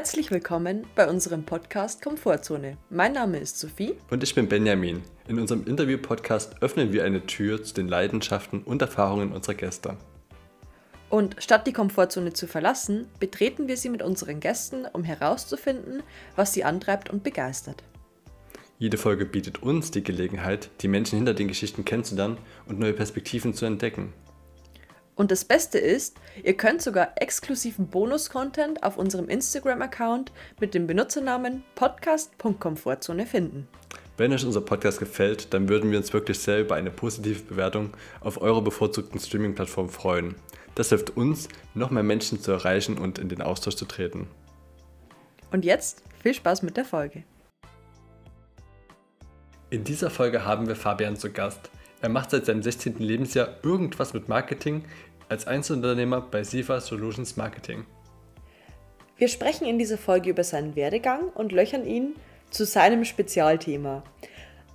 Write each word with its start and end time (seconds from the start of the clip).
Herzlich 0.00 0.30
willkommen 0.30 0.86
bei 0.94 1.06
unserem 1.06 1.44
Podcast 1.44 2.00
Komfortzone. 2.00 2.78
Mein 2.88 3.12
Name 3.12 3.36
ist 3.36 3.58
Sophie. 3.58 3.96
Und 4.08 4.22
ich 4.22 4.34
bin 4.34 4.48
Benjamin. 4.48 5.02
In 5.28 5.38
unserem 5.38 5.66
Interview-Podcast 5.66 6.62
öffnen 6.62 6.94
wir 6.94 7.04
eine 7.04 7.26
Tür 7.26 7.62
zu 7.62 7.74
den 7.74 7.86
Leidenschaften 7.86 8.62
und 8.62 8.80
Erfahrungen 8.80 9.30
unserer 9.30 9.56
Gäste. 9.56 9.98
Und 11.10 11.36
statt 11.38 11.66
die 11.66 11.74
Komfortzone 11.74 12.32
zu 12.32 12.46
verlassen, 12.46 13.08
betreten 13.18 13.68
wir 13.68 13.76
sie 13.76 13.90
mit 13.90 14.02
unseren 14.02 14.40
Gästen, 14.40 14.86
um 14.90 15.04
herauszufinden, 15.04 16.02
was 16.34 16.54
sie 16.54 16.64
antreibt 16.64 17.10
und 17.10 17.22
begeistert. 17.22 17.82
Jede 18.78 18.96
Folge 18.96 19.26
bietet 19.26 19.62
uns 19.62 19.90
die 19.90 20.02
Gelegenheit, 20.02 20.70
die 20.80 20.88
Menschen 20.88 21.18
hinter 21.18 21.34
den 21.34 21.48
Geschichten 21.48 21.84
kennenzulernen 21.84 22.38
und 22.64 22.78
neue 22.78 22.94
Perspektiven 22.94 23.52
zu 23.52 23.66
entdecken. 23.66 24.14
Und 25.20 25.30
das 25.30 25.44
Beste 25.44 25.78
ist, 25.78 26.16
ihr 26.42 26.56
könnt 26.56 26.80
sogar 26.80 27.12
exklusiven 27.16 27.88
Bonus-Content 27.88 28.82
auf 28.82 28.96
unserem 28.96 29.28
Instagram-Account 29.28 30.32
mit 30.60 30.72
dem 30.72 30.86
Benutzernamen 30.86 31.62
podcast.komfortzone 31.74 33.26
finden. 33.26 33.68
Wenn 34.16 34.32
euch 34.32 34.46
unser 34.46 34.62
Podcast 34.62 34.98
gefällt, 34.98 35.52
dann 35.52 35.68
würden 35.68 35.90
wir 35.90 35.98
uns 35.98 36.14
wirklich 36.14 36.38
sehr 36.38 36.62
über 36.62 36.76
eine 36.76 36.90
positive 36.90 37.42
Bewertung 37.42 37.90
auf 38.22 38.40
eurer 38.40 38.62
bevorzugten 38.62 39.20
Streaming-Plattform 39.20 39.90
freuen. 39.90 40.36
Das 40.74 40.88
hilft 40.88 41.18
uns, 41.18 41.50
noch 41.74 41.90
mehr 41.90 42.02
Menschen 42.02 42.40
zu 42.40 42.52
erreichen 42.52 42.96
und 42.96 43.18
in 43.18 43.28
den 43.28 43.42
Austausch 43.42 43.76
zu 43.76 43.84
treten. 43.84 44.26
Und 45.52 45.66
jetzt 45.66 46.02
viel 46.22 46.32
Spaß 46.32 46.62
mit 46.62 46.78
der 46.78 46.86
Folge. 46.86 47.24
In 49.68 49.84
dieser 49.84 50.08
Folge 50.08 50.46
haben 50.46 50.66
wir 50.66 50.76
Fabian 50.76 51.16
zu 51.16 51.30
Gast. 51.30 51.70
Er 52.02 52.08
macht 52.08 52.30
seit 52.30 52.46
seinem 52.46 52.62
16. 52.62 52.98
Lebensjahr 52.98 53.58
irgendwas 53.62 54.14
mit 54.14 54.26
Marketing 54.26 54.84
als 55.30 55.46
Einzelunternehmer 55.46 56.20
bei 56.20 56.44
Siva 56.44 56.80
Solutions 56.80 57.36
Marketing. 57.36 57.86
Wir 59.16 59.28
sprechen 59.28 59.66
in 59.66 59.78
dieser 59.78 59.96
Folge 59.96 60.30
über 60.30 60.44
seinen 60.44 60.76
Werdegang 60.76 61.28
und 61.28 61.52
löchern 61.52 61.86
ihn 61.86 62.14
zu 62.50 62.64
seinem 62.64 63.04
Spezialthema. 63.04 64.02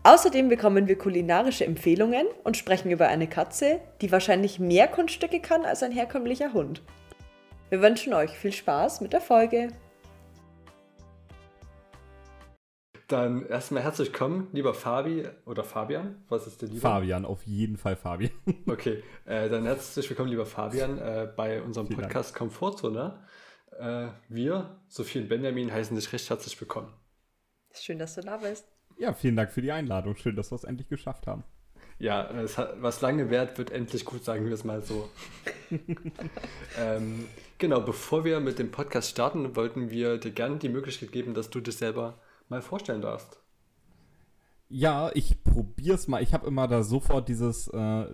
Außerdem 0.03 0.49
bekommen 0.49 0.87
wir 0.87 0.97
kulinarische 0.97 1.65
Empfehlungen 1.65 2.27
und 2.43 2.55
sprechen 2.55 2.91
über 2.91 3.07
eine 3.07 3.27
Katze, 3.27 3.79
die 4.01 4.11
wahrscheinlich 4.11 4.59
mehr 4.59 4.87
Kunststücke 4.87 5.39
kann 5.39 5.65
als 5.65 5.83
ein 5.83 5.91
herkömmlicher 5.91 6.53
Hund. 6.53 6.81
Wir 7.69 7.81
wünschen 7.81 8.13
euch 8.13 8.31
viel 8.31 8.53
Spaß 8.53 9.01
mit 9.01 9.13
der 9.13 9.21
Folge. 9.21 9.69
Dann 13.07 13.45
erstmal 13.45 13.83
herzlich 13.83 14.07
willkommen, 14.07 14.47
lieber 14.51 14.73
Fabi 14.73 15.27
oder 15.45 15.63
Fabian. 15.63 16.23
Was 16.27 16.47
ist 16.47 16.63
der 16.63 16.69
lieber? 16.69 16.81
Fabian, 16.81 17.23
auf 17.23 17.43
jeden 17.43 17.77
Fall 17.77 17.95
Fabian. 17.95 18.31
Okay, 18.67 19.03
äh, 19.25 19.47
dann 19.47 19.65
herzlich 19.65 20.09
willkommen, 20.09 20.29
lieber 20.29 20.47
Fabian, 20.47 20.97
äh, 20.97 21.31
bei 21.35 21.61
unserem 21.61 21.85
Vielen 21.85 21.99
Podcast 22.01 22.31
Dank. 22.31 22.39
Komfortzone. 22.39 23.23
Äh, 23.77 24.07
wir, 24.27 24.79
Sophie 24.87 25.19
und 25.19 25.29
Benjamin, 25.29 25.71
heißen 25.71 25.95
dich 25.95 26.11
recht 26.13 26.27
herzlich 26.31 26.59
willkommen. 26.59 26.91
Schön, 27.73 27.99
dass 27.99 28.15
du 28.15 28.21
da 28.21 28.37
bist. 28.37 28.65
Ja, 28.97 29.13
vielen 29.13 29.35
Dank 29.35 29.51
für 29.51 29.61
die 29.61 29.71
Einladung. 29.71 30.15
Schön, 30.15 30.35
dass 30.35 30.51
wir 30.51 30.55
es 30.55 30.63
endlich 30.63 30.87
geschafft 30.87 31.27
haben. 31.27 31.43
Ja, 31.99 32.27
hat, 32.57 32.81
was 32.81 33.01
lange 33.01 33.29
währt, 33.29 33.59
wird 33.59 33.69
endlich 33.69 34.03
gut, 34.03 34.23
sagen 34.23 34.47
wir 34.47 34.53
es 34.53 34.63
mal 34.63 34.81
so. 34.81 35.09
ähm, 36.79 37.27
genau, 37.59 37.81
bevor 37.81 38.25
wir 38.25 38.39
mit 38.39 38.57
dem 38.57 38.71
Podcast 38.71 39.11
starten, 39.11 39.55
wollten 39.55 39.91
wir 39.91 40.17
dir 40.17 40.31
gerne 40.31 40.57
die 40.57 40.69
Möglichkeit 40.69 41.11
geben, 41.11 41.35
dass 41.35 41.51
du 41.51 41.61
dich 41.61 41.77
selber 41.77 42.17
mal 42.49 42.61
vorstellen 42.61 43.01
darfst. 43.01 43.39
Ja, 44.67 45.11
ich 45.13 45.43
probier's 45.43 46.07
mal. 46.07 46.23
Ich 46.23 46.33
habe 46.33 46.47
immer 46.47 46.67
da 46.67 46.83
sofort 46.83 47.29
dieses, 47.29 47.67
äh, 47.67 48.05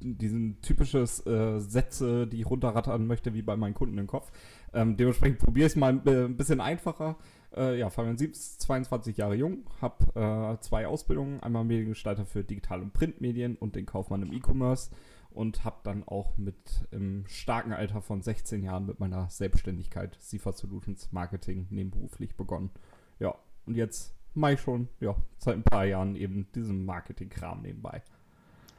diesen 0.00 0.60
typisches 0.62 1.24
äh, 1.26 1.60
Sätze, 1.60 2.26
die 2.26 2.40
ich 2.40 2.46
runterrattern 2.50 3.06
möchte, 3.06 3.34
wie 3.34 3.42
bei 3.42 3.56
meinen 3.56 3.74
Kunden 3.74 3.98
im 3.98 4.06
Kopf. 4.06 4.30
Ähm, 4.72 4.96
dementsprechend 4.96 5.38
probiere 5.38 5.66
ich 5.66 5.72
es 5.72 5.76
mal 5.76 6.00
äh, 6.06 6.24
ein 6.24 6.36
bisschen 6.36 6.60
einfacher. 6.60 7.16
Äh, 7.54 7.78
ja, 7.78 7.90
Fabian 7.90 8.16
Siebs, 8.16 8.58
22 8.58 9.18
Jahre 9.18 9.34
jung, 9.34 9.64
habe 9.82 10.56
äh, 10.58 10.60
zwei 10.62 10.86
Ausbildungen, 10.86 11.40
einmal 11.40 11.64
Mediengestalter 11.64 12.24
für 12.24 12.42
Digital- 12.42 12.80
und 12.80 12.94
Printmedien 12.94 13.56
und 13.56 13.76
den 13.76 13.84
Kaufmann 13.84 14.22
im 14.22 14.32
E-Commerce 14.32 14.90
und 15.30 15.64
habe 15.64 15.76
dann 15.84 16.04
auch 16.06 16.36
mit 16.36 16.86
im 16.90 17.24
starken 17.26 17.72
Alter 17.72 18.00
von 18.00 18.22
16 18.22 18.62
Jahren 18.62 18.86
mit 18.86 19.00
meiner 19.00 19.28
Selbstständigkeit 19.30 20.16
Sifa 20.20 20.52
Solutions 20.52 21.12
Marketing 21.12 21.66
nebenberuflich 21.70 22.36
begonnen. 22.36 22.70
Ja, 23.18 23.34
und 23.66 23.76
jetzt 23.76 24.14
mache 24.34 24.54
ich 24.54 24.60
schon, 24.60 24.88
ja, 25.00 25.14
seit 25.38 25.56
ein 25.56 25.62
paar 25.62 25.84
Jahren 25.84 26.16
eben 26.16 26.48
diesen 26.54 26.84
Marketing-Kram 26.84 27.62
nebenbei. 27.62 28.02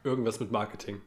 Irgendwas 0.03 0.39
mit 0.39 0.51
Marketing. 0.51 0.97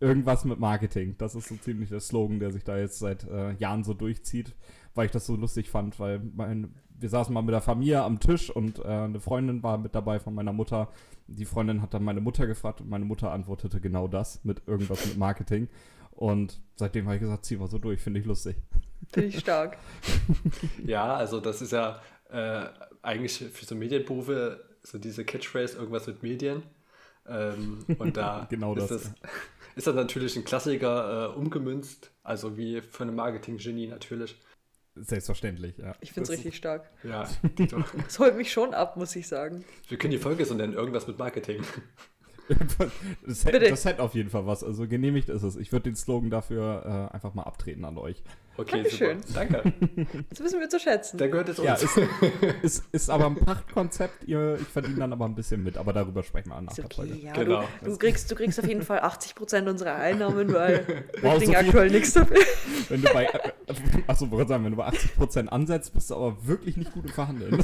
Irgendwas 0.00 0.44
mit 0.44 0.58
Marketing. 0.58 1.14
Das 1.18 1.34
ist 1.34 1.48
so 1.48 1.56
ziemlich 1.56 1.88
der 1.88 2.00
Slogan, 2.00 2.40
der 2.40 2.52
sich 2.52 2.64
da 2.64 2.76
jetzt 2.76 2.98
seit 2.98 3.24
äh, 3.24 3.52
Jahren 3.54 3.84
so 3.84 3.94
durchzieht, 3.94 4.54
weil 4.94 5.06
ich 5.06 5.12
das 5.12 5.26
so 5.26 5.36
lustig 5.36 5.70
fand, 5.70 5.98
weil 5.98 6.20
mein, 6.34 6.74
wir 6.98 7.08
saßen 7.08 7.32
mal 7.32 7.42
mit 7.42 7.54
der 7.54 7.62
Familie 7.62 8.02
am 8.02 8.20
Tisch 8.20 8.50
und 8.50 8.80
äh, 8.80 8.88
eine 8.88 9.20
Freundin 9.20 9.62
war 9.62 9.78
mit 9.78 9.94
dabei 9.94 10.20
von 10.20 10.34
meiner 10.34 10.52
Mutter. 10.52 10.88
Die 11.26 11.46
Freundin 11.46 11.80
hat 11.80 11.94
dann 11.94 12.04
meine 12.04 12.20
Mutter 12.20 12.46
gefragt 12.46 12.80
und 12.80 12.90
meine 12.90 13.04
Mutter 13.04 13.32
antwortete 13.32 13.80
genau 13.80 14.08
das 14.08 14.44
mit 14.44 14.62
irgendwas 14.66 15.06
mit 15.06 15.16
Marketing. 15.16 15.68
Und 16.10 16.60
seitdem 16.76 17.06
habe 17.06 17.16
ich 17.16 17.22
gesagt, 17.22 17.44
zieh 17.44 17.56
mal 17.56 17.70
so 17.70 17.78
durch, 17.78 18.00
finde 18.00 18.20
ich 18.20 18.26
lustig. 18.26 18.56
Finde 19.12 19.28
ich 19.28 19.38
stark. 19.38 19.78
ja, 20.84 21.14
also 21.14 21.40
das 21.40 21.62
ist 21.62 21.72
ja 21.72 22.00
äh, 22.34 22.68
eigentlich 23.02 23.38
für 23.38 23.64
so 23.64 23.74
Medienberufe 23.74 24.64
so 24.82 24.98
diese 24.98 25.24
Catchphrase, 25.24 25.76
irgendwas 25.76 26.06
mit 26.06 26.22
Medien. 26.22 26.62
Ähm, 27.26 27.84
und 27.98 28.16
da 28.16 28.46
genau 28.50 28.74
ist, 28.74 28.90
das, 28.90 29.12
ist 29.76 29.86
das 29.86 29.94
natürlich 29.94 30.36
ein 30.36 30.44
Klassiker 30.44 31.32
äh, 31.32 31.36
umgemünzt, 31.38 32.10
also 32.22 32.56
wie 32.56 32.82
für 32.82 33.04
ein 33.04 33.14
Marketing-Genie 33.14 33.86
natürlich. 33.86 34.36
Selbstverständlich, 34.96 35.78
ja. 35.78 35.94
Ich 36.00 36.12
finde 36.12 36.30
es 36.30 36.38
richtig 36.38 36.56
stark. 36.56 36.88
Ja, 37.02 37.28
das 38.04 38.18
holt 38.18 38.36
mich 38.36 38.52
schon 38.52 38.74
ab, 38.74 38.96
muss 38.96 39.16
ich 39.16 39.26
sagen. 39.26 39.64
Wir 39.88 39.98
können 39.98 40.12
die 40.12 40.18
Folge 40.18 40.44
so 40.44 40.54
nennen, 40.54 40.72
irgendwas 40.72 41.06
mit 41.08 41.18
Marketing. 41.18 41.64
das, 43.26 43.44
hätte, 43.44 43.58
das 43.58 43.84
hätte 43.84 44.02
auf 44.02 44.14
jeden 44.14 44.30
Fall 44.30 44.46
was. 44.46 44.62
Also 44.62 44.86
genehmigt 44.86 45.30
ist 45.30 45.42
es. 45.42 45.56
Ich 45.56 45.72
würde 45.72 45.84
den 45.84 45.96
Slogan 45.96 46.30
dafür 46.30 47.10
äh, 47.10 47.14
einfach 47.14 47.34
mal 47.34 47.42
abtreten 47.42 47.84
an 47.84 47.98
euch. 47.98 48.22
Okay, 48.56 48.82
Dankeschön. 48.82 49.20
super. 49.22 49.46
Danke. 49.46 49.72
Das 50.30 50.40
wissen 50.40 50.60
wir 50.60 50.68
zu 50.68 50.78
schätzen. 50.78 51.18
Der 51.18 51.28
gehört 51.28 51.48
jetzt 51.48 51.58
uns. 51.58 51.66
Ja, 51.66 51.74
ist, 51.74 51.98
ist, 52.62 52.84
ist 52.92 53.10
aber 53.10 53.26
ein 53.26 53.34
Pachtkonzept. 53.36 54.24
Ihr, 54.24 54.58
ich 54.60 54.68
verdiene 54.68 54.96
dann 54.98 55.12
aber 55.12 55.24
ein 55.24 55.34
bisschen 55.34 55.62
mit. 55.62 55.76
Aber 55.76 55.92
darüber 55.92 56.22
sprechen 56.22 56.50
wir 56.50 56.60
nach 56.60 56.72
okay, 56.72 56.82
der 56.82 56.90
Folge. 56.96 57.16
Ja, 57.16 57.32
genau. 57.32 57.64
Du, 57.82 57.90
du, 57.90 57.96
kriegst, 57.96 58.30
du 58.30 58.34
kriegst 58.34 58.58
auf 58.60 58.66
jeden 58.66 58.82
Fall 58.82 59.00
80% 59.00 59.68
unserer 59.68 59.96
Einnahmen, 59.96 60.52
weil 60.52 61.04
wow, 61.22 61.40
wir 61.40 61.46
so 61.46 61.52
aktuell 61.54 61.90
nichts 61.90 62.12
dafür. 62.12 62.36
Wenn 62.88 63.02
du 63.02 63.12
bei, 63.12 63.28
achso, 64.06 64.30
wollte 64.30 64.50
sagen, 64.50 64.64
wenn 64.64 64.72
du 64.72 64.76
bei 64.76 64.88
80% 64.88 65.48
ansetzt, 65.48 65.94
bist 65.94 66.10
du 66.10 66.16
aber 66.16 66.36
wirklich 66.46 66.76
nicht 66.76 66.92
gut 66.92 67.06
im 67.06 67.12
Verhandeln. 67.12 67.50
du, 67.52 67.56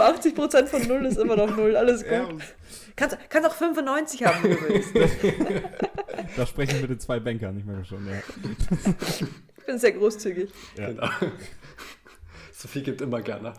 80% 0.00 0.66
von 0.66 0.86
0 0.86 1.06
ist 1.06 1.16
immer 1.18 1.36
noch 1.36 1.56
0. 1.56 1.76
Alles 1.76 2.02
gut. 2.02 2.12
Ja, 2.12 2.28
kannst, 3.00 3.18
kannst 3.30 3.48
auch 3.48 3.54
95 3.54 4.24
haben, 4.24 4.42
wenn 4.42 4.50
du 4.50 4.68
willst. 4.68 4.94
da 6.36 6.46
sprechen 6.46 6.74
wir 6.74 6.80
mit 6.82 6.90
den 6.90 7.00
zwei 7.00 7.18
Bankern, 7.18 7.58
ich 7.58 7.64
merke 7.64 7.84
schon, 7.84 8.06
ja. 8.06 8.22
Ich 9.58 9.64
bin 9.66 9.78
sehr 9.78 9.92
großzügig. 9.92 10.50
Ja. 10.76 10.88
Genau. 10.88 11.08
Sophie 12.52 12.82
gibt 12.82 13.00
immer 13.00 13.22
gerne. 13.22 13.54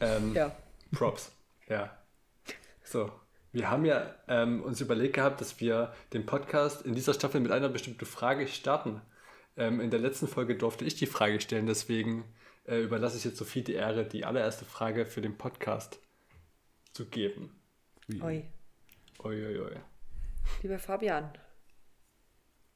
Ähm, 0.00 0.34
ja. 0.34 0.54
Props. 0.92 1.32
Ja. 1.68 1.96
So. 2.82 3.10
Wir 3.52 3.70
haben 3.70 3.84
ja 3.84 4.12
ähm, 4.26 4.64
uns 4.64 4.80
überlegt 4.80 5.14
gehabt, 5.14 5.40
dass 5.40 5.60
wir 5.60 5.94
den 6.12 6.26
Podcast 6.26 6.84
in 6.84 6.96
dieser 6.96 7.14
Staffel 7.14 7.40
mit 7.40 7.52
einer 7.52 7.68
bestimmten 7.68 8.04
Frage 8.04 8.48
starten. 8.48 9.00
Ähm, 9.56 9.80
in 9.80 9.90
der 9.90 10.00
letzten 10.00 10.26
Folge 10.26 10.56
durfte 10.56 10.84
ich 10.84 10.96
die 10.96 11.06
Frage 11.06 11.40
stellen, 11.40 11.66
deswegen 11.66 12.24
äh, 12.66 12.80
überlasse 12.80 13.16
ich 13.16 13.24
jetzt 13.24 13.36
Sophie 13.36 13.62
die 13.62 13.74
Ehre, 13.74 14.04
die 14.04 14.24
allererste 14.24 14.64
Frage 14.64 15.06
für 15.06 15.20
den 15.20 15.38
Podcast 15.38 16.00
zu 16.92 17.06
geben. 17.06 17.54
Oi. 18.20 18.44
Oi, 19.24 19.42
oi, 19.46 19.58
oi. 19.58 19.72
Lieber 20.62 20.78
Fabian, 20.78 21.30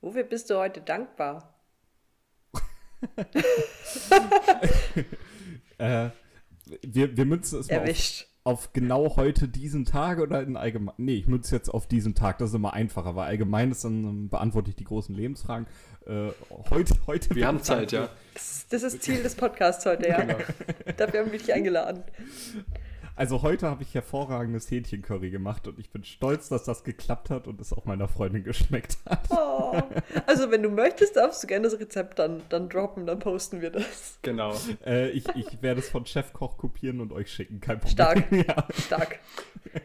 wofür 0.01 0.25
bist 0.25 0.49
du 0.49 0.57
heute 0.57 0.81
dankbar? 0.81 1.63
äh, 5.77 6.09
wir, 6.81 7.15
wir 7.19 7.25
münzen 7.27 7.61
es 7.61 7.69
Erwischt. 7.69 8.29
Auf, 8.45 8.55
auf, 8.55 8.73
genau 8.73 9.17
heute 9.17 9.47
diesen 9.47 9.85
Tag 9.85 10.21
oder 10.21 10.43
in 10.43 10.57
allgemein. 10.57 10.95
Nee, 10.97 11.17
ich 11.17 11.27
münze 11.27 11.55
jetzt 11.55 11.69
auf 11.69 11.87
diesen 11.87 12.15
Tag, 12.15 12.39
das 12.39 12.49
ist 12.49 12.55
immer 12.55 12.73
einfacher, 12.73 13.15
weil 13.15 13.27
allgemein 13.29 13.71
ist 13.71 13.85
dann 13.85 14.31
beantworte 14.31 14.71
ich 14.71 14.77
die 14.77 14.85
großen 14.85 15.15
Lebensfragen. 15.15 15.67
Äh, 16.07 16.31
heute, 16.71 16.95
heute. 17.07 17.35
Wir 17.35 17.47
haben 17.47 17.63
Zeit, 17.63 17.93
ja. 17.93 18.09
Das, 18.33 18.67
das 18.71 18.83
ist 18.85 19.03
Ziel 19.03 19.23
des 19.23 19.35
Podcasts 19.35 19.85
heute, 19.85 20.09
ja. 20.09 20.23
Genau. 20.23 20.39
Dafür 20.97 21.21
haben 21.21 21.31
wir 21.31 21.39
dich 21.39 21.53
eingeladen. 21.53 22.05
Also 23.19 23.43
heute 23.43 23.67
habe 23.67 23.83
ich 23.83 23.97
hervorragendes 23.97 24.71
Hähnchencurry 24.71 25.31
gemacht 25.31 25.67
und 25.67 25.81
ich 25.81 25.91
bin 25.91 26.05
stolz, 26.05 26.49
dass 26.49 26.63
das 26.63 26.85
geklappt 26.85 27.31
hat 27.31 27.49
und 27.49 27.61
es 27.61 27.73
auch 27.73 27.85
meiner 27.85 28.07
Freundin 28.07 28.45
geschmeckt 28.45 28.99
hat. 29.07 29.29
Oh. 29.31 29.77
Also 30.27 30.53
wenn 30.53 30.63
du 30.63 30.69
möchtest, 30.71 31.17
darfst 31.17 31.43
du 31.43 31.49
gerne 31.49 31.69
das 31.69 31.81
Rezept 31.81 32.21
dann, 32.21 32.43
dann 32.49 32.69
droppen, 32.69 33.07
dann 33.07 33.19
posten 33.19 33.61
wir 33.61 33.71
das. 33.71 34.21
Genau. 34.23 34.55
Äh, 34.87 35.09
ich, 35.11 35.27
ich 35.35 35.61
werde 35.63 35.81
es 35.81 35.89
von 35.89 36.07
Chefkoch 36.07 36.59
kopieren 36.59 37.01
und 37.01 37.13
euch 37.13 37.33
schicken, 37.33 37.61
kein 37.61 37.81
Problem. 37.81 37.93
Stark, 37.93 38.31
ja. 38.33 38.69
stark. 38.87 39.19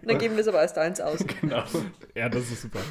Dann 0.03 0.19
geben 0.19 0.35
wir 0.35 0.41
es 0.41 0.47
aber 0.47 0.59
als 0.59 0.77
eins 0.77 1.01
aus. 1.01 1.25
Genau. 1.41 1.63
Ja, 2.13 2.29
das 2.29 2.51
ist 2.51 2.61
super. 2.61 2.81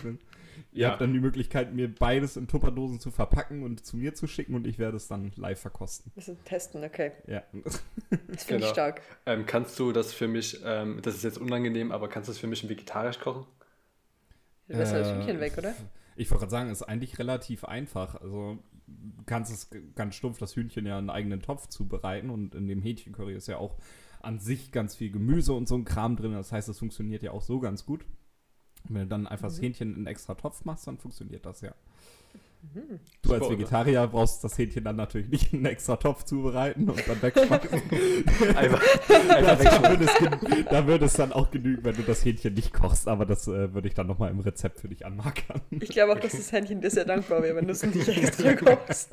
Ihr 0.75 0.83
ja. 0.83 0.91
habt 0.91 1.03
dann 1.03 1.13
die 1.13 1.21
Möglichkeit, 1.21 1.75
mir 1.75 1.95
beides 1.95 2.39
in 2.39 2.49
Tupperdosen 2.49 2.99
zu 2.99 3.11
verpacken 3.11 3.63
und 3.63 3.85
zu 3.85 3.99
mir 3.99 4.15
zu 4.15 4.27
schicken 4.27 4.55
und 4.55 4.67
ich 4.67 4.79
werde 4.79 4.97
es 4.97 5.07
dann 5.07 5.31
live 5.37 5.61
verkosten. 5.61 6.11
Das 6.15 6.29
ist 6.29 6.45
testen, 6.47 6.83
okay. 6.83 7.13
Ja. 7.27 7.43
Das 7.53 8.45
finde 8.45 8.61
genau. 8.61 8.67
ich 8.67 8.73
stark. 8.73 9.03
Ähm, 9.27 9.45
kannst 9.45 9.79
du 9.79 9.93
das 9.93 10.15
für 10.15 10.29
mich, 10.29 10.61
ähm, 10.65 11.01
das 11.03 11.15
ist 11.15 11.25
jetzt 11.25 11.37
unangenehm, 11.37 11.93
aber 11.93 12.09
kannst 12.09 12.29
du 12.29 12.33
das 12.33 12.39
für 12.39 12.47
mich 12.47 12.67
vegetarisch 12.67 13.21
kochen? 13.21 13.45
Du 14.69 14.79
lässt 14.79 14.95
äh, 14.95 15.01
das 15.01 15.13
Hühnchen 15.13 15.41
weg, 15.41 15.59
oder? 15.59 15.75
Ich 16.17 16.31
wollte 16.31 16.41
gerade 16.41 16.51
sagen, 16.51 16.71
es 16.71 16.81
ist 16.81 16.89
eigentlich 16.89 17.19
relativ 17.19 17.65
einfach. 17.65 18.15
Also 18.23 18.59
du 18.87 19.23
kannst 19.27 19.53
es 19.53 19.69
ganz 19.95 20.15
stumpf 20.15 20.39
das 20.39 20.57
Hühnchen 20.57 20.87
ja 20.87 20.95
in 20.95 21.11
einen 21.11 21.11
eigenen 21.11 21.43
Topf 21.43 21.69
zubereiten 21.69 22.31
und 22.31 22.55
in 22.55 22.67
dem 22.67 22.81
Hähnchencurry 22.81 23.35
ist 23.35 23.47
ja 23.47 23.59
auch 23.59 23.77
an 24.21 24.39
sich 24.39 24.73
ganz 24.73 24.95
viel 24.95 25.11
Gemüse 25.11 25.53
und 25.53 25.69
so 25.69 25.75
ein 25.75 25.85
Kram 25.85 26.17
drin. 26.17 26.33
Das 26.33 26.53
heißt, 26.53 26.69
es 26.69 26.79
funktioniert 26.79 27.23
ja 27.23 27.33
auch 27.33 27.43
so 27.43 27.61
ganz 27.61 27.85
gut. 27.85 28.07
Und 28.89 28.95
wenn 28.95 29.03
du 29.03 29.09
dann 29.09 29.27
einfach 29.27 29.49
das 29.49 29.59
mhm. 29.59 29.63
Hähnchen 29.63 29.91
in 29.91 29.97
einen 29.97 30.07
extra 30.07 30.35
Topf 30.35 30.65
machst, 30.65 30.87
dann 30.87 30.99
funktioniert 30.99 31.47
das 31.47 31.61
ja. 31.61 31.75
Mhm. 32.63 33.01
Du 33.23 33.35
als 33.35 33.51
Vegetarier 33.51 34.07
brauchst 34.07 34.45
das 34.45 34.57
Hähnchen 34.57 34.85
dann 34.85 34.97
natürlich 34.97 35.29
nicht 35.29 35.53
in 35.53 35.61
einen 35.61 35.67
extra 35.67 35.97
Topf 35.97 36.25
zubereiten 36.25 36.89
und 36.89 37.03
dann 37.09 37.21
wegschmeißen. 37.21 37.83
einfach, 38.57 38.83
einfach 39.09 39.65
da, 39.65 39.91
würde 39.91 40.05
es, 40.05 40.65
da 40.71 40.87
würde 40.87 41.05
es 41.07 41.13
dann 41.15 41.33
auch 41.33 41.51
genügen, 41.51 41.85
wenn 41.85 41.97
du 41.97 42.03
das 42.03 42.25
Hähnchen 42.25 42.55
nicht 42.55 42.73
kochst, 42.73 43.09
aber 43.09 43.27
das 43.27 43.49
äh, 43.49 43.75
würde 43.75 43.89
ich 43.89 43.95
dann 43.95 44.07
nochmal 44.07 44.31
im 44.31 44.41
Rezept 44.41 44.81
für 44.81 44.89
dich 44.89 45.05
anmarkern. 45.05 45.61
Ich 45.71 45.91
glaube 45.91 46.13
auch, 46.13 46.21
dass 46.21 46.33
das 46.33 46.53
Hähnchen 46.53 46.81
dir 46.81 46.91
sehr 46.91 47.05
dankbar 47.05 47.43
wäre, 47.43 47.57
wenn 47.57 47.67
du 47.67 47.73
es 47.73 47.83
nicht 47.83 48.09
extra 48.17 48.55
kochst. 48.55 49.11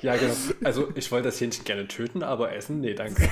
Ja, 0.00 0.16
genau. 0.16 0.34
Also 0.64 0.88
ich 0.96 1.10
wollte 1.12 1.28
das 1.28 1.40
Hähnchen 1.40 1.64
gerne 1.64 1.86
töten, 1.86 2.24
aber 2.24 2.52
essen, 2.52 2.80
nee, 2.80 2.94
danke. 2.94 3.28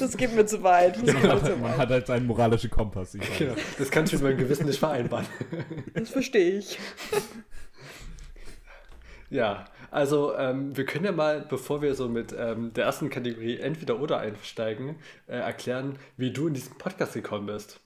das 0.00 0.16
geht 0.16 0.34
mir 0.34 0.46
zu 0.46 0.62
weit. 0.62 0.96
Ja, 1.06 1.12
man, 1.12 1.44
zu 1.44 1.56
man 1.56 1.76
hat 1.76 1.90
halt 1.90 2.06
seinen 2.06 2.26
moralischen 2.26 2.70
Kompass. 2.70 3.12
Genau. 3.12 3.54
Das 3.78 3.90
kann 3.90 4.04
ich 4.04 4.12
mit 4.12 4.22
meinem 4.22 4.38
Gewissen 4.38 4.66
nicht 4.66 4.78
vereinbaren. 4.78 5.26
Das 5.92 6.08
verstehe 6.08 6.58
ich. 6.58 6.78
Ja, 9.34 9.64
also 9.90 10.36
ähm, 10.36 10.76
wir 10.76 10.84
können 10.84 11.04
ja 11.04 11.10
mal, 11.10 11.40
bevor 11.40 11.82
wir 11.82 11.96
so 11.96 12.08
mit 12.08 12.32
ähm, 12.38 12.72
der 12.72 12.84
ersten 12.84 13.10
Kategorie 13.10 13.58
entweder 13.58 13.98
oder 13.98 14.18
einsteigen, 14.18 14.94
äh, 15.26 15.32
erklären, 15.32 15.98
wie 16.16 16.30
du 16.30 16.46
in 16.46 16.54
diesen 16.54 16.78
Podcast 16.78 17.14
gekommen 17.14 17.46
bist. 17.46 17.80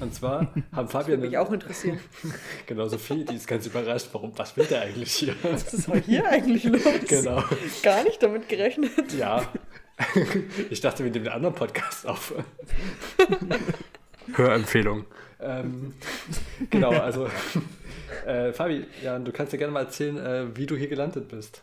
Und 0.00 0.14
zwar 0.14 0.54
haben 0.72 0.88
Fabian. 0.88 1.20
Das 1.20 1.28
mich 1.28 1.36
auch 1.36 1.52
interessieren. 1.52 2.00
genau, 2.66 2.88
Sophie, 2.88 3.26
die 3.26 3.34
ist 3.34 3.46
ganz 3.46 3.66
überrascht, 3.66 4.08
warum, 4.12 4.32
was 4.38 4.56
will 4.56 4.64
der 4.64 4.80
eigentlich 4.80 5.12
hier? 5.12 5.36
Was 5.42 5.74
ist 5.74 5.90
hier 6.06 6.26
eigentlich 6.26 6.64
los? 6.64 6.80
Genau. 7.08 7.44
Gar 7.82 8.04
nicht 8.04 8.22
damit 8.22 8.48
gerechnet. 8.48 9.12
Ja. 9.12 9.46
Ich 10.70 10.80
dachte, 10.80 11.04
wir 11.04 11.10
nehmen 11.12 11.28
einen 11.28 11.36
anderen 11.36 11.54
Podcast 11.54 12.04
auf. 12.08 12.34
Hörempfehlung. 14.34 15.04
Ähm, 15.38 15.94
genau, 16.68 16.90
also 16.90 17.28
äh, 18.26 18.52
Fabi, 18.52 18.86
ja, 19.02 19.18
du 19.18 19.32
kannst 19.32 19.52
ja 19.52 19.58
gerne 19.58 19.72
mal 19.72 19.80
erzählen, 19.80 20.16
äh, 20.16 20.56
wie 20.56 20.66
du 20.66 20.76
hier 20.76 20.88
gelandet 20.88 21.28
bist. 21.28 21.62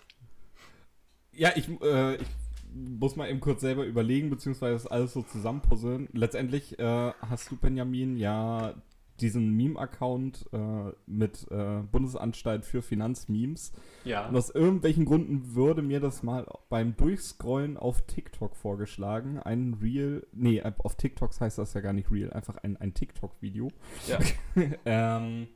Ja, 1.34 1.52
ich, 1.56 1.70
äh, 1.82 2.16
ich 2.16 2.28
muss 2.74 3.16
mal 3.16 3.30
eben 3.30 3.40
kurz 3.40 3.62
selber 3.62 3.86
überlegen, 3.86 4.30
beziehungsweise 4.30 4.74
das 4.74 4.88
alles 4.88 5.14
so 5.14 5.22
zusammenpuzzeln. 5.22 6.10
Letztendlich 6.14 6.80
äh, 6.80 7.12
hast 7.22 7.52
du, 7.52 7.58
Benjamin, 7.58 8.18
ja 8.18 8.76
diesen 9.22 9.56
Meme-Account 9.56 10.50
äh, 10.52 10.92
mit 11.06 11.48
äh, 11.52 11.82
Bundesanstalt 11.92 12.66
für 12.66 12.82
Finanzmemes. 12.82 13.72
Ja. 14.04 14.28
Und 14.28 14.36
aus 14.36 14.50
irgendwelchen 14.50 15.06
Gründen 15.06 15.56
würde 15.56 15.82
mir 15.82 16.00
das 16.00 16.24
mal 16.24 16.48
beim 16.70 16.98
Durchscrollen 16.98 17.78
auf 17.78 18.02
TikTok 18.08 18.56
vorgeschlagen. 18.56 19.40
Ein 19.40 19.78
Real, 19.82 20.26
nee, 20.34 20.62
auf 20.62 20.96
TikToks 20.96 21.40
heißt 21.40 21.58
das 21.58 21.74
ja 21.74 21.82
gar 21.82 21.94
nicht 21.94 22.12
Real, 22.12 22.34
einfach 22.34 22.58
ein, 22.58 22.78
ein 22.78 22.94
TikTok-Video. 22.94 23.70
Ja. 24.08 24.20
ähm, 24.86 25.44
äh, 25.44 25.48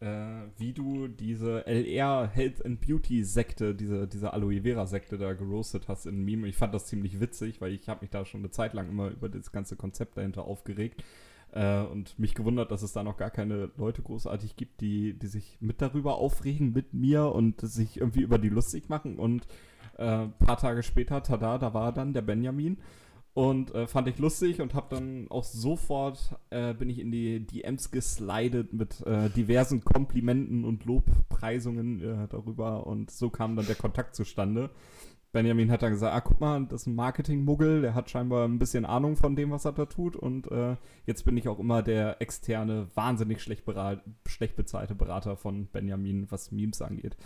wie 0.00 0.72
du 0.72 1.08
diese 1.08 1.66
LR 1.66 2.26
Health 2.32 2.64
and 2.64 2.80
Beauty 2.80 3.22
Sekte, 3.22 3.74
diese, 3.74 4.08
diese 4.08 4.32
Aloe 4.32 4.62
Vera 4.62 4.86
Sekte 4.86 5.18
da 5.18 5.34
geroastet 5.34 5.88
hast 5.88 6.06
in 6.06 6.24
Meme. 6.24 6.48
Ich 6.48 6.56
fand 6.56 6.72
das 6.72 6.86
ziemlich 6.86 7.20
witzig, 7.20 7.60
weil 7.60 7.72
ich 7.72 7.88
habe 7.88 8.00
mich 8.00 8.10
da 8.10 8.24
schon 8.24 8.40
eine 8.40 8.50
Zeit 8.50 8.72
lang 8.72 8.88
immer 8.88 9.10
über 9.10 9.28
das 9.28 9.52
ganze 9.52 9.76
Konzept 9.76 10.16
dahinter 10.16 10.44
aufgeregt. 10.44 11.04
Äh, 11.52 11.82
und 11.82 12.18
mich 12.18 12.34
gewundert, 12.34 12.70
dass 12.70 12.82
es 12.82 12.92
da 12.92 13.02
noch 13.02 13.16
gar 13.16 13.30
keine 13.30 13.70
Leute 13.76 14.02
großartig 14.02 14.56
gibt, 14.56 14.80
die, 14.80 15.18
die 15.18 15.26
sich 15.26 15.58
mit 15.60 15.82
darüber 15.82 16.16
aufregen, 16.16 16.72
mit 16.72 16.94
mir 16.94 17.32
und 17.32 17.60
sich 17.60 18.00
irgendwie 18.00 18.22
über 18.22 18.38
die 18.38 18.48
lustig 18.48 18.88
machen. 18.88 19.18
Und 19.18 19.46
ein 19.98 20.30
äh, 20.30 20.44
paar 20.44 20.56
Tage 20.56 20.82
später, 20.82 21.22
tada, 21.22 21.58
da 21.58 21.74
war 21.74 21.92
dann 21.92 22.12
der 22.14 22.22
Benjamin. 22.22 22.78
Und 23.32 23.72
äh, 23.74 23.86
fand 23.86 24.08
ich 24.08 24.18
lustig 24.18 24.60
und 24.60 24.74
habe 24.74 24.96
dann 24.96 25.26
auch 25.30 25.44
sofort, 25.44 26.36
äh, 26.50 26.74
bin 26.74 26.90
ich 26.90 26.98
in 26.98 27.12
die 27.12 27.46
DMs 27.46 27.92
geslidet 27.92 28.72
mit 28.72 29.06
äh, 29.06 29.30
diversen 29.30 29.84
Komplimenten 29.84 30.64
und 30.64 30.84
Lobpreisungen 30.84 32.02
äh, 32.02 32.28
darüber 32.28 32.86
und 32.88 33.10
so 33.10 33.30
kam 33.30 33.54
dann 33.54 33.66
der 33.66 33.76
Kontakt 33.76 34.16
zustande. 34.16 34.70
Benjamin 35.32 35.70
hat 35.70 35.82
dann 35.82 35.92
gesagt, 35.92 36.12
ah, 36.12 36.20
guck 36.20 36.40
mal, 36.40 36.66
das 36.66 36.82
ist 36.82 36.86
ein 36.88 36.96
Marketing-Muggel, 36.96 37.82
der 37.82 37.94
hat 37.94 38.10
scheinbar 38.10 38.48
ein 38.48 38.58
bisschen 38.58 38.84
Ahnung 38.84 39.16
von 39.16 39.36
dem, 39.36 39.52
was 39.52 39.64
er 39.64 39.72
da 39.72 39.86
tut. 39.86 40.16
Und 40.16 40.50
äh, 40.50 40.76
jetzt 41.06 41.24
bin 41.24 41.36
ich 41.36 41.46
auch 41.46 41.60
immer 41.60 41.82
der 41.82 42.20
externe, 42.20 42.88
wahnsinnig 42.94 43.40
schlecht, 43.40 43.64
schlecht 44.26 44.56
bezahlte 44.56 44.96
Berater 44.96 45.36
von 45.36 45.66
Benjamin, 45.66 46.26
was 46.30 46.50
Memes 46.50 46.82
angeht. 46.82 47.16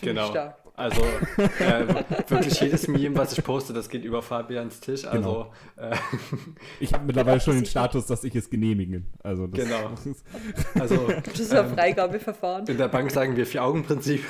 Genau. 0.00 0.54
Also 0.80 1.02
äh, 1.58 1.86
wirklich 2.28 2.58
jedes 2.58 2.88
Meme, 2.88 3.14
was 3.14 3.36
ich 3.36 3.44
poste, 3.44 3.74
das 3.74 3.90
geht 3.90 4.02
über 4.02 4.22
Fabians 4.22 4.80
Tisch. 4.80 5.04
Also 5.04 5.52
genau. 5.76 5.90
äh, 5.90 5.96
ich 6.80 6.94
habe 6.94 7.04
mittlerweile 7.04 7.38
schon 7.38 7.56
den 7.56 7.66
Status, 7.66 8.06
dass 8.06 8.24
ich 8.24 8.34
es 8.34 8.48
genehmige. 8.48 9.02
Also 9.22 9.46
das, 9.46 9.62
genau. 9.62 9.90
Also 10.80 11.08
das 11.22 11.38
ist 11.38 11.52
ein 11.52 11.66
ähm, 11.66 11.74
Freigabeverfahren. 11.74 12.66
In 12.66 12.78
der 12.78 12.88
Bank 12.88 13.10
sagen 13.10 13.36
wir 13.36 13.44
Vier-Augen-Prinzip. 13.44 14.24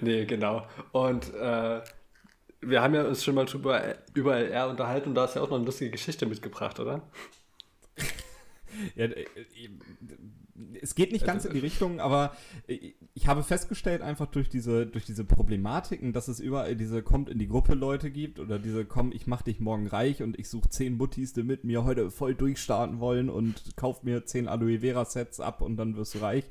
nee, 0.00 0.24
genau. 0.24 0.66
Und 0.90 1.32
äh, 1.32 1.80
wir 2.60 2.82
haben 2.82 2.94
ja 2.94 3.04
uns 3.04 3.22
schon 3.22 3.36
mal 3.36 3.46
über, 3.54 3.94
über 4.14 4.36
LR 4.36 4.68
unterhalten 4.68 5.10
und 5.10 5.14
da 5.14 5.22
hast 5.22 5.34
du 5.34 5.38
ja 5.38 5.44
auch 5.44 5.50
noch 5.50 5.58
eine 5.58 5.66
lustige 5.66 5.92
Geschichte 5.92 6.26
mitgebracht, 6.26 6.80
oder? 6.80 7.02
ja, 8.96 9.04
äh, 9.04 9.26
es 10.80 10.94
geht 10.94 11.12
nicht 11.12 11.24
ganz 11.24 11.44
in 11.44 11.52
die 11.52 11.58
Richtung, 11.58 12.00
aber 12.00 12.36
ich 12.66 13.26
habe 13.26 13.42
festgestellt, 13.42 14.02
einfach 14.02 14.26
durch 14.26 14.48
diese, 14.48 14.86
durch 14.86 15.04
diese 15.04 15.24
Problematiken, 15.24 16.12
dass 16.12 16.28
es 16.28 16.40
überall 16.40 16.76
diese 16.76 17.02
kommt 17.02 17.28
in 17.28 17.38
die 17.38 17.48
Gruppe 17.48 17.74
Leute 17.74 18.10
gibt 18.10 18.38
oder 18.38 18.58
diese 18.58 18.84
komm, 18.84 19.12
ich 19.12 19.26
mach 19.26 19.42
dich 19.42 19.60
morgen 19.60 19.86
reich 19.86 20.22
und 20.22 20.38
ich 20.38 20.48
suche 20.48 20.68
zehn 20.68 20.96
Muttis, 20.96 21.32
die 21.32 21.42
mit 21.42 21.64
mir 21.64 21.84
heute 21.84 22.10
voll 22.10 22.34
durchstarten 22.34 23.00
wollen 23.00 23.28
und 23.28 23.76
kauf 23.76 24.02
mir 24.02 24.24
zehn 24.24 24.48
Aloe 24.48 24.80
Vera 24.80 25.04
Sets 25.04 25.40
ab 25.40 25.62
und 25.62 25.76
dann 25.76 25.96
wirst 25.96 26.14
du 26.14 26.18
reich. 26.18 26.44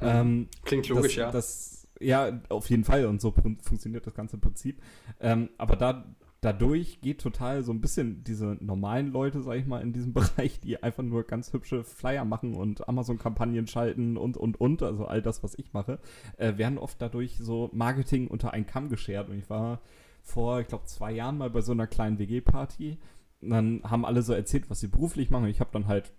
Mhm. 0.00 0.06
Ähm, 0.06 0.48
Klingt 0.64 0.88
logisch, 0.88 1.16
das, 1.16 1.16
ja. 1.16 1.30
Das, 1.30 1.88
ja, 2.00 2.40
auf 2.48 2.70
jeden 2.70 2.84
Fall 2.84 3.04
und 3.06 3.20
so 3.20 3.32
funktioniert 3.32 4.06
das 4.06 4.14
ganze 4.14 4.38
Prinzip. 4.38 4.80
Ähm, 5.20 5.50
aber 5.58 5.76
da 5.76 6.04
dadurch 6.40 7.00
geht 7.00 7.20
total 7.20 7.62
so 7.62 7.72
ein 7.72 7.80
bisschen 7.80 8.24
diese 8.24 8.56
normalen 8.60 9.12
Leute, 9.12 9.42
sag 9.42 9.56
ich 9.56 9.66
mal, 9.66 9.82
in 9.82 9.92
diesem 9.92 10.12
Bereich, 10.14 10.60
die 10.60 10.82
einfach 10.82 11.02
nur 11.02 11.24
ganz 11.24 11.52
hübsche 11.52 11.84
Flyer 11.84 12.24
machen 12.24 12.54
und 12.54 12.88
Amazon-Kampagnen 12.88 13.66
schalten 13.66 14.16
und, 14.16 14.36
und, 14.36 14.60
und, 14.60 14.82
also 14.82 15.04
all 15.06 15.22
das, 15.22 15.42
was 15.42 15.58
ich 15.58 15.72
mache, 15.72 15.98
äh, 16.38 16.56
werden 16.56 16.78
oft 16.78 17.00
dadurch 17.00 17.36
so 17.38 17.70
Marketing 17.72 18.28
unter 18.28 18.52
einen 18.52 18.66
Kamm 18.66 18.88
geschert. 18.88 19.28
Und 19.28 19.38
ich 19.38 19.50
war 19.50 19.80
vor, 20.22 20.60
ich 20.60 20.68
glaube, 20.68 20.84
zwei 20.84 21.12
Jahren 21.12 21.38
mal 21.38 21.50
bei 21.50 21.60
so 21.60 21.72
einer 21.72 21.86
kleinen 21.86 22.18
WG-Party. 22.18 22.98
Dann 23.42 23.82
haben 23.84 24.04
alle 24.04 24.22
so 24.22 24.32
erzählt, 24.32 24.68
was 24.68 24.80
sie 24.80 24.88
beruflich 24.88 25.30
machen. 25.30 25.46
Ich 25.46 25.60
habe 25.60 25.70
dann 25.72 25.86
halt 25.86 26.12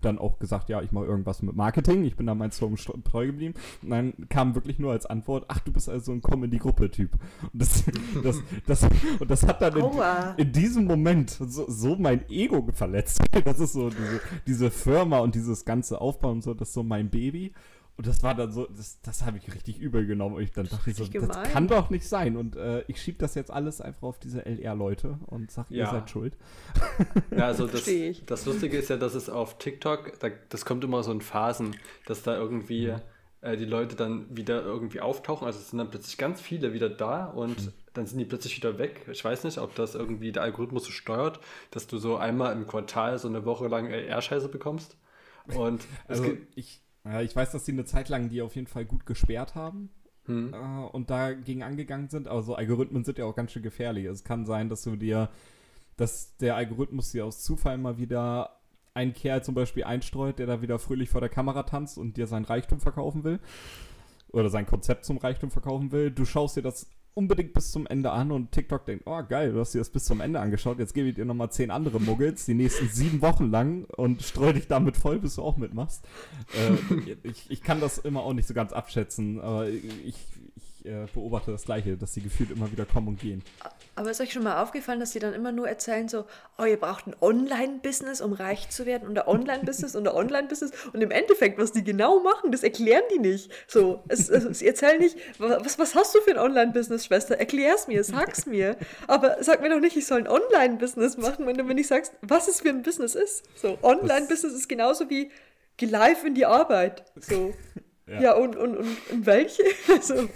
dann 0.00 0.18
auch 0.18 0.38
gesagt, 0.38 0.68
ja, 0.68 0.82
ich 0.82 0.92
mache 0.92 1.06
irgendwas 1.06 1.42
mit 1.42 1.54
Marketing. 1.54 2.04
Ich 2.04 2.16
bin 2.16 2.26
da 2.26 2.34
mein 2.34 2.50
Slogan 2.50 2.78
treu 3.04 3.26
geblieben. 3.26 3.54
Und 3.82 3.90
dann 3.90 4.14
kam 4.28 4.54
wirklich 4.54 4.78
nur 4.78 4.92
als 4.92 5.06
Antwort, 5.06 5.44
ach, 5.48 5.60
du 5.60 5.72
bist 5.72 5.88
also 5.88 6.12
ein 6.12 6.22
Komm 6.22 6.44
in 6.44 6.50
die 6.50 6.58
Gruppe-Typ. 6.58 7.12
Und 7.52 7.62
das, 7.62 7.84
das, 8.22 8.42
das, 8.66 8.88
und 9.18 9.30
das 9.30 9.46
hat 9.46 9.60
dann 9.62 9.76
in, 9.76 9.90
in 10.36 10.52
diesem 10.52 10.84
Moment 10.84 11.30
so, 11.30 11.68
so, 11.68 11.96
mein 11.96 12.28
Ego 12.28 12.66
verletzt. 12.72 13.20
Das 13.44 13.60
ist 13.60 13.72
so 13.72 13.88
diese, 13.88 14.20
diese 14.46 14.70
Firma 14.70 15.20
und 15.20 15.34
dieses 15.34 15.64
ganze 15.64 16.00
Aufbauen 16.00 16.36
und 16.36 16.42
so, 16.42 16.54
das 16.54 16.68
ist 16.68 16.74
so 16.74 16.82
mein 16.82 17.08
Baby. 17.08 17.52
Und 17.98 18.06
das 18.06 18.22
war 18.22 18.32
dann 18.32 18.52
so, 18.52 18.64
das, 18.66 19.00
das 19.02 19.26
habe 19.26 19.38
ich 19.38 19.52
richtig 19.52 19.80
übel 19.80 20.06
genommen. 20.06 20.36
Und 20.36 20.42
ich 20.42 20.52
dann 20.52 20.68
dachte 20.68 20.88
ich 20.88 20.96
so, 20.96 21.08
gemein. 21.08 21.30
das 21.30 21.52
kann 21.52 21.66
doch 21.66 21.90
nicht 21.90 22.06
sein. 22.06 22.36
Und 22.36 22.54
äh, 22.54 22.84
ich 22.86 23.02
schiebe 23.02 23.18
das 23.18 23.34
jetzt 23.34 23.50
alles 23.50 23.80
einfach 23.80 24.04
auf 24.04 24.20
diese 24.20 24.46
LR-Leute 24.46 25.18
und 25.26 25.50
sage, 25.50 25.74
ja. 25.74 25.84
ihr 25.84 25.90
seid 25.90 26.08
schuld. 26.08 26.36
Ja, 27.36 27.46
also 27.46 27.66
das, 27.66 27.90
das 28.26 28.46
Lustige 28.46 28.78
ist 28.78 28.88
ja, 28.88 28.96
dass 28.96 29.14
es 29.14 29.28
auf 29.28 29.58
TikTok, 29.58 30.18
da, 30.20 30.28
das 30.48 30.64
kommt 30.64 30.84
immer 30.84 31.02
so 31.02 31.10
in 31.10 31.20
Phasen, 31.20 31.74
dass 32.06 32.22
da 32.22 32.36
irgendwie 32.36 32.86
mhm. 32.86 33.00
äh, 33.40 33.56
die 33.56 33.64
Leute 33.64 33.96
dann 33.96 34.26
wieder 34.36 34.62
irgendwie 34.62 35.00
auftauchen. 35.00 35.44
Also 35.44 35.58
es 35.58 35.70
sind 35.70 35.78
dann 35.78 35.90
plötzlich 35.90 36.18
ganz 36.18 36.40
viele 36.40 36.72
wieder 36.72 36.88
da 36.88 37.26
und 37.26 37.66
mhm. 37.66 37.72
dann 37.94 38.06
sind 38.06 38.18
die 38.18 38.24
plötzlich 38.26 38.56
wieder 38.56 38.78
weg. 38.78 39.08
Ich 39.10 39.24
weiß 39.24 39.42
nicht, 39.42 39.58
ob 39.58 39.74
das 39.74 39.96
irgendwie 39.96 40.30
der 40.30 40.44
Algorithmus 40.44 40.84
so 40.84 40.92
steuert, 40.92 41.40
dass 41.72 41.88
du 41.88 41.98
so 41.98 42.16
einmal 42.16 42.52
im 42.52 42.68
Quartal 42.68 43.18
so 43.18 43.26
eine 43.26 43.44
Woche 43.44 43.66
lang 43.66 43.88
LR-Scheiße 43.88 44.48
bekommst. 44.48 44.96
Und 45.56 45.82
also 46.06 46.36
ich 46.54 46.80
ja, 47.08 47.22
ich 47.22 47.34
weiß, 47.34 47.52
dass 47.52 47.64
sie 47.64 47.72
eine 47.72 47.84
Zeit 47.84 48.08
lang 48.08 48.28
die 48.28 48.42
auf 48.42 48.54
jeden 48.54 48.66
Fall 48.66 48.84
gut 48.84 49.06
gesperrt 49.06 49.54
haben. 49.54 49.90
Hm. 50.26 50.52
Äh, 50.52 50.56
und 50.92 51.10
dagegen 51.10 51.62
angegangen 51.62 52.08
sind. 52.08 52.28
Aber 52.28 52.42
so 52.42 52.54
Algorithmen 52.54 53.04
sind 53.04 53.18
ja 53.18 53.24
auch 53.24 53.34
ganz 53.34 53.52
schön 53.52 53.62
gefährlich. 53.62 54.04
Es 54.04 54.24
kann 54.24 54.46
sein, 54.46 54.68
dass 54.68 54.82
du 54.82 54.96
dir, 54.96 55.30
dass 55.96 56.36
der 56.36 56.56
Algorithmus 56.56 57.12
dir 57.12 57.24
aus 57.24 57.42
Zufall 57.42 57.78
mal 57.78 57.98
wieder 57.98 58.60
ein 58.94 59.14
Kerl 59.14 59.42
zum 59.42 59.54
Beispiel 59.54 59.84
einstreut, 59.84 60.38
der 60.38 60.46
da 60.46 60.60
wieder 60.60 60.78
fröhlich 60.78 61.08
vor 61.08 61.20
der 61.20 61.30
Kamera 61.30 61.62
tanzt 61.62 61.98
und 61.98 62.16
dir 62.16 62.26
sein 62.26 62.44
Reichtum 62.44 62.80
verkaufen 62.80 63.24
will. 63.24 63.40
Oder 64.30 64.50
sein 64.50 64.66
Konzept 64.66 65.06
zum 65.06 65.16
Reichtum 65.16 65.50
verkaufen 65.50 65.90
will. 65.90 66.10
Du 66.10 66.26
schaust 66.26 66.56
dir 66.56 66.62
das 66.62 66.90
unbedingt 67.14 67.52
bis 67.52 67.72
zum 67.72 67.86
Ende 67.86 68.10
an 68.10 68.30
und 68.30 68.52
TikTok 68.52 68.86
denkt, 68.86 69.04
oh 69.06 69.22
geil, 69.28 69.52
du 69.52 69.60
hast 69.60 69.74
dir 69.74 69.78
das 69.78 69.90
bis 69.90 70.04
zum 70.04 70.20
Ende 70.20 70.40
angeschaut, 70.40 70.78
jetzt 70.78 70.94
gebe 70.94 71.08
ich 71.08 71.14
dir 71.14 71.24
nochmal 71.24 71.50
zehn 71.50 71.70
andere 71.70 72.00
Muggels 72.00 72.46
die 72.46 72.54
nächsten 72.54 72.88
sieben 72.88 73.20
Wochen 73.22 73.50
lang 73.50 73.84
und 73.96 74.22
streu 74.22 74.52
dich 74.52 74.68
damit 74.68 74.96
voll, 74.96 75.18
bis 75.18 75.34
du 75.34 75.42
auch 75.42 75.56
mitmachst. 75.56 76.04
Äh, 76.54 77.16
ich, 77.24 77.50
ich 77.50 77.62
kann 77.62 77.80
das 77.80 77.98
immer 77.98 78.22
auch 78.22 78.34
nicht 78.34 78.46
so 78.46 78.54
ganz 78.54 78.72
abschätzen, 78.72 79.40
aber 79.40 79.68
ich, 79.68 79.84
ich 80.04 80.86
äh, 80.86 81.06
beobachte 81.12 81.50
das 81.50 81.64
Gleiche, 81.64 81.96
dass 81.96 82.12
die 82.12 82.22
gefühlt 82.22 82.50
immer 82.50 82.70
wieder 82.70 82.86
kommen 82.86 83.08
und 83.08 83.20
gehen. 83.20 83.42
Aber 83.98 84.12
ist 84.12 84.20
euch 84.20 84.32
schon 84.32 84.44
mal 84.44 84.62
aufgefallen, 84.62 85.00
dass 85.00 85.10
die 85.10 85.18
dann 85.18 85.34
immer 85.34 85.50
nur 85.50 85.68
erzählen 85.68 86.08
so, 86.08 86.24
oh, 86.56 86.64
ihr 86.64 86.76
braucht 86.76 87.08
ein 87.08 87.16
Online-Business, 87.20 88.20
um 88.20 88.32
reich 88.32 88.70
zu 88.70 88.86
werden 88.86 89.08
und 89.08 89.18
ein 89.18 89.26
Online-Business 89.26 89.96
und 89.96 90.06
ein 90.06 90.14
Online-Business 90.14 90.70
und 90.92 91.02
im 91.02 91.10
Endeffekt, 91.10 91.58
was 91.58 91.72
die 91.72 91.82
genau 91.82 92.20
machen, 92.20 92.52
das 92.52 92.62
erklären 92.62 93.02
die 93.12 93.18
nicht. 93.18 93.50
So, 93.66 94.04
es, 94.06 94.28
es, 94.28 94.60
sie 94.60 94.68
erzählen 94.68 95.00
nicht, 95.00 95.18
was, 95.38 95.80
was 95.80 95.96
hast 95.96 96.14
du 96.14 96.20
für 96.20 96.30
ein 96.30 96.38
Online-Business, 96.38 97.06
Schwester? 97.06 97.38
Erklär's 97.38 97.88
mir, 97.88 98.04
sag's 98.04 98.46
mir. 98.46 98.76
Aber 99.08 99.38
sag 99.40 99.62
mir 99.62 99.68
doch 99.68 99.80
nicht, 99.80 99.96
ich 99.96 100.06
soll 100.06 100.20
ein 100.20 100.28
Online-Business 100.28 101.16
machen, 101.16 101.44
wenn 101.48 101.56
du 101.56 101.64
mir 101.64 101.74
nicht 101.74 101.88
sagst, 101.88 102.12
was 102.22 102.46
es 102.46 102.60
für 102.60 102.68
ein 102.68 102.82
Business 102.82 103.16
ist. 103.16 103.42
So, 103.56 103.78
Online-Business 103.82 104.54
ist 104.54 104.68
genauso 104.68 105.10
wie 105.10 105.32
geh 105.76 105.86
live 105.86 106.24
in 106.24 106.36
die 106.36 106.46
Arbeit. 106.46 107.04
So. 107.16 107.52
Ja, 108.10 108.20
ja 108.22 108.32
und, 108.36 108.56
und, 108.56 108.74
und, 108.74 108.96
und 109.10 109.26
welche? 109.26 109.62
Also, 109.94 110.30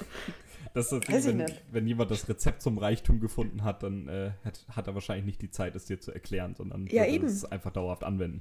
das 0.75 0.93
ist 0.93 1.09
das 1.09 1.25
Ding, 1.25 1.39
wenn, 1.39 1.47
wenn, 1.71 1.87
jemand 1.87 2.11
das 2.11 2.29
Rezept 2.29 2.63
zum 2.63 2.79
Reichtum 2.79 3.21
gefunden 3.21 3.65
hat, 3.65 3.83
dann 3.83 4.09
äh, 4.09 4.33
hat, 4.45 4.65
hat, 4.71 4.87
er 4.87 4.95
wahrscheinlich 4.95 5.27
nicht 5.27 5.43
die 5.43 5.51
Zeit, 5.51 5.75
es 5.75 5.85
dir 5.85 6.01
zu 6.01 6.13
erklären, 6.13 6.55
sondern 6.55 6.87
ja, 6.87 7.05
wird 7.07 7.25
es 7.25 7.45
einfach 7.45 7.73
dauerhaft 7.73 8.05
anwenden. 8.05 8.41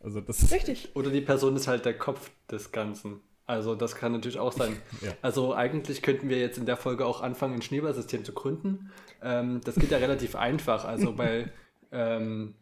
Also 0.00 0.20
das 0.20 0.52
Richtig. 0.52 0.90
Oder 0.94 1.10
die 1.10 1.20
Person 1.20 1.56
ist 1.56 1.68
halt 1.68 1.84
der 1.84 1.96
Kopf 1.96 2.30
des 2.50 2.72
Ganzen. 2.72 3.20
Also 3.46 3.74
das 3.74 3.96
kann 3.96 4.12
natürlich 4.12 4.38
auch 4.38 4.52
sein. 4.52 4.76
ja. 5.00 5.12
Also 5.20 5.54
eigentlich 5.54 6.02
könnten 6.02 6.28
wir 6.28 6.38
jetzt 6.38 6.58
in 6.58 6.66
der 6.66 6.76
Folge 6.76 7.04
auch 7.04 7.20
anfangen, 7.20 7.54
ein 7.54 7.62
Schneeballsystem 7.62 8.24
zu 8.24 8.32
gründen. 8.32 8.90
Ähm, 9.20 9.60
das 9.64 9.74
geht 9.74 9.90
ja 9.90 9.98
relativ 9.98 10.36
einfach. 10.36 10.84
Also 10.84 11.12
bei 11.16 11.50
ähm, 11.90 12.54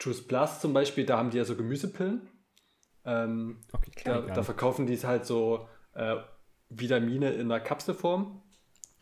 Juice 0.00 0.26
Plus 0.26 0.60
zum 0.60 0.72
Beispiel, 0.72 1.04
da 1.04 1.18
haben 1.18 1.30
die 1.30 1.38
ja 1.38 1.44
so 1.44 1.56
Gemüsepillen. 1.56 2.28
Ähm, 3.04 3.58
okay, 3.72 3.90
da, 4.04 4.20
da, 4.20 4.42
verkaufen 4.44 4.86
die 4.86 4.94
es 4.94 5.04
halt 5.04 5.26
so 5.26 5.66
äh, 5.94 6.16
Vitamine 6.68 7.32
in 7.32 7.48
der 7.48 7.60
Kapselform 7.60 8.41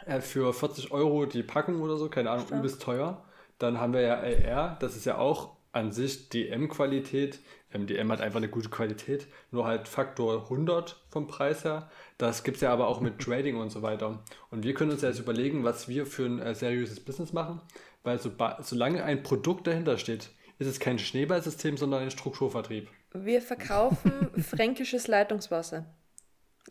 äh, 0.07 0.21
für 0.21 0.52
40 0.52 0.92
Euro 0.92 1.26
die 1.26 1.42
Packung 1.42 1.80
oder 1.80 1.97
so, 1.97 2.09
keine 2.09 2.30
Ahnung, 2.30 2.47
übelst 2.50 2.83
teuer. 2.83 3.25
Dann 3.59 3.80
haben 3.80 3.92
wir 3.92 4.00
ja 4.00 4.16
LR, 4.16 4.76
das 4.80 4.97
ist 4.97 5.04
ja 5.04 5.19
auch 5.19 5.57
an 5.73 5.92
sich 5.92 6.28
DM-Qualität. 6.30 7.40
Ähm, 7.73 7.87
DM 7.87 8.11
hat 8.11 8.21
einfach 8.21 8.38
eine 8.38 8.49
gute 8.49 8.69
Qualität, 8.69 9.28
nur 9.50 9.66
halt 9.66 9.87
Faktor 9.87 10.45
100 10.45 11.00
vom 11.09 11.26
Preis 11.26 11.64
her. 11.64 11.88
Das 12.19 12.42
gibt 12.42 12.57
es 12.57 12.62
ja 12.62 12.73
aber 12.73 12.88
auch 12.88 13.00
mit 13.00 13.19
Trading 13.25 13.57
und 13.57 13.71
so 13.71 13.83
weiter. 13.83 14.23
Und 14.50 14.64
wir 14.64 14.75
können 14.75 14.90
uns 14.90 15.02
jetzt 15.02 15.21
überlegen, 15.21 15.62
was 15.64 15.88
wir 15.88 16.07
für 16.07 16.26
ein 16.26 16.40
äh, 16.40 16.54
seriöses 16.54 17.00
Business 17.00 17.33
machen, 17.33 17.61
weil 18.02 18.19
so, 18.19 18.30
solange 18.61 19.04
ein 19.04 19.23
Produkt 19.23 19.66
dahinter 19.66 19.99
steht, 19.99 20.30
ist 20.59 20.66
es 20.66 20.80
kein 20.80 20.99
Schneeballsystem, 20.99 21.76
sondern 21.76 22.02
ein 22.02 22.11
Strukturvertrieb. 22.11 22.88
Wir 23.12 23.40
verkaufen 23.40 24.30
fränkisches 24.42 25.07
Leitungswasser. 25.07 25.87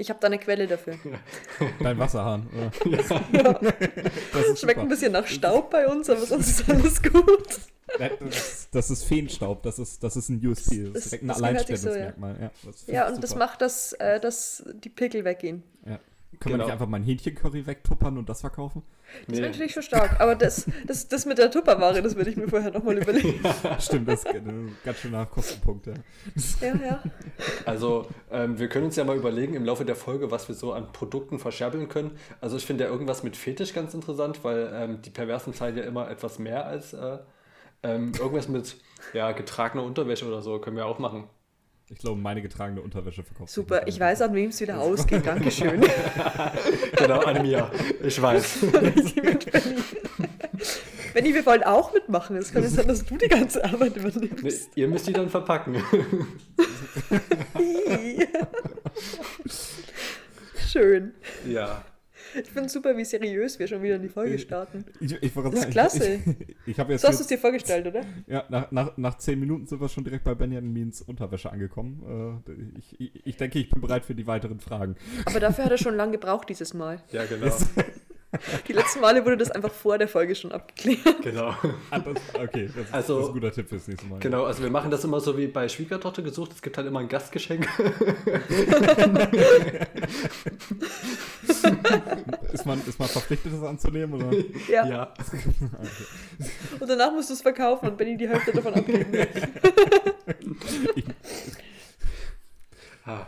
Ich 0.02 0.10
habe 0.10 0.18
da 0.22 0.28
eine 0.28 0.40
Quelle 0.40 0.66
dafür. 0.66 0.98
Dein 1.82 2.00
Wasserhahn. 2.00 2.48
Ja. 2.86 2.98
ja. 3.34 3.60
Das 4.32 4.62
Schmeckt 4.62 4.80
ein 4.80 4.88
bisschen 4.88 5.12
nach 5.12 5.28
Staub 5.28 5.70
bei 5.70 5.88
uns, 5.88 6.10
aber 6.10 6.26
sonst 6.26 6.62
ist 6.62 6.70
alles 6.70 7.04
gut. 7.04 7.60
Das, 7.98 8.70
das 8.72 8.92
ist 8.92 9.04
Feenstaub, 9.04 9.62
das 9.62 9.78
ist, 9.78 10.02
das 10.02 10.16
ist 10.16 10.30
ein 10.30 10.46
USP. 10.46 10.90
Das 10.94 11.04
ist 11.04 11.12
direkt 11.12 11.24
ein 11.26 11.32
Alleinstellungsmerkmal. 11.32 12.52
So, 12.64 12.70
ja. 12.70 12.72
Ja, 12.88 12.94
ja, 12.94 13.08
und 13.08 13.16
super. 13.16 13.22
das 13.22 13.36
macht, 13.36 13.62
dass, 13.62 13.92
äh, 13.94 14.22
dass 14.22 14.64
die 14.74 14.90
Pickel 14.90 15.26
weggehen. 15.26 15.64
Ja. 15.86 16.00
Können 16.40 16.54
genau. 16.54 16.64
wir 16.64 16.66
nicht 16.68 16.74
einfach 16.74 16.88
mein 16.88 17.04
Hähnchencurry 17.04 17.66
wegtuppern 17.66 18.18
und 18.18 18.30
das 18.30 18.42
verkaufen? 18.42 18.84
Das 19.28 19.36
nee. 19.36 19.42
wäre 19.42 19.52
natürlich 19.52 19.74
schon 19.74 19.84
stark, 19.84 20.22
aber 20.22 20.36
das, 20.36 20.68
das, 20.86 21.08
das 21.08 21.26
mit 21.26 21.38
der 21.38 21.52
Tupperware, 21.52 22.02
das 22.02 22.16
würde 22.16 22.30
ich 22.30 22.38
mir 22.38 22.48
vorher 22.48 22.72
nochmal 22.72 22.98
überlegen. 22.98 23.44
Stimmt, 23.80 24.08
das 24.08 24.24
ist 24.24 24.28
ein 24.28 24.78
ganz 24.86 25.00
schöner 25.00 25.26
Kostenpunkt. 25.26 25.88
Ja, 25.88 25.94
ja. 26.62 26.76
ja. 26.76 27.04
Also, 27.66 28.08
ähm, 28.32 28.58
wir 28.58 28.70
können 28.70 28.86
uns 28.86 28.96
ja 28.96 29.04
mal 29.04 29.18
überlegen 29.18 29.56
im 29.56 29.66
Laufe 29.66 29.84
der 29.84 29.96
Folge, 29.96 30.32
was 30.32 30.48
wir 30.48 30.56
so 30.56 30.72
an 30.72 30.94
Produkten 30.94 31.40
verscherbeln 31.40 31.90
können. 31.90 32.12
Also, 32.40 32.56
ich 32.56 32.66
finde 32.66 32.86
ja 32.86 32.90
irgendwas 32.90 33.24
mit 33.24 33.36
Fetisch 33.36 33.74
ganz 33.74 33.94
interessant, 33.94 34.44
weil 34.44 34.72
ähm, 34.74 35.02
die 35.02 35.10
Perversen 35.10 35.54
zahlen 35.54 35.76
ja 35.76 35.84
immer 35.84 36.10
etwas 36.10 36.40
mehr 36.40 36.66
als 36.68 36.94
äh, 36.94 37.18
ähm, 37.84 38.14
irgendwas 38.18 38.48
mit 38.48 38.78
ja, 39.14 39.32
getragener 39.32 39.84
Unterwäsche 39.84 40.26
oder 40.26 40.42
so, 40.42 40.60
können 40.60 40.78
wir 40.78 40.86
auch 40.86 41.00
machen. 41.00 41.26
Ich 41.92 41.98
glaube, 41.98 42.22
meine 42.22 42.44
getragene 42.44 42.82
Unterwäsche 42.82 43.24
verkauft. 43.24 43.52
Super, 43.52 43.88
ich 43.88 44.00
weiß, 44.00 44.22
an 44.22 44.36
wem 44.36 44.50
es 44.50 44.62
wieder 44.62 44.80
ausgeht. 44.82 45.26
Dankeschön. 45.26 45.82
genau, 46.98 47.20
an 47.22 47.42
mir. 47.42 47.72
Ich 48.04 48.22
weiß. 48.22 48.60
Benni, 51.14 51.34
wir 51.34 51.44
wollen 51.46 51.64
auch 51.64 51.92
mitmachen. 51.92 52.36
Es 52.36 52.52
kann 52.54 52.62
ja 52.62 52.70
sein, 52.70 52.88
dass 52.88 53.04
du 53.04 53.18
die 53.18 53.28
ganze 53.28 53.64
Arbeit 53.66 53.98
übernimmst. 53.98 54.44
Nee, 54.44 54.82
ihr 54.82 54.88
müsst 54.88 55.08
die 55.08 55.14
dann 55.14 55.30
verpacken. 55.30 55.84
Schön. 60.68 61.14
Ja. 61.48 61.84
Ich 62.44 62.50
finde 62.50 62.70
super, 62.70 62.96
wie 62.96 63.06
seriös 63.06 63.60
wir 63.60 63.68
schon 63.68 63.82
wieder 63.82 63.96
in 63.96 64.02
die 64.02 64.10
Folge 64.10 64.38
starten. 64.40 64.86
Ich, 65.00 65.12
ich, 65.22 65.34
das 65.34 65.54
ist 65.54 65.72
klasse. 65.72 66.20
Ich, 66.66 66.68
ich, 66.68 66.78
jetzt 66.78 67.02
so 67.02 67.08
hast 67.08 67.20
du 67.20 67.24
es 67.24 67.28
dir 67.28 67.38
vorgestellt, 67.38 67.88
oder? 67.88 68.02
Ja, 68.28 68.46
nach, 68.50 68.72
nach, 68.72 68.98
nach 68.98 69.18
zehn 69.18 69.40
Minuten 69.40 69.66
sind 69.66 69.82
wir 69.82 69.90
schon 69.90 70.04
direkt 70.04 70.24
bei 70.24 70.36
Benjamin 70.36 70.74
Means 70.74 71.02
Unterwäsche 71.02 71.52
angekommen. 71.52 72.44
Äh, 72.48 73.00
ich, 73.00 73.26
ich, 73.26 73.38
denke, 73.38 73.60
ich 73.60 73.70
bin 73.70 73.82
bereit 73.82 74.06
für 74.06 74.16
die 74.16 74.28
weiteren 74.28 74.60
Fragen. 74.60 74.96
Aber 75.26 75.40
dafür 75.40 75.66
hat 75.66 75.72
er 75.72 75.78
schon 75.80 75.96
lange 75.96 76.14
gebraucht 76.14 76.50
dieses 76.50 76.74
Mal. 76.74 77.02
Ja, 77.12 77.26
genau. 77.26 77.56
Die 78.68 78.74
letzten 78.74 79.00
Male 79.00 79.26
wurde 79.26 79.38
das 79.38 79.50
einfach 79.50 79.72
vor 79.72 79.98
der 79.98 80.08
Folge 80.08 80.36
schon 80.36 80.52
abgeklärt. 80.52 81.24
Genau. 81.24 81.56
Ah, 81.90 82.00
okay, 82.42 82.70
das, 82.76 82.94
also, 82.94 83.16
das, 83.16 83.24
ist 83.24 83.30
ein 83.30 83.34
guter 83.34 83.52
Tipp 83.52 83.70
fürs 83.70 83.88
nächste 83.88 84.06
Mal. 84.08 84.20
Genau, 84.20 84.44
also 84.44 84.62
wir 84.62 84.70
machen 84.70 84.92
das 84.92 85.04
immer 85.04 85.20
so 85.20 85.36
wie 85.38 85.48
bei 85.48 85.68
Schwiegertochter 85.68 86.22
gesucht. 86.22 86.52
Es 86.54 86.62
gibt 86.62 86.78
halt 86.78 86.86
immer 86.88 87.00
ein 87.00 87.10
Gastgeschenk. 87.10 87.68
ist, 92.54 92.66
man, 92.66 92.80
ist 92.88 93.00
man 93.00 93.08
verpflichtet, 93.08 93.52
das 93.54 93.64
anzunehmen? 93.64 94.22
Oder? 94.22 94.30
Ja. 94.70 94.86
ja. 94.86 95.14
okay. 95.18 95.42
Und 96.80 96.88
danach 96.90 97.12
musst 97.12 97.30
du 97.30 97.34
es 97.34 97.42
verkaufen 97.42 97.90
und 97.90 97.98
Benny 97.98 98.16
die 98.18 98.30
Hälfte 98.30 98.52
davon 98.52 98.76
abgeben. 98.76 99.28
ah, 103.06 103.26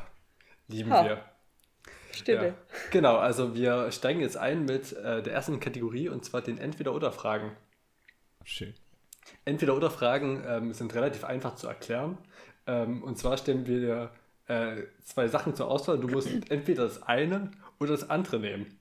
lieben 0.67 0.91
ha. 0.91 1.05
wir. 1.05 1.30
Stille. 2.11 2.47
Ja. 2.47 2.53
Genau, 2.91 3.17
also 3.17 3.55
wir 3.55 3.91
steigen 3.91 4.21
jetzt 4.21 4.37
ein 4.37 4.65
mit 4.65 4.93
äh, 4.93 5.21
der 5.21 5.33
ersten 5.33 5.59
Kategorie 5.59 6.09
und 6.09 6.25
zwar 6.25 6.41
den 6.41 6.57
Entweder-Oder-Fragen. 6.57 7.51
Schön. 8.43 8.73
Entweder-Oder-Fragen 9.45 10.43
ähm, 10.47 10.73
sind 10.73 10.93
relativ 10.93 11.23
einfach 11.23 11.55
zu 11.55 11.67
erklären. 11.67 12.17
Ähm, 12.67 13.03
und 13.03 13.17
zwar 13.17 13.37
stellen 13.37 13.65
wir 13.65 13.79
dir 13.79 14.11
äh, 14.47 14.83
zwei 15.03 15.27
Sachen 15.27 15.55
zur 15.55 15.67
Auswahl. 15.69 15.99
Du 15.99 16.07
musst 16.07 16.29
entweder 16.49 16.83
das 16.83 17.03
eine 17.03 17.51
oder 17.79 17.91
das 17.91 18.09
andere 18.09 18.39
nehmen. 18.39 18.79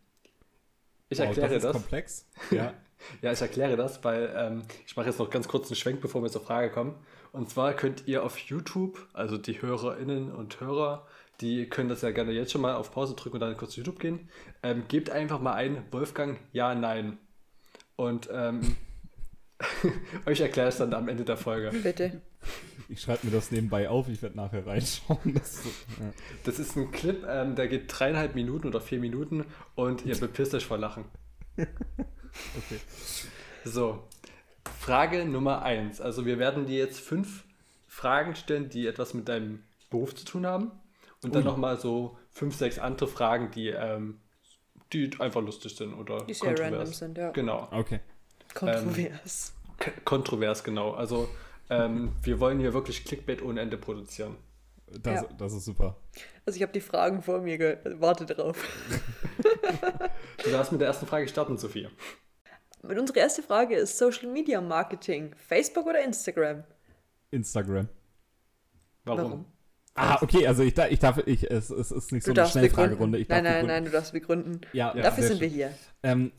Ich 1.08 1.18
wow, 1.18 1.26
erkläre 1.26 1.48
das. 1.48 1.56
Ist 1.56 1.64
das. 1.64 1.72
komplex. 1.72 2.26
Ja. 2.50 2.74
ja, 3.22 3.32
ich 3.32 3.40
erkläre 3.40 3.76
das, 3.76 4.04
weil 4.04 4.30
ähm, 4.36 4.62
ich 4.86 4.94
mache 4.96 5.06
jetzt 5.06 5.18
noch 5.18 5.30
ganz 5.30 5.48
kurz 5.48 5.68
einen 5.68 5.76
Schwenk, 5.76 6.00
bevor 6.00 6.22
wir 6.22 6.30
zur 6.30 6.42
Frage 6.42 6.70
kommen. 6.70 6.94
Und 7.32 7.48
zwar 7.48 7.72
könnt 7.74 8.06
ihr 8.06 8.24
auf 8.24 8.38
YouTube, 8.38 9.06
also 9.12 9.38
die 9.38 9.62
HörerInnen 9.62 10.32
und 10.32 10.60
Hörer, 10.60 11.06
die 11.40 11.66
können 11.68 11.88
das 11.88 12.02
ja 12.02 12.10
gerne 12.10 12.32
jetzt 12.32 12.52
schon 12.52 12.60
mal 12.60 12.74
auf 12.74 12.92
Pause 12.92 13.14
drücken 13.14 13.36
und 13.36 13.40
dann 13.40 13.56
kurz 13.56 13.72
zu 13.72 13.80
YouTube 13.80 13.98
gehen. 13.98 14.28
Ähm, 14.62 14.84
gebt 14.88 15.10
einfach 15.10 15.40
mal 15.40 15.54
ein, 15.54 15.82
Wolfgang, 15.90 16.38
ja, 16.52 16.74
nein. 16.74 17.18
Und 17.96 18.28
ähm, 18.32 18.76
euch 20.26 20.40
erkläre 20.40 20.68
ich 20.68 20.76
dann 20.76 20.94
am 20.94 21.08
Ende 21.08 21.24
der 21.24 21.36
Folge. 21.36 21.70
Bitte. 21.82 22.20
Ich 22.88 23.02
schreibe 23.02 23.26
mir 23.26 23.32
das 23.32 23.50
nebenbei 23.50 23.88
auf, 23.88 24.08
ich 24.08 24.20
werde 24.20 24.36
nachher 24.36 24.66
reinschauen. 24.66 25.34
Das, 25.34 25.62
ja. 25.98 26.12
das 26.44 26.58
ist 26.58 26.76
ein 26.76 26.90
Clip, 26.90 27.24
ähm, 27.28 27.54
der 27.54 27.68
geht 27.68 27.84
dreieinhalb 27.86 28.34
Minuten 28.34 28.66
oder 28.66 28.80
vier 28.80 28.98
Minuten 28.98 29.44
und 29.74 30.04
ihr 30.04 30.16
bepisst 30.16 30.54
euch 30.54 30.66
vor 30.66 30.78
Lachen. 30.78 31.04
okay. 31.56 32.80
So, 33.64 34.02
Frage 34.78 35.24
Nummer 35.24 35.62
eins. 35.62 36.00
Also 36.00 36.26
wir 36.26 36.38
werden 36.38 36.66
dir 36.66 36.78
jetzt 36.78 37.00
fünf 37.00 37.44
Fragen 37.86 38.34
stellen, 38.34 38.70
die 38.70 38.86
etwas 38.86 39.14
mit 39.14 39.28
deinem 39.28 39.62
Beruf 39.90 40.14
zu 40.14 40.24
tun 40.24 40.46
haben. 40.46 40.72
Und 41.22 41.34
dann 41.34 41.44
nochmal 41.44 41.78
so 41.78 42.16
fünf, 42.30 42.56
sechs 42.56 42.78
andere 42.78 43.06
Fragen, 43.08 43.50
die, 43.50 43.68
ähm, 43.68 44.20
die 44.92 45.10
einfach 45.18 45.42
lustig 45.42 45.76
sind 45.76 45.94
oder 45.94 46.24
die 46.24 46.34
sehr 46.34 46.58
random 46.58 46.86
sind, 46.86 47.18
ja. 47.18 47.30
Genau. 47.30 47.68
Okay. 47.70 48.00
Kontrovers. 48.54 49.54
Ähm, 49.84 49.92
kontrovers, 50.04 50.64
genau. 50.64 50.92
Also 50.92 51.28
ähm, 51.68 52.12
wir 52.22 52.40
wollen 52.40 52.58
hier 52.58 52.74
wirklich 52.74 53.04
Clickbait 53.04 53.42
ohne 53.42 53.60
Ende 53.60 53.76
produzieren. 53.76 54.36
Das, 55.02 55.22
ja. 55.22 55.28
das 55.38 55.52
ist 55.52 55.66
super. 55.66 55.96
Also 56.44 56.56
ich 56.56 56.62
habe 56.62 56.72
die 56.72 56.80
Fragen 56.80 57.22
vor 57.22 57.40
mir, 57.40 57.80
warte 57.98 58.26
drauf. 58.26 58.66
du 60.44 60.50
darfst 60.50 60.72
mit 60.72 60.80
der 60.80 60.88
ersten 60.88 61.06
Frage 61.06 61.28
starten, 61.28 61.56
Sophie. 61.56 61.88
Unsere 62.82 63.18
erste 63.18 63.42
Frage 63.42 63.76
ist 63.76 63.98
Social 63.98 64.28
Media 64.28 64.60
Marketing. 64.60 65.34
Facebook 65.36 65.86
oder 65.86 66.02
Instagram? 66.02 66.64
Instagram. 67.30 67.88
Warum? 69.04 69.22
Warum? 69.22 69.44
Ah, 69.94 70.18
okay, 70.22 70.46
also 70.46 70.62
ich, 70.62 70.76
ich 70.78 70.98
darf, 70.98 71.18
ich, 71.26 71.50
es, 71.50 71.70
es 71.70 71.90
ist 71.90 72.12
nicht 72.12 72.24
so 72.24 72.32
eine 72.32 72.46
Schnellfragerunde. 72.46 73.24
Nein, 73.28 73.44
nein, 73.44 73.66
nein, 73.66 73.84
du 73.84 73.90
darfst 73.90 74.12
begründen. 74.12 74.60
Ja, 74.72 74.94
ja 74.94 75.02
Dafür 75.02 75.24
sind 75.24 75.38
schön. 75.38 75.40
wir 75.40 75.48
hier. 75.48 75.74
Ähm, 76.02 76.32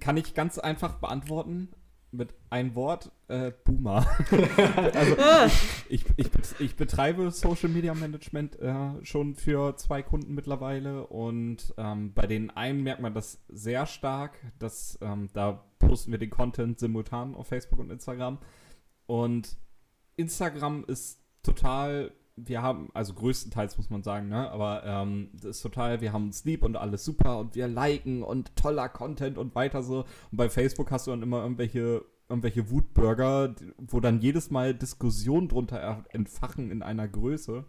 kann 0.00 0.16
ich 0.16 0.34
ganz 0.34 0.58
einfach 0.58 0.94
beantworten 0.96 1.68
mit 2.10 2.34
ein 2.50 2.74
Wort, 2.74 3.12
äh, 3.28 3.52
Boomer. 3.64 4.06
also 4.94 5.16
ah. 5.18 5.46
ich, 5.88 6.04
ich, 6.16 6.30
ich 6.58 6.76
betreibe 6.76 7.30
Social 7.30 7.68
Media 7.68 7.94
Management 7.94 8.58
äh, 8.58 9.04
schon 9.04 9.34
für 9.34 9.76
zwei 9.76 10.02
Kunden 10.02 10.34
mittlerweile 10.34 11.06
und 11.06 11.74
ähm, 11.76 12.12
bei 12.14 12.26
den 12.26 12.50
einen 12.50 12.82
merkt 12.82 13.02
man 13.02 13.14
das 13.14 13.44
sehr 13.48 13.86
stark, 13.86 14.38
dass 14.58 14.98
ähm, 15.02 15.28
da 15.32 15.64
posten 15.78 16.10
wir 16.10 16.18
den 16.18 16.30
Content 16.30 16.78
simultan 16.78 17.34
auf 17.34 17.48
Facebook 17.48 17.78
und 17.78 17.90
Instagram 17.90 18.38
und 19.06 19.56
Instagram 20.16 20.84
ist 20.86 21.20
total 21.42 22.12
wir 22.36 22.62
haben, 22.62 22.90
also 22.92 23.14
größtenteils 23.14 23.78
muss 23.78 23.88
man 23.88 24.02
sagen, 24.02 24.28
ne, 24.28 24.50
aber 24.50 24.84
ähm, 24.84 25.30
das 25.32 25.56
ist 25.56 25.62
total, 25.62 26.02
wir 26.02 26.12
haben 26.12 26.30
lieb 26.44 26.62
und 26.62 26.76
alles 26.76 27.04
super 27.04 27.38
und 27.38 27.54
wir 27.54 27.66
liken 27.66 28.22
und 28.22 28.54
toller 28.56 28.88
Content 28.90 29.38
und 29.38 29.54
weiter 29.54 29.82
so. 29.82 30.04
Und 30.30 30.36
bei 30.36 30.50
Facebook 30.50 30.90
hast 30.90 31.06
du 31.06 31.12
dann 31.12 31.22
immer 31.22 31.42
irgendwelche, 31.42 32.04
irgendwelche 32.28 32.70
Wutbürger, 32.70 33.54
wo 33.78 34.00
dann 34.00 34.20
jedes 34.20 34.50
Mal 34.50 34.74
Diskussionen 34.74 35.48
drunter 35.48 36.04
entfachen 36.10 36.70
in 36.70 36.82
einer 36.82 37.08
Größe. 37.08 37.64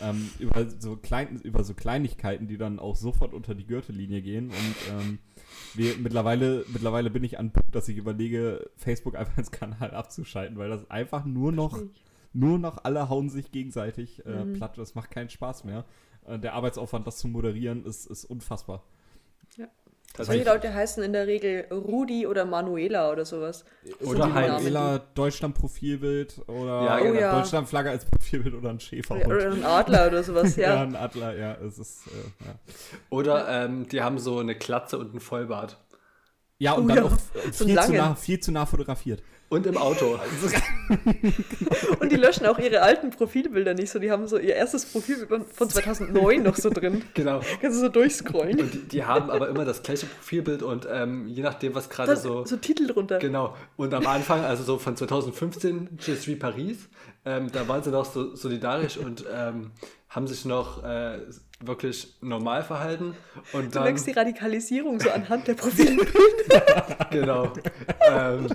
Ähm, 0.00 0.30
über, 0.38 0.68
so 0.78 0.96
klein, 0.96 1.40
über 1.42 1.64
so 1.64 1.74
Kleinigkeiten, 1.74 2.46
die 2.46 2.56
dann 2.56 2.78
auch 2.78 2.94
sofort 2.94 3.34
unter 3.34 3.54
die 3.54 3.66
Gürtellinie 3.66 4.22
gehen. 4.22 4.50
Und 4.50 4.76
ähm, 4.90 5.18
wir, 5.74 5.96
mittlerweile, 5.98 6.64
mittlerweile 6.72 7.10
bin 7.10 7.24
ich 7.24 7.38
an 7.38 7.50
Punkt, 7.50 7.74
dass 7.74 7.88
ich 7.88 7.96
überlege, 7.96 8.70
Facebook 8.76 9.16
einfach 9.16 9.38
ins 9.38 9.50
Kanal 9.50 9.92
abzuschalten, 9.92 10.56
weil 10.56 10.70
das 10.70 10.88
einfach 10.90 11.24
nur 11.24 11.50
noch 11.50 11.80
nur 12.32 12.58
noch 12.58 12.84
alle 12.84 13.08
hauen 13.08 13.30
sich 13.30 13.50
gegenseitig 13.50 14.24
äh, 14.26 14.44
mhm. 14.44 14.54
platt. 14.54 14.78
Das 14.78 14.94
macht 14.94 15.10
keinen 15.10 15.30
Spaß 15.30 15.64
mehr. 15.64 15.84
Äh, 16.26 16.38
der 16.38 16.54
Arbeitsaufwand, 16.54 17.06
das 17.06 17.18
zu 17.18 17.28
moderieren, 17.28 17.84
ist, 17.84 18.06
ist 18.06 18.24
unfassbar. 18.24 18.84
Ja. 19.56 19.68
Solche 20.16 20.44
Leute 20.44 20.74
heißen 20.74 21.02
in 21.04 21.12
der 21.12 21.26
Regel 21.26 21.66
Rudi 21.70 22.26
oder 22.26 22.44
Manuela 22.44 23.12
oder 23.12 23.24
sowas. 23.24 23.64
Oder 24.00 24.26
Manuela, 24.26 24.98
Deutschland-Profilbild 25.14 26.42
oder, 26.48 26.82
ja, 26.84 26.98
genau. 26.98 27.20
ja. 27.20 27.38
Deutschland-Flagge 27.38 27.90
als 27.90 28.04
Profilbild 28.04 28.54
oder 28.54 28.70
ein 28.70 28.80
Schäfer. 28.80 29.14
Oder 29.14 29.52
ein 29.52 29.64
Adler 29.64 30.08
oder 30.08 30.22
sowas, 30.24 30.56
ja. 30.56 30.74
ja, 30.74 30.82
ein 30.82 30.96
Adler, 30.96 31.36
ja. 31.36 31.54
Es 31.54 31.78
ist, 31.78 32.06
äh, 32.08 32.46
ja. 32.46 32.54
Oder 33.10 33.48
ähm, 33.48 33.86
die 33.88 34.02
haben 34.02 34.18
so 34.18 34.38
eine 34.38 34.56
Klatze 34.56 34.98
und 34.98 35.10
einen 35.10 35.20
Vollbart. 35.20 35.78
Ja, 36.58 36.72
und 36.72 36.90
oh, 36.90 36.94
dann 36.94 37.04
auch 37.04 37.16
viel, 37.52 37.78
zu 37.78 37.92
nah, 37.92 38.14
viel 38.16 38.40
zu 38.40 38.50
nah 38.50 38.66
fotografiert. 38.66 39.22
Und 39.50 39.66
im 39.66 39.78
Auto. 39.78 40.18
und 42.00 42.12
die 42.12 42.16
löschen 42.16 42.46
auch 42.46 42.58
ihre 42.58 42.82
alten 42.82 43.10
Profilbilder 43.10 43.74
nicht 43.74 43.90
so. 43.90 43.98
Die 43.98 44.10
haben 44.10 44.26
so 44.26 44.38
ihr 44.38 44.54
erstes 44.54 44.84
Profilbild 44.86 45.44
von 45.52 45.70
2009 45.70 46.42
noch 46.42 46.56
so 46.56 46.70
drin. 46.70 47.02
Genau. 47.14 47.40
Kannst 47.60 47.78
du 47.78 47.80
so 47.80 47.88
durchscrollen. 47.88 48.60
Und 48.60 48.74
die, 48.74 48.88
die 48.88 49.04
haben 49.04 49.30
aber 49.30 49.48
immer 49.48 49.64
das 49.64 49.82
gleiche 49.82 50.06
Profilbild 50.06 50.62
und 50.62 50.86
ähm, 50.90 51.26
je 51.28 51.42
nachdem, 51.42 51.74
was 51.74 51.88
gerade 51.88 52.16
so. 52.16 52.44
So 52.44 52.56
Titel 52.56 52.86
drunter. 52.86 53.18
Genau. 53.18 53.56
Und 53.76 53.94
am 53.94 54.06
Anfang, 54.06 54.44
also 54.44 54.62
so 54.62 54.78
von 54.78 54.96
2015, 54.96 55.98
Je 56.00 56.14
suis 56.14 56.38
Paris, 56.38 56.88
ähm, 57.24 57.50
da 57.50 57.66
waren 57.68 57.82
sie 57.82 57.90
noch 57.90 58.04
so 58.04 58.34
solidarisch 58.34 58.96
und 58.98 59.24
ähm, 59.32 59.70
haben 60.08 60.26
sich 60.26 60.44
noch 60.44 60.82
äh, 60.82 61.20
wirklich 61.60 62.16
normal 62.20 62.62
verhalten. 62.62 63.14
Und 63.52 63.66
du 63.66 63.70
dann, 63.70 63.84
merkst 63.84 64.06
die 64.06 64.12
Radikalisierung 64.12 65.00
so 65.00 65.10
anhand 65.10 65.48
der 65.48 65.54
Profilbilder. 65.54 67.08
genau. 67.10 67.52
ähm, 68.08 68.46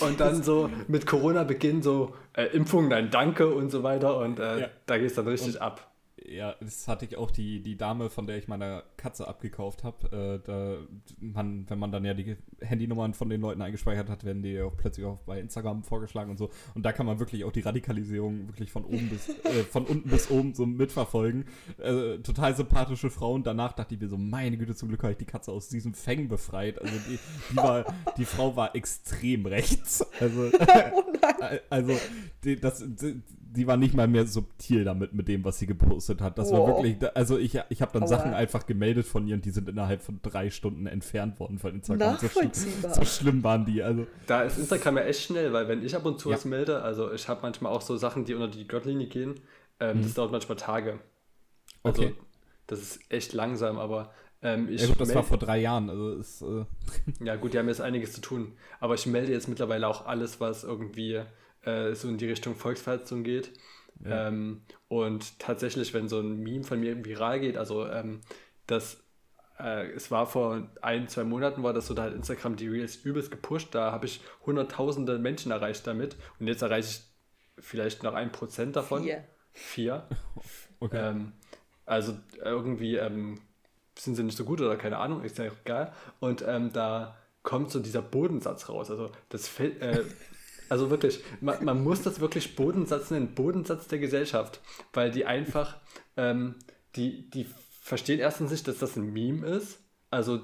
und 0.00 0.20
dann 0.20 0.42
so 0.42 0.70
mit 0.88 1.06
Corona 1.06 1.44
beginnen 1.44 1.82
so 1.82 2.14
äh, 2.32 2.44
Impfungen, 2.46 2.88
nein, 2.88 3.10
danke 3.10 3.52
und 3.52 3.70
so 3.70 3.82
weiter. 3.82 4.18
Und 4.18 4.38
äh, 4.38 4.60
ja. 4.60 4.68
da 4.86 4.98
geht 4.98 5.08
es 5.08 5.14
dann 5.14 5.28
richtig 5.28 5.56
und, 5.56 5.62
ab 5.62 5.93
ja, 6.26 6.54
das 6.60 6.88
hatte 6.88 7.04
ich 7.04 7.16
auch 7.16 7.30
die, 7.30 7.60
die 7.60 7.76
Dame, 7.76 8.08
von 8.08 8.26
der 8.26 8.38
ich 8.38 8.48
meine 8.48 8.82
Katze 8.96 9.28
abgekauft 9.28 9.84
habe. 9.84 10.40
Äh, 10.42 10.46
da 10.46 10.76
man, 11.20 11.68
wenn 11.68 11.78
man 11.78 11.92
dann 11.92 12.04
ja 12.04 12.14
die 12.14 12.36
Handynummern 12.60 13.14
von 13.14 13.28
den 13.28 13.40
Leuten 13.40 13.60
eingespeichert 13.60 14.08
hat, 14.08 14.24
werden 14.24 14.42
die 14.42 14.60
auch 14.60 14.76
plötzlich 14.76 15.04
auch 15.06 15.18
bei 15.26 15.38
Instagram 15.38 15.82
vorgeschlagen 15.82 16.30
und 16.30 16.38
so. 16.38 16.50
Und 16.74 16.84
da 16.84 16.92
kann 16.92 17.06
man 17.06 17.18
wirklich 17.18 17.44
auch 17.44 17.52
die 17.52 17.60
Radikalisierung 17.60 18.48
wirklich 18.48 18.72
von 18.72 18.84
oben 18.84 19.10
bis 19.10 19.28
äh, 19.44 19.64
von 19.64 19.84
unten 19.84 20.08
bis 20.08 20.30
oben 20.30 20.54
so 20.54 20.64
mitverfolgen. 20.64 21.44
Äh, 21.78 22.18
total 22.18 22.56
sympathische 22.56 23.10
Frau 23.10 23.34
und 23.34 23.46
danach 23.46 23.74
dachte 23.74 23.94
ich 23.94 24.00
mir 24.00 24.08
so, 24.08 24.16
meine 24.16 24.56
Güte, 24.56 24.74
zum 24.74 24.88
Glück 24.88 25.02
habe 25.02 25.12
ich 25.12 25.18
die 25.18 25.26
Katze 25.26 25.52
aus 25.52 25.68
diesem 25.68 25.94
Fängen 25.94 26.28
befreit. 26.28 26.80
Also 26.80 26.94
die, 27.08 27.18
die 27.50 27.56
war, 27.56 27.84
die 28.16 28.24
Frau 28.24 28.56
war 28.56 28.74
extrem 28.74 29.46
rechts. 29.46 30.04
Also, 30.20 30.50
oh 30.94 31.02
also 31.70 31.98
die, 32.44 32.58
das, 32.58 32.82
die, 32.86 33.20
die 33.56 33.66
war 33.66 33.76
nicht 33.76 33.94
mal 33.94 34.08
mehr 34.08 34.26
subtil 34.26 34.84
damit, 34.84 35.12
mit 35.12 35.28
dem, 35.28 35.44
was 35.44 35.58
sie 35.58 35.66
gepostet 35.66 36.20
hat. 36.20 36.38
Das 36.38 36.50
oh. 36.50 36.58
war 36.58 36.66
wirklich, 36.66 36.96
also 37.16 37.38
ich, 37.38 37.58
ich 37.68 37.82
habe 37.82 37.92
dann 37.92 38.02
Aber 38.02 38.08
Sachen 38.08 38.34
einfach 38.34 38.66
gemeldet 38.66 39.06
von 39.06 39.26
ihr 39.26 39.34
und 39.34 39.44
die 39.44 39.50
sind 39.50 39.68
innerhalb 39.68 40.02
von 40.02 40.20
drei 40.22 40.50
Stunden 40.50 40.86
entfernt 40.86 41.38
worden 41.40 41.58
von 41.58 41.74
Instagram. 41.74 42.18
So, 42.18 42.28
schlimm, 42.28 42.50
so 42.52 43.04
schlimm 43.04 43.44
waren 43.44 43.64
die. 43.64 43.82
Also. 43.82 44.06
Da 44.26 44.42
ist 44.42 44.58
Instagram 44.58 44.96
ja 44.98 45.04
echt 45.04 45.22
schnell, 45.22 45.52
weil 45.52 45.68
wenn 45.68 45.84
ich 45.84 45.94
ab 45.94 46.04
und 46.04 46.18
zu 46.18 46.30
ja. 46.30 46.36
was 46.36 46.44
melde, 46.44 46.82
also 46.82 47.12
ich 47.12 47.28
habe 47.28 47.40
manchmal 47.42 47.72
auch 47.72 47.82
so 47.82 47.96
Sachen, 47.96 48.24
die 48.24 48.34
unter 48.34 48.48
die 48.48 48.66
Gürtellinie 48.66 49.06
gehen, 49.06 49.34
ähm, 49.80 49.98
mhm. 49.98 50.02
das 50.02 50.14
dauert 50.14 50.32
manchmal 50.32 50.56
Tage. 50.56 50.98
Also 51.82 52.02
okay. 52.02 52.14
das 52.66 52.80
ist 52.80 53.00
echt 53.10 53.32
langsam, 53.32 53.78
aber 53.78 54.12
ähm, 54.42 54.68
ja 54.70 54.86
gut, 54.86 55.00
das 55.00 55.14
war 55.14 55.22
vor 55.22 55.38
drei 55.38 55.58
Jahren. 55.58 55.88
Also 55.88 56.12
ist, 56.12 56.42
äh 56.42 56.64
ja 57.24 57.36
gut, 57.36 57.54
die 57.54 57.58
haben 57.58 57.68
jetzt 57.68 57.80
einiges 57.80 58.12
zu 58.12 58.20
tun. 58.20 58.52
Aber 58.78 58.94
ich 58.94 59.06
melde 59.06 59.32
jetzt 59.32 59.48
mittlerweile 59.48 59.88
auch 59.88 60.06
alles, 60.06 60.38
was 60.38 60.64
irgendwie 60.64 61.22
äh, 61.64 61.94
so 61.94 62.08
in 62.08 62.18
die 62.18 62.26
Richtung 62.26 62.54
Volksverhetzung 62.54 63.22
geht. 63.22 63.52
Ja. 64.04 64.28
Ähm, 64.28 64.62
und 64.88 65.38
tatsächlich, 65.38 65.94
wenn 65.94 66.08
so 66.08 66.20
ein 66.20 66.38
Meme 66.42 66.64
von 66.64 66.80
mir 66.80 67.04
viral 67.04 67.40
geht, 67.40 67.56
also 67.56 67.86
ähm, 67.86 68.20
das, 68.66 69.02
äh, 69.58 69.90
es 69.92 70.10
war 70.10 70.26
vor 70.26 70.68
ein, 70.82 71.08
zwei 71.08 71.24
Monaten, 71.24 71.62
war 71.62 71.72
das 71.72 71.86
so, 71.86 71.94
da 71.94 72.04
hat 72.04 72.14
Instagram 72.14 72.56
die 72.56 72.68
Reels 72.68 72.96
übelst 72.96 73.30
gepusht, 73.30 73.74
da 73.74 73.92
habe 73.92 74.06
ich 74.06 74.20
hunderttausende 74.46 75.18
Menschen 75.18 75.52
erreicht 75.52 75.86
damit 75.86 76.16
und 76.38 76.48
jetzt 76.48 76.62
erreiche 76.62 76.88
ich 76.88 77.00
vielleicht 77.58 78.02
noch 78.02 78.14
ein 78.14 78.32
Prozent 78.32 78.76
davon. 78.76 79.02
Vier. 79.02 79.24
Vier. 79.52 80.08
Okay. 80.80 80.98
Ähm, 80.98 81.32
also 81.86 82.14
irgendwie 82.42 82.96
ähm, 82.96 83.40
sind 83.98 84.16
sie 84.16 84.22
nicht 84.22 84.36
so 84.36 84.44
gut 84.44 84.60
oder 84.60 84.76
keine 84.76 84.98
Ahnung, 84.98 85.22
ist 85.22 85.38
ja 85.38 85.46
egal. 85.46 85.94
Und 86.20 86.44
ähm, 86.46 86.72
da 86.74 87.16
kommt 87.42 87.70
so 87.70 87.80
dieser 87.80 88.02
Bodensatz 88.02 88.68
raus. 88.68 88.90
Also 88.90 89.10
das 89.28 89.48
fällt, 89.48 89.80
äh, 89.80 90.04
Also 90.74 90.90
wirklich, 90.90 91.20
man, 91.40 91.64
man, 91.64 91.84
muss 91.84 92.02
das 92.02 92.18
wirklich 92.18 92.56
Bodensatz 92.56 93.12
nennen, 93.12 93.36
Bodensatz 93.36 93.86
der 93.86 94.00
Gesellschaft, 94.00 94.60
weil 94.92 95.12
die 95.12 95.24
einfach, 95.24 95.76
ähm, 96.16 96.56
die, 96.96 97.30
die 97.30 97.46
verstehen 97.80 98.18
erstens 98.18 98.50
nicht, 98.50 98.66
dass 98.66 98.78
das 98.78 98.96
ein 98.96 99.12
Meme 99.12 99.46
ist. 99.46 99.78
Also 100.10 100.40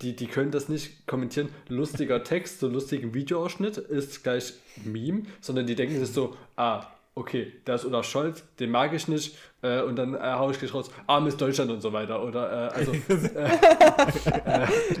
die, 0.00 0.16
die 0.16 0.28
können 0.28 0.50
das 0.50 0.70
nicht 0.70 1.06
kommentieren, 1.06 1.50
lustiger 1.68 2.24
Text, 2.24 2.60
so 2.60 2.68
lustigen 2.68 3.12
Videoausschnitt 3.12 3.76
ist 3.76 4.22
gleich 4.22 4.54
Meme, 4.82 5.24
sondern 5.42 5.66
die 5.66 5.74
denken 5.74 6.02
sich 6.02 6.10
so, 6.10 6.34
ah, 6.56 6.86
okay, 7.16 7.50
der 7.66 7.76
ist 7.76 7.86
Olaf 7.86 8.04
Scholz, 8.04 8.44
den 8.60 8.70
mag 8.70 8.92
ich 8.92 9.08
nicht, 9.08 9.36
äh, 9.62 9.80
und 9.80 9.96
dann 9.96 10.14
äh, 10.14 10.18
haue 10.18 10.52
ich 10.52 10.58
gleich 10.58 10.72
raus, 10.74 10.90
armes 11.06 11.36
Deutschland 11.36 11.70
und 11.70 11.80
so 11.80 11.92
weiter. 11.92 12.22
Oder, 12.22 12.70
äh, 12.70 12.78
also, 12.78 12.92
äh, 13.08 13.48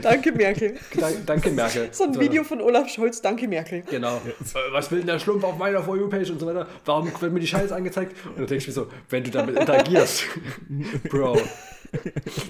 danke 0.00 0.32
Merkel. 0.32 0.78
Dank, 0.98 1.26
danke 1.26 1.50
Merkel. 1.50 1.88
So 1.92 2.04
ein 2.04 2.14
so. 2.14 2.20
Video 2.20 2.42
von 2.42 2.62
Olaf 2.62 2.88
Scholz, 2.88 3.20
danke 3.20 3.46
Merkel. 3.46 3.82
Genau. 3.82 4.16
Äh, 4.16 4.72
was 4.72 4.90
will 4.90 4.98
denn 4.98 5.08
der 5.08 5.18
Schlumpf 5.18 5.44
auf 5.44 5.58
meiner 5.58 5.82
For 5.82 5.96
You-Page 5.96 6.30
und 6.30 6.40
so 6.40 6.46
weiter? 6.46 6.66
Warum 6.86 7.12
wird 7.20 7.32
mir 7.32 7.40
die 7.40 7.46
Scheiße 7.46 7.74
angezeigt? 7.74 8.16
Und 8.24 8.38
dann 8.38 8.46
denke 8.46 8.56
ich 8.56 8.66
mir 8.66 8.72
so, 8.72 8.88
wenn 9.10 9.22
du 9.22 9.30
damit 9.30 9.58
interagierst, 9.58 10.24
Bro, 11.10 11.38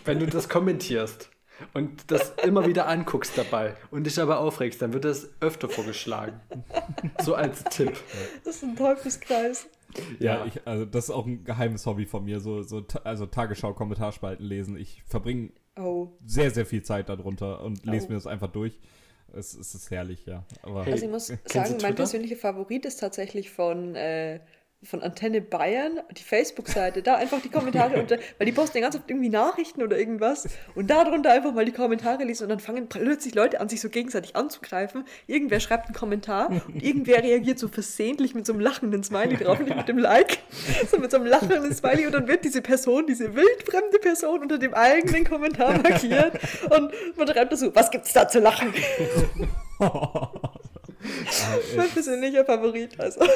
wenn 0.04 0.20
du 0.20 0.26
das 0.26 0.48
kommentierst, 0.48 1.28
und 1.74 2.10
das 2.10 2.34
immer 2.44 2.66
wieder 2.66 2.86
anguckst 2.86 3.36
dabei 3.36 3.74
und 3.90 4.04
dich 4.04 4.20
aber 4.20 4.40
aufregst, 4.40 4.82
dann 4.82 4.92
wird 4.92 5.04
das 5.04 5.30
öfter 5.40 5.68
vorgeschlagen. 5.68 6.40
So 7.22 7.34
als 7.34 7.64
Tipp. 7.64 7.92
Das 8.44 8.56
ist 8.56 8.62
ein 8.62 8.76
Teufelskreis. 8.76 9.66
Ja, 10.18 10.38
ja. 10.38 10.46
Ich, 10.46 10.66
also 10.66 10.84
das 10.84 11.04
ist 11.04 11.10
auch 11.10 11.26
ein 11.26 11.44
geheimes 11.44 11.86
Hobby 11.86 12.06
von 12.06 12.24
mir, 12.24 12.40
so, 12.40 12.62
so 12.62 12.84
also 13.04 13.26
Tagesschau-Kommentarspalten 13.26 14.44
lesen. 14.44 14.76
Ich 14.76 15.02
verbringe 15.06 15.50
oh. 15.78 16.08
sehr, 16.24 16.50
sehr 16.50 16.66
viel 16.66 16.82
Zeit 16.82 17.08
darunter 17.08 17.62
und 17.62 17.84
lese 17.86 18.06
oh. 18.06 18.08
mir 18.10 18.14
das 18.16 18.26
einfach 18.26 18.48
durch. 18.48 18.78
Es, 19.32 19.54
es 19.54 19.74
ist 19.74 19.90
herrlich, 19.90 20.24
ja. 20.26 20.44
Aber 20.62 20.84
also 20.84 21.04
ich 21.04 21.10
muss 21.10 21.26
sagen, 21.26 21.76
mein 21.82 21.94
persönlicher 21.94 22.36
Favorit 22.36 22.86
ist 22.86 22.98
tatsächlich 22.98 23.50
von 23.50 23.94
äh, 23.94 24.40
von 24.82 25.02
Antenne 25.02 25.40
Bayern, 25.40 26.00
die 26.16 26.22
Facebook-Seite, 26.22 27.02
da 27.02 27.16
einfach 27.16 27.40
die 27.40 27.48
Kommentare 27.48 27.98
unter, 27.98 28.18
weil 28.38 28.46
die 28.46 28.52
posten 28.52 28.78
ja 28.78 28.82
ganz 28.82 28.94
oft 28.94 29.08
irgendwie 29.10 29.30
Nachrichten 29.30 29.82
oder 29.82 29.98
irgendwas 29.98 30.48
und 30.74 30.90
da 30.90 31.02
drunter 31.02 31.32
einfach 31.32 31.52
mal 31.52 31.64
die 31.64 31.72
Kommentare 31.72 32.24
lesen 32.24 32.44
und 32.44 32.50
dann 32.50 32.60
fangen 32.60 32.88
plötzlich 32.88 33.34
Leute 33.34 33.60
an, 33.60 33.68
sich 33.68 33.80
so 33.80 33.88
gegenseitig 33.88 34.36
anzugreifen. 34.36 35.04
Irgendwer 35.26 35.60
schreibt 35.60 35.86
einen 35.86 35.94
Kommentar 35.94 36.50
und 36.50 36.82
irgendwer 36.82 37.22
reagiert 37.22 37.58
so 37.58 37.68
versehentlich 37.68 38.34
mit 38.34 38.46
so 38.46 38.52
einem 38.52 38.60
lachenden 38.60 39.02
Smiley 39.02 39.36
drauf, 39.36 39.58
nicht 39.58 39.76
mit 39.76 39.88
dem 39.88 39.98
Like, 39.98 40.38
so 40.90 40.98
mit 40.98 41.10
so 41.10 41.16
einem 41.16 41.26
lachenden 41.26 41.74
Smiley 41.74 42.06
und 42.06 42.12
dann 42.12 42.28
wird 42.28 42.44
diese 42.44 42.60
Person, 42.62 43.06
diese 43.06 43.34
wildfremde 43.34 43.98
Person 43.98 44.42
unter 44.42 44.58
dem 44.58 44.74
eigenen 44.74 45.24
Kommentar 45.24 45.72
markiert 45.82 46.38
und 46.70 46.92
man 47.16 47.26
schreibt 47.26 47.52
da 47.52 47.56
so, 47.56 47.74
was 47.74 47.90
gibt's 47.90 48.12
da 48.12 48.28
zu 48.28 48.40
lachen? 48.40 48.72
mein 51.76 51.88
persönlicher 51.88 52.44
Favorit, 52.44 52.98
also. 52.98 53.20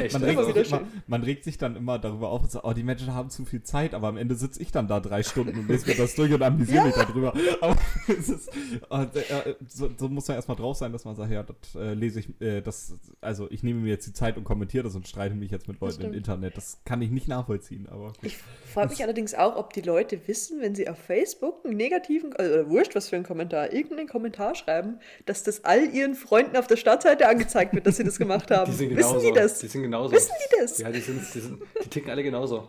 Echt? 0.00 0.12
Man, 0.12 0.24
regt 0.24 0.44
sich 0.44 0.68
immer, 0.68 0.80
man 1.06 1.22
regt 1.22 1.44
sich 1.44 1.58
dann 1.58 1.76
immer 1.76 1.98
darüber 1.98 2.30
auf 2.30 2.42
und 2.42 2.50
sagt, 2.50 2.64
oh, 2.64 2.72
die 2.72 2.82
Menschen 2.82 3.14
haben 3.14 3.30
zu 3.30 3.44
viel 3.44 3.62
Zeit, 3.62 3.94
aber 3.94 4.08
am 4.08 4.16
Ende 4.16 4.34
sitze 4.34 4.60
ich 4.60 4.72
dann 4.72 4.88
da 4.88 5.00
drei 5.00 5.22
Stunden 5.22 5.58
und 5.58 5.68
lese 5.68 5.86
mir 5.86 5.96
das 5.96 6.14
durch 6.14 6.32
und 6.32 6.42
amüsiere 6.42 6.78
ja. 6.78 6.84
mich 6.86 6.94
darüber. 6.94 7.32
Aber 7.60 7.76
es 8.08 8.28
ist, 8.28 8.48
äh, 8.48 9.54
so, 9.68 9.90
so, 9.96 10.08
muss 10.08 10.28
man 10.28 10.36
erstmal 10.36 10.56
drauf 10.56 10.76
sein, 10.76 10.92
dass 10.92 11.04
man 11.04 11.16
sagt, 11.16 11.32
ja, 11.32 11.42
das 11.42 11.56
äh, 11.74 11.94
lese 11.94 12.20
ich, 12.20 12.40
äh, 12.40 12.60
das, 12.60 12.94
also 13.20 13.48
ich 13.50 13.62
nehme 13.62 13.80
mir 13.80 13.90
jetzt 13.90 14.06
die 14.06 14.12
Zeit 14.12 14.36
und 14.36 14.44
kommentiere 14.44 14.84
das 14.84 14.94
und 14.96 15.06
streite 15.06 15.34
mich 15.34 15.50
jetzt 15.50 15.68
mit 15.68 15.80
Leuten 15.80 16.02
im 16.02 16.12
Internet. 16.12 16.56
Das 16.56 16.78
kann 16.84 17.00
ich 17.00 17.10
nicht 17.10 17.28
nachvollziehen, 17.28 17.88
aber 17.88 18.08
gut. 18.08 18.16
Ich 18.22 18.38
frage 18.72 18.90
mich 18.90 19.02
allerdings 19.02 19.34
auch, 19.34 19.56
ob 19.56 19.72
die 19.72 19.82
Leute 19.82 20.26
wissen, 20.26 20.60
wenn 20.60 20.74
sie 20.74 20.88
auf 20.88 20.98
Facebook 20.98 21.64
einen 21.64 21.76
negativen, 21.76 22.34
also 22.34 22.68
wurscht, 22.68 22.94
was 22.94 23.08
für 23.08 23.16
einen 23.16 23.24
Kommentar, 23.24 23.72
irgendeinen 23.72 24.08
Kommentar 24.08 24.54
schreiben, 24.54 24.98
dass 25.26 25.42
das 25.42 25.64
all 25.64 25.86
ihren 25.94 26.14
Freunden 26.14 26.55
auf 26.58 26.66
der 26.66 26.76
Startseite 26.76 27.28
angezeigt 27.28 27.74
wird, 27.74 27.86
dass 27.86 27.96
sie 27.96 28.04
das 28.04 28.18
gemacht 28.18 28.50
haben. 28.50 28.70
Die 28.70 28.76
sind 28.76 28.90
genauso. 28.90 29.16
Wissen 29.16 29.26
die 29.26 29.32
das? 29.32 29.58
Die 29.58 29.66
sind 29.68 29.82
genauso. 29.82 30.12
Wissen 30.12 30.32
die 30.44 30.56
das? 30.60 30.78
Ja, 30.78 30.90
die, 30.90 31.00
sind, 31.00 31.22
die, 31.34 31.40
sind, 31.40 31.62
die 31.84 31.88
ticken 31.88 32.10
alle 32.10 32.22
genauso. 32.22 32.68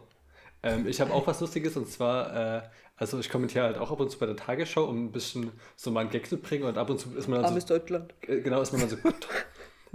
Ähm, 0.64 0.88
ich 0.88 1.02
habe 1.02 1.14
auch 1.14 1.26
was 1.28 1.40
Lustiges 1.40 1.78
und 1.78 1.90
zwar, 1.90 2.58
äh, 2.58 2.62
also 2.96 3.20
ich 3.20 3.30
kommentiere 3.30 3.66
halt 3.66 3.78
auch 3.78 3.92
ab 3.92 4.00
und 4.00 4.10
zu 4.10 4.18
bei 4.18 4.26
der 4.26 4.36
Tagesschau, 4.36 4.86
um 4.86 5.06
ein 5.06 5.12
bisschen 5.12 5.52
so 5.76 5.92
mal 5.92 6.02
einen 6.02 6.10
Gag 6.10 6.28
zu 6.28 6.38
bringen 6.38 6.64
und 6.64 6.78
ab 6.78 6.90
und 6.90 7.00
zu 7.00 7.16
ist 7.16 7.28
man 7.28 7.42
dann 7.42 7.50
Armes 7.50 7.64
so, 7.68 7.78
Deutschland. 7.78 8.14
Äh, 8.28 8.42
genau, 8.42 8.62
ist 8.62 8.72
man 8.72 8.82
dann 8.82 8.90
so 8.90 8.98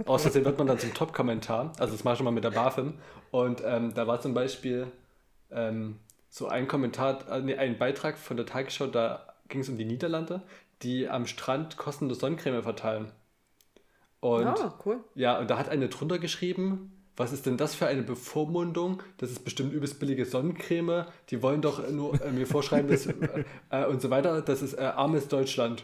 Außerdem 0.05 0.43
wird 0.45 0.57
man 0.57 0.67
dann 0.67 0.79
zum 0.79 0.93
Top-Kommentar. 0.93 1.73
Also 1.77 1.93
das 1.93 2.03
mache 2.03 2.13
ich 2.13 2.17
schon 2.17 2.25
mal 2.25 2.31
mit 2.31 2.43
der 2.43 2.51
BaFin. 2.51 2.95
Und 3.31 3.61
ähm, 3.63 3.93
da 3.93 4.07
war 4.07 4.21
zum 4.21 4.33
Beispiel 4.33 4.87
ähm, 5.51 5.99
so 6.29 6.47
ein 6.47 6.67
Kommentar, 6.67 7.29
äh, 7.29 7.41
nee, 7.41 7.55
ein 7.55 7.77
Beitrag 7.77 8.17
von 8.17 8.37
der 8.37 8.45
Tagesschau, 8.45 8.87
da 8.87 9.33
ging 9.49 9.61
es 9.61 9.69
um 9.69 9.77
die 9.77 9.85
Niederlande, 9.85 10.41
die 10.81 11.07
am 11.07 11.27
Strand 11.27 11.77
kostenlos 11.77 12.19
Sonnencreme 12.19 12.63
verteilen. 12.63 13.11
Und, 14.23 14.47
ah, 14.47 14.79
cool. 14.85 15.03
Ja, 15.15 15.37
und 15.37 15.49
da 15.49 15.57
hat 15.57 15.67
eine 15.67 15.89
drunter 15.89 16.17
geschrieben, 16.17 16.93
was 17.17 17.33
ist 17.33 17.45
denn 17.45 17.57
das 17.57 17.75
für 17.75 17.87
eine 17.87 18.03
Bevormundung? 18.03 19.03
Das 19.17 19.29
ist 19.29 19.43
bestimmt 19.43 19.73
übelst 19.73 19.99
billige 19.99 20.25
Sonnencreme. 20.25 21.05
Die 21.29 21.41
wollen 21.41 21.61
doch 21.61 21.91
nur 21.91 22.21
äh, 22.21 22.31
mir 22.31 22.47
vorschreiben, 22.47 22.89
dass, 22.89 23.05
äh, 23.05 23.43
äh, 23.69 23.85
und 23.85 24.01
so 24.01 24.09
weiter. 24.09 24.41
Das 24.41 24.61
ist 24.61 24.75
äh, 24.75 24.83
armes 24.83 25.27
Deutschland. 25.27 25.83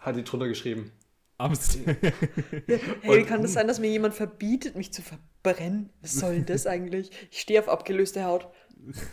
Hat 0.00 0.16
die 0.16 0.24
drunter 0.24 0.48
geschrieben. 0.48 0.90
Armes. 1.38 1.78
ja, 1.86 2.76
hey, 3.02 3.20
wie 3.20 3.22
kann 3.22 3.42
das 3.42 3.52
sein, 3.52 3.68
dass 3.68 3.78
mir 3.78 3.88
jemand 3.90 4.14
verbietet, 4.14 4.74
mich 4.74 4.92
zu 4.92 5.02
verbrennen? 5.02 5.90
Was 6.02 6.14
soll 6.14 6.34
denn 6.34 6.46
das 6.46 6.66
eigentlich? 6.66 7.12
Ich 7.30 7.40
stehe 7.40 7.60
auf 7.60 7.68
abgelöste 7.68 8.24
Haut. 8.24 8.48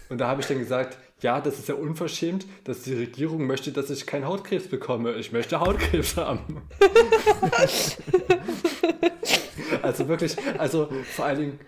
Und 0.10 0.20
da 0.20 0.28
habe 0.28 0.42
ich 0.42 0.48
dann 0.48 0.60
gesagt, 0.60 0.98
ja, 1.22 1.40
das 1.40 1.60
ist 1.60 1.68
ja 1.68 1.76
unverschämt, 1.76 2.46
dass 2.64 2.82
die 2.82 2.94
Regierung 2.94 3.46
möchte, 3.46 3.72
dass 3.72 3.90
ich 3.90 4.06
keinen 4.06 4.26
Hautkrebs 4.26 4.68
bekomme. 4.68 5.14
Ich 5.16 5.32
möchte 5.32 5.60
Hautkrebs 5.60 6.18
haben. 6.18 6.62
also 9.82 10.08
wirklich, 10.08 10.36
also 10.58 10.90
vor 11.16 11.26
allen 11.26 11.40
Dingen, 11.40 11.60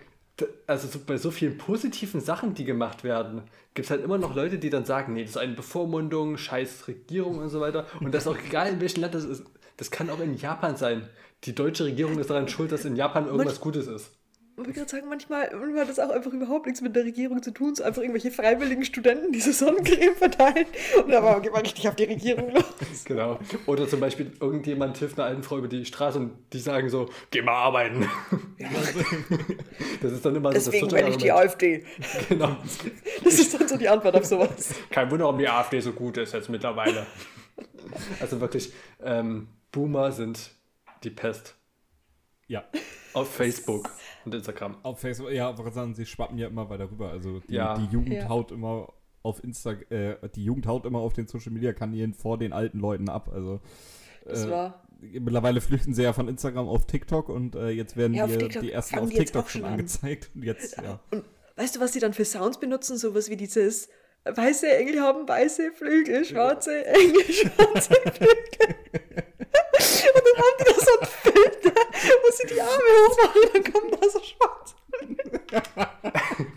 also 0.66 0.88
so, 0.88 0.98
bei 1.06 1.16
so 1.16 1.30
vielen 1.30 1.56
positiven 1.56 2.20
Sachen, 2.20 2.54
die 2.54 2.64
gemacht 2.64 3.04
werden, 3.04 3.42
gibt 3.74 3.86
es 3.86 3.90
halt 3.90 4.02
immer 4.02 4.18
noch 4.18 4.34
Leute, 4.34 4.58
die 4.58 4.70
dann 4.70 4.84
sagen, 4.84 5.12
nee, 5.12 5.22
das 5.22 5.32
ist 5.32 5.38
eine 5.38 5.54
Bevormundung, 5.54 6.36
scheiß 6.36 6.88
Regierung 6.88 7.38
und 7.38 7.48
so 7.48 7.60
weiter. 7.60 7.86
Und 8.00 8.12
das 8.12 8.24
ist 8.24 8.28
auch 8.28 8.38
egal, 8.38 8.68
in 8.68 8.80
welchem 8.80 9.02
Land 9.02 9.14
das 9.14 9.24
ist. 9.24 9.44
Das 9.76 9.90
kann 9.90 10.10
auch 10.10 10.20
in 10.20 10.36
Japan 10.36 10.76
sein. 10.76 11.08
Die 11.44 11.54
deutsche 11.54 11.84
Regierung 11.84 12.18
ist 12.18 12.30
daran 12.30 12.48
schuld, 12.48 12.72
dass 12.72 12.84
in 12.84 12.96
Japan 12.96 13.26
irgendwas 13.26 13.60
Gutes 13.60 13.86
ist 13.86 14.10
ich 14.54 14.58
würde 14.58 14.72
gerade 14.72 14.88
sagen, 14.88 15.08
manchmal, 15.08 15.50
manchmal 15.52 15.80
hat 15.80 15.88
das 15.88 15.98
auch 15.98 16.10
einfach 16.10 16.32
überhaupt 16.32 16.66
nichts 16.66 16.80
mit 16.80 16.94
der 16.94 17.02
Regierung 17.02 17.42
zu 17.42 17.50
tun, 17.50 17.74
so 17.74 17.82
einfach 17.82 18.02
irgendwelche 18.02 18.30
freiwilligen 18.30 18.84
Studenten 18.84 19.32
diese 19.32 19.52
Sonnencreme 19.52 20.14
verteilen 20.14 20.66
und 20.96 21.10
dann 21.10 21.42
geht 21.42 21.52
man 21.52 21.62
richtig 21.62 21.88
auf 21.88 21.96
die 21.96 22.04
Regierung 22.04 22.52
los. 22.52 22.64
Genau. 23.04 23.40
Oder 23.66 23.88
zum 23.88 23.98
Beispiel 23.98 24.30
irgendjemand 24.40 24.96
hilft 24.96 25.18
einer 25.18 25.26
alten 25.26 25.42
Frau 25.42 25.58
über 25.58 25.66
die 25.66 25.84
Straße 25.84 26.18
und 26.18 26.38
die 26.52 26.60
sagen 26.60 26.88
so, 26.88 27.10
geh 27.32 27.42
mal 27.42 27.52
arbeiten. 27.52 28.08
Ja. 28.58 28.68
Das 30.00 30.12
ist 30.12 30.24
dann 30.24 30.36
immer 30.36 30.50
Deswegen 30.50 30.80
so 30.80 30.86
das 30.86 31.00
wähle 31.00 31.10
ich 31.10 31.16
die 31.16 31.32
AfD. 31.32 31.84
Genau. 32.28 32.56
Das 33.24 33.34
ist 33.34 33.58
dann 33.58 33.66
so 33.66 33.76
die 33.76 33.88
Antwort 33.88 34.14
auf 34.14 34.24
sowas. 34.24 34.74
Kein 34.90 35.10
Wunder, 35.10 35.24
warum 35.24 35.38
die 35.38 35.48
AfD 35.48 35.80
so 35.80 35.92
gut 35.92 36.16
ist 36.18 36.32
jetzt 36.32 36.48
mittlerweile. 36.48 37.06
Also 38.20 38.40
wirklich, 38.40 38.72
ähm, 39.02 39.48
Boomer 39.72 40.12
sind 40.12 40.50
die 41.02 41.10
Pest. 41.10 41.56
Ja. 42.46 42.64
Auf 43.14 43.32
Facebook 43.32 43.90
und 44.24 44.34
Instagram. 44.34 44.76
Auf 44.82 45.00
Facebook, 45.00 45.30
ja, 45.30 45.48
aber 45.48 45.70
sagen, 45.70 45.94
sie 45.94 46.06
schwappen 46.06 46.36
ja 46.38 46.48
immer 46.48 46.68
weiter 46.68 46.90
rüber. 46.90 47.10
Also 47.10 47.40
die, 47.40 47.54
ja. 47.54 47.78
die 47.78 47.86
Jugend 47.86 48.12
ja. 48.14 48.28
haut 48.28 48.50
immer 48.50 48.92
auf 49.22 49.42
Insta, 49.42 49.72
äh, 49.90 50.16
die 50.34 50.44
Jugend 50.44 50.66
haut 50.66 50.84
immer 50.84 50.98
auf 50.98 51.14
den 51.14 51.26
Social 51.26 51.52
Media 51.52 51.72
Kanälen 51.72 52.12
vor 52.12 52.38
den 52.38 52.52
alten 52.52 52.78
Leuten 52.78 53.08
ab. 53.08 53.30
Also 53.32 53.60
das 54.26 54.44
äh, 54.44 54.50
war 54.50 54.84
mittlerweile 55.00 55.60
flüchten 55.60 55.94
sie 55.94 56.02
ja 56.02 56.12
von 56.12 56.28
Instagram 56.28 56.68
auf 56.68 56.86
TikTok 56.86 57.28
und 57.28 57.54
äh, 57.54 57.70
jetzt 57.70 57.96
werden 57.96 58.14
ja, 58.14 58.26
die, 58.26 58.48
die 58.48 58.72
ersten 58.72 58.98
auf 58.98 59.10
TikTok 59.10 59.50
schon 59.50 59.64
angezeigt. 59.64 60.30
Und 60.34 60.44
jetzt, 60.44 60.76
ja. 60.76 61.00
Und 61.10 61.24
weißt 61.56 61.76
du, 61.76 61.80
was 61.80 61.92
sie 61.92 62.00
dann 62.00 62.14
für 62.14 62.24
Sounds 62.24 62.58
benutzen? 62.58 62.96
Sowas 62.96 63.30
wie 63.30 63.36
dieses 63.36 63.88
weiße 64.24 64.68
Engel 64.76 65.00
haben 65.00 65.28
weiße 65.28 65.72
Flügel, 65.72 66.24
schwarze 66.24 66.86
Engel, 66.86 67.24
schwarze 67.32 67.94
Flügel. 67.94 68.74
und 70.14 70.22
dann 70.24 70.36
haben 70.38 70.56
die 70.58 70.64
da 70.64 70.74
so 70.80 71.00
ein 71.00 71.06
Filter, 71.06 71.53
wo 72.34 72.48
sie 72.48 72.54
die 72.54 72.60
Arme 72.60 72.72
hochmachen, 73.08 73.42
dann 73.52 73.72
kommt 73.72 73.94
da 73.94 74.08
so 74.08 74.20
schwarz. 74.20 74.74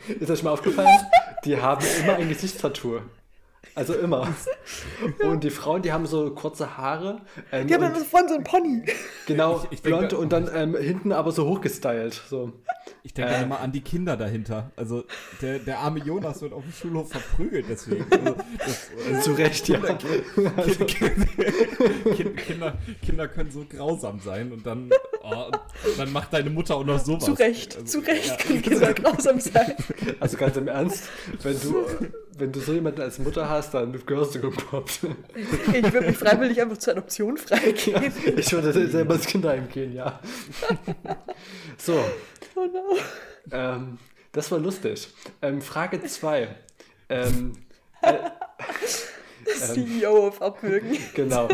Ist 0.20 0.32
euch 0.32 0.44
mal 0.44 0.52
aufgefallen? 0.52 0.90
Die 1.46 1.58
haben 1.58 1.86
immer 2.02 2.16
ein 2.16 2.30
Gesichtstattoo. 2.30 3.02
Also 3.78 3.94
immer. 3.94 4.28
Und 5.24 5.44
die 5.44 5.52
Frauen, 5.52 5.84
die 5.84 5.92
haben 5.92 6.08
so 6.08 6.32
kurze 6.32 6.78
Haare. 6.78 7.22
Ähm, 7.52 7.68
die 7.68 7.76
haben 7.76 7.82
dann 7.82 7.96
vorne 7.96 8.28
so 8.28 8.34
ein 8.34 8.44
Pony. 8.44 8.84
Genau, 9.28 9.64
ich, 9.66 9.74
ich 9.74 9.82
blond 9.84 10.02
denke, 10.02 10.18
und 10.18 10.34
dann 10.34 10.50
ähm, 10.52 10.76
hinten 10.76 11.12
aber 11.12 11.32
so 11.32 11.48
hochgestylt. 11.48 12.20
So. 12.28 12.54
Ich 13.04 13.14
denke 13.14 13.36
äh, 13.36 13.44
immer 13.44 13.60
an 13.60 13.72
die 13.72 13.82
Kinder 13.82 14.18
dahinter. 14.18 14.72
Also 14.76 15.04
der, 15.44 15.60
der 15.60 15.78
arme 15.78 16.00
Jonas 16.00 16.42
wird 16.42 16.54
auf 16.54 16.64
dem 16.64 16.74
Schulhof 16.74 17.12
verprügelt 17.12 17.68
deswegen. 17.70 18.06
Also, 18.10 18.36
das, 18.58 18.90
also 19.08 19.22
Zu 19.22 19.38
Recht, 19.38 19.68
ja. 19.70 19.80
Kinder, 19.80 20.52
also. 20.58 20.86
Kinder, 20.86 22.78
Kinder, 23.04 23.28
können 23.28 23.52
so 23.52 23.64
grausam 23.70 24.20
sein 24.22 24.52
und 24.52 24.66
dann, 24.66 24.90
oh, 25.22 25.52
dann 25.98 26.12
macht 26.12 26.34
deine 26.34 26.50
Mutter 26.50 26.78
auch 26.78 26.84
noch 26.84 27.00
sowas. 27.00 27.26
Zu 27.26 27.34
Recht, 27.34 27.76
also, 27.78 28.02
zu 28.02 28.08
Recht 28.08 28.28
ja. 28.28 28.38
können 28.38 28.62
Kinder 28.64 28.94
grausam 28.94 29.40
sein. 29.40 29.76
Also 30.20 30.36
ganz 30.38 30.58
im 30.58 30.68
Ernst, 30.68 31.10
wenn 31.44 31.60
du, 31.60 31.86
wenn 32.38 32.52
du 32.52 32.60
so 32.60 32.74
jemanden 32.74 33.02
als 33.02 33.20
Mutter 33.20 33.50
hast, 33.50 33.74
dann 33.74 33.94
gehörst 34.06 34.36
du 34.36 34.42
gepopt. 34.42 35.00
Ich 35.74 35.94
würde 35.94 36.08
mich 36.08 36.18
freiwillig 36.18 36.62
einfach 36.62 36.78
zur 36.78 36.94
Adoption 36.94 37.38
freigeben. 37.38 38.14
Ja, 38.26 38.34
ich 38.38 38.52
würde 38.52 38.88
selber 38.90 39.16
ins 39.16 39.26
Kinderheim 39.26 39.68
gehen, 39.70 39.94
ja. 39.94 40.20
So, 41.78 42.04
Oh 42.58 42.66
no. 42.66 42.98
Ähm, 43.52 44.00
das 44.32 44.52
war 44.52 44.60
lustig. 44.60 45.08
Ähm, 45.42 45.62
Frage 45.62 46.02
2. 46.02 46.56
Ähm, 47.10 47.54
äh, 48.02 48.18
CEO 49.56 50.28
auf 50.28 50.42
Abwürgen. 50.42 50.98
Genau. 51.14 51.48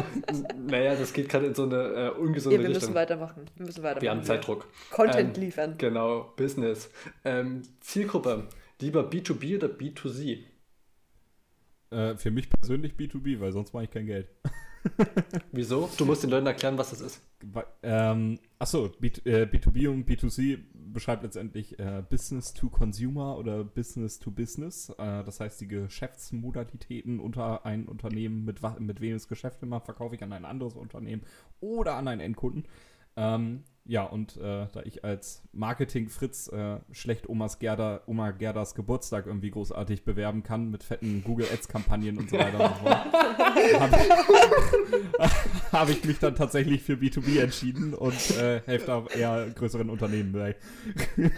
Naja, 0.57 0.95
das 0.95 1.11
geht 1.11 1.27
gerade 1.29 1.47
in 1.47 1.55
so 1.55 1.63
eine 1.63 1.75
äh, 1.75 2.09
ungesunde 2.11 2.55
ja, 2.55 2.61
wir 2.61 2.69
Richtung. 2.69 2.89
Müssen 2.89 2.95
weitermachen. 2.95 3.45
Wir 3.57 3.65
müssen 3.65 3.83
weitermachen. 3.83 4.01
Wir 4.01 4.11
haben 4.11 4.23
Zeitdruck. 4.23 4.67
Content 4.91 5.37
ähm, 5.37 5.43
liefern. 5.43 5.75
Genau, 5.77 6.33
Business. 6.37 6.89
Ähm, 7.25 7.63
Zielgruppe. 7.81 8.47
Lieber 8.79 9.01
B2B 9.01 9.57
oder 9.57 9.67
B2C? 9.67 10.43
Äh, 11.93 12.17
für 12.17 12.31
mich 12.31 12.49
persönlich 12.49 12.93
B2B, 12.93 13.39
weil 13.39 13.51
sonst 13.51 13.73
mache 13.73 13.85
ich 13.85 13.91
kein 13.91 14.05
Geld. 14.05 14.27
Wieso? 15.51 15.89
Du 15.97 16.05
musst 16.05 16.23
den 16.23 16.29
Leuten 16.29 16.47
erklären, 16.47 16.77
was 16.77 16.89
das 16.89 17.01
ist. 17.01 17.21
Ähm, 17.83 18.39
achso, 18.59 18.89
B, 18.99 19.07
äh, 19.25 19.45
B2B 19.45 19.87
und 19.87 20.09
B2C 20.09 20.59
beschreibt 20.73 21.23
letztendlich 21.23 21.77
äh, 21.79 22.03
Business 22.09 22.53
to 22.53 22.69
Consumer 22.69 23.37
oder 23.37 23.63
Business 23.63 24.19
to 24.19 24.31
Business. 24.31 24.89
Äh, 24.89 25.23
das 25.23 25.39
heißt, 25.39 25.61
die 25.61 25.67
Geschäftsmodalitäten 25.67 27.19
unter 27.19 27.65
ein 27.65 27.87
Unternehmen, 27.87 28.43
mit, 28.45 28.59
mit 28.79 29.01
wem 29.01 29.15
es 29.15 29.27
Geschäfte 29.27 29.65
macht, 29.65 29.85
verkaufe 29.85 30.15
ich 30.15 30.23
an 30.23 30.33
ein 30.33 30.45
anderes 30.45 30.75
Unternehmen 30.75 31.23
oder 31.59 31.95
an 31.95 32.07
einen 32.07 32.21
Endkunden. 32.21 32.65
Ähm, 33.15 33.63
ja, 33.85 34.03
und 34.03 34.37
äh, 34.37 34.67
da 34.71 34.81
ich 34.85 35.03
als 35.03 35.41
Marketing-Fritz 35.51 36.47
äh, 36.47 36.77
schlecht 36.91 37.27
Omas 37.27 37.59
Gerda, 37.59 38.01
Oma 38.05 38.31
Gerdas 38.31 38.75
Geburtstag 38.75 39.25
irgendwie 39.25 39.51
großartig 39.51 40.05
bewerben 40.05 40.43
kann 40.43 40.71
mit 40.71 40.83
fetten 40.83 41.21
Google 41.23 41.47
Ads-Kampagnen 41.51 42.17
und 42.17 42.29
so 42.29 42.37
weiter 42.37 42.59
und 42.59 42.75
so 42.75 42.81
fort, 42.81 43.13
habe 45.73 45.91
ich, 45.97 46.05
mich 46.05 46.19
dann 46.19 46.35
tatsächlich 46.35 46.81
für 46.81 46.93
B2B 46.93 47.41
entschieden 47.41 47.93
und 47.93 48.37
äh, 48.37 48.61
helfe 48.65 48.85
da 48.85 49.05
eher 49.13 49.49
größeren 49.49 49.89
Unternehmen 49.89 50.31
bei. 50.31 50.55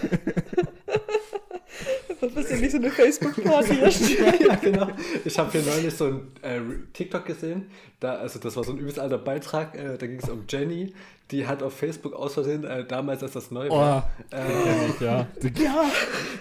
Was 2.34 2.50
ja 2.50 2.58
nicht 2.58 2.72
so 2.72 2.78
eine 2.78 2.90
Facebook-Party 2.90 3.76
ja, 4.48 4.56
genau. 4.56 4.88
Ich 5.24 5.38
habe 5.38 5.52
hier 5.52 5.62
neulich 5.62 5.94
so 5.94 6.06
ein 6.06 6.32
äh, 6.42 6.60
TikTok 6.94 7.26
gesehen. 7.26 7.70
Da, 8.00 8.16
also 8.16 8.40
das 8.40 8.56
war 8.56 8.64
so 8.64 8.72
ein 8.72 8.78
übelst 8.78 9.00
alter 9.00 9.18
Beitrag. 9.18 9.76
Äh, 9.76 9.98
da 9.98 10.08
ging 10.08 10.20
es 10.20 10.30
um 10.30 10.46
Jenny. 10.48 10.94
Die 11.32 11.48
hat 11.48 11.64
auf 11.64 11.76
Facebook 11.76 12.14
aus 12.14 12.36
Versehen, 12.36 12.64
äh, 12.64 12.86
damals 12.86 13.24
als 13.24 13.34
das 13.34 13.50
neu 13.50 13.70
war, 13.70 14.12
oh, 14.32 14.36
äh, 14.36 15.04
ja. 15.04 15.28
ja. 15.42 15.92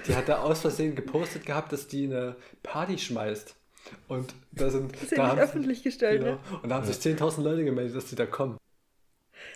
die 0.07 0.14
hat 0.14 0.29
da 0.29 0.42
aus 0.42 0.61
Versehen 0.61 0.94
gepostet 0.94 1.47
gehabt, 1.47 1.73
dass 1.73 1.88
die 1.88 2.05
eine 2.05 2.37
Party 2.62 2.99
schmeißt. 2.99 3.55
Und 4.09 4.35
da 4.53 4.70
sind. 4.70 4.94
Das 4.94 5.05
ist 5.05 5.12
ja 5.12 5.33
nicht 5.33 5.42
öffentlich 5.42 5.83
gestellt, 5.83 6.20
genau, 6.23 6.33
ne? 6.33 6.38
Und 6.62 6.68
da 6.68 6.77
haben 6.77 6.87
sich 6.87 6.97
10.000 6.97 7.42
Leute 7.42 7.64
gemeldet, 7.64 7.97
dass 7.97 8.07
die 8.07 8.16
da 8.16 8.27
kommen. 8.27 8.57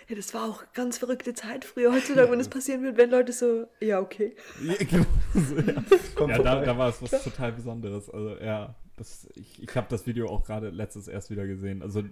Ja, 0.09 0.15
das 0.15 0.33
war 0.33 0.49
auch 0.49 0.63
ganz 0.73 0.97
verrückte 0.97 1.35
Zeit 1.35 1.63
früher. 1.63 1.93
Heutzutage, 1.93 2.31
wenn 2.31 2.39
das 2.39 2.47
passieren 2.49 2.81
würde, 2.81 2.97
wenn 2.97 3.11
Leute 3.11 3.31
so, 3.31 3.67
ja, 3.79 3.99
okay. 3.99 4.35
Ja, 4.63 4.73
genau. 4.79 5.05
ja 6.27 6.37
da, 6.39 6.65
da 6.65 6.77
war 6.77 6.89
es 6.89 7.01
was 7.01 7.23
total 7.23 7.51
Besonderes. 7.51 8.09
Also, 8.09 8.35
ja, 8.37 8.75
das, 8.97 9.29
ich, 9.35 9.61
ich 9.61 9.75
habe 9.75 9.85
das 9.89 10.07
Video 10.07 10.27
auch 10.27 10.43
gerade 10.43 10.71
letztes 10.71 11.07
erst 11.07 11.29
wieder 11.29 11.45
gesehen. 11.45 11.83
Also 11.83 12.03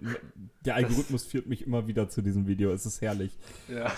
der 0.64 0.76
Algorithmus 0.76 1.24
das, 1.24 1.30
führt 1.30 1.46
mich 1.46 1.66
immer 1.66 1.88
wieder 1.88 2.08
zu 2.08 2.22
diesem 2.22 2.46
Video. 2.46 2.70
Es 2.70 2.86
ist 2.86 3.00
herrlich. 3.00 3.36
Ja, 3.68 3.92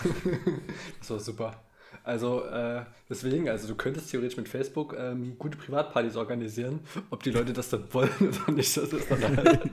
das 0.99 1.09
war 1.09 1.19
super. 1.19 1.63
Also 2.03 2.43
äh, 2.45 2.83
deswegen, 3.07 3.49
also 3.49 3.67
du 3.67 3.75
könntest 3.75 4.09
theoretisch 4.09 4.35
mit 4.35 4.49
Facebook 4.49 4.95
ähm, 4.97 5.37
gute 5.37 5.57
Privatpartys 5.57 6.15
organisieren. 6.15 6.79
Ob 7.11 7.21
die 7.21 7.29
Leute 7.29 7.53
das 7.53 7.69
dann 7.69 7.93
wollen 7.93 8.09
oder 8.19 8.51
nicht, 8.51 8.75
das 8.75 8.91
ist 8.91 9.11
dann 9.11 9.37
halt. 9.37 9.69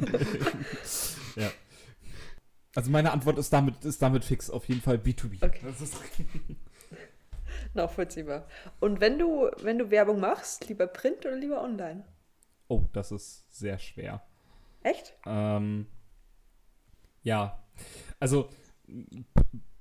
ja. 1.36 1.50
Also 2.74 2.90
meine 2.90 3.12
Antwort 3.12 3.38
ist 3.38 3.52
damit, 3.52 3.84
ist 3.84 4.02
damit 4.02 4.24
fix, 4.24 4.50
auf 4.50 4.68
jeden 4.68 4.80
Fall 4.80 4.96
B2B. 4.96 5.44
Okay. 5.44 5.60
Das 5.62 5.80
ist 5.80 5.96
Nachvollziehbar. 7.74 8.46
Und 8.80 9.00
wenn 9.00 9.18
du, 9.18 9.50
wenn 9.62 9.78
du 9.78 9.90
Werbung 9.90 10.20
machst, 10.20 10.68
lieber 10.68 10.86
Print 10.86 11.26
oder 11.26 11.36
lieber 11.36 11.62
online? 11.62 12.04
Oh, 12.68 12.82
das 12.92 13.12
ist 13.12 13.52
sehr 13.54 13.78
schwer. 13.78 14.22
Echt? 14.82 15.14
Ähm, 15.26 15.86
ja. 17.22 17.58
Also 18.20 18.50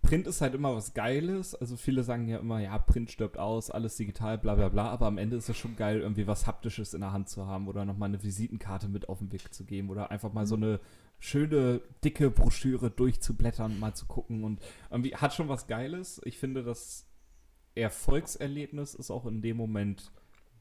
Print 0.02 0.26
ist 0.26 0.40
halt 0.40 0.54
immer 0.54 0.74
was 0.74 0.94
Geiles. 0.94 1.54
Also 1.54 1.76
viele 1.76 2.04
sagen 2.04 2.28
ja 2.28 2.40
immer, 2.40 2.60
ja, 2.60 2.78
Print 2.78 3.12
stirbt 3.12 3.38
aus, 3.38 3.70
alles 3.70 3.98
digital, 3.98 4.38
bla 4.38 4.56
bla 4.56 4.70
bla. 4.70 4.90
Aber 4.90 5.06
am 5.06 5.18
Ende 5.18 5.36
ist 5.36 5.50
es 5.50 5.58
schon 5.58 5.76
geil, 5.76 6.00
irgendwie 6.00 6.28
was 6.28 6.48
Haptisches 6.48 6.94
in 6.94 7.02
der 7.02 7.12
Hand 7.12 7.28
zu 7.28 7.46
haben 7.46 7.68
oder 7.68 7.84
nochmal 7.84 8.08
eine 8.08 8.24
Visitenkarte 8.24 8.88
mit 8.88 9.10
auf 9.10 9.20
den 9.20 9.32
Weg 9.34 9.54
zu 9.54 9.66
geben 9.66 9.90
oder 9.90 10.10
einfach 10.10 10.32
mal 10.32 10.46
so 10.46 10.56
mhm. 10.56 10.64
eine 10.64 10.80
schöne, 11.20 11.82
dicke 12.04 12.30
Broschüre 12.30 12.92
durchzublättern, 12.92 13.80
mal 13.80 13.94
zu 13.94 14.06
gucken. 14.06 14.44
Und 14.44 14.62
irgendwie 14.92 15.16
hat 15.16 15.34
schon 15.34 15.50
was 15.50 15.68
Geiles. 15.68 16.22
Ich 16.26 16.38
finde, 16.38 16.64
das 16.64 17.08
Erfolgserlebnis 17.76 18.94
ist 18.94 19.12
auch 19.12 19.26
in 19.26 19.42
dem 19.42 19.58
Moment 19.58 20.12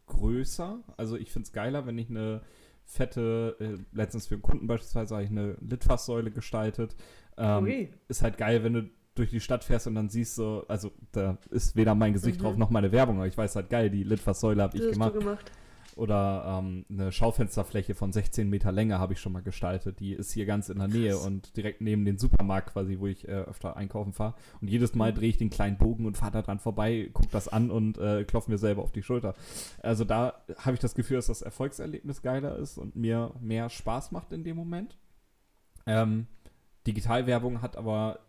größer. 0.07 0.81
Also 0.97 1.17
ich 1.17 1.33
finde 1.33 1.47
es 1.47 1.53
geiler, 1.53 1.87
wenn 1.87 1.99
ich 1.99 2.11
eine 2.11 2.43
fette, 2.85 3.57
äh, 3.59 3.97
letztens 3.97 4.29
für 4.29 4.37
einen 4.37 4.43
Kunden 4.43 4.67
beispielsweise 4.67 5.15
habe 5.15 5.25
ich 5.25 5.31
eine 5.31 5.57
Litfaßsäule 5.61 6.31
gestaltet. 6.31 6.95
Ähm, 7.37 7.89
ist 8.09 8.23
halt 8.23 8.39
geil, 8.39 8.63
wenn 8.63 8.73
du 8.75 8.91
durch 9.17 9.31
die 9.31 9.41
Stadt 9.41 9.65
fährst 9.65 9.87
und 9.87 9.95
dann 9.95 10.09
siehst 10.09 10.39
du, 10.39 10.63
also 10.69 10.93
da 11.13 11.39
ist 11.51 11.75
weder 11.75 11.95
mein 11.95 12.13
Gesicht 12.13 12.39
mhm. 12.39 12.45
drauf 12.45 12.57
noch 12.57 12.71
meine 12.71 12.93
Werbung, 12.93 13.17
aber 13.17 13.27
ich 13.27 13.37
weiß 13.37 13.57
halt 13.57 13.71
geil, 13.71 13.91
die 13.91 14.05
Litfaßsäule 14.05 14.63
habe 14.63 14.77
ich 14.77 14.93
gemacht. 14.93 15.15
gemacht. 15.15 15.53
Oder 15.97 16.61
ähm, 16.61 16.85
eine 16.91 17.11
Schaufensterfläche 17.11 17.95
von 17.95 18.13
16 18.13 18.51
Meter 18.51 18.71
Länge 18.71 18.99
habe 18.99 19.15
ich 19.15 19.21
schon 19.21 19.33
mal 19.33 19.43
gestaltet. 19.43 19.99
Die 19.99 20.13
ist 20.13 20.31
hier 20.31 20.45
ganz 20.45 20.69
in 20.69 20.79
der 20.79 20.89
Nähe 20.89 21.13
Krass. 21.13 21.27
und 21.27 21.57
direkt 21.57 21.81
neben 21.81 22.05
dem 22.05 22.19
Supermarkt 22.19 22.75
quasi, 22.75 22.99
wo 22.99 23.07
ich 23.07 23.27
äh, 23.27 23.33
öfter 23.33 23.79
einkaufen 23.79 24.13
fahre. 24.13 24.35
Und 24.61 24.69
jedes 24.69 24.95
Mal 24.95 25.13
mhm. 25.13 25.17
drehe 25.17 25.31
ich 25.31 25.39
den 25.39 25.49
kleinen 25.49 25.79
Bogen 25.79 26.05
und 26.05 26.19
fahre 26.19 26.33
da 26.33 26.43
dran 26.43 26.59
vorbei, 26.59 27.09
gucke 27.15 27.31
das 27.33 27.49
an 27.49 27.71
und 27.71 27.97
äh, 27.97 28.25
klopfe 28.25 28.51
mir 28.51 28.59
selber 28.59 28.83
auf 28.83 28.93
die 28.93 29.03
Schulter. 29.03 29.35
Also 29.83 30.05
da 30.05 30.35
habe 30.59 30.75
ich 30.75 30.81
das 30.81 30.95
Gefühl, 30.95 31.17
dass 31.17 31.29
das 31.29 31.41
Erfolgserlebnis 31.41 32.21
geiler 32.21 32.57
ist 32.57 32.77
und 32.77 32.95
mir 32.95 33.33
mehr 33.41 33.71
Spaß 33.71 34.13
macht 34.13 34.33
in 34.33 34.45
dem 34.45 34.57
Moment. 34.57 34.99
Ähm, 35.87 36.27
Digitalwerbung 36.87 37.63
hat 37.63 37.79
aber 37.79 38.21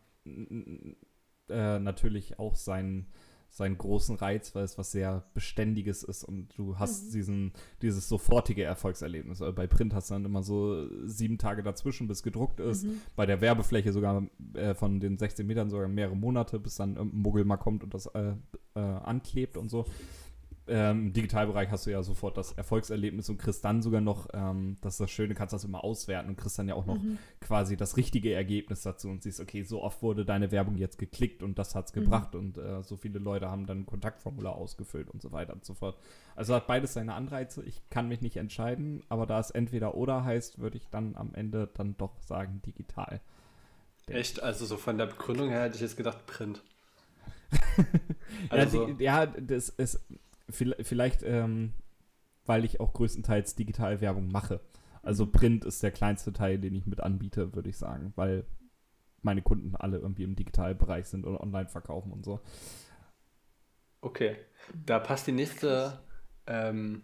äh, 1.50 1.80
natürlich 1.80 2.40
auch 2.40 2.56
seinen 2.56 3.08
seinen 3.58 3.78
großen 3.78 4.16
Reiz, 4.16 4.54
weil 4.54 4.64
es 4.64 4.78
was 4.78 4.92
sehr 4.92 5.24
Beständiges 5.34 6.04
ist 6.04 6.24
und 6.24 6.56
du 6.58 6.78
hast 6.78 7.08
mhm. 7.08 7.12
diesen, 7.12 7.54
dieses 7.82 8.08
sofortige 8.08 8.64
Erfolgserlebnis. 8.64 9.42
Also 9.42 9.54
bei 9.54 9.66
Print 9.66 9.94
hast 9.96 10.10
du 10.10 10.14
dann 10.14 10.26
immer 10.26 10.44
so 10.44 10.88
sieben 11.06 11.40
Tage 11.40 11.64
dazwischen, 11.64 12.08
bis 12.08 12.22
gedruckt 12.22 12.60
ist. 12.60 12.86
Mhm. 12.86 13.02
Bei 13.16 13.26
der 13.26 13.42
Werbefläche 13.42 13.92
sogar 13.92 14.24
äh, 14.54 14.76
von 14.76 15.00
den 15.00 15.18
16 15.18 15.46
Metern 15.46 15.72
sogar 15.72 15.88
mehrere 15.88 16.16
Monate, 16.16 16.60
bis 16.60 16.76
dann 16.76 16.98
ein 16.98 17.10
Muggel 17.12 17.46
mal 17.46 17.58
kommt 17.58 17.84
und 17.84 17.94
das 17.94 18.06
äh, 18.08 18.34
äh, 18.76 18.80
anklebt 18.80 19.58
und 19.58 19.70
so 19.70 19.86
ähm, 20.68 21.08
im 21.08 21.14
Digitalbereich 21.14 21.70
hast 21.72 21.86
du 21.86 21.92
ja 21.92 22.04
sofort 22.04 22.38
das 22.38 22.52
Erfolgserlebnis 22.52 23.30
und 23.30 23.38
kriegst 23.38 23.64
dann 23.64 23.82
sogar 23.82 24.02
noch, 24.02 24.28
ähm, 24.34 24.78
das 24.82 24.96
ist 24.96 25.00
das 25.02 25.12
Schöne, 25.12 25.34
kannst 25.34 25.54
das 25.54 25.64
immer 25.64 25.84
auswerten 25.84 26.30
und 26.30 26.38
kriegst 26.38 26.60
dann 26.60 26.68
ja 26.68 26.76
auch 26.76 26.86
noch 26.86 27.02
mhm. 27.02 27.18
quasi 27.40 27.78
das 27.78 27.98
richtige 27.98 28.34
Ergebnis 28.34 28.82
dazu 28.82 29.10
und 29.10 29.24
siehst, 29.24 29.40
okay, 29.40 29.64
so 29.64 29.84
oft 29.84 30.02
wurde 30.02 30.26
deine 30.26 30.52
Werbung 30.52 30.78
jetzt 30.78 30.98
geklickt 30.98 31.44
und 31.44 31.58
das 31.58 31.76
hat's 31.76 31.94
mhm. 31.96 32.02
gebracht 32.02 32.36
und 32.36 32.58
äh, 32.58 32.84
so 32.84 32.98
viele 32.98 33.20
Leute 33.20 33.50
haben 33.50 33.66
dann 33.66 33.80
ein 33.82 33.86
Kontaktformular 33.86 34.56
ausgefüllt 34.56 35.10
und 35.10 35.22
so 35.22 35.32
weiter 35.32 35.54
und 35.54 35.66
so 35.66 35.74
fort. 35.74 35.98
Also 36.36 36.54
hat 36.54 36.68
beides 36.68 36.94
seine 36.94 37.14
Anreize. 37.14 37.64
Ich 37.64 37.82
kann 37.90 38.08
mich 38.08 38.22
nicht 38.22 38.38
entscheiden, 38.38 39.04
aber 39.10 39.26
da 39.26 39.40
es 39.40 39.52
entweder 39.52 39.96
oder 39.96 40.24
heißt, 40.24 40.60
würde 40.60 40.78
ich 40.78 40.88
dann 40.90 41.16
am 41.16 41.34
Ende 41.34 41.70
dann 41.74 41.96
doch 41.98 42.20
sagen 42.22 42.62
digital. 42.66 43.22
Echt? 44.08 44.42
Also 44.42 44.66
so 44.66 44.78
von 44.78 44.98
der 44.98 45.08
Begründung 45.08 45.50
her 45.50 45.64
hätte 45.64 45.76
ich 45.76 45.82
jetzt 45.82 45.98
gedacht 45.98 46.26
Print. 46.26 46.64
also. 48.50 48.88
ja, 48.88 48.94
die, 48.94 49.04
ja, 49.04 49.26
das 49.26 49.70
ist 49.70 50.00
vielleicht, 50.50 51.24
ähm, 51.24 51.74
weil 52.46 52.66
ich 52.66 52.80
auch 52.80 52.94
größtenteils 52.94 53.56
Digitalwerbung 53.56 54.28
mache. 54.28 54.62
Also. 55.04 55.26
Print 55.28 55.66
ist 55.66 55.84
der 55.84 55.92
kleinste 55.92 56.34
Teil, 56.34 56.60
den 56.60 56.76
ich 56.76 56.86
mit 56.86 57.00
anbiete, 57.00 57.54
würde 57.56 57.70
ich 57.70 57.78
sagen, 57.78 58.14
weil 58.16 58.46
meine 59.22 59.42
Kunden 59.42 59.76
alle 59.76 59.98
irgendwie 59.98 60.24
im 60.24 60.36
Digitalbereich 60.36 61.06
sind 61.08 61.26
und 61.26 61.38
online 61.38 61.68
verkaufen 61.70 62.12
und 62.12 62.24
so. 62.24 62.40
Okay, 64.02 64.38
da 64.86 65.00
passt 65.00 65.28
die 65.28 65.32
nächste 65.32 66.00
ähm, 66.46 67.04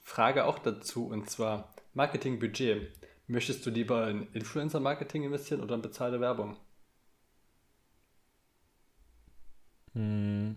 Frage 0.00 0.44
auch 0.44 0.58
dazu 0.58 1.06
und 1.06 1.30
zwar 1.30 1.74
Marketingbudget. 1.94 2.92
Möchtest 3.26 3.64
du 3.64 3.70
lieber 3.70 4.10
in 4.10 4.26
Influencer-Marketing 4.32 5.22
investieren 5.24 5.62
oder 5.62 5.76
in 5.76 5.82
bezahlte 5.82 6.20
Werbung? 6.20 6.56
Hm, 9.94 10.56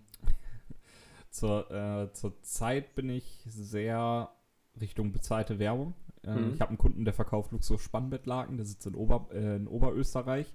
zur, 1.35 1.69
äh, 1.69 2.13
zur 2.13 2.41
Zeit 2.41 2.95
bin 2.95 3.09
ich 3.09 3.25
sehr 3.45 4.29
Richtung 4.79 5.11
bezahlte 5.11 5.59
Werbung. 5.59 5.93
Ähm, 6.23 6.47
mhm. 6.47 6.53
Ich 6.53 6.61
habe 6.61 6.69
einen 6.69 6.77
Kunden, 6.77 7.05
der 7.05 7.13
verkauft 7.13 7.51
Luxus-Spannbettlaken, 7.51 8.57
der 8.57 8.65
sitzt 8.65 8.87
in, 8.87 8.95
Ober, 8.95 9.27
äh, 9.33 9.57
in 9.57 9.67
Oberösterreich. 9.67 10.53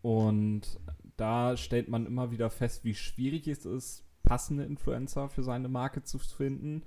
Und 0.00 0.80
da 1.16 1.56
stellt 1.56 1.88
man 1.88 2.06
immer 2.06 2.30
wieder 2.30 2.50
fest, 2.50 2.84
wie 2.84 2.94
schwierig 2.94 3.48
es 3.48 3.66
ist, 3.66 4.04
passende 4.22 4.64
Influencer 4.64 5.28
für 5.28 5.42
seine 5.42 5.68
Marke 5.68 6.02
zu 6.02 6.18
finden. 6.18 6.84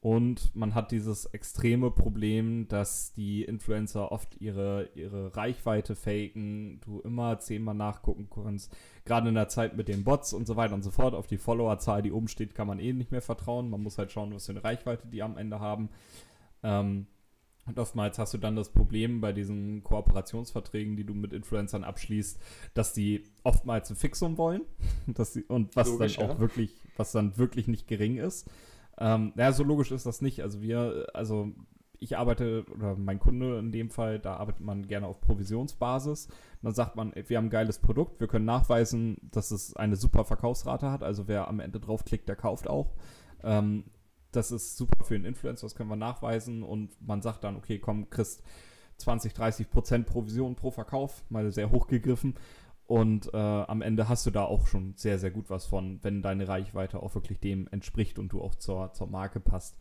Und 0.00 0.54
man 0.54 0.76
hat 0.76 0.92
dieses 0.92 1.26
extreme 1.26 1.90
Problem, 1.90 2.68
dass 2.68 3.12
die 3.14 3.42
Influencer 3.42 4.12
oft 4.12 4.40
ihre, 4.40 4.90
ihre 4.94 5.36
Reichweite 5.36 5.96
faken, 5.96 6.80
du 6.84 7.00
immer 7.00 7.40
zehnmal 7.40 7.74
nachgucken 7.74 8.28
kannst. 8.32 8.72
Gerade 9.04 9.28
in 9.28 9.34
der 9.34 9.48
Zeit 9.48 9.76
mit 9.76 9.88
den 9.88 10.04
Bots 10.04 10.32
und 10.32 10.46
so 10.46 10.54
weiter 10.54 10.74
und 10.74 10.82
so 10.82 10.92
fort. 10.92 11.14
Auf 11.14 11.26
die 11.26 11.36
Followerzahl, 11.36 12.02
die 12.02 12.12
oben 12.12 12.28
steht, 12.28 12.54
kann 12.54 12.68
man 12.68 12.78
eh 12.78 12.92
nicht 12.92 13.10
mehr 13.10 13.22
vertrauen. 13.22 13.70
Man 13.70 13.82
muss 13.82 13.98
halt 13.98 14.12
schauen, 14.12 14.32
was 14.32 14.46
für 14.46 14.52
eine 14.52 14.62
Reichweite 14.62 15.08
die 15.08 15.22
am 15.22 15.36
Ende 15.36 15.58
haben. 15.58 15.88
Ähm, 16.62 17.06
und 17.66 17.78
oftmals 17.80 18.18
hast 18.18 18.32
du 18.32 18.38
dann 18.38 18.54
das 18.54 18.70
Problem 18.70 19.20
bei 19.20 19.32
diesen 19.32 19.82
Kooperationsverträgen, 19.82 20.96
die 20.96 21.04
du 21.04 21.12
mit 21.12 21.32
Influencern 21.32 21.82
abschließt, 21.82 22.40
dass 22.72 22.92
die 22.92 23.24
oftmals 23.42 23.90
ein 23.90 23.96
Fixum 23.96 24.38
wollen. 24.38 24.62
dass 25.08 25.32
die, 25.32 25.42
und 25.42 25.74
was 25.74 25.88
Logisch, 25.88 26.16
dann 26.16 26.26
auch 26.26 26.34
ja. 26.34 26.40
wirklich, 26.40 26.76
was 26.96 27.10
dann 27.10 27.36
wirklich 27.36 27.66
nicht 27.66 27.88
gering 27.88 28.18
ist. 28.18 28.48
Ähm, 28.98 29.32
ja, 29.36 29.52
so 29.52 29.64
logisch 29.64 29.92
ist 29.92 30.06
das 30.06 30.20
nicht. 30.20 30.42
Also 30.42 30.60
wir, 30.60 31.06
also 31.14 31.52
ich 32.00 32.16
arbeite, 32.16 32.64
oder 32.72 32.96
mein 32.96 33.18
Kunde 33.18 33.58
in 33.58 33.72
dem 33.72 33.90
Fall, 33.90 34.18
da 34.18 34.36
arbeitet 34.36 34.60
man 34.60 34.86
gerne 34.86 35.06
auf 35.06 35.20
Provisionsbasis. 35.20 36.28
Dann 36.62 36.74
sagt 36.74 36.96
man, 36.96 37.12
wir 37.14 37.36
haben 37.36 37.46
ein 37.46 37.50
geiles 37.50 37.78
Produkt, 37.78 38.20
wir 38.20 38.28
können 38.28 38.44
nachweisen, 38.44 39.16
dass 39.30 39.50
es 39.50 39.74
eine 39.76 39.96
super 39.96 40.24
Verkaufsrate 40.24 40.90
hat. 40.90 41.02
Also 41.02 41.28
wer 41.28 41.48
am 41.48 41.60
Ende 41.60 41.80
draufklickt, 41.80 42.28
der 42.28 42.36
kauft 42.36 42.68
auch. 42.68 42.94
Ähm, 43.42 43.84
das 44.32 44.52
ist 44.52 44.76
super 44.76 45.04
für 45.04 45.14
einen 45.14 45.24
Influencer, 45.24 45.66
das 45.66 45.74
können 45.74 45.90
wir 45.90 45.96
nachweisen. 45.96 46.62
Und 46.62 46.90
man 47.04 47.22
sagt 47.22 47.44
dann, 47.44 47.56
okay, 47.56 47.78
komm, 47.78 48.10
kriegst 48.10 48.42
20, 48.98 49.32
30 49.32 49.70
Prozent 49.70 50.06
Provision 50.06 50.54
pro 50.56 50.70
Verkauf, 50.70 51.24
mal 51.28 51.50
sehr 51.52 51.70
hoch 51.70 51.86
gegriffen. 51.86 52.34
Und 52.88 53.34
äh, 53.34 53.36
am 53.36 53.82
Ende 53.82 54.08
hast 54.08 54.24
du 54.24 54.30
da 54.30 54.44
auch 54.44 54.66
schon 54.66 54.94
sehr, 54.96 55.18
sehr 55.18 55.30
gut 55.30 55.50
was 55.50 55.66
von, 55.66 56.02
wenn 56.02 56.22
deine 56.22 56.48
Reichweite 56.48 57.02
auch 57.02 57.14
wirklich 57.14 57.38
dem 57.38 57.68
entspricht 57.70 58.18
und 58.18 58.32
du 58.32 58.40
auch 58.40 58.54
zur, 58.54 58.94
zur 58.94 59.08
Marke 59.08 59.40
passt. 59.40 59.76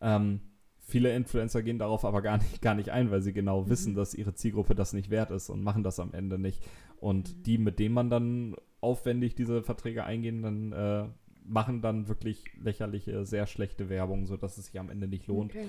Ähm, 0.00 0.40
viele 0.80 1.14
Influencer 1.14 1.62
gehen 1.62 1.78
darauf 1.78 2.04
aber 2.04 2.20
gar 2.20 2.38
nicht, 2.38 2.60
gar 2.60 2.74
nicht 2.74 2.90
ein, 2.90 3.12
weil 3.12 3.22
sie 3.22 3.32
genau 3.32 3.62
mhm. 3.62 3.70
wissen, 3.70 3.94
dass 3.94 4.12
ihre 4.12 4.34
Zielgruppe 4.34 4.74
das 4.74 4.92
nicht 4.92 5.08
wert 5.08 5.30
ist 5.30 5.50
und 5.50 5.62
machen 5.62 5.84
das 5.84 6.00
am 6.00 6.12
Ende 6.12 6.36
nicht. 6.36 6.60
Und 6.98 7.28
mhm. 7.28 7.42
die, 7.44 7.58
mit 7.58 7.78
denen 7.78 7.94
man 7.94 8.10
dann 8.10 8.56
aufwendig 8.80 9.36
diese 9.36 9.62
Verträge 9.62 10.02
eingehen, 10.02 10.42
dann 10.42 10.72
äh, 10.72 11.04
machen 11.44 11.80
dann 11.80 12.08
wirklich 12.08 12.42
lächerliche, 12.60 13.24
sehr 13.24 13.46
schlechte 13.46 13.88
Werbung, 13.88 14.26
sodass 14.26 14.58
es 14.58 14.66
sich 14.66 14.80
am 14.80 14.90
Ende 14.90 15.06
nicht 15.06 15.28
lohnt. 15.28 15.52
Okay. 15.52 15.68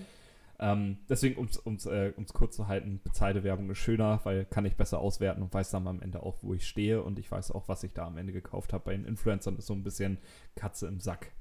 Ähm, 0.62 0.98
deswegen, 1.08 1.38
um 1.38 1.76
es 1.76 1.86
äh, 1.86 2.12
kurz 2.34 2.58
zu 2.58 2.67
halten, 2.67 3.00
bezahlte 3.04 3.43
Werbung 3.43 3.69
ist 3.69 3.78
schöner, 3.78 4.19
weil 4.24 4.45
kann 4.45 4.65
ich 4.65 4.76
besser 4.76 5.00
auswerten 5.00 5.41
und 5.41 5.54
weiß 5.54 5.72
dann 5.72 5.88
am 5.88 6.02
Ende 6.02 6.22
auch, 6.22 6.38
wo 6.41 6.54
ich 6.54 6.67
stehe 6.67 7.02
und 7.02 7.17
ich 7.17 7.32
weiß 7.32 7.52
auch, 7.52 7.69
was 7.69 7.84
ich 7.84 7.93
da 7.93 8.06
am 8.08 8.17
Ende 8.17 8.34
gekauft 8.34 8.74
habe. 8.74 8.84
Bei 8.86 8.91
den 8.91 9.06
Influencern 9.06 9.58
ist 9.58 9.67
so 9.67 9.74
ein 9.74 9.84
bisschen 9.84 10.17
Katze 10.56 10.88
im 10.88 11.00
Sack. 11.00 11.32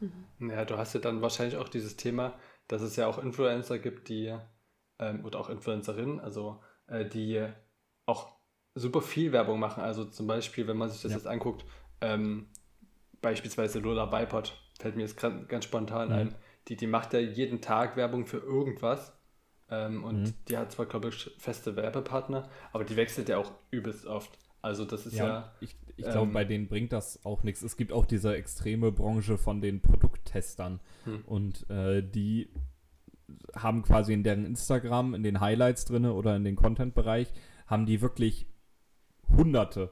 Mhm. 0.00 0.50
Ja, 0.50 0.64
du 0.64 0.76
hast 0.76 0.92
ja 0.94 1.00
dann 1.00 1.22
wahrscheinlich 1.22 1.56
auch 1.56 1.68
dieses 1.68 1.96
Thema, 1.96 2.34
dass 2.66 2.82
es 2.82 2.96
ja 2.96 3.06
auch 3.06 3.18
Influencer 3.18 3.78
gibt, 3.78 4.08
die, 4.08 4.36
ähm, 4.98 5.24
oder 5.24 5.38
auch 5.38 5.50
Influencerinnen, 5.50 6.18
also 6.18 6.60
äh, 6.88 7.04
die 7.04 7.46
auch 8.06 8.34
super 8.74 9.02
viel 9.02 9.30
Werbung 9.32 9.60
machen. 9.60 9.82
Also 9.82 10.04
zum 10.04 10.26
Beispiel, 10.26 10.66
wenn 10.66 10.76
man 10.76 10.90
sich 10.90 11.02
das 11.02 11.12
ja. 11.12 11.18
jetzt 11.18 11.28
anguckt, 11.28 11.64
ähm, 12.00 12.48
beispielsweise 13.20 13.78
Lola 13.78 14.06
Bipod, 14.06 14.52
fällt 14.80 14.96
mir 14.96 15.02
jetzt 15.02 15.16
ganz 15.16 15.64
spontan 15.64 16.08
mhm. 16.08 16.14
ein. 16.14 16.34
Die, 16.68 16.76
die 16.76 16.86
macht 16.86 17.12
ja 17.12 17.20
jeden 17.20 17.60
Tag 17.60 17.96
Werbung 17.96 18.26
für 18.26 18.38
irgendwas. 18.38 19.12
Ähm, 19.70 20.04
und 20.04 20.22
mhm. 20.22 20.34
die 20.48 20.58
hat 20.58 20.72
zwar, 20.72 20.86
glaube 20.86 21.08
ich, 21.08 21.30
feste 21.38 21.76
Werbepartner, 21.76 22.48
aber 22.72 22.84
die 22.84 22.96
wechselt 22.96 23.28
ja 23.28 23.38
auch 23.38 23.52
übelst 23.70 24.06
oft. 24.06 24.38
Also 24.60 24.84
das 24.84 25.06
ist 25.06 25.16
ja. 25.16 25.26
ja 25.26 25.52
ich, 25.60 25.76
ich 25.96 26.04
glaube, 26.04 26.28
ähm, 26.28 26.32
bei 26.32 26.44
denen 26.44 26.68
bringt 26.68 26.92
das 26.92 27.24
auch 27.24 27.42
nichts. 27.42 27.62
Es 27.62 27.76
gibt 27.76 27.92
auch 27.92 28.06
diese 28.06 28.34
extreme 28.34 28.92
Branche 28.92 29.36
von 29.36 29.60
den 29.60 29.80
Produkttestern. 29.80 30.80
Hm. 31.04 31.22
Und 31.26 31.68
äh, 31.70 32.02
die 32.02 32.50
haben 33.54 33.82
quasi 33.82 34.12
in 34.12 34.22
deren 34.22 34.44
Instagram, 34.44 35.14
in 35.14 35.22
den 35.22 35.40
Highlights 35.40 35.84
drin 35.84 36.06
oder 36.06 36.36
in 36.36 36.44
den 36.44 36.56
Content-Bereich, 36.56 37.32
haben 37.66 37.86
die 37.86 38.00
wirklich 38.00 38.46
Hunderte, 39.28 39.90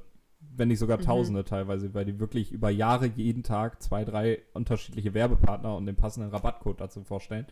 wenn 0.57 0.69
nicht 0.69 0.79
sogar 0.79 0.99
mhm. 0.99 1.03
Tausende 1.03 1.41
mhm. 1.41 1.47
teilweise, 1.47 1.95
weil 1.95 2.05
die 2.05 2.21
wirklich 2.21 2.53
über 2.53 2.71
Jahre 2.71 3.07
jeden 3.07 3.43
Tag 3.43 3.83
zwei, 3.83 4.05
drei 4.05 4.41
unterschiedliche 4.53 5.15
Werbepartner 5.15 5.77
und 5.77 5.87
den 5.87 5.97
passenden 5.97 6.31
Rabattcode 6.31 6.81
dazu 6.81 7.03
vorstellen, 7.03 7.47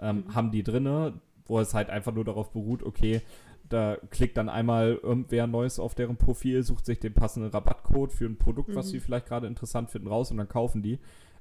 ähm, 0.00 0.24
mhm. 0.26 0.34
haben 0.34 0.50
die 0.50 0.62
drinne, 0.62 1.14
wo 1.46 1.60
es 1.60 1.74
halt 1.74 1.90
einfach 1.90 2.12
nur 2.12 2.24
darauf 2.24 2.52
beruht, 2.52 2.82
okay, 2.82 3.20
da 3.68 3.96
klickt 4.10 4.36
dann 4.36 4.48
einmal 4.48 4.98
irgendwer 5.02 5.46
Neues 5.46 5.78
auf 5.78 5.94
deren 5.94 6.16
Profil, 6.16 6.62
sucht 6.62 6.86
sich 6.86 7.00
den 7.00 7.14
passenden 7.14 7.50
Rabattcode 7.50 8.12
für 8.12 8.26
ein 8.26 8.38
Produkt, 8.38 8.70
mhm. 8.70 8.76
was 8.76 8.90
sie 8.90 9.00
vielleicht 9.00 9.26
gerade 9.26 9.46
interessant 9.46 9.90
finden, 9.90 10.08
raus 10.08 10.30
und 10.30 10.36
dann 10.36 10.48
kaufen 10.48 10.82
die. 10.82 10.98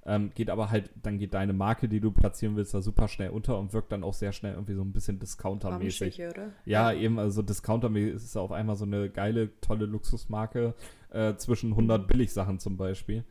Ähm, 0.08 0.32
geht 0.36 0.52
aber 0.52 0.70
halt, 0.70 0.91
dann 1.02 1.18
geht 1.18 1.34
deine 1.34 1.54
Marke, 1.54 1.89
die 1.89 2.00
du 2.00 2.12
platzieren 2.12 2.56
willst, 2.56 2.76
da 2.76 2.82
super 2.84 3.08
schnell 3.08 3.32
unter 3.32 3.58
und 3.58 3.74
wirkt 3.74 3.91
dann 3.91 4.04
auch 4.04 4.13
sehr 4.13 4.34
schnell 4.34 4.54
irgendwie 4.54 4.76
so 4.76 4.84
ein 4.84 4.94
bisschen 4.94 5.20
Discounter-mäßig. 5.20 6.18
Ja, 6.18 6.32
ja, 6.65 6.94
eben, 6.94 7.18
also 7.18 7.41
Discounter-mäßig 7.41 8.13
ist 8.13 8.38
auf 8.38 8.52
einmal 8.52 8.76
so 8.76 8.86
eine 8.86 9.10
geile, 9.10 9.60
tolle 9.62 9.88
Luxusmarke 9.88 10.76
äh, 11.10 11.36
zwischen 11.38 11.72
100 11.72 12.04
mhm. 12.04 12.08
Billigsachen 12.08 12.60
zum 12.60 12.78
Beispiel. 12.78 13.22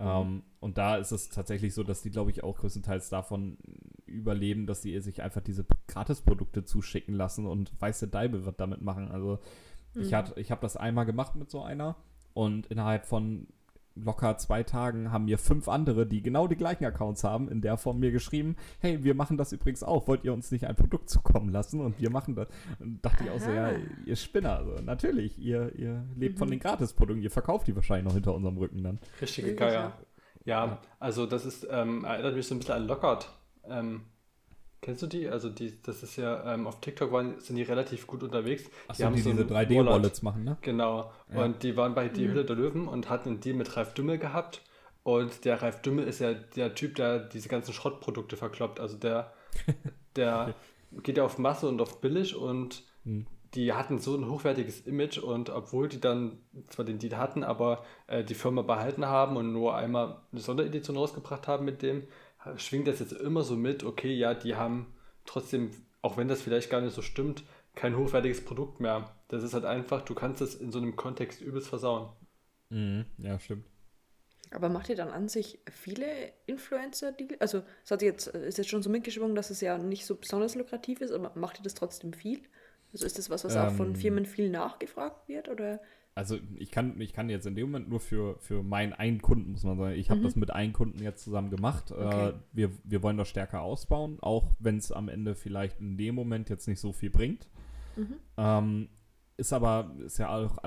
Mhm. 0.00 0.06
Ähm, 0.06 0.42
und 0.58 0.76
da 0.76 0.96
ist 0.96 1.12
es 1.12 1.28
tatsächlich 1.28 1.72
so, 1.72 1.84
dass 1.84 2.02
die, 2.02 2.10
glaube 2.10 2.32
ich, 2.32 2.42
auch 2.42 2.56
größtenteils 2.56 3.10
davon 3.10 3.58
überleben, 4.06 4.66
dass 4.66 4.82
sie 4.82 4.98
sich 5.00 5.22
einfach 5.22 5.42
diese 5.42 5.66
Gratisprodukte 5.86 6.64
zuschicken 6.64 7.14
lassen 7.14 7.46
und 7.46 7.70
weiße 7.80 8.08
Daibe 8.08 8.44
wird 8.44 8.58
damit 8.58 8.82
machen. 8.82 9.12
Also 9.12 9.38
mhm. 9.94 10.02
ich, 10.02 10.12
ich 10.36 10.50
habe 10.50 10.62
das 10.62 10.76
einmal 10.76 11.06
gemacht 11.06 11.36
mit 11.36 11.48
so 11.48 11.62
einer 11.62 11.94
und 12.34 12.66
innerhalb 12.66 13.06
von 13.06 13.46
locker 14.02 14.36
zwei 14.38 14.62
Tagen 14.62 15.12
haben 15.12 15.26
mir 15.26 15.38
fünf 15.38 15.68
andere, 15.68 16.06
die 16.06 16.22
genau 16.22 16.46
die 16.48 16.56
gleichen 16.56 16.84
Accounts 16.84 17.24
haben, 17.24 17.48
in 17.48 17.60
der 17.60 17.76
Form 17.76 17.98
mir 17.98 18.10
geschrieben, 18.10 18.56
hey, 18.80 19.02
wir 19.04 19.14
machen 19.14 19.36
das 19.36 19.52
übrigens 19.52 19.82
auch, 19.82 20.06
wollt 20.08 20.24
ihr 20.24 20.32
uns 20.32 20.50
nicht 20.50 20.66
ein 20.66 20.76
Produkt 20.76 21.10
zukommen 21.10 21.50
lassen? 21.50 21.80
Und 21.80 22.00
wir 22.00 22.10
machen 22.10 22.34
das. 22.34 22.48
Und 22.78 23.04
dachte 23.04 23.24
Aha. 23.24 23.24
ich 23.24 23.30
auch 23.30 23.40
so, 23.40 23.50
ja, 23.50 23.72
ihr 24.04 24.16
Spinner, 24.16 24.58
also 24.58 24.82
natürlich, 24.82 25.38
ihr, 25.38 25.74
ihr 25.74 26.04
lebt 26.16 26.36
mhm. 26.36 26.38
von 26.38 26.50
den 26.50 26.60
Gratisprodukten, 26.60 27.22
ihr 27.22 27.30
verkauft 27.30 27.66
die 27.66 27.76
wahrscheinlich 27.76 28.06
noch 28.06 28.14
hinter 28.14 28.34
unserem 28.34 28.56
Rücken 28.56 28.82
dann. 28.82 28.98
Richtige 29.20 29.54
Geier. 29.54 29.72
Ja, 29.72 29.98
ja, 30.44 30.78
also 30.98 31.26
das 31.26 31.44
ist, 31.44 31.66
ähm, 31.70 32.04
erinnert 32.04 32.34
mich 32.34 32.46
so 32.46 32.54
ein 32.54 32.58
bisschen 32.58 32.74
an 32.74 32.86
Lockert. 32.86 33.30
Ähm, 33.68 34.02
Kennst 34.80 35.02
du 35.02 35.06
die? 35.06 35.28
Also 35.28 35.48
die, 35.48 35.80
das 35.82 36.02
ist 36.02 36.16
ja, 36.16 36.54
ähm, 36.54 36.66
auf 36.66 36.80
TikTok 36.80 37.10
waren, 37.10 37.40
sind 37.40 37.56
die 37.56 37.62
relativ 37.62 38.06
gut 38.06 38.22
unterwegs. 38.22 38.64
Achso, 38.86 39.02
die, 39.02 39.06
haben 39.06 39.16
die 39.16 39.22
so 39.22 39.32
diese 39.32 39.44
3D-Wallets 39.44 40.22
machen, 40.22 40.44
ne? 40.44 40.56
Genau. 40.60 41.10
Ja. 41.32 41.44
Und 41.44 41.62
die 41.62 41.76
waren 41.76 41.94
bei 41.94 42.08
Die 42.08 42.26
mhm. 42.26 42.30
Hülle 42.30 42.44
der 42.44 42.56
Löwen 42.56 42.86
und 42.86 43.10
hatten 43.10 43.30
einen 43.30 43.40
Deal 43.40 43.56
mit 43.56 43.76
Ralf 43.76 43.94
Dümmel 43.94 44.18
gehabt. 44.18 44.62
Und 45.02 45.44
der 45.44 45.62
Ralf 45.62 45.82
Dümmel 45.82 46.06
ist 46.06 46.20
ja 46.20 46.32
der 46.34 46.74
Typ, 46.74 46.94
der 46.94 47.18
diese 47.18 47.48
ganzen 47.48 47.72
Schrottprodukte 47.72 48.36
verkloppt. 48.36 48.78
Also 48.78 48.96
der, 48.96 49.32
der 50.16 50.54
geht 51.02 51.16
ja 51.16 51.24
auf 51.24 51.38
Masse 51.38 51.68
und 51.68 51.80
auf 51.80 52.00
billig 52.00 52.36
und 52.36 52.84
mhm. 53.04 53.26
die 53.54 53.72
hatten 53.72 53.98
so 53.98 54.16
ein 54.16 54.28
hochwertiges 54.28 54.86
Image 54.86 55.18
und 55.18 55.50
obwohl 55.50 55.88
die 55.88 56.00
dann 56.00 56.38
zwar 56.68 56.84
den 56.84 56.98
Deal 56.98 57.18
hatten, 57.18 57.42
aber 57.42 57.84
äh, 58.06 58.22
die 58.22 58.34
Firma 58.34 58.62
behalten 58.62 59.06
haben 59.06 59.36
und 59.36 59.52
nur 59.52 59.74
einmal 59.74 60.20
eine 60.30 60.40
Sonderedition 60.40 60.96
rausgebracht 60.96 61.48
haben 61.48 61.64
mit 61.64 61.82
dem, 61.82 62.04
schwingt 62.56 62.88
das 62.88 63.00
jetzt 63.00 63.12
immer 63.12 63.42
so 63.42 63.56
mit, 63.56 63.84
okay, 63.84 64.14
ja, 64.14 64.34
die 64.34 64.56
haben 64.56 64.94
trotzdem, 65.26 65.70
auch 66.02 66.16
wenn 66.16 66.28
das 66.28 66.42
vielleicht 66.42 66.70
gar 66.70 66.80
nicht 66.80 66.94
so 66.94 67.02
stimmt, 67.02 67.44
kein 67.74 67.96
hochwertiges 67.96 68.44
Produkt 68.44 68.80
mehr. 68.80 69.14
Das 69.28 69.42
ist 69.42 69.54
halt 69.54 69.64
einfach, 69.64 70.02
du 70.02 70.14
kannst 70.14 70.40
es 70.40 70.54
in 70.54 70.72
so 70.72 70.78
einem 70.78 70.96
Kontext 70.96 71.40
übelst 71.40 71.68
versauen. 71.68 72.10
Mhm, 72.70 73.06
ja, 73.18 73.38
stimmt. 73.38 73.64
Aber 74.50 74.68
macht 74.68 74.88
ihr 74.88 74.96
dann 74.96 75.10
an 75.10 75.28
sich 75.28 75.60
viele 75.70 76.06
Influencer, 76.46 77.12
die, 77.12 77.38
also 77.40 77.62
es 77.84 77.90
hat 77.90 78.02
jetzt, 78.02 78.28
ist 78.28 78.58
jetzt 78.58 78.70
schon 78.70 78.82
so 78.82 78.88
mitgeschwungen, 78.88 79.34
dass 79.34 79.50
es 79.50 79.60
ja 79.60 79.76
nicht 79.76 80.06
so 80.06 80.16
besonders 80.16 80.54
lukrativ 80.54 81.00
ist, 81.02 81.12
aber 81.12 81.32
macht 81.34 81.60
ihr 81.60 81.62
das 81.62 81.74
trotzdem 81.74 82.12
viel? 82.12 82.42
Also 82.92 83.04
ist 83.04 83.18
das 83.18 83.28
was, 83.28 83.44
was 83.44 83.54
ähm, 83.54 83.60
auch 83.60 83.72
von 83.72 83.88
ähm. 83.88 83.96
Firmen 83.96 84.26
viel 84.26 84.48
nachgefragt 84.48 85.28
wird 85.28 85.48
oder? 85.48 85.80
Also 86.18 86.36
ich 86.56 86.72
kann, 86.72 87.00
ich 87.00 87.12
kann 87.12 87.30
jetzt 87.30 87.46
in 87.46 87.54
dem 87.54 87.70
Moment 87.70 87.88
nur 87.88 88.00
für, 88.00 88.38
für 88.40 88.64
meinen 88.64 88.92
einen 88.92 89.22
Kunden, 89.22 89.52
muss 89.52 89.62
man 89.62 89.78
sagen, 89.78 89.94
ich 89.94 90.10
habe 90.10 90.18
mhm. 90.18 90.24
das 90.24 90.34
mit 90.34 90.50
einem 90.50 90.72
Kunden 90.72 91.00
jetzt 91.00 91.22
zusammen 91.22 91.48
gemacht. 91.48 91.92
Äh, 91.92 91.94
okay. 91.94 92.28
Äh, 92.30 92.32
wir, 92.52 92.70
wir 92.82 93.04
wollen 93.04 93.16
das 93.16 93.28
stärker 93.28 93.62
ausbauen, 93.62 94.18
auch 94.20 94.50
wenn 94.58 94.78
es 94.78 94.90
am 94.90 95.08
Ende 95.08 95.36
vielleicht 95.36 95.78
in 95.80 95.96
dem 95.96 96.16
Moment 96.16 96.50
jetzt 96.50 96.66
nicht 96.66 96.80
so 96.80 96.92
viel 96.92 97.10
bringt. 97.10 97.48
Mhm. 97.94 98.16
Ähm, 98.36 98.88
ist 99.36 99.52
aber, 99.52 99.94
ist 100.04 100.18
ja 100.18 100.34
auch 100.34 100.58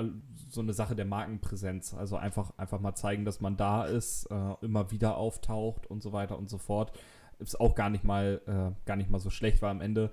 so 0.50 0.62
eine 0.62 0.72
Sache 0.72 0.96
der 0.96 1.04
Markenpräsenz. 1.04 1.94
Also 1.94 2.16
einfach, 2.16 2.58
einfach 2.58 2.80
mal 2.80 2.96
zeigen, 2.96 3.26
dass 3.26 3.42
man 3.42 3.58
da 3.58 3.84
ist, 3.84 4.28
äh, 4.32 4.54
immer 4.62 4.90
wieder 4.90 5.18
auftaucht 5.18 5.86
und 5.86 6.02
so 6.02 6.14
weiter 6.14 6.38
und 6.40 6.50
so 6.50 6.60
fort. 6.60 6.98
Ist 7.40 7.60
auch 7.60 7.76
gar 7.76 7.90
nicht 7.90 8.06
mal, 8.06 8.42
äh, 8.46 8.86
gar 8.86 8.96
nicht 8.96 9.10
mal 9.10 9.20
so 9.20 9.30
schlecht, 9.30 9.62
weil 9.62 9.72
am 9.72 9.82
Ende 9.82 10.12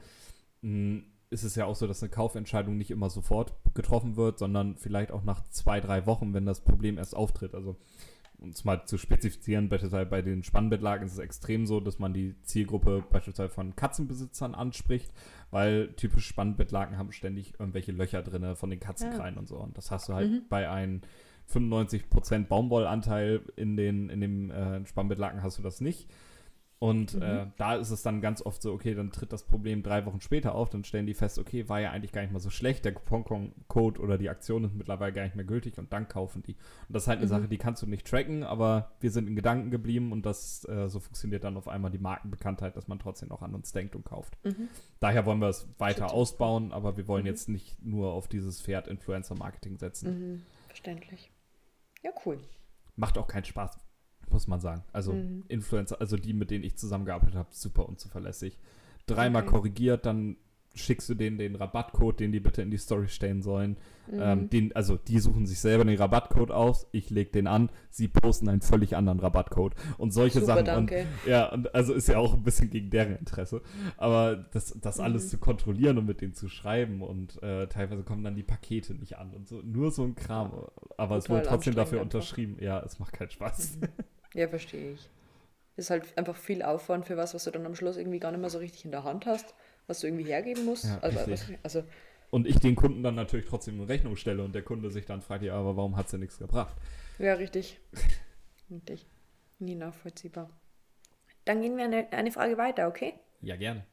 mh, 0.62 1.02
ist 1.30 1.44
es 1.44 1.54
ja 1.54 1.66
auch 1.66 1.74
so, 1.74 1.86
dass 1.86 2.02
eine 2.02 2.10
Kaufentscheidung 2.10 2.76
nicht 2.76 2.90
immer 2.90 3.10
sofort 3.10 3.54
getroffen 3.74 4.16
wird, 4.16 4.38
sondern 4.38 4.76
vielleicht 4.76 5.10
auch 5.10 5.24
nach 5.24 5.48
zwei, 5.50 5.80
drei 5.80 6.06
Wochen, 6.06 6.34
wenn 6.34 6.46
das 6.46 6.60
Problem 6.60 6.98
erst 6.98 7.14
auftritt. 7.14 7.54
Also 7.54 7.76
um 8.40 8.50
es 8.50 8.64
mal 8.64 8.84
zu 8.84 8.98
spezifizieren, 8.98 9.68
beispielsweise 9.68 10.08
bei 10.08 10.22
den 10.22 10.44
Spannbettlagen 10.44 11.06
ist 11.06 11.14
es 11.14 11.18
extrem 11.18 11.66
so, 11.66 11.80
dass 11.80 11.98
man 11.98 12.14
die 12.14 12.40
Zielgruppe 12.42 13.04
beispielsweise 13.10 13.52
von 13.52 13.74
Katzenbesitzern 13.74 14.54
anspricht, 14.54 15.12
weil 15.50 15.92
typische 15.94 16.28
Spannbettlaken 16.28 16.98
haben 16.98 17.10
ständig 17.10 17.58
irgendwelche 17.58 17.92
Löcher 17.92 18.22
drin 18.22 18.54
von 18.54 18.70
den 18.70 18.80
Katzenkreien 18.80 19.34
ja. 19.34 19.40
und 19.40 19.48
so. 19.48 19.56
Und 19.56 19.76
das 19.76 19.90
hast 19.90 20.08
du 20.08 20.14
halt 20.14 20.30
mhm. 20.30 20.42
bei 20.48 20.70
einem 20.70 21.00
95% 21.52 22.46
Baumwollanteil 22.46 23.42
in, 23.56 23.76
den, 23.76 24.08
in 24.08 24.20
dem 24.20 24.50
äh, 24.50 24.86
Spannbettlaken 24.86 25.42
hast 25.42 25.58
du 25.58 25.62
das 25.62 25.80
nicht. 25.80 26.08
Und 26.80 27.14
mhm. 27.14 27.22
äh, 27.22 27.46
da 27.56 27.74
ist 27.74 27.90
es 27.90 28.02
dann 28.02 28.20
ganz 28.20 28.40
oft 28.40 28.62
so, 28.62 28.72
okay, 28.72 28.94
dann 28.94 29.10
tritt 29.10 29.32
das 29.32 29.42
Problem 29.42 29.82
drei 29.82 30.06
Wochen 30.06 30.20
später 30.20 30.54
auf, 30.54 30.70
dann 30.70 30.84
stellen 30.84 31.06
die 31.06 31.14
fest, 31.14 31.38
okay, 31.40 31.68
war 31.68 31.80
ja 31.80 31.90
eigentlich 31.90 32.12
gar 32.12 32.22
nicht 32.22 32.32
mal 32.32 32.38
so 32.38 32.50
schlecht, 32.50 32.84
der 32.84 32.92
Coupon-Code 32.94 34.00
oder 34.00 34.16
die 34.16 34.28
Aktion 34.28 34.62
ist 34.62 34.74
mittlerweile 34.74 35.12
gar 35.12 35.24
nicht 35.24 35.34
mehr 35.34 35.44
gültig 35.44 35.78
und 35.78 35.92
dann 35.92 36.06
kaufen 36.06 36.44
die. 36.44 36.54
Und 36.54 36.94
das 36.94 37.04
ist 37.04 37.08
halt 37.08 37.18
eine 37.18 37.26
mhm. 37.26 37.30
Sache, 37.30 37.48
die 37.48 37.58
kannst 37.58 37.82
du 37.82 37.86
nicht 37.86 38.06
tracken, 38.06 38.44
aber 38.44 38.92
wir 39.00 39.10
sind 39.10 39.26
in 39.26 39.34
Gedanken 39.34 39.72
geblieben 39.72 40.12
und 40.12 40.24
das 40.24 40.68
äh, 40.68 40.88
so 40.88 41.00
funktioniert 41.00 41.42
dann 41.42 41.56
auf 41.56 41.66
einmal 41.66 41.90
die 41.90 41.98
Markenbekanntheit, 41.98 42.76
dass 42.76 42.86
man 42.86 43.00
trotzdem 43.00 43.28
noch 43.30 43.42
an 43.42 43.56
uns 43.56 43.72
denkt 43.72 43.96
und 43.96 44.04
kauft. 44.04 44.38
Mhm. 44.44 44.68
Daher 45.00 45.26
wollen 45.26 45.40
wir 45.40 45.48
es 45.48 45.66
weiter 45.78 46.04
Stimmt. 46.06 46.12
ausbauen, 46.12 46.72
aber 46.72 46.96
wir 46.96 47.08
wollen 47.08 47.22
mhm. 47.24 47.28
jetzt 47.28 47.48
nicht 47.48 47.82
nur 47.82 48.12
auf 48.12 48.28
dieses 48.28 48.62
Pferd 48.62 48.86
Influencer-Marketing 48.86 49.78
setzen. 49.78 50.34
Mhm. 50.34 50.42
Verständlich. 50.68 51.32
Ja, 52.04 52.12
cool. 52.24 52.38
Macht 52.94 53.18
auch 53.18 53.26
keinen 53.26 53.44
Spaß 53.44 53.80
muss 54.30 54.48
man 54.48 54.60
sagen. 54.60 54.82
Also 54.92 55.12
mhm. 55.12 55.44
Influencer, 55.48 56.00
also 56.00 56.16
die, 56.16 56.32
mit 56.32 56.50
denen 56.50 56.64
ich 56.64 56.76
zusammengearbeitet 56.76 57.34
habe, 57.34 57.48
super 57.52 57.88
unzuverlässig. 57.88 58.58
Dreimal 59.06 59.42
okay. 59.42 59.52
korrigiert, 59.52 60.06
dann 60.06 60.36
schickst 60.78 61.08
du 61.08 61.14
denen 61.14 61.38
den 61.38 61.56
Rabattcode, 61.56 62.20
den 62.20 62.32
die 62.32 62.40
bitte 62.40 62.62
in 62.62 62.70
die 62.70 62.78
Story 62.78 63.08
stellen 63.08 63.42
sollen. 63.42 63.76
Mhm. 64.10 64.20
Ähm, 64.20 64.50
den, 64.50 64.76
also 64.76 64.96
die 64.96 65.18
suchen 65.18 65.46
sich 65.46 65.58
selber 65.58 65.84
den 65.84 65.98
Rabattcode 65.98 66.50
aus, 66.50 66.86
ich 66.92 67.10
lege 67.10 67.30
den 67.30 67.46
an, 67.46 67.70
sie 67.90 68.08
posten 68.08 68.48
einen 68.48 68.62
völlig 68.62 68.96
anderen 68.96 69.20
Rabattcode 69.20 69.74
und 69.98 70.12
solche 70.12 70.40
Super, 70.40 70.54
Sachen. 70.54 70.64
Danke. 70.64 71.00
Und, 71.00 71.30
ja, 71.30 71.52
und 71.52 71.74
also 71.74 71.92
ist 71.92 72.08
ja 72.08 72.18
auch 72.18 72.34
ein 72.34 72.42
bisschen 72.42 72.70
gegen 72.70 72.90
deren 72.90 73.16
Interesse. 73.16 73.60
Aber 73.96 74.36
das, 74.36 74.74
das 74.80 74.98
mhm. 74.98 75.04
alles 75.04 75.28
zu 75.28 75.38
kontrollieren 75.38 75.98
und 75.98 76.06
mit 76.06 76.20
denen 76.20 76.34
zu 76.34 76.48
schreiben 76.48 77.02
und 77.02 77.42
äh, 77.42 77.66
teilweise 77.66 78.02
kommen 78.02 78.24
dann 78.24 78.36
die 78.36 78.42
Pakete 78.42 78.94
nicht 78.94 79.18
an 79.18 79.32
und 79.34 79.48
so. 79.48 79.60
Nur 79.62 79.90
so 79.90 80.04
ein 80.04 80.14
Kram. 80.14 80.52
Aber 80.52 80.70
Total 80.96 81.18
es 81.18 81.28
wurde 81.28 81.42
trotzdem 81.42 81.74
dafür 81.74 82.00
unterschrieben. 82.00 82.56
Ja, 82.60 82.80
es 82.80 82.98
macht 82.98 83.12
keinen 83.12 83.30
Spaß. 83.30 83.78
Mhm. 83.80 83.88
Ja, 84.34 84.48
verstehe 84.48 84.92
ich. 84.92 85.08
Ist 85.76 85.90
halt 85.90 86.16
einfach 86.18 86.36
viel 86.36 86.62
Aufwand 86.62 87.06
für 87.06 87.16
was, 87.16 87.34
was 87.34 87.44
du 87.44 87.50
dann 87.50 87.66
am 87.66 87.74
Schluss 87.74 87.96
irgendwie 87.96 88.18
gar 88.18 88.32
nicht 88.32 88.40
mehr 88.40 88.50
so 88.50 88.58
richtig 88.58 88.84
in 88.84 88.90
der 88.90 89.04
Hand 89.04 89.26
hast, 89.26 89.54
was 89.86 90.00
du 90.00 90.06
irgendwie 90.06 90.24
hergeben 90.24 90.64
musst. 90.64 90.84
Ja, 90.84 90.98
also, 91.00 91.30
was, 91.30 91.46
also, 91.62 91.84
und 92.30 92.46
ich 92.46 92.58
den 92.58 92.76
Kunden 92.76 93.02
dann 93.02 93.14
natürlich 93.14 93.46
trotzdem 93.46 93.80
in 93.80 93.86
Rechnung 93.86 94.16
stelle 94.16 94.42
und 94.42 94.54
der 94.54 94.62
Kunde 94.62 94.90
sich 94.90 95.06
dann 95.06 95.22
fragt, 95.22 95.44
ja, 95.44 95.54
aber 95.54 95.76
warum 95.76 95.96
hat 95.96 96.06
es 96.06 96.12
ja 96.12 96.18
nichts 96.18 96.38
gebracht? 96.38 96.76
Ja, 97.18 97.34
richtig. 97.34 97.80
richtig. 98.70 99.06
Nie 99.58 99.74
nachvollziehbar. 99.74 100.50
Dann 101.44 101.62
gehen 101.62 101.76
wir 101.76 101.84
eine, 101.84 102.12
eine 102.12 102.30
Frage 102.30 102.58
weiter, 102.58 102.88
okay? 102.88 103.14
Ja, 103.40 103.56
gerne. 103.56 103.86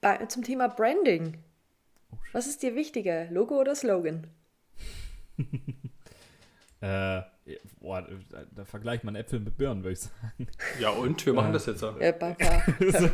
Bei, 0.00 0.24
zum 0.26 0.44
Thema 0.44 0.68
Branding. 0.68 1.38
Oh, 2.12 2.16
was 2.32 2.46
ist 2.46 2.62
dir 2.62 2.74
wichtiger, 2.76 3.30
Logo 3.30 3.58
oder 3.60 3.74
Slogan? 3.74 4.28
äh, 6.80 7.22
Boah, 7.80 8.06
da, 8.54 8.64
vergleicht 8.64 9.04
man 9.04 9.16
Äpfel 9.16 9.40
mit 9.40 9.56
Birnen, 9.56 9.82
würde 9.82 9.94
ich 9.94 10.00
sagen. 10.00 10.46
Ja, 10.80 10.90
und 10.90 11.24
wir 11.26 11.32
machen 11.32 11.50
äh, 11.50 11.52
das 11.54 11.66
jetzt 11.66 11.82
auch. 11.82 12.00
Ja, 12.00 12.12
Baka. 12.18 12.62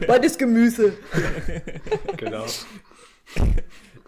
Beides 0.07 0.37
Gemüse. 0.37 0.97
genau. 2.17 2.45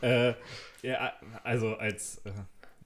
äh, 0.03 0.35
ja, 0.83 1.13
also 1.43 1.75
als, 1.77 2.19
äh, 2.25 2.33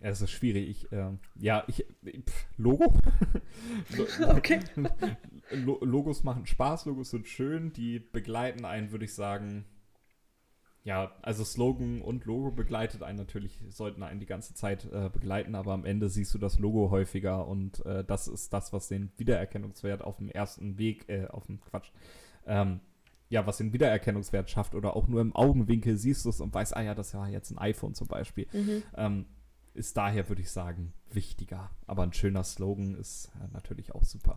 Ja, 0.00 0.10
es 0.10 0.20
ist 0.20 0.30
schwierig. 0.30 0.68
Ich, 0.68 0.92
äh, 0.92 1.10
ja, 1.36 1.64
ich, 1.66 1.84
pff, 2.04 2.46
Logo. 2.56 2.94
okay. 4.28 4.60
Logos 5.50 6.22
machen 6.24 6.46
Spaß, 6.46 6.86
Logos 6.86 7.10
sind 7.10 7.26
schön, 7.26 7.72
die 7.72 7.98
begleiten 7.98 8.64
einen, 8.64 8.92
würde 8.92 9.06
ich 9.06 9.14
sagen. 9.14 9.64
Ja, 10.84 11.12
also 11.22 11.44
Slogan 11.44 12.02
und 12.02 12.26
Logo 12.26 12.50
begleitet 12.50 13.02
einen 13.02 13.16
natürlich, 13.16 13.58
sollten 13.70 14.02
einen 14.02 14.20
die 14.20 14.26
ganze 14.26 14.52
Zeit 14.52 14.84
äh, 14.92 15.08
begleiten, 15.08 15.54
aber 15.54 15.72
am 15.72 15.86
Ende 15.86 16.10
siehst 16.10 16.34
du 16.34 16.38
das 16.38 16.58
Logo 16.58 16.90
häufiger 16.90 17.48
und 17.48 17.84
äh, 17.86 18.04
das 18.04 18.28
ist 18.28 18.52
das, 18.52 18.74
was 18.74 18.88
den 18.88 19.10
Wiedererkennungswert 19.16 20.02
auf 20.02 20.18
dem 20.18 20.28
ersten 20.28 20.76
Weg, 20.76 21.08
äh, 21.08 21.26
auf 21.28 21.46
dem 21.46 21.58
Quatsch, 21.62 21.90
ähm, 22.46 22.80
ja, 23.30 23.46
was 23.46 23.56
den 23.56 23.72
Wiedererkennungswert 23.72 24.50
schafft 24.50 24.74
oder 24.74 24.94
auch 24.94 25.08
nur 25.08 25.22
im 25.22 25.34
Augenwinkel 25.34 25.96
siehst 25.96 26.26
du 26.26 26.28
es 26.28 26.42
und 26.42 26.52
weißt, 26.52 26.76
ah 26.76 26.82
ja, 26.82 26.94
das 26.94 27.14
war 27.14 27.30
jetzt 27.30 27.50
ein 27.50 27.58
iPhone 27.58 27.94
zum 27.94 28.06
Beispiel. 28.06 28.46
Mhm. 28.52 28.82
Ähm, 28.94 29.26
ist 29.72 29.96
daher, 29.96 30.28
würde 30.28 30.42
ich 30.42 30.50
sagen, 30.50 30.92
wichtiger. 31.10 31.70
Aber 31.86 32.02
ein 32.02 32.12
schöner 32.12 32.44
Slogan 32.44 32.94
ist 32.94 33.32
äh, 33.42 33.48
natürlich 33.52 33.94
auch 33.94 34.04
super. 34.04 34.36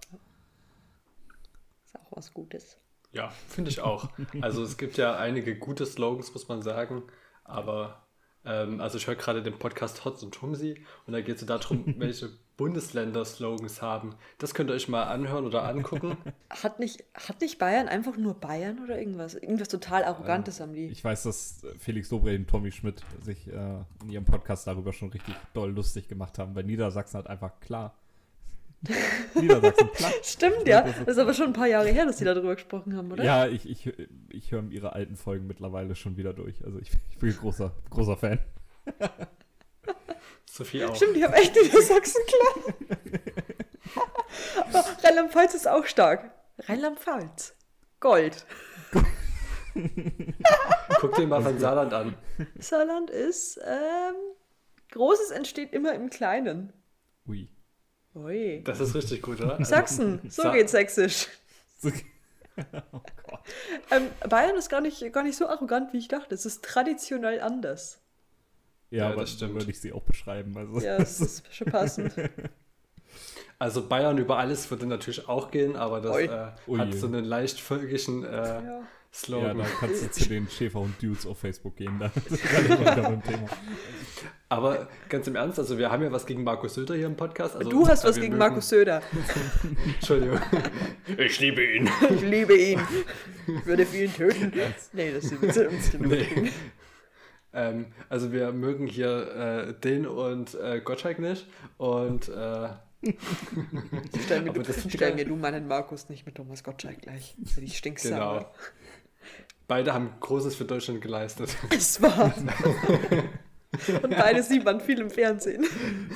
Ist 1.86 2.00
auch 2.00 2.12
was 2.12 2.34
Gutes. 2.34 2.78
Ja, 3.12 3.30
finde 3.47 3.72
ich 3.72 3.82
auch. 3.82 4.10
Also 4.41 4.64
es 4.64 4.78
gibt 4.78 4.97
ja 4.97 5.18
einige 5.18 5.58
gute 5.58 5.86
Slogans, 5.86 6.34
muss 6.34 6.47
man 6.47 6.62
sagen. 6.62 7.03
Aber 7.43 8.08
ähm, 8.45 8.82
also 8.82 8.97
ich 8.97 9.08
höre 9.08 9.16
gerade 9.16 9.43
den 9.43 9.58
Podcast 9.60 10.05
Hotz 10.05 10.24
und 10.24 10.34
Tumsi 10.34 10.84
und 11.05 11.14
da 11.14 11.22
geht 11.22 11.38
es 11.38 11.45
darum, 11.45 11.84
welche 11.97 12.30
Bundesländer-Slogans 12.58 13.82
haben. 13.82 14.16
Das 14.39 14.53
könnt 14.53 14.72
ihr 14.72 14.74
euch 14.74 14.88
mal 14.88 15.03
anhören 15.03 15.45
oder 15.45 15.64
angucken. 15.64 16.18
Hat 16.49 16.80
nicht, 16.80 17.03
hat 17.14 17.39
nicht 17.41 17.60
Bayern 17.60 17.88
einfach 17.88 18.18
nur 18.18 18.34
Bayern 18.34 18.84
oder 18.84 18.97
irgendwas? 18.97 19.36
Irgendwas 19.36 19.68
total 19.68 20.03
Arrogantes 20.03 20.60
ähm, 20.60 20.68
haben 20.68 20.74
die. 20.74 20.88
Ich 20.88 21.03
weiß, 21.03 21.24
dass 21.24 21.62
Felix 21.78 22.10
Lobrecht 22.10 22.39
und 22.39 22.49
Tommy 22.49 22.72
Schmidt 22.72 23.01
sich 23.22 23.47
äh, 23.47 23.84
in 24.01 24.10
ihrem 24.10 24.26
Podcast 24.26 24.66
darüber 24.66 24.91
schon 24.91 25.10
richtig 25.10 25.36
doll 25.53 25.72
lustig 25.72 26.08
gemacht 26.08 26.39
haben, 26.39 26.55
weil 26.55 26.64
Niedersachsen 26.64 27.20
hat 27.20 27.28
einfach 27.28 27.60
klar. 27.60 27.95
Niedersachsen, 29.36 29.91
klar. 29.91 30.11
Stimmt, 30.23 30.67
ja. 30.67 30.82
Das 30.82 31.07
ist 31.07 31.17
aber 31.17 31.34
schon 31.34 31.47
ein 31.47 31.53
paar 31.53 31.67
Jahre 31.67 31.89
her, 31.89 32.05
dass 32.05 32.17
die 32.17 32.25
darüber 32.25 32.55
gesprochen 32.55 32.95
haben, 32.95 33.11
oder? 33.11 33.23
Ja, 33.23 33.47
ich, 33.47 33.67
ich, 33.67 33.91
ich 34.30 34.51
höre 34.51 34.63
ihre 34.69 34.93
alten 34.93 35.15
Folgen 35.15 35.47
mittlerweile 35.47 35.95
schon 35.95 36.17
wieder 36.17 36.34
durch. 36.34 36.63
Also 36.63 36.80
ich, 36.80 36.91
ich 37.09 37.17
bin 37.17 37.36
großer, 37.36 37.73
großer 37.89 38.17
Fan. 38.17 38.39
Sophie 40.45 40.86
auch. 40.86 40.95
Stimmt, 40.95 41.15
die 41.15 41.23
haben 41.23 41.34
echt 41.34 41.55
Niedersachsen, 41.55 42.21
klar. 42.28 42.75
Rheinland-Pfalz 45.03 45.55
ist 45.55 45.67
auch 45.67 45.86
stark. 45.86 46.32
Rheinland-Pfalz. 46.59 47.55
Gold. 47.99 48.45
Guck 50.99 51.15
dir 51.15 51.28
mal 51.28 51.41
von 51.41 51.59
Saarland 51.59 51.93
an. 51.93 52.15
Saarland 52.59 53.09
ist, 53.09 53.59
ähm, 53.65 54.15
Großes 54.91 55.32
entsteht 55.32 55.73
immer 55.73 55.93
im 55.93 56.09
Kleinen. 56.09 56.73
Ui. 57.28 57.49
Ui. 58.18 58.61
Das 58.63 58.80
ist 58.80 58.95
richtig 58.95 59.22
gut, 59.22 59.41
oder? 59.41 59.63
Sachsen, 59.63 60.22
so 60.30 60.43
Sa 60.43 60.53
geht 60.53 60.70
sächsisch. 60.70 61.28
oh 61.84 61.91
Gott. 62.91 63.39
Ähm, 63.91 64.07
Bayern 64.28 64.55
ist 64.55 64.70
gar 64.70 64.82
nicht, 64.82 65.13
gar 65.13 65.24
nicht 65.24 65.38
so 65.38 65.47
arrogant, 65.47 65.93
wie 65.93 65.97
ich 65.97 66.07
dachte. 66.07 66.34
Es 66.34 66.45
ist 66.45 66.63
traditionell 66.63 67.39
anders. 67.41 67.99
Ja, 68.89 68.97
ja 68.97 69.07
aber 69.11 69.22
das 69.22 69.32
stimmt. 69.32 69.53
würde 69.53 69.70
ich 69.70 69.80
sie 69.80 69.93
auch 69.93 70.03
beschreiben. 70.03 70.57
Also. 70.57 70.80
Ja, 70.80 70.97
das 70.97 71.22
ist 71.22 71.53
schon 71.53 71.68
passend. 71.68 72.13
Also 73.59 73.88
Bayern 73.88 74.20
über 74.20 74.38
alles 74.38 74.70
würde 74.70 74.86
natürlich 74.86 75.28
auch 75.28 75.49
gehen, 75.49 75.76
aber 75.76 75.99
das 75.99 76.15
äh, 76.15 76.78
hat 76.78 76.93
so 76.93 77.07
einen 77.07 77.26
leicht 77.26 77.59
völkischen 77.59 78.24
äh, 78.24 78.30
ja. 78.30 78.82
Slogan. 79.14 79.58
Ja, 79.58 79.64
da 79.64 79.70
kannst 79.80 80.03
du 80.03 80.12
zu 80.12 80.30
den 80.30 80.47
Schäfer 80.49 80.80
und 80.80 81.01
Dudes 81.01 81.26
auf 81.26 81.39
Facebook 81.39 81.76
gehen. 81.76 81.99
Da 81.99 82.12
beim 82.95 83.24
Thema. 83.24 83.47
Aber 84.49 84.88
ganz 85.10 85.28
im 85.28 85.36
Ernst, 85.36 85.60
also 85.60 85.78
wir 85.78 85.91
haben 85.91 86.03
ja 86.03 86.12
was 86.12 86.26
gegen 86.26 86.43
Markus 86.43 86.76
Söder 86.76 86.95
hier 86.95 87.08
im 87.08 87.18
Podcast. 87.18 87.55
Also, 87.55 87.70
du 87.70 87.88
hast 87.88 88.05
was 88.05 88.16
gegen 88.16 88.30
mögen... 88.30 88.38
Markus 88.38 88.70
Söder. 88.70 89.01
Entschuldigung. 89.95 90.39
Ich 91.18 91.39
liebe 91.39 91.64
ihn. 91.64 91.89
Ich 92.10 92.22
liebe 92.22 92.55
ihn. 92.55 92.80
Ich 93.47 93.66
würde 93.66 93.86
für 93.86 94.03
ihn 94.05 94.14
töten. 94.14 94.53
Nee, 94.93 95.12
das 95.12 95.26
ist 95.26 95.99
nee. 95.99 96.51
Ähm, 97.53 97.88
also 98.08 98.32
wir 98.32 98.51
mögen 98.51 98.88
hier 98.88 99.68
äh, 99.68 99.74
den 99.74 100.05
und 100.05 100.53
äh, 100.55 100.80
Gottschalk 100.80 101.18
nicht 101.20 101.47
und 101.78 102.30
äh, 102.30 102.70
stell, 104.24 104.41
mir, 104.41 104.53
du, 104.53 104.64
stell 104.89 105.16
mir 105.16 105.26
du 105.26 105.36
meinen 105.36 105.68
Markus 105.68 106.10
nicht 106.10 106.26
mit 106.26 106.36
Thomas 106.36 106.64
Gottschalk 106.64 107.01
gleich. 107.01 107.36
Ich 107.62 107.78
stinksauer. 107.78 108.39
Genau. 108.39 108.51
Beide 109.68 109.93
haben 109.93 110.11
Großes 110.20 110.55
für 110.55 110.65
Deutschland 110.65 111.01
geleistet. 111.01 111.55
Es 111.70 112.01
war. 112.01 112.34
Und 114.01 114.11
beide 114.11 114.41
sieht 114.41 114.63
man 114.63 114.80
viel 114.80 114.99
im 114.99 115.09
Fernsehen. 115.09 115.65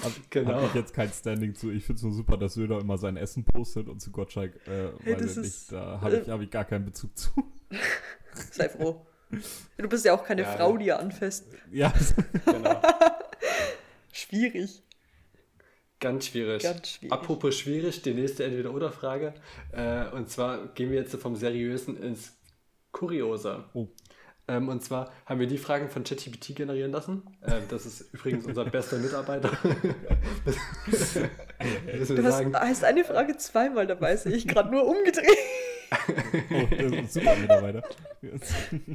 Hab, 0.02 0.12
genau. 0.30 0.54
Habe 0.54 0.66
ich 0.68 0.74
jetzt 0.74 0.94
kein 0.94 1.12
Standing 1.12 1.54
zu. 1.54 1.70
Ich 1.70 1.84
finde 1.84 1.98
es 1.98 2.04
nur 2.04 2.14
super, 2.14 2.38
dass 2.38 2.54
Söder 2.54 2.80
immer 2.80 2.98
sein 2.98 3.18
Essen 3.18 3.44
postet 3.44 3.90
und 3.90 4.00
zu 4.00 4.12
Gottschalk, 4.12 4.56
äh, 4.68 4.92
hey, 5.04 5.22
weiß 5.22 5.38
nicht, 5.38 5.72
da 5.72 6.00
habe 6.00 6.18
ich, 6.18 6.30
hab 6.30 6.42
ich 6.42 6.50
gar 6.50 6.64
keinen 6.64 6.86
Bezug 6.86 7.16
zu. 7.18 7.30
Sei 8.52 8.70
froh. 8.70 9.06
Du 9.78 9.90
bist 9.90 10.06
ja 10.06 10.14
auch 10.14 10.24
keine 10.24 10.44
ja, 10.44 10.52
Frau, 10.52 10.78
die 10.78 10.90
er 10.90 11.00
anfasst. 11.00 11.46
Ja, 11.72 11.94
genau. 12.46 12.82
schwierig. 14.14 14.82
Ganz 16.00 16.28
schwierig. 16.28 16.64
Ganz 16.64 16.90
schwierig. 16.90 17.14
Apropos 17.14 17.56
schwierig, 17.58 18.02
die 18.02 18.14
nächste 18.14 18.44
Entweder-Oder-Frage. 18.44 19.34
Äh, 19.72 20.10
und 20.10 20.30
zwar 20.30 20.68
gehen 20.70 20.90
wir 20.90 21.00
jetzt 21.00 21.16
vom 21.16 21.36
Seriösen 21.36 22.02
ins 22.02 22.34
Kuriose. 22.92 23.66
Oh. 23.74 23.88
Ähm, 24.48 24.70
und 24.70 24.84
zwar 24.84 25.12
haben 25.26 25.40
wir 25.40 25.48
die 25.48 25.58
Fragen 25.58 25.90
von 25.90 26.04
ChatGPT 26.04 26.56
generieren 26.56 26.92
lassen. 26.92 27.24
Ähm, 27.46 27.64
das 27.70 27.86
ist 27.86 28.14
übrigens 28.14 28.46
unser 28.46 28.66
bester 28.66 28.98
Mitarbeiter. 28.98 29.50
du 31.96 32.24
hast, 32.24 32.46
hast 32.54 32.84
eine 32.84 33.04
Frage 33.06 33.38
zweimal 33.38 33.88
dabei, 33.88 34.16
sehe 34.18 34.34
ich 34.34 34.48
gerade 34.48 34.72
nur 34.72 34.86
umgedreht. 34.86 35.38
Oh, 36.52 36.68
das 36.70 36.92
ist 36.92 37.14
super 37.14 37.36
Mitarbeiter. 37.36 37.84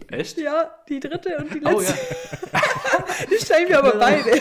Echt? 0.08 0.38
Ja, 0.38 0.70
die 0.88 1.00
dritte 1.00 1.36
und 1.38 1.52
die 1.52 1.58
letzte. 1.58 1.76
Oh, 1.76 1.80
ja. 1.80 2.62
die 3.30 3.44
stellen 3.44 3.68
wir 3.68 3.78
aber 3.78 3.98
beide. 3.98 4.40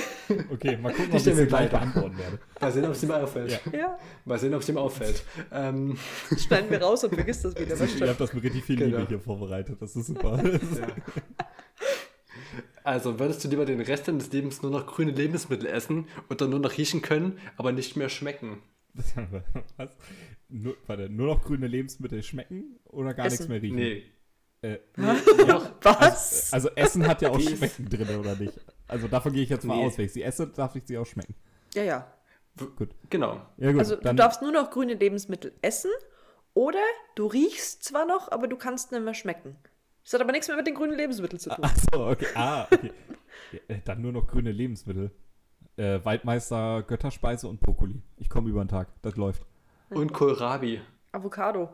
Okay, 0.52 0.78
mal 0.78 0.94
gucken, 0.94 1.12
ob 1.12 1.18
ich 1.18 1.24
sie 1.24 1.46
gleich 1.46 1.70
beantworten 1.70 2.18
werde. 2.18 2.40
Mal 2.60 2.72
sehen, 2.72 2.86
ob 2.86 2.92
es 2.92 3.04
ihm 3.04 3.12
auffällt. 3.12 3.62
Ja. 3.72 3.78
ja. 3.78 4.00
Mal 4.24 4.40
sehen, 4.40 4.54
ob 4.54 4.62
es 4.62 4.70
ihm 4.70 4.78
auffällt. 4.78 5.24
Ähm. 5.52 5.98
Schneiden 6.38 6.70
wir 6.70 6.82
raus 6.82 7.04
und 7.04 7.14
vergisst 7.14 7.46
das 7.46 7.56
wieder. 7.58 7.76
Ich 7.86 8.02
habe 8.02 8.16
das 8.18 8.34
mit 8.34 8.44
richtig 8.44 8.64
viel 8.64 8.78
genau. 8.78 8.98
Liebe 9.00 9.10
hier 9.10 9.20
vorbereitet. 9.20 9.82
Das 9.82 9.96
ist 9.96 10.08
super. 10.08 10.42
Ja. 10.44 10.88
Also, 12.84 13.20
würdest 13.20 13.44
du 13.44 13.48
lieber 13.48 13.66
den 13.66 13.82
Rest 13.82 14.08
deines 14.08 14.32
Lebens 14.32 14.62
nur 14.62 14.72
noch 14.72 14.86
grüne 14.86 15.12
Lebensmittel 15.12 15.68
essen 15.68 16.08
und 16.30 16.42
dann 16.42 16.52
nur 16.52 16.60
noch 16.60 16.78
riechen 16.78 17.02
können, 17.02 17.40
aber 17.58 17.72
nicht 17.72 17.96
mehr 17.96 18.10
schmecken? 18.10 18.62
Was? 19.78 19.90
Nur, 20.50 20.76
warte, 20.88 21.10
nur 21.10 21.28
noch 21.28 21.44
grüne 21.44 21.68
Lebensmittel 21.68 22.24
schmecken 22.24 22.80
oder 22.86 23.14
gar 23.14 23.26
Essen. 23.26 23.36
nichts 23.36 23.48
mehr 23.50 23.62
riechen? 23.62 23.76
Nee. 23.76 24.04
Äh, 24.62 24.80
nee 24.98 25.44
noch, 25.48 25.72
Was? 25.82 26.54
Also, 26.54 26.70
also, 26.70 26.70
Essen 26.76 27.08
hat 27.08 27.22
ja 27.22 27.30
auch 27.30 27.40
Schmecken 27.56 27.90
drin, 27.90 28.20
oder 28.20 28.36
nicht? 28.36 28.60
Also 28.88 29.08
davon 29.08 29.34
gehe 29.34 29.44
ich 29.44 29.50
jetzt 29.50 29.66
mal 29.66 29.78
nee. 29.78 29.86
aus. 29.86 29.98
Wenn 29.98 30.06
ich 30.06 30.14
sie 30.14 30.24
esse, 30.24 30.48
darf 30.48 30.76
ich 30.76 30.84
sie 30.86 30.98
auch 30.98 31.06
schmecken. 31.06 31.36
Ja, 31.74 31.84
ja. 31.84 32.14
Gut. 32.78 32.90
Genau. 33.10 33.42
Ja, 33.58 33.72
gut, 33.72 33.80
also 33.80 33.96
du 33.98 34.16
darfst 34.16 34.42
nur 34.42 34.52
noch 34.52 34.72
grüne 34.72 34.94
Lebensmittel 34.94 35.54
essen 35.62 35.92
oder 36.54 36.80
du 37.16 37.28
riechst 37.28 37.84
zwar 37.84 38.06
noch, 38.06 38.32
aber 38.32 38.48
du 38.48 38.56
kannst 38.56 38.92
nicht 38.92 39.04
mehr 39.04 39.14
schmecken. 39.14 39.58
Das 40.04 40.14
hat 40.14 40.22
aber 40.22 40.32
nichts 40.32 40.48
mehr 40.48 40.56
mit 40.56 40.68
den 40.68 40.76
grünen 40.76 40.96
Lebensmitteln 40.96 41.40
zu 41.40 41.50
tun. 41.50 41.60
Ach 41.62 41.76
so, 41.92 42.06
okay. 42.08 42.28
Ah, 42.36 42.68
okay. 42.72 42.92
Äh, 43.68 43.80
dann 43.84 44.02
nur 44.02 44.12
noch 44.12 44.28
grüne 44.28 44.52
Lebensmittel. 44.52 45.12
Äh, 45.78 46.00
Waldmeister, 46.04 46.84
Götterspeise 46.84 47.48
und 47.48 47.60
Brokkoli. 47.60 48.02
Ich 48.18 48.30
komme 48.30 48.50
über 48.50 48.64
den 48.64 48.70
Tag. 48.70 48.88
Das 49.02 49.16
läuft. 49.18 49.46
Und 49.90 50.14
Kohlrabi. 50.14 50.82
Avocado. 51.12 51.70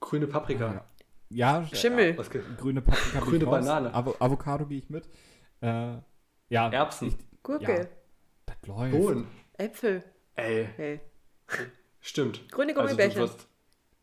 Grüne 0.00 0.26
Paprika. 0.26 0.84
Ja, 1.28 1.64
Schimmel. 1.72 2.16
Ja, 2.16 2.40
grüne 2.56 2.82
Paprika. 2.82 3.20
Grüne 3.20 3.46
Banane. 3.46 3.94
Avo 3.94 4.16
Avocado 4.18 4.66
gehe 4.66 4.78
ich 4.78 4.90
mit. 4.90 5.08
Äh, 5.60 5.98
ja. 6.48 6.70
Erbsen. 6.70 7.08
Ich, 7.08 7.16
Gurke. 7.42 7.72
Ja, 7.72 7.86
das 8.46 8.56
läuft. 8.66 8.92
Bohnen. 8.92 9.26
Äpfel. 9.58 10.02
Ey. 10.34 10.68
Hey. 10.76 11.00
Stimmt. 12.00 12.50
Grüne 12.50 12.74
Gummibärchen. 12.74 13.20
Also, 13.20 13.36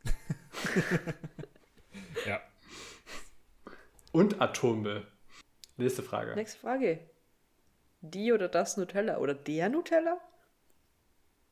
ja. 2.27 2.39
Und 4.11 4.41
Atommüll. 4.41 5.05
Nächste 5.77 6.03
Frage. 6.03 6.35
Nächste 6.35 6.59
Frage. 6.59 6.99
Die 8.01 8.31
oder 8.31 8.47
das 8.47 8.77
Nutella? 8.77 9.17
Oder 9.17 9.33
der 9.33 9.69
Nutella? 9.69 10.19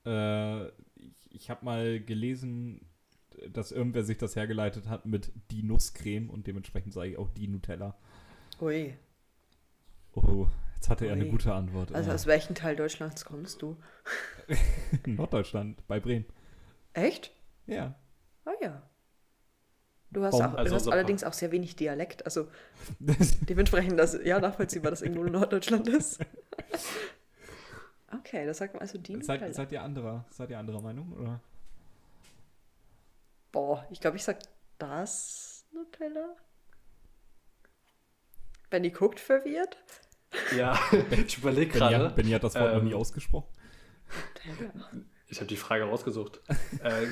Äh, 0.05 0.71
ich, 1.35 1.49
habe 1.49 1.65
mal 1.65 1.99
gelesen, 1.99 2.81
dass 3.49 3.71
irgendwer 3.71 4.03
sich 4.03 4.17
das 4.17 4.35
hergeleitet 4.35 4.87
hat 4.87 5.05
mit 5.05 5.31
die 5.51 5.63
Nusscreme 5.63 6.29
und 6.29 6.47
dementsprechend 6.47 6.93
sage 6.93 7.11
ich 7.11 7.17
auch 7.17 7.29
die 7.29 7.47
Nutella. 7.47 7.97
Ui. 8.61 8.97
Oh, 10.13 10.47
jetzt 10.75 10.89
hatte 10.89 11.05
Ui. 11.05 11.09
er 11.09 11.15
eine 11.15 11.27
gute 11.27 11.53
Antwort. 11.53 11.93
Also 11.93 12.11
aus 12.11 12.25
welchem 12.25 12.55
Teil 12.55 12.75
Deutschlands 12.75 13.25
kommst 13.25 13.61
du? 13.61 13.77
Norddeutschland, 15.05 15.85
bei 15.87 15.99
Bremen. 15.99 16.25
Echt? 16.93 17.31
Ja. 17.67 17.95
Ah 18.45 18.53
ja. 18.61 18.89
Du 20.11 20.23
hast, 20.23 20.35
auch, 20.35 20.53
also 20.53 20.69
du 20.69 20.75
hast 20.75 20.87
allerdings 20.87 21.25
auch 21.25 21.33
sehr 21.33 21.51
wenig 21.51 21.75
Dialekt, 21.75 22.23
also 22.23 22.47
dementsprechend, 22.99 23.99
das, 23.99 24.17
ja, 24.23 24.39
nachvollziehbar, 24.39 24.91
dass 24.91 25.01
irgendwo 25.01 25.25
in 25.25 25.31
Norddeutschland 25.33 25.89
ist. 25.89 26.19
Okay, 28.19 28.45
das 28.45 28.57
sagt 28.57 28.73
man 28.73 28.81
also 28.81 28.97
die 28.97 29.21
seid, 29.21 29.53
seid 29.53 29.71
ihr 29.71 29.81
anderer, 29.81 30.25
seid 30.29 30.49
ihr 30.49 30.59
anderer 30.59 30.81
Meinung, 30.81 31.13
oder? 31.13 31.41
Boah, 33.51 33.85
ich 33.89 33.99
glaube, 33.99 34.17
ich 34.17 34.23
sag 34.23 34.39
das 34.77 35.65
Nutella. 35.71 36.35
Benny 38.69 38.89
guckt 38.89 39.19
verwirrt. 39.19 39.77
Ja, 40.55 40.77
ich 41.11 41.37
überlege 41.37 41.71
gerade. 41.71 42.09
Benny 42.09 42.31
hat 42.31 42.43
das 42.43 42.55
Wort 42.55 42.71
ähm, 42.71 42.77
noch 42.77 42.83
nie 42.83 42.91
ähm, 42.91 42.97
ausgesprochen. 42.97 43.47
Ich 45.27 45.37
habe 45.37 45.47
die 45.47 45.57
Frage 45.57 45.85
rausgesucht. 45.85 46.41
äh, 46.83 47.07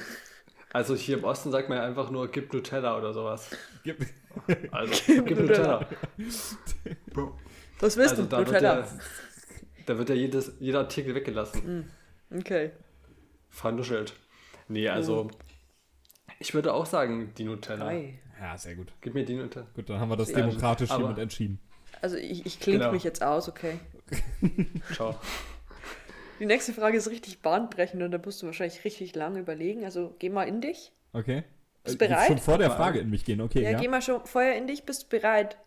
also 0.71 0.95
hier 0.95 1.17
im 1.17 1.23
Osten 1.23 1.51
sagt 1.51 1.69
man 1.69 1.77
ja 1.77 1.85
einfach 1.85 2.09
nur, 2.09 2.29
gib 2.29 2.51
Nutella 2.53 2.97
oder 2.97 3.13
sowas. 3.13 3.49
Gib, 3.83 4.05
also, 4.71 4.93
gib, 5.05 5.25
gib 5.27 5.39
Nutella. 5.39 5.87
Nutella. 6.17 7.39
Was 7.79 7.97
willst 7.97 8.11
also, 8.11 8.23
du? 8.23 8.35
Nutella. 8.37 8.77
Wird 8.77 8.87
ja, 8.87 8.99
da 9.85 9.97
wird 9.97 10.09
ja 10.09 10.15
jedes, 10.15 10.53
jeder 10.59 10.79
Artikel 10.79 11.15
weggelassen. 11.15 11.87
Mm, 12.29 12.37
okay. 12.37 12.71
Vernuschelt. 13.49 14.13
Nee, 14.67 14.89
also, 14.89 15.29
oh. 15.29 15.31
ich 16.39 16.53
würde 16.53 16.73
auch 16.73 16.85
sagen, 16.85 17.33
die 17.37 17.43
Nutella. 17.43 17.87
Ei. 17.87 18.19
Ja, 18.41 18.57
sehr 18.57 18.75
gut. 18.75 18.91
Gib 19.01 19.13
mir 19.13 19.25
die 19.25 19.35
Nutella. 19.35 19.67
Gut, 19.75 19.89
dann 19.89 19.99
haben 19.99 20.09
wir 20.09 20.17
das 20.17 20.31
ja, 20.31 20.37
demokratisch 20.37 20.93
hiermit 20.93 21.17
entschieden. 21.17 21.59
Also, 22.01 22.17
ich, 22.17 22.45
ich 22.45 22.59
klinke 22.59 22.79
genau. 22.79 22.91
mich 22.91 23.03
jetzt 23.03 23.21
aus, 23.21 23.47
okay. 23.47 23.79
Ciao. 24.93 25.15
Die 26.39 26.45
nächste 26.45 26.73
Frage 26.73 26.97
ist 26.97 27.09
richtig 27.09 27.41
bahnbrechend 27.41 28.01
und 28.01 28.11
da 28.11 28.17
musst 28.17 28.41
du 28.41 28.47
wahrscheinlich 28.47 28.83
richtig 28.83 29.15
lange 29.15 29.39
überlegen. 29.39 29.85
Also 29.85 30.15
geh 30.19 30.29
mal 30.29 30.43
in 30.43 30.61
dich. 30.61 30.91
Okay. 31.13 31.43
Bist 31.83 32.01
du 32.01 32.05
äh, 32.05 32.07
bereit? 32.09 32.27
Schon 32.27 32.37
vor 32.37 32.57
der 32.57 32.71
Frage 32.71 32.99
in 32.99 33.09
mich 33.09 33.23
gehen, 33.23 33.41
okay. 33.41 33.61
Ja, 33.61 33.71
ja. 33.71 33.79
geh 33.79 33.87
mal 33.87 34.01
schon 34.01 34.25
vorher 34.25 34.57
in 34.57 34.67
dich, 34.67 34.83
bist 34.83 35.03
du 35.03 35.07
bereit? 35.07 35.57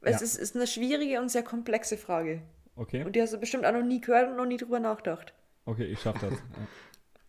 Es 0.00 0.20
ja. 0.20 0.24
ist, 0.24 0.36
ist 0.36 0.56
eine 0.56 0.66
schwierige 0.66 1.20
und 1.20 1.30
sehr 1.30 1.42
komplexe 1.42 1.96
Frage. 1.96 2.42
Okay. 2.76 3.04
Und 3.04 3.14
die 3.14 3.22
hast 3.22 3.32
du 3.32 3.38
bestimmt 3.38 3.64
auch 3.64 3.72
noch 3.72 3.82
nie 3.82 4.00
gehört 4.00 4.30
und 4.30 4.36
noch 4.36 4.46
nie 4.46 4.56
drüber 4.56 4.80
nachgedacht. 4.80 5.32
Okay, 5.64 5.84
ich 5.84 6.00
schaff 6.00 6.18
das. 6.20 6.32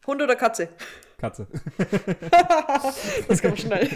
Hund 0.07 0.21
oder 0.21 0.35
Katze? 0.35 0.69
Katze. 1.17 1.47
das 3.27 3.41
kommt 3.41 3.59
schnell. 3.59 3.89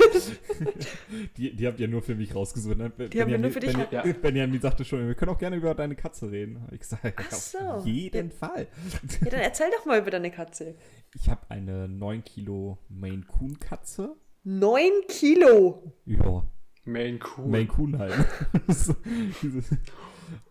Die, 1.38 1.56
die 1.56 1.68
habt 1.68 1.80
ihr 1.80 1.88
nur 1.88 2.02
für 2.02 2.16
mich 2.16 2.34
rausgesucht. 2.34 2.78
Ne? 2.78 2.90
Die 2.90 3.08
Benjamin, 3.08 3.22
haben 3.22 3.32
wir 3.32 3.38
nur 3.38 3.52
für 3.52 3.60
dich. 3.60 3.74
Ben, 3.74 3.88
ja. 3.92 4.04
Benjamin 4.14 4.62
sagte 4.62 4.86
schon, 4.86 5.06
wir 5.06 5.16
können 5.16 5.32
auch 5.32 5.38
gerne 5.38 5.58
über 5.58 5.76
deine 5.76 5.96
Katze 5.96 6.32
reden. 6.32 6.68
Ich 6.72 6.84
sage, 6.86 7.14
Ach 7.16 7.32
so. 7.32 7.58
auf 7.60 7.86
jeden 7.86 8.30
ja. 8.30 8.36
Fall. 8.36 8.68
Ja, 9.24 9.30
dann 9.32 9.42
erzähl 9.42 9.70
doch 9.78 9.86
mal 9.86 10.00
über 10.00 10.12
deine 10.12 10.32
Katze. 10.32 10.76
Ich 11.14 11.30
habe 11.30 11.42
eine 11.50 11.88
9 11.88 12.24
Kilo 12.24 12.80
Maine 12.90 13.24
Coon 13.28 13.60
Katze. 13.60 14.16
9 14.44 14.90
Kilo? 15.08 15.94
Ja. 16.06 16.44
Maine 16.86 17.20
Coon. 17.20 17.52
Maine 17.52 17.68
Coon 17.68 18.00
halt. 18.00 18.14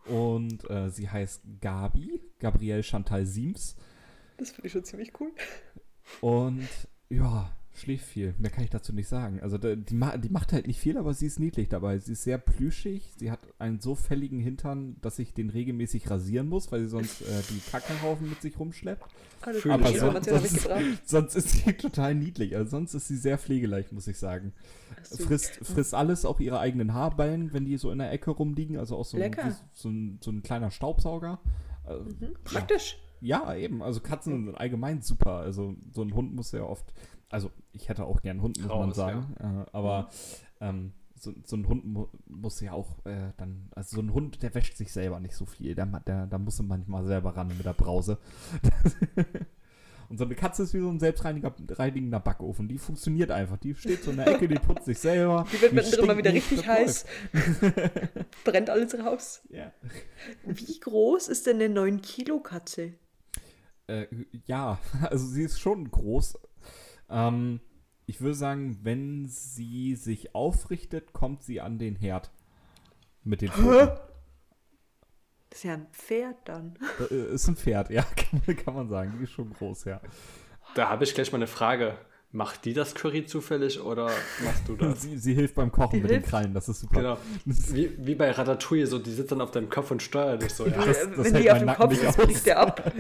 Und 0.07 0.69
äh, 0.71 0.91
sie 0.91 1.09
heißt 1.09 1.43
Gabi, 1.61 2.21
Gabrielle 2.39 2.83
Chantal 2.83 3.27
Siems. 3.27 3.77
Das 4.37 4.51
finde 4.51 4.67
ich 4.67 4.73
schon 4.73 4.85
ziemlich 4.85 5.13
cool. 5.21 5.33
Und 6.21 6.69
ja, 7.09 7.51
schläft 7.79 8.05
viel. 8.05 8.35
Mehr 8.39 8.51
kann 8.51 8.65
ich 8.65 8.71
dazu 8.71 8.93
nicht 8.93 9.09
sagen. 9.09 9.41
Also 9.41 9.59
die, 9.59 9.77
die, 9.77 9.95
macht 9.95 10.53
halt 10.53 10.67
nicht 10.67 10.81
viel, 10.81 10.99
aber 10.99 11.15
sie 11.15 11.27
ist 11.27 11.39
niedlich 11.39 11.69
dabei. 11.69 11.99
Sie 11.99 12.13
ist 12.13 12.25
sehr 12.25 12.39
plüschig. 12.39 13.13
Sie 13.17 13.31
hat 13.31 13.41
einen 13.59 13.81
so 13.81 13.95
fälligen 13.95 14.41
Hintern, 14.41 14.97
dass 15.01 15.19
ich 15.19 15.33
den 15.35 15.51
regelmäßig 15.51 16.11
rasieren 16.11 16.49
muss, 16.49 16.71
weil 16.73 16.83
sie 16.83 16.89
sonst 16.89 17.23
äh, 17.23 17.43
die 17.51 17.61
Kackenhaufen 17.71 18.29
mit 18.29 18.43
sich 18.43 18.59
rumschleppt. 18.59 19.05
Also 19.41 19.71
aber 19.71 19.93
sonst, 19.93 20.25
sonst, 20.29 20.69
sonst, 21.09 21.35
ist 21.37 21.51
sie 21.51 21.73
total 21.73 22.15
niedlich. 22.15 22.57
Also 22.57 22.71
sonst 22.71 22.95
ist 22.95 23.09
sie 23.09 23.17
sehr 23.17 23.39
pflegeleicht, 23.39 23.93
muss 23.93 24.09
ich 24.09 24.19
sagen. 24.19 24.53
Frisst, 25.03 25.61
frisst 25.63 25.95
alles, 25.95 26.25
auch 26.25 26.41
ihre 26.41 26.59
eigenen 26.59 26.93
Haarballen, 26.93 27.53
wenn 27.53 27.65
die 27.65 27.77
so 27.77 27.91
in 27.91 27.99
der 27.99 28.11
Ecke 28.11 28.31
rumliegen. 28.31 28.77
Also 28.77 28.97
auch 28.97 29.05
so, 29.05 29.17
ein, 29.17 29.35
so, 29.73 29.89
ein, 29.89 30.19
so 30.23 30.31
ein 30.31 30.43
kleiner 30.43 30.71
Staubsauger. 30.71 31.41
Also, 31.85 32.05
mhm. 32.05 32.35
Praktisch. 32.45 32.97
Ja. 32.99 33.05
Ja, 33.21 33.55
eben. 33.55 33.83
Also 33.83 34.01
Katzen 34.01 34.47
sind 34.47 34.55
allgemein 34.55 35.03
super. 35.03 35.39
Also 35.39 35.75
so 35.93 36.03
ein 36.03 36.15
Hund 36.15 36.35
muss 36.35 36.53
ja 36.53 36.63
oft, 36.63 36.93
also 37.29 37.51
ich 37.73 37.89
hätte 37.89 38.05
auch 38.05 38.23
gern 38.23 38.37
einen 38.37 38.43
Hund, 38.43 38.61
muss 38.61 38.71
Raus, 38.71 38.87
man 38.87 38.95
sagen. 38.95 39.37
Ja. 39.41 39.63
Äh, 39.63 39.67
aber 39.73 40.11
mhm. 40.61 40.67
ähm, 40.67 40.93
so, 41.15 41.33
so, 41.45 41.57
ein 41.57 41.67
Hund 41.67 41.85
mu 41.85 42.07
muss 42.27 42.61
ja 42.61 42.73
auch 42.73 43.05
äh, 43.05 43.33
dann, 43.37 43.69
also 43.75 43.97
so 43.97 44.03
ein 44.03 44.13
Hund, 44.13 44.43
der 44.43 44.55
wäscht 44.55 44.77
sich 44.77 44.93
selber 44.93 45.19
nicht 45.21 45.35
so 45.35 45.47
viel. 45.47 45.75
Da 45.75 45.85
der, 45.85 46.27
der 46.27 46.39
muss 46.39 46.61
manchmal 46.63 47.05
selber 47.07 47.37
ran 47.37 47.49
mit 47.49 47.65
der 47.65 47.73
Brause. 47.73 48.19
Und 50.09 50.17
so 50.17 50.25
eine 50.25 50.35
Katze 50.35 50.63
ist 50.63 50.73
wie 50.73 50.81
so 50.81 50.89
ein 50.89 51.01
selbstreinigender 51.01 52.21
Backofen. 52.21 52.67
Die 52.67 52.79
funktioniert 52.79 53.31
einfach. 53.31 53.59
Die 53.59 53.75
steht 53.75 54.03
so 54.03 54.11
in 54.11 54.17
der 54.17 54.29
Ecke, 54.29 54.49
die 54.49 54.55
putzt 54.55 54.87
sich 54.87 54.99
selber. 54.99 55.47
Die 55.53 55.61
wird 55.61 55.75
mittendrin 55.75 56.07
mal 56.07 56.17
wieder 56.17 56.33
richtig 56.33 56.67
heiß. 56.67 57.05
Brennt 58.45 58.71
alles 58.71 58.99
raus. 58.99 59.43
Ja. 59.51 59.71
Wie 60.47 60.81
groß 60.81 61.29
ist 61.29 61.47
denn 61.47 61.61
eine 61.61 61.79
9-Kilo-Katze? 61.79 62.95
Äh, 63.87 64.07
ja, 64.47 64.79
also 65.11 65.27
sie 65.27 65.43
ist 65.43 65.61
schon 65.61 65.91
groß. 65.91 66.39
Ähm, 67.11 67.61
ich 68.07 68.21
würde 68.21 68.35
sagen, 68.35 68.79
wenn 68.83 69.27
sie 69.29 69.95
sich 69.95 70.35
aufrichtet, 70.35 71.13
kommt 71.13 71.43
sie 71.43 71.61
an 71.61 71.79
den 71.79 71.97
Herd. 71.97 72.31
Mit 73.25 73.43
den 73.43 73.51
Pfoten. 73.51 73.99
Das 75.51 75.59
ist 75.59 75.65
ja 75.65 75.75
ein 75.75 75.87
Pferd 75.93 76.37
dann. 76.47 76.79
Das 76.99 77.11
äh, 77.11 77.35
ist 77.35 77.49
ein 77.49 77.57
Pferd, 77.57 77.91
ja, 77.91 78.03
kann, 78.03 78.57
kann 78.65 78.75
man 78.75 78.89
sagen. 78.89 79.15
Die 79.19 79.25
ist 79.25 79.33
schon 79.33 79.53
groß, 79.53 79.85
ja. 79.85 80.01
Da 80.75 80.89
habe 80.89 81.05
ich 81.05 81.15
gleich 81.15 81.33
mal 81.33 81.37
eine 81.37 81.47
Frage. 81.47 81.99
Macht 82.31 82.67
die 82.67 82.75
das 82.75 82.95
Curry 82.95 83.25
zufällig 83.25 83.81
oder 83.81 84.11
machst 84.45 84.69
du 84.69 84.77
das? 84.77 85.01
sie, 85.03 85.17
sie 85.17 85.33
hilft 85.33 85.55
beim 85.55 85.73
Kochen 85.73 85.97
die 85.97 86.03
mit 86.03 86.11
hilft? 86.11 86.27
den 86.27 86.31
Krallen, 86.31 86.53
das 86.53 86.69
ist 86.69 86.81
super. 86.81 87.01
Genau. 87.01 87.19
Wie, 87.47 87.91
wie 88.07 88.15
bei 88.15 88.31
Ratatouille, 88.31 88.87
so, 88.87 88.99
die 88.99 89.13
sitzt 89.13 89.33
dann 89.33 89.41
auf 89.41 89.51
deinem 89.51 89.71
Kopf 89.71 89.91
und 89.91 90.03
steuert 90.03 90.43
dich 90.43 90.53
so. 90.53 90.67
Ja. 90.67 90.85
Das, 90.85 91.09
das 91.09 91.25
Wenn 91.25 91.41
die 91.41 91.51
auf 91.51 91.59
dem 91.59 91.75
Kopf 91.75 91.93
ist, 91.93 92.19
bricht 92.19 92.45
der 92.45 92.61
ab. 92.61 92.93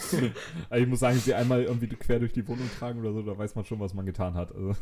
also 0.70 0.82
ich 0.82 0.88
muss 0.88 1.00
sagen, 1.00 1.18
sie 1.18 1.34
einmal 1.34 1.64
irgendwie 1.64 1.88
quer 1.88 2.18
durch 2.18 2.32
die 2.32 2.48
Wohnung 2.48 2.70
tragen 2.78 3.00
oder 3.00 3.12
so, 3.12 3.20
da 3.20 3.36
weiß 3.36 3.56
man 3.56 3.66
schon, 3.66 3.78
was 3.78 3.92
man 3.92 4.06
getan 4.06 4.32
hat. 4.32 4.54
Also. 4.54 4.74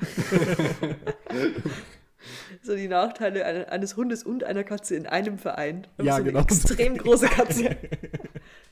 so 2.62 2.74
die 2.74 2.88
Nachteile 2.88 3.68
eines 3.70 3.96
Hundes 3.96 4.24
und 4.24 4.42
einer 4.42 4.64
Katze 4.64 4.96
in 4.96 5.06
einem 5.06 5.38
Verein. 5.38 5.86
Ja, 5.98 6.14
so 6.14 6.22
eine 6.22 6.24
genau. 6.24 6.40
extrem 6.40 6.98
große 6.98 7.26
Katze. 7.26 7.76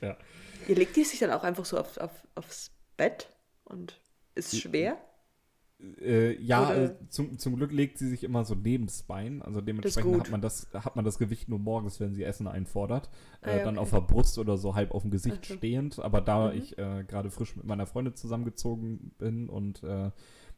ja. 0.01 0.17
Ihr 0.67 0.75
legt 0.75 0.97
die 0.97 1.05
sich 1.05 1.19
dann 1.19 1.31
auch 1.31 1.43
einfach 1.43 1.63
so 1.63 1.77
auf, 1.77 1.97
auf, 1.97 2.11
aufs 2.35 2.71
Bett 2.97 3.29
und 3.63 4.00
ist 4.35 4.59
schwer? 4.59 4.97
Äh, 5.99 6.39
ja, 6.41 6.73
äh, 6.73 6.95
zum, 7.09 7.39
zum 7.39 7.55
Glück 7.55 7.71
legt 7.71 7.97
sie 7.97 8.07
sich 8.07 8.23
immer 8.23 8.45
so 8.45 8.53
neben 8.53 8.85
das 8.85 9.03
Bein. 9.03 9.41
Also 9.41 9.61
dementsprechend 9.61 10.19
hat 10.19 10.29
man, 10.29 10.41
das, 10.41 10.67
hat 10.73 10.95
man 10.95 11.05
das 11.05 11.17
Gewicht 11.17 11.49
nur 11.49 11.59
morgens, 11.59 11.99
wenn 11.99 12.13
sie 12.13 12.23
Essen 12.23 12.47
einfordert. 12.47 13.09
Ah, 13.41 13.49
äh, 13.49 13.57
ja, 13.57 13.65
dann 13.65 13.77
okay. 13.77 13.83
auf 13.83 13.89
der 13.89 14.01
Brust 14.01 14.37
oder 14.37 14.57
so 14.57 14.75
halb 14.75 14.91
auf 14.91 15.01
dem 15.01 15.11
Gesicht 15.11 15.37
okay. 15.37 15.57
stehend. 15.57 15.99
Aber 15.99 16.21
da 16.21 16.51
mhm. 16.51 16.57
ich 16.57 16.77
äh, 16.77 17.03
gerade 17.07 17.31
frisch 17.31 17.55
mit 17.55 17.65
meiner 17.65 17.87
Freundin 17.87 18.15
zusammengezogen 18.15 19.11
bin 19.17 19.49
und 19.49 19.83
äh, 19.83 20.11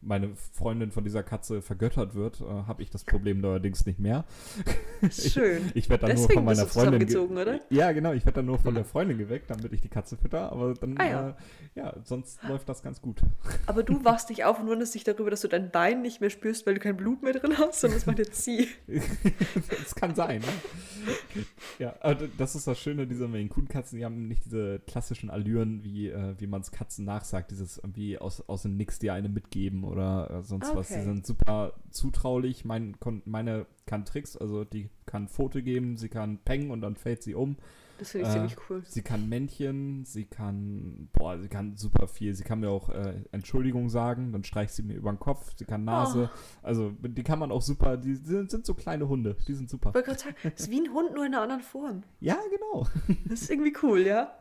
meine 0.05 0.35
Freundin 0.35 0.91
von 0.91 1.03
dieser 1.03 1.23
Katze 1.23 1.61
vergöttert 1.61 2.15
wird, 2.15 2.41
äh, 2.41 2.45
habe 2.45 2.81
ich 2.81 2.89
das 2.89 3.03
Problem 3.03 3.41
neuerdings 3.41 3.85
nicht 3.85 3.99
mehr. 3.99 4.25
Schön. 5.11 5.67
ich, 5.67 5.75
ich 5.75 5.89
werde 5.89 6.07
dann 6.07 6.11
Deswegen 6.11 6.27
nur 6.27 6.33
von 6.33 6.45
meiner 6.45 6.67
Freundin. 6.67 7.17
oder? 7.17 7.59
Ja, 7.69 7.91
genau. 7.91 8.13
Ich 8.13 8.25
werde 8.25 8.37
dann 8.37 8.45
nur 8.45 8.59
von 8.59 8.73
der 8.73 8.85
Freundin 8.85 9.17
geweckt, 9.17 9.49
damit 9.49 9.71
ich 9.73 9.81
die 9.81 9.89
Katze 9.89 10.17
fütter. 10.17 10.51
Aber 10.51 10.73
dann, 10.73 10.97
ah, 10.97 11.05
ja. 11.05 11.29
Äh, 11.29 11.33
ja, 11.75 11.95
sonst 12.03 12.43
läuft 12.43 12.69
das 12.69 12.83
ganz 12.83 13.01
gut. 13.01 13.21
Aber 13.65 13.83
du 13.83 14.03
wachst 14.03 14.29
dich 14.29 14.43
auf 14.43 14.59
und 14.59 14.67
wunderst 14.67 14.93
dich 14.93 15.03
darüber, 15.03 15.29
dass 15.29 15.41
du 15.41 15.47
dein 15.47 15.71
Bein 15.71 16.01
nicht 16.01 16.21
mehr 16.21 16.29
spürst, 16.29 16.65
weil 16.65 16.75
du 16.75 16.79
kein 16.79 16.97
Blut 16.97 17.23
mehr 17.23 17.33
drin 17.33 17.57
hast, 17.57 17.81
sondern 17.81 17.97
das 17.97 18.05
macht 18.05 18.19
jetzt 18.19 18.43
sie. 18.43 18.67
das 19.69 19.95
kann 19.95 20.15
sein. 20.15 20.41
Ne? 20.41 21.43
Ja, 21.79 21.95
aber 22.01 22.27
das 22.37 22.55
ist 22.55 22.67
das 22.67 22.79
Schöne 22.79 23.07
dieser 23.07 23.27
Maine 23.27 23.49
Coon 23.49 23.67
Katzen. 23.67 23.97
Die 23.97 24.05
haben 24.05 24.27
nicht 24.27 24.45
diese 24.45 24.79
klassischen 24.79 25.29
Allüren, 25.29 25.83
wie, 25.83 26.09
äh, 26.09 26.35
wie 26.37 26.47
man 26.47 26.61
es 26.61 26.71
Katzen 26.71 27.05
nachsagt, 27.05 27.51
dieses 27.51 27.77
irgendwie 27.77 28.17
aus, 28.17 28.41
aus 28.47 28.63
dem 28.63 28.77
Nix 28.77 28.99
dir 28.99 29.13
eine 29.13 29.29
mitgeben 29.29 29.83
oder 29.93 30.29
äh, 30.29 30.43
sonst 30.43 30.69
okay. 30.69 30.77
was. 30.77 30.87
Die 30.89 31.01
sind 31.01 31.25
super 31.25 31.73
zutraulich. 31.89 32.65
Mein, 32.65 32.95
meine 33.25 33.65
kann 33.85 34.05
Tricks, 34.05 34.35
also 34.35 34.63
die 34.63 34.89
kann 35.05 35.27
Foto 35.27 35.61
geben, 35.61 35.97
sie 35.97 36.09
kann 36.09 36.39
Peng 36.43 36.69
und 36.71 36.81
dann 36.81 36.95
fällt 36.95 37.23
sie 37.23 37.35
um. 37.35 37.57
Das 37.99 38.11
finde 38.11 38.27
ich 38.27 38.31
äh, 38.31 38.33
ziemlich 38.33 38.57
cool. 38.69 38.83
Sie 38.85 39.01
kann 39.01 39.29
Männchen, 39.29 40.03
sie 40.05 40.25
kann, 40.25 41.09
boah, 41.13 41.39
sie 41.39 41.47
kann 41.47 41.77
super 41.77 42.07
viel. 42.07 42.33
Sie 42.33 42.43
kann 42.43 42.59
mir 42.59 42.69
auch 42.69 42.89
äh, 42.89 43.23
Entschuldigung 43.31 43.89
sagen, 43.89 44.31
dann 44.31 44.43
streicht 44.43 44.73
sie 44.73 44.83
mir 44.83 44.95
über 44.95 45.11
den 45.11 45.19
Kopf. 45.19 45.53
Sie 45.55 45.65
kann 45.65 45.85
Nase. 45.85 46.29
Oh. 46.33 46.37
Also, 46.63 46.91
die 47.01 47.23
kann 47.23 47.39
man 47.39 47.51
auch 47.51 47.61
super, 47.61 47.97
die 47.97 48.15
sind, 48.15 48.51
sind 48.51 48.65
so 48.65 48.73
kleine 48.73 49.07
Hunde, 49.07 49.37
die 49.47 49.53
sind 49.53 49.69
super. 49.69 49.89
Ich 49.89 49.95
wollte 49.95 50.07
gerade 50.07 50.19
sagen, 50.19 50.35
ist 50.55 50.71
wie 50.71 50.81
ein 50.81 50.93
Hund, 50.93 51.13
nur 51.13 51.25
in 51.25 51.33
einer 51.33 51.43
anderen 51.43 51.61
Form. 51.61 52.03
Ja, 52.19 52.37
genau. 52.49 52.87
Das 53.25 53.43
ist 53.43 53.51
irgendwie 53.51 53.73
cool, 53.83 53.99
ja. 53.99 54.33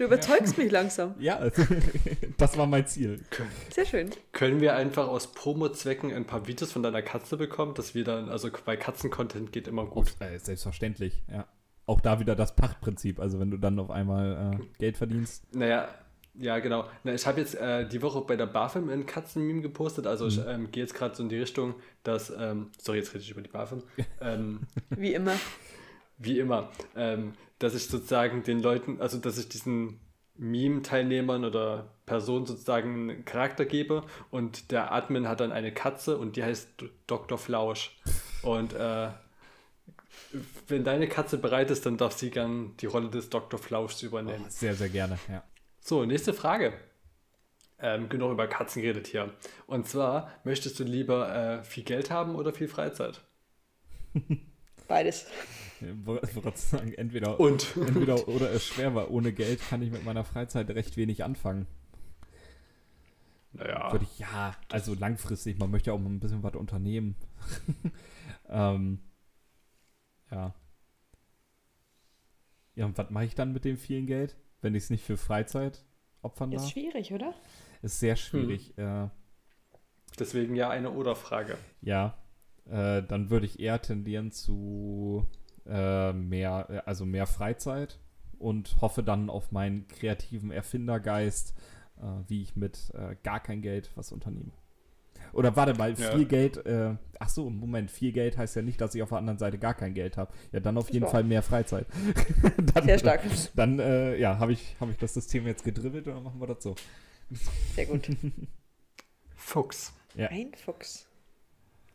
Du 0.00 0.06
überzeugst 0.06 0.56
ja. 0.56 0.64
mich 0.64 0.72
langsam. 0.72 1.14
Ja, 1.18 1.38
das 2.38 2.56
war 2.56 2.66
mein 2.66 2.86
Ziel. 2.86 3.20
Sehr 3.68 3.84
schön. 3.84 4.08
Können 4.32 4.62
wir 4.62 4.74
einfach 4.74 5.06
aus 5.06 5.26
Promo-Zwecken 5.26 6.14
ein 6.14 6.24
paar 6.24 6.46
Videos 6.46 6.72
von 6.72 6.82
deiner 6.82 7.02
Katze 7.02 7.36
bekommen, 7.36 7.74
dass 7.74 7.94
wir 7.94 8.02
dann, 8.02 8.30
also 8.30 8.48
bei 8.64 8.78
Katzen-Content 8.78 9.52
geht 9.52 9.68
immer 9.68 9.84
gut. 9.84 10.14
Auf, 10.18 10.26
äh, 10.26 10.38
selbstverständlich, 10.38 11.22
ja. 11.30 11.46
Auch 11.84 12.00
da 12.00 12.18
wieder 12.18 12.34
das 12.34 12.56
Pachtprinzip, 12.56 13.20
also 13.20 13.40
wenn 13.40 13.50
du 13.50 13.58
dann 13.58 13.78
auf 13.78 13.90
einmal 13.90 14.54
äh, 14.54 14.78
Geld 14.78 14.96
verdienst. 14.96 15.54
Naja, 15.54 15.86
ja, 16.32 16.60
genau. 16.60 16.86
Na, 17.04 17.12
ich 17.12 17.26
habe 17.26 17.38
jetzt 17.38 17.56
äh, 17.56 17.86
die 17.86 18.00
Woche 18.00 18.22
bei 18.22 18.36
der 18.36 18.46
BAFIM 18.46 18.88
ein 18.88 19.04
Katzenmeme 19.04 19.60
gepostet. 19.60 20.06
Also 20.06 20.24
mhm. 20.24 20.30
ich 20.30 20.40
ähm, 20.46 20.70
gehe 20.70 20.82
jetzt 20.82 20.94
gerade 20.94 21.14
so 21.14 21.22
in 21.22 21.28
die 21.28 21.38
Richtung, 21.38 21.74
dass, 22.04 22.32
ähm, 22.38 22.70
sorry, 22.78 23.00
jetzt 23.00 23.12
rede 23.12 23.22
ich 23.22 23.30
über 23.32 23.42
die 23.42 23.50
BAFIM. 23.50 23.82
ähm, 24.22 24.60
Wie 24.88 25.12
immer. 25.12 25.34
wie 26.16 26.38
immer, 26.38 26.70
ähm, 26.96 27.34
dass 27.60 27.74
ich 27.74 27.86
sozusagen 27.86 28.42
den 28.42 28.60
Leuten, 28.60 29.00
also 29.00 29.18
dass 29.18 29.38
ich 29.38 29.48
diesen 29.48 30.00
Meme-Teilnehmern 30.34 31.44
oder 31.44 31.94
Personen 32.06 32.46
sozusagen 32.46 33.10
einen 33.10 33.24
Charakter 33.24 33.66
gebe 33.66 34.02
und 34.30 34.72
der 34.72 34.90
Admin 34.90 35.28
hat 35.28 35.40
dann 35.40 35.52
eine 35.52 35.72
Katze 35.72 36.16
und 36.16 36.36
die 36.36 36.42
heißt 36.42 36.84
Dr. 37.06 37.38
Flausch. 37.38 37.96
Und 38.42 38.72
äh, 38.72 39.10
wenn 40.66 40.82
deine 40.82 41.08
Katze 41.08 41.36
bereit 41.36 41.70
ist, 41.70 41.84
dann 41.84 41.98
darf 41.98 42.14
sie 42.14 42.30
gern 42.30 42.74
die 42.78 42.86
Rolle 42.86 43.10
des 43.10 43.28
Dr. 43.28 43.60
Flauschs 43.60 44.02
übernehmen. 44.02 44.44
Oh, 44.46 44.50
sehr, 44.50 44.74
sehr 44.74 44.88
gerne, 44.88 45.18
ja. 45.28 45.44
So, 45.80 46.04
nächste 46.06 46.32
Frage. 46.32 46.72
Ähm, 47.78 48.08
genug 48.08 48.32
über 48.32 48.46
Katzen 48.46 48.82
geredet 48.82 49.06
hier. 49.06 49.32
Und 49.66 49.88
zwar, 49.88 50.30
möchtest 50.44 50.78
du 50.78 50.84
lieber 50.84 51.34
äh, 51.34 51.64
viel 51.64 51.84
Geld 51.84 52.10
haben 52.10 52.34
oder 52.34 52.52
viel 52.52 52.68
Freizeit? 52.68 53.20
Beides. 54.88 55.26
Wollte 56.04 56.58
sagen, 56.58 56.92
entweder, 56.94 57.40
und. 57.40 57.76
entweder 57.76 58.28
oder 58.28 58.50
es 58.50 58.66
schwer 58.66 58.94
war. 58.94 59.10
Ohne 59.10 59.32
Geld 59.32 59.60
kann 59.68 59.82
ich 59.82 59.90
mit 59.90 60.04
meiner 60.04 60.24
Freizeit 60.24 60.68
recht 60.70 60.96
wenig 60.96 61.24
anfangen. 61.24 61.66
Naja. 63.52 63.90
Würde 63.92 64.04
ich, 64.04 64.18
ja, 64.18 64.54
also 64.70 64.94
langfristig, 64.94 65.58
man 65.58 65.70
möchte 65.70 65.92
auch 65.92 65.98
mal 65.98 66.10
ein 66.10 66.20
bisschen 66.20 66.42
was 66.42 66.54
unternehmen. 66.54 67.16
ähm, 68.48 69.00
ja. 70.30 70.54
Ja, 72.76 72.86
und 72.86 72.96
was 72.96 73.10
mache 73.10 73.24
ich 73.24 73.34
dann 73.34 73.52
mit 73.52 73.64
dem 73.64 73.76
vielen 73.76 74.06
Geld, 74.06 74.36
wenn 74.60 74.74
ich 74.74 74.84
es 74.84 74.90
nicht 74.90 75.04
für 75.04 75.16
Freizeit 75.16 75.84
opfern 76.22 76.52
darf? 76.52 76.62
Ist 76.62 76.70
schwierig, 76.70 77.12
oder? 77.12 77.34
Ist 77.82 77.98
sehr 77.98 78.16
schwierig. 78.16 78.74
Hm. 78.76 79.06
Äh, 79.06 79.08
Deswegen 80.18 80.54
ja 80.54 80.70
eine 80.70 80.90
Oder-Frage. 80.90 81.56
Ja, 81.80 82.18
äh, 82.66 83.02
dann 83.02 83.30
würde 83.30 83.46
ich 83.46 83.58
eher 83.58 83.80
tendieren 83.82 84.30
zu 84.30 85.26
äh, 85.66 86.12
mehr, 86.12 86.66
äh, 86.68 86.78
also 86.86 87.04
mehr 87.04 87.26
Freizeit 87.26 87.98
und 88.38 88.80
hoffe 88.80 89.02
dann 89.02 89.30
auf 89.30 89.52
meinen 89.52 89.86
kreativen 89.88 90.50
Erfindergeist, 90.50 91.54
äh, 91.98 92.04
wie 92.28 92.42
ich 92.42 92.56
mit 92.56 92.92
äh, 92.94 93.16
gar 93.22 93.40
kein 93.40 93.62
Geld 93.62 93.90
was 93.94 94.12
unternehme. 94.12 94.52
Oder 95.32 95.54
warte 95.54 95.74
mal, 95.74 95.92
ja. 95.94 96.10
viel 96.10 96.24
Geld, 96.24 96.64
äh, 96.66 96.94
ach 97.18 97.28
so, 97.28 97.48
Moment, 97.50 97.90
viel 97.90 98.12
Geld 98.12 98.36
heißt 98.36 98.56
ja 98.56 98.62
nicht, 98.62 98.80
dass 98.80 98.94
ich 98.94 99.02
auf 99.02 99.10
der 99.10 99.18
anderen 99.18 99.38
Seite 99.38 99.58
gar 99.58 99.74
kein 99.74 99.94
Geld 99.94 100.16
habe. 100.16 100.32
Ja, 100.52 100.60
dann 100.60 100.76
auf 100.76 100.90
jeden 100.90 101.06
Fall 101.06 101.22
mehr 101.22 101.42
Freizeit. 101.42 101.86
dann, 102.74 102.84
Sehr 102.84 102.98
stark. 102.98 103.20
Dann, 103.54 103.78
äh, 103.78 104.16
ja, 104.16 104.38
habe 104.38 104.52
ich, 104.52 104.74
hab 104.80 104.90
ich 104.90 104.96
das 104.96 105.14
System 105.14 105.46
jetzt 105.46 105.64
gedribbelt 105.64 106.08
oder 106.08 106.20
machen 106.20 106.40
wir 106.40 106.48
das 106.48 106.62
so? 106.62 106.74
Sehr 107.74 107.86
gut. 107.86 108.08
Fuchs. 109.36 109.92
Ja. 110.16 110.28
Ein 110.28 110.52
Fuchs. 110.54 111.06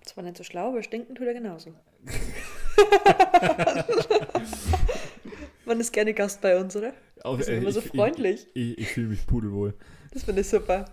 Zwar 0.01 0.24
nicht 0.24 0.38
so 0.38 0.43
schlau, 0.43 0.70
aber 0.70 0.84
stinken 0.84 1.16
tut 1.16 1.28
er 1.28 1.34
genauso. 1.34 1.74
Man 5.65 5.80
ist 5.80 5.91
gerne 5.91 6.13
Gast 6.13 6.41
bei 6.41 6.59
uns, 6.59 6.76
oder? 6.76 6.93
Auch, 7.23 7.39
ist 7.39 7.49
äh, 7.49 7.57
immer 7.57 7.71
so 7.71 7.80
ich, 7.80 7.88
freundlich. 7.88 8.47
Ich, 8.53 8.71
ich, 8.71 8.78
ich 8.80 8.88
fühle 8.89 9.07
mich 9.07 9.26
pudelwohl. 9.26 9.73
Das 10.11 10.23
finde 10.23 10.41
ich 10.41 10.49
super. 10.49 10.86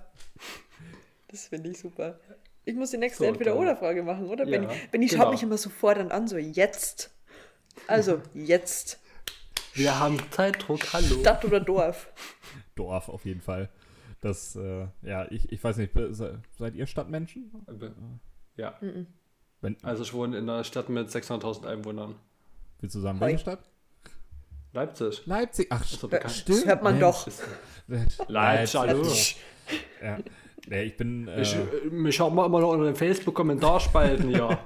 Das 1.29 1.49
finde 1.49 1.71
ich 1.71 1.79
super. 1.79 2.19
Ich 2.65 2.75
muss 2.75 2.91
die 2.91 2.99
nächste 2.99 3.25
so, 3.25 3.29
Entweder-Oder-Frage 3.29 4.03
machen, 4.03 4.29
oder? 4.29 4.47
Ja, 4.47 4.51
Benny, 4.51 4.67
Benny 4.91 5.07
genau. 5.07 5.25
schaut 5.25 5.33
mich 5.33 5.43
immer 5.43 5.59
sofort 5.59 5.99
dann 5.99 6.11
an, 6.11 6.29
so 6.29 6.37
jetzt. 6.37 7.11
Also, 7.87 8.21
jetzt. 8.35 9.01
Wir 9.75 9.99
haben 9.99 10.19
Zeitdruck, 10.31 10.93
hallo. 10.93 11.21
Stadt 11.21 11.45
oder 11.45 11.61
Dorf? 11.61 12.13
Dorf 12.75 13.09
auf 13.09 13.25
jeden 13.25 13.41
Fall. 13.41 13.69
Das, 14.21 14.55
äh, 14.55 14.87
ja, 15.03 15.27
ich, 15.31 15.51
ich 15.51 15.63
weiß 15.63 15.79
nicht, 15.79 15.93
seid 16.59 16.75
ihr 16.75 16.87
Stadtmenschen? 16.87 17.51
Ja. 18.57 18.77
Mhm. 18.81 19.07
Wenn, 19.63 19.77
also 19.83 20.03
ich 20.03 20.13
wohne 20.13 20.37
in 20.37 20.51
einer 20.51 20.65
Stadt 20.65 20.89
mit 20.89 21.09
600.000 21.09 21.67
Einwohnern. 21.67 22.17
Willst 22.81 22.97
du 22.97 23.01
sagen, 23.01 23.21
welche 23.21 23.39
Stadt? 23.39 23.61
Leipzig. 24.73 25.23
Leipzig, 25.27 25.69
ach 25.71 25.85
st 25.85 25.99
stimmt. 26.29 26.49
Das 26.49 26.67
hört 26.67 26.83
man 26.83 26.99
doch. 26.99 27.29
Leipzig, 28.27 28.81
hallo. 28.81 29.07
Ja. 30.03 30.19
Nee, 30.67 30.83
ich 30.85 30.97
bin. 30.97 31.29
Äh, 31.29 31.43
ich, 31.43 31.57
mich 31.91 32.19
haben 32.21 32.35
wir 32.35 32.47
immer 32.47 32.61
noch 32.61 32.71
unter 32.71 32.87
den 32.87 32.97
Facebook-Kommentarspalten, 32.97 34.31
ja. 34.31 34.59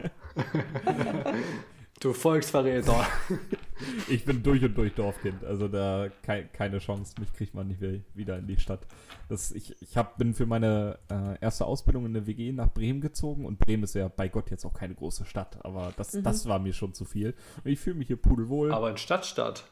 du 2.01 2.13
Volksverräter. 2.13 3.07
ich 4.09 4.25
bin 4.25 4.43
durch 4.43 4.65
und 4.65 4.77
durch 4.77 4.95
Dorfkind, 4.95 5.45
also 5.45 5.69
da 5.69 6.09
kei 6.23 6.43
keine 6.45 6.79
Chance. 6.79 7.15
Mich 7.21 7.33
kriegt 7.33 7.55
man 7.55 7.69
nicht 7.69 7.81
wieder 8.15 8.39
in 8.39 8.47
die 8.47 8.59
Stadt. 8.59 8.87
Das, 9.29 9.53
ich 9.53 9.75
ich 9.81 9.97
hab, 9.97 10.19
bin 10.19 10.35
für 10.35 10.47
meine 10.47 10.99
äh, 11.11 11.39
erste 11.41 11.67
Ausbildung 11.67 12.07
in 12.07 12.15
der 12.15 12.27
WG 12.27 12.53
nach 12.53 12.73
Bremen 12.73 13.01
gezogen 13.01 13.45
und 13.45 13.59
Bremen 13.59 13.85
ist 13.85 13.95
ja 13.95 14.09
bei 14.09 14.29
Gott 14.29 14.51
jetzt 14.51 14.65
auch 14.65 14.75
keine 14.75 14.95
große 14.95 15.25
Stadt, 15.25 15.65
aber 15.65 15.93
das, 15.97 16.15
mhm. 16.15 16.23
das 16.23 16.47
war 16.47 16.59
mir 16.59 16.73
schon 16.73 16.95
zu 16.95 17.05
viel. 17.05 17.35
Und 17.65 17.71
ich 17.71 17.79
fühle 17.79 17.97
mich 17.97 18.07
hier 18.07 18.17
pudelwohl. 18.17 18.73
Aber 18.73 18.91
in 18.91 18.97
Stadtstadt. 18.97 19.65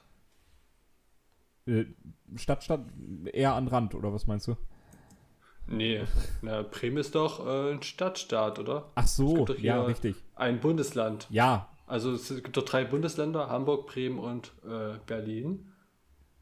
Äh, 1.67 1.85
Stadtstadt 2.37 2.85
eher 3.33 3.55
an 3.55 3.69
Rand, 3.69 3.95
oder 3.95 4.13
was 4.13 4.27
meinst 4.27 4.49
du? 4.49 4.57
Nee, 5.67 6.03
na, 6.43 6.63
Bremen 6.63 6.99
ist 6.99 7.15
doch 7.15 7.47
äh, 7.47 7.73
ein 7.73 7.83
Stadtstaat, 7.83 8.59
oder? 8.59 8.91
Ach 8.95 9.07
so, 9.07 9.47
ja, 9.59 9.83
richtig. 9.83 10.17
Ein 10.35 10.61
Bundesland. 10.61 11.27
Ja. 11.31 11.69
Also 11.87 12.13
es 12.13 12.29
gibt 12.29 12.57
doch 12.57 12.65
drei 12.65 12.85
Bundesländer, 12.85 13.49
Hamburg, 13.49 13.87
Bremen 13.87 14.19
und 14.19 14.53
äh, 14.65 14.99
Berlin. 15.07 15.73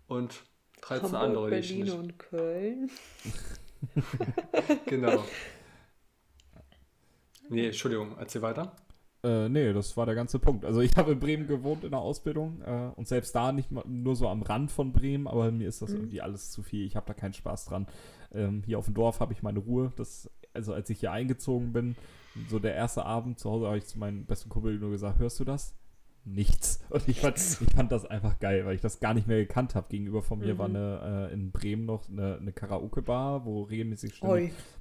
Und 0.06 0.42
13 0.82 1.12
Hamburg, 1.12 1.22
andere. 1.22 1.50
Berlin 1.50 1.80
nicht. 1.84 1.92
und 1.92 2.18
Köln. 2.18 2.90
genau. 4.86 5.24
Nee, 7.48 7.66
Entschuldigung, 7.66 8.16
erzähl 8.18 8.42
weiter. 8.42 8.76
Äh, 9.24 9.48
nee, 9.48 9.72
das 9.72 9.96
war 9.96 10.06
der 10.06 10.16
ganze 10.16 10.38
Punkt. 10.38 10.64
Also 10.64 10.80
ich 10.80 10.96
habe 10.96 11.12
in 11.12 11.20
Bremen 11.20 11.46
gewohnt 11.46 11.84
in 11.84 11.90
der 11.90 12.00
Ausbildung 12.00 12.60
äh, 12.62 12.90
und 12.96 13.06
selbst 13.06 13.34
da 13.34 13.52
nicht 13.52 13.70
mal, 13.70 13.84
nur 13.86 14.16
so 14.16 14.28
am 14.28 14.42
Rand 14.42 14.72
von 14.72 14.92
Bremen, 14.92 15.28
aber 15.28 15.52
mir 15.52 15.68
ist 15.68 15.80
das 15.80 15.90
mhm. 15.90 15.96
irgendwie 15.98 16.20
alles 16.20 16.50
zu 16.50 16.62
viel. 16.62 16.86
Ich 16.86 16.96
habe 16.96 17.06
da 17.06 17.14
keinen 17.14 17.32
Spaß 17.32 17.66
dran. 17.66 17.86
Ähm, 18.32 18.62
hier 18.66 18.78
auf 18.78 18.86
dem 18.86 18.94
Dorf 18.94 19.20
habe 19.20 19.32
ich 19.32 19.42
meine 19.42 19.60
Ruhe. 19.60 19.92
Das, 19.96 20.28
also 20.54 20.72
als 20.72 20.90
ich 20.90 21.00
hier 21.00 21.12
eingezogen 21.12 21.72
bin, 21.72 21.96
so 22.48 22.58
der 22.58 22.74
erste 22.74 23.04
Abend 23.04 23.38
zu 23.38 23.50
Hause, 23.50 23.66
habe 23.66 23.78
ich 23.78 23.86
zu 23.86 23.98
meinem 23.98 24.24
besten 24.24 24.48
Kumpel 24.48 24.78
nur 24.78 24.90
gesagt, 24.90 25.18
hörst 25.18 25.38
du 25.40 25.44
das? 25.44 25.74
Nichts. 26.24 26.80
Und 26.88 27.08
ich 27.08 27.20
fand, 27.20 27.36
ich 27.36 27.74
fand 27.74 27.90
das 27.90 28.04
einfach 28.06 28.38
geil, 28.38 28.64
weil 28.64 28.74
ich 28.74 28.80
das 28.80 29.00
gar 29.00 29.14
nicht 29.14 29.26
mehr 29.26 29.38
gekannt 29.38 29.74
habe. 29.74 29.88
Gegenüber 29.88 30.22
von 30.22 30.38
mir 30.38 30.54
mhm. 30.54 30.58
war 30.58 30.66
eine, 30.66 31.28
äh, 31.30 31.34
in 31.34 31.50
Bremen 31.50 31.84
noch 31.84 32.08
eine, 32.08 32.36
eine 32.36 32.52
Karaoke-Bar, 32.52 33.44
wo 33.44 33.62
regelmäßig 33.62 34.20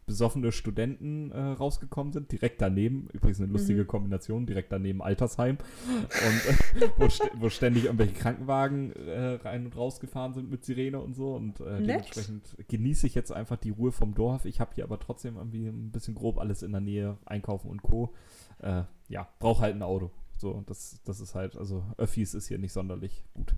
besoffene 0.06 0.52
Studenten 0.52 1.32
äh, 1.32 1.40
rausgekommen 1.40 2.14
sind. 2.14 2.32
Direkt 2.32 2.62
daneben, 2.62 3.08
übrigens 3.14 3.40
eine 3.40 3.52
lustige 3.52 3.84
mhm. 3.84 3.88
Kombination, 3.88 4.46
direkt 4.46 4.72
daneben 4.72 5.02
Altersheim. 5.02 5.58
Und 5.88 6.82
äh, 6.82 6.90
wo, 6.98 7.10
st 7.10 7.32
wo, 7.36 7.50
ständig 7.50 7.86
irgendwelche 7.86 8.14
Krankenwagen 8.14 8.94
äh, 8.94 9.36
rein 9.36 9.66
und 9.66 9.76
raus 9.76 10.00
gefahren 10.00 10.34
sind 10.34 10.52
mit 10.52 10.64
Sirene 10.64 11.00
und 11.00 11.16
so. 11.16 11.36
Und 11.36 11.60
äh, 11.62 11.82
dementsprechend 11.82 12.56
genieße 12.68 13.08
ich 13.08 13.16
jetzt 13.16 13.32
einfach 13.32 13.58
die 13.58 13.72
Ruhe 13.72 13.92
vom 13.92 14.14
Dorf. 14.14 14.46
Ich 14.46 14.60
habe 14.60 14.72
hier 14.76 14.84
aber 14.84 15.00
trotzdem 15.00 15.38
irgendwie 15.38 15.68
ein 15.68 15.92
bisschen 15.92 16.14
grob 16.14 16.38
alles 16.40 16.62
in 16.62 16.72
der 16.72 16.82
Nähe, 16.82 17.18
Einkaufen 17.26 17.70
und 17.70 17.82
Co. 17.82 18.14
Äh, 18.60 18.84
ja, 19.10 19.28
brauche 19.40 19.64
halt 19.64 19.76
ein 19.76 19.82
Auto. 19.82 20.12
So, 20.42 20.64
das, 20.66 21.00
das 21.06 21.20
ist 21.20 21.36
halt, 21.36 21.56
also 21.56 21.86
Öffis 21.98 22.34
ist 22.34 22.48
hier 22.48 22.58
nicht 22.58 22.74
sonderlich 22.74 23.24
gut. 23.36 23.54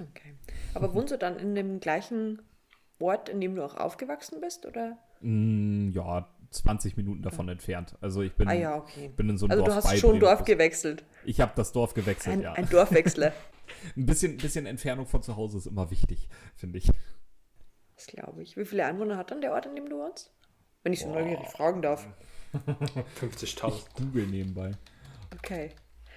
Okay. 0.00 0.34
Aber 0.74 0.92
wohnst 0.92 1.12
du 1.12 1.18
dann 1.18 1.38
in 1.38 1.54
dem 1.54 1.78
gleichen 1.78 2.42
Ort, 2.98 3.28
in 3.28 3.40
dem 3.40 3.54
du 3.54 3.64
auch 3.64 3.76
aufgewachsen 3.76 4.40
bist, 4.40 4.66
oder? 4.66 4.98
Mm, 5.20 5.90
ja, 5.90 6.28
20 6.50 6.96
Minuten 6.96 7.22
davon 7.22 7.46
ja. 7.46 7.52
entfernt. 7.52 7.94
Also 8.00 8.22
ich 8.22 8.32
bin, 8.32 8.48
ah, 8.48 8.52
ja, 8.52 8.76
okay. 8.76 9.08
bin 9.16 9.28
in 9.28 9.38
so 9.38 9.46
einem 9.46 9.52
also 9.52 9.64
Dorf. 9.66 9.76
Also 9.76 9.88
du 9.88 9.92
hast 9.92 10.00
schon 10.00 10.18
Dorf 10.18 10.44
gewechselt. 10.44 11.04
Ich 11.24 11.40
habe 11.40 11.52
das 11.54 11.70
Dorf 11.70 11.94
gewechselt, 11.94 12.38
ein, 12.38 12.42
ja. 12.42 12.52
Ein 12.54 12.68
Dorfwechsler. 12.68 13.32
ein 13.96 14.06
bisschen, 14.06 14.36
bisschen 14.36 14.66
Entfernung 14.66 15.06
von 15.06 15.22
zu 15.22 15.36
Hause 15.36 15.58
ist 15.58 15.66
immer 15.66 15.92
wichtig, 15.92 16.28
finde 16.56 16.78
ich. 16.78 16.90
Das 17.94 18.08
glaube 18.08 18.42
ich. 18.42 18.56
Wie 18.56 18.64
viele 18.64 18.84
Einwohner 18.84 19.16
hat 19.16 19.30
dann 19.30 19.40
der 19.40 19.52
Ort, 19.52 19.66
in 19.66 19.76
dem 19.76 19.88
du 19.88 19.96
wohnst? 19.98 20.32
Wenn 20.82 20.92
ich 20.92 21.02
so 21.02 21.08
neugierig 21.08 21.46
fragen 21.46 21.82
darf. 21.82 22.04
50.000. 23.20 23.76
Ich 23.76 23.94
google 23.94 24.26
nebenbei. 24.26 24.72
Okay. 25.32 25.70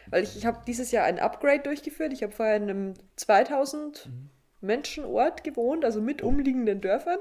Weil 0.10 0.24
ich, 0.24 0.36
ich 0.38 0.46
habe 0.46 0.60
dieses 0.66 0.92
Jahr 0.92 1.06
ein 1.06 1.20
Upgrade 1.20 1.64
durchgeführt. 1.64 2.14
Ich 2.14 2.24
habe 2.24 2.32
vorher 2.32 2.58
in 2.58 2.64
einem 2.64 2.94
2000 3.16 4.08
mhm. 4.08 4.30
Menschenort 4.62 5.44
gewohnt, 5.44 5.86
also 5.86 6.02
mit 6.02 6.22
umliegenden 6.22 6.82
Dörfern. 6.82 7.20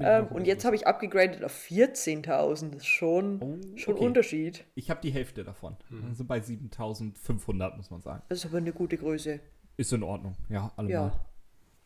Ähm, 0.00 0.26
und 0.28 0.46
jetzt 0.46 0.64
habe 0.64 0.76
ich 0.76 0.86
abgegradet 0.86 1.42
auf 1.42 1.66
14.000. 1.66 2.70
Das 2.70 2.82
ist 2.82 2.86
schon, 2.86 3.40
oh, 3.42 3.78
schon 3.78 3.94
okay. 3.94 4.04
Unterschied. 4.04 4.64
Ich 4.74 4.90
habe 4.90 5.00
die 5.00 5.10
Hälfte 5.10 5.44
davon. 5.44 5.76
Mhm. 5.88 6.08
Also 6.08 6.24
bei 6.24 6.38
7.500, 6.38 7.76
muss 7.76 7.90
man 7.90 8.00
sagen. 8.00 8.22
Das 8.28 8.38
ist 8.38 8.46
aber 8.46 8.58
eine 8.58 8.72
gute 8.72 8.98
Größe. 8.98 9.40
Ist 9.76 9.92
in 9.92 10.02
Ordnung, 10.02 10.34
ja, 10.48 10.72
allemal. 10.76 10.90
Ja. 10.90 11.24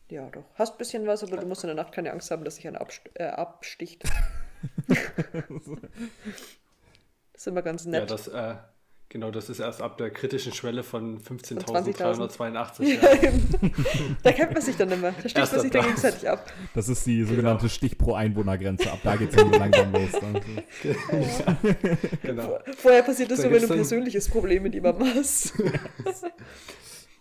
Ja, 0.09 0.29
doch. 0.29 0.43
Hast 0.55 0.73
ein 0.73 0.77
bisschen 0.77 1.07
was, 1.07 1.23
aber 1.23 1.37
du 1.37 1.47
musst 1.47 1.63
in 1.63 1.67
der 1.67 1.75
Nacht 1.75 1.93
keine 1.93 2.11
Angst 2.11 2.29
haben, 2.29 2.43
dass 2.43 2.57
sich 2.57 2.67
einer 2.67 2.81
abst 2.81 3.01
äh, 3.15 3.23
absticht. 3.23 4.03
das 4.87 4.99
ist 7.33 7.47
immer 7.47 7.61
ganz 7.61 7.85
nett. 7.85 8.01
Ja, 8.01 8.05
das, 8.05 8.27
äh, 8.27 8.55
Genau, 9.13 9.29
das 9.29 9.47
ist 9.47 9.59
erst 9.59 9.79
ab 9.79 9.99
der 9.99 10.09
kritischen 10.09 10.53
Schwelle 10.53 10.81
von 10.81 11.19
15.382. 11.19 12.83
Ja. 13.03 13.29
da 14.23 14.31
kennt 14.31 14.53
man 14.53 14.61
sich 14.63 14.75
dann 14.75 14.89
immer. 14.89 15.11
Da 15.11 15.29
sticht 15.29 15.51
man 15.51 15.61
sich 15.61 15.69
dann 15.69 15.85
gegenseitig 15.85 16.27
ab. 16.27 16.51
Das 16.73 16.89
ist 16.89 17.05
die 17.05 17.23
sogenannte 17.23 17.61
genau. 17.61 17.69
Stich 17.69 17.99
pro 17.99 18.15
Einwohnergrenze. 18.15 18.91
Ab 18.91 18.97
da 19.03 19.15
geht 19.15 19.29
es 19.29 19.35
dann 19.35 19.51
langsam 19.51 19.91
los. 19.93 20.09
Ja. 20.83 21.57
genau. 22.23 22.57
Vorher 22.75 23.03
passiert 23.03 23.29
das 23.29 23.43
so, 23.43 23.51
wenn 23.51 23.61
du 23.61 23.67
ein 23.67 23.75
persönliches 23.75 24.27
Problem 24.27 24.63
mit 24.63 24.73
jemandem 24.73 25.07
hast. 25.15 25.53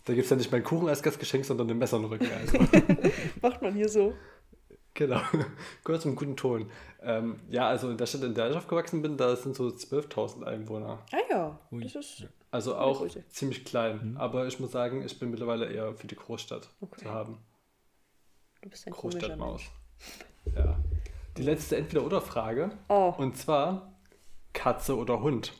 Da 0.05 0.14
gibt 0.14 0.24
es 0.24 0.30
ja 0.30 0.36
nicht 0.36 0.51
meinen 0.51 0.64
Kuchen 0.64 0.88
als 0.88 1.01
Gastgeschenk, 1.01 1.45
sondern 1.45 1.70
ein 1.70 1.78
Messer 1.78 1.99
im 1.99 2.07
Rücken. 2.07 2.26
Also. 2.40 2.59
Macht 3.40 3.62
man 3.62 3.72
hier 3.72 3.88
so. 3.88 4.14
Genau, 4.95 5.20
kurz 5.84 6.05
im 6.05 6.16
guten 6.16 6.36
Ton. 6.36 6.70
Ähm, 7.01 7.40
ja, 7.49 7.68
also 7.68 7.90
in 7.90 7.97
der 7.97 8.07
Stadt, 8.07 8.22
in 8.22 8.34
der 8.34 8.51
ich 8.51 8.57
aufgewachsen 8.57 9.03
bin, 9.03 9.16
da 9.16 9.34
sind 9.36 9.57
so 9.57 9.68
12.000 9.68 10.45
Einwohner. 10.45 10.99
Ah 11.12 11.18
ja, 11.30 11.59
das 11.70 11.95
ist 11.95 12.26
also 12.51 12.76
auch 12.76 13.07
ziemlich 13.30 13.64
klein. 13.64 14.11
Mhm. 14.12 14.16
Aber 14.18 14.47
ich 14.47 14.61
muss 14.61 14.72
sagen, 14.72 15.03
ich 15.05 15.18
bin 15.18 15.30
mittlerweile 15.30 15.72
eher 15.72 15.95
für 15.95 16.07
die 16.07 16.16
Großstadt 16.16 16.68
okay. 16.80 17.05
zu 17.05 17.11
haben. 17.11 17.38
Du 18.61 18.68
bist 18.68 18.86
ein 18.86 18.93
Großstadtmaus. 18.93 19.62
Ja. 20.55 20.78
Die 21.38 21.43
letzte 21.43 21.76
Entweder-Oder-Frage. 21.76 22.70
Oh. 22.88 23.14
Und 23.16 23.38
zwar 23.38 23.95
Katze 24.53 24.97
oder 24.97 25.22
Hund. 25.22 25.55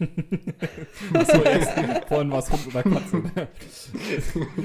Achso, 1.14 1.42
erst 1.42 2.08
vorhin 2.08 2.30
war 2.30 2.38
es 2.38 2.50
Hund 2.50 2.66
oder 2.68 2.82
Katze. 2.82 3.22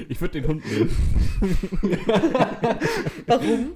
Ich 0.10 0.22
würde 0.22 0.42
den 0.42 0.48
Hund 0.48 0.66
nehmen. 0.66 0.96
Warum? 3.28 3.74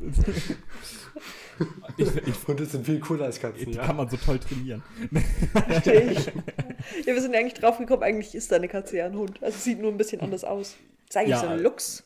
Ich, 1.98 2.16
ich, 2.16 2.48
Hunde 2.48 2.66
sind 2.66 2.86
viel 2.86 3.00
cooler 3.00 3.26
als 3.26 3.40
Katzen. 3.40 3.66
Die 3.66 3.78
ja? 3.78 3.86
kann 3.86 3.98
man 3.98 4.10
so 4.10 4.16
toll 4.18 4.40
trainieren. 4.40 4.82
Verstehe 5.68 6.12
ich. 6.12 6.28
Ja, 7.06 7.14
wir 7.14 7.22
sind 7.22 7.36
eigentlich 7.36 7.56
drauf 7.56 7.78
gekommen, 7.78 8.04
eigentlich 8.04 8.34
ist 8.36 8.52
deine 8.52 8.70
Katze 8.70 8.98
ja 8.98 9.06
ein 9.08 9.16
Hund. 9.16 9.44
Also 9.44 9.58
sieht 9.58 9.82
nur 9.82 9.92
ein 9.92 9.98
bisschen 9.98 10.22
anders 10.22 10.46
aus. 10.46 10.78
Zeig 11.10 11.26
ich 11.26 11.32
ja, 11.32 11.40
so 11.40 11.48
einen 11.48 11.62
Lux. 11.62 12.04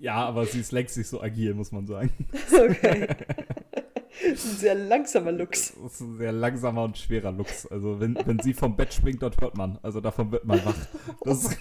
Ja, 0.00 0.14
aber 0.14 0.46
sie 0.46 0.60
ist 0.60 0.72
längst 0.72 0.96
nicht 0.96 1.08
so 1.08 1.20
agil, 1.20 1.54
muss 1.54 1.72
man 1.72 1.86
sagen. 1.86 2.12
Okay. 2.52 3.08
Das 4.30 4.44
ist 4.44 4.52
ein 4.52 4.56
sehr 4.58 4.74
langsamer 4.74 5.32
Lux. 5.32 5.74
Das 5.82 5.94
ist 5.94 6.00
ein 6.00 6.18
sehr 6.18 6.32
langsamer 6.32 6.84
und 6.84 6.98
schwerer 6.98 7.32
Lux. 7.32 7.66
Also 7.66 8.00
wenn, 8.00 8.18
wenn 8.26 8.38
sie 8.40 8.52
vom 8.52 8.76
Bett 8.76 8.92
springt, 8.92 9.22
dort 9.22 9.40
hört 9.40 9.56
man. 9.56 9.78
Also 9.82 10.00
davon 10.00 10.30
wird 10.32 10.44
man 10.44 10.64
wach. 10.64 10.74
Das, 11.24 11.56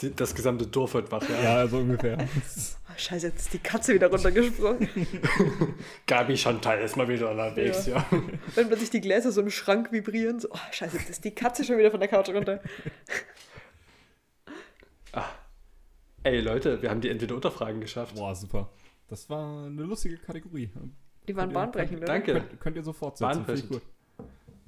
das 0.16 0.34
gesamte 0.34 0.66
Dorf 0.66 0.94
wird 0.94 1.12
wach, 1.12 1.22
ja. 1.28 1.42
Ja, 1.42 1.66
so 1.68 1.78
ungefähr. 1.78 2.18
Oh, 2.18 2.92
scheiße, 2.96 3.28
jetzt 3.28 3.40
ist 3.40 3.52
die 3.52 3.58
Katze 3.58 3.94
wieder 3.94 4.08
runtergesprungen. 4.08 4.88
Gabi 6.06 6.36
Chantal 6.36 6.80
ist 6.80 6.96
mal 6.96 7.08
wieder 7.08 7.30
unterwegs, 7.30 7.86
ja. 7.86 7.96
ja. 8.10 8.22
Wenn 8.54 8.68
plötzlich 8.68 8.90
die 8.90 9.00
Gläser 9.00 9.32
so 9.32 9.40
im 9.40 9.50
Schrank 9.50 9.92
vibrieren, 9.92 10.40
so, 10.40 10.48
oh, 10.50 10.58
scheiße, 10.72 10.96
jetzt 10.96 11.10
ist 11.10 11.24
die 11.24 11.34
Katze 11.34 11.64
schon 11.64 11.78
wieder 11.78 11.90
von 11.90 12.00
der 12.00 12.08
Couch 12.08 12.28
runter. 12.30 12.60
Ah. 15.12 15.24
Ey, 16.22 16.40
Leute, 16.40 16.82
wir 16.82 16.90
haben 16.90 17.00
die 17.00 17.08
Entweder-Oder-Fragen 17.08 17.80
geschafft. 17.80 18.14
Boah, 18.14 18.34
super. 18.34 18.70
Das 19.10 19.28
war 19.28 19.66
eine 19.66 19.82
lustige 19.82 20.16
Kategorie. 20.16 20.70
Die 21.26 21.36
waren 21.36 21.52
bahnbrechend, 21.52 21.98
oder? 21.98 22.06
Danke. 22.06 22.32
Könnt, 22.32 22.60
könnt, 22.60 22.76
ihr 22.76 22.82
so 22.84 22.92
fortsetzen. 22.92 23.44
Bahnbrechend. 23.44 23.82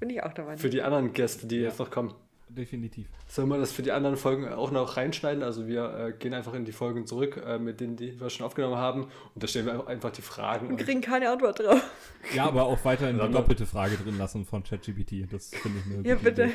Bin 0.00 0.10
ich 0.10 0.22
auch 0.22 0.32
dabei. 0.32 0.56
Für 0.56 0.68
die 0.68 0.82
anderen 0.82 1.12
Gäste, 1.12 1.46
die 1.46 1.58
ja. 1.58 1.68
jetzt 1.68 1.78
noch 1.78 1.90
kommen. 1.90 2.12
Definitiv. 2.48 3.06
Sollen 3.28 3.48
wir 3.48 3.56
das 3.56 3.72
für 3.72 3.82
die 3.82 3.92
anderen 3.92 4.16
Folgen 4.16 4.46
auch 4.48 4.72
noch 4.72 4.96
reinschneiden? 4.96 5.42
Also 5.42 5.68
wir 5.68 5.94
äh, 5.94 6.12
gehen 6.12 6.34
einfach 6.34 6.52
in 6.54 6.64
die 6.64 6.72
Folgen 6.72 7.06
zurück, 7.06 7.42
äh, 7.46 7.58
mit 7.58 7.80
denen 7.80 7.96
die 7.96 8.20
wir 8.20 8.28
schon 8.28 8.44
aufgenommen 8.44 8.76
haben. 8.76 9.04
Und 9.04 9.42
da 9.42 9.46
stellen 9.46 9.66
wir 9.66 9.86
einfach 9.86 10.10
die 10.10 10.20
Fragen. 10.22 10.66
Und 10.66 10.76
kriegen 10.76 11.00
keine 11.00 11.30
Antwort 11.30 11.60
drauf. 11.60 11.82
Ja, 12.34 12.44
aber 12.46 12.64
auch 12.64 12.84
weiterhin 12.84 13.18
die 13.18 13.32
doppelte 13.32 13.64
Frage 13.64 13.96
drin 13.96 14.18
lassen 14.18 14.44
von 14.44 14.62
ChatGPT. 14.62 15.32
Das 15.32 15.50
finde 15.50 15.78
ich 15.78 15.94
eine 15.94 16.08
Ja, 16.08 16.14
bitte. 16.16 16.50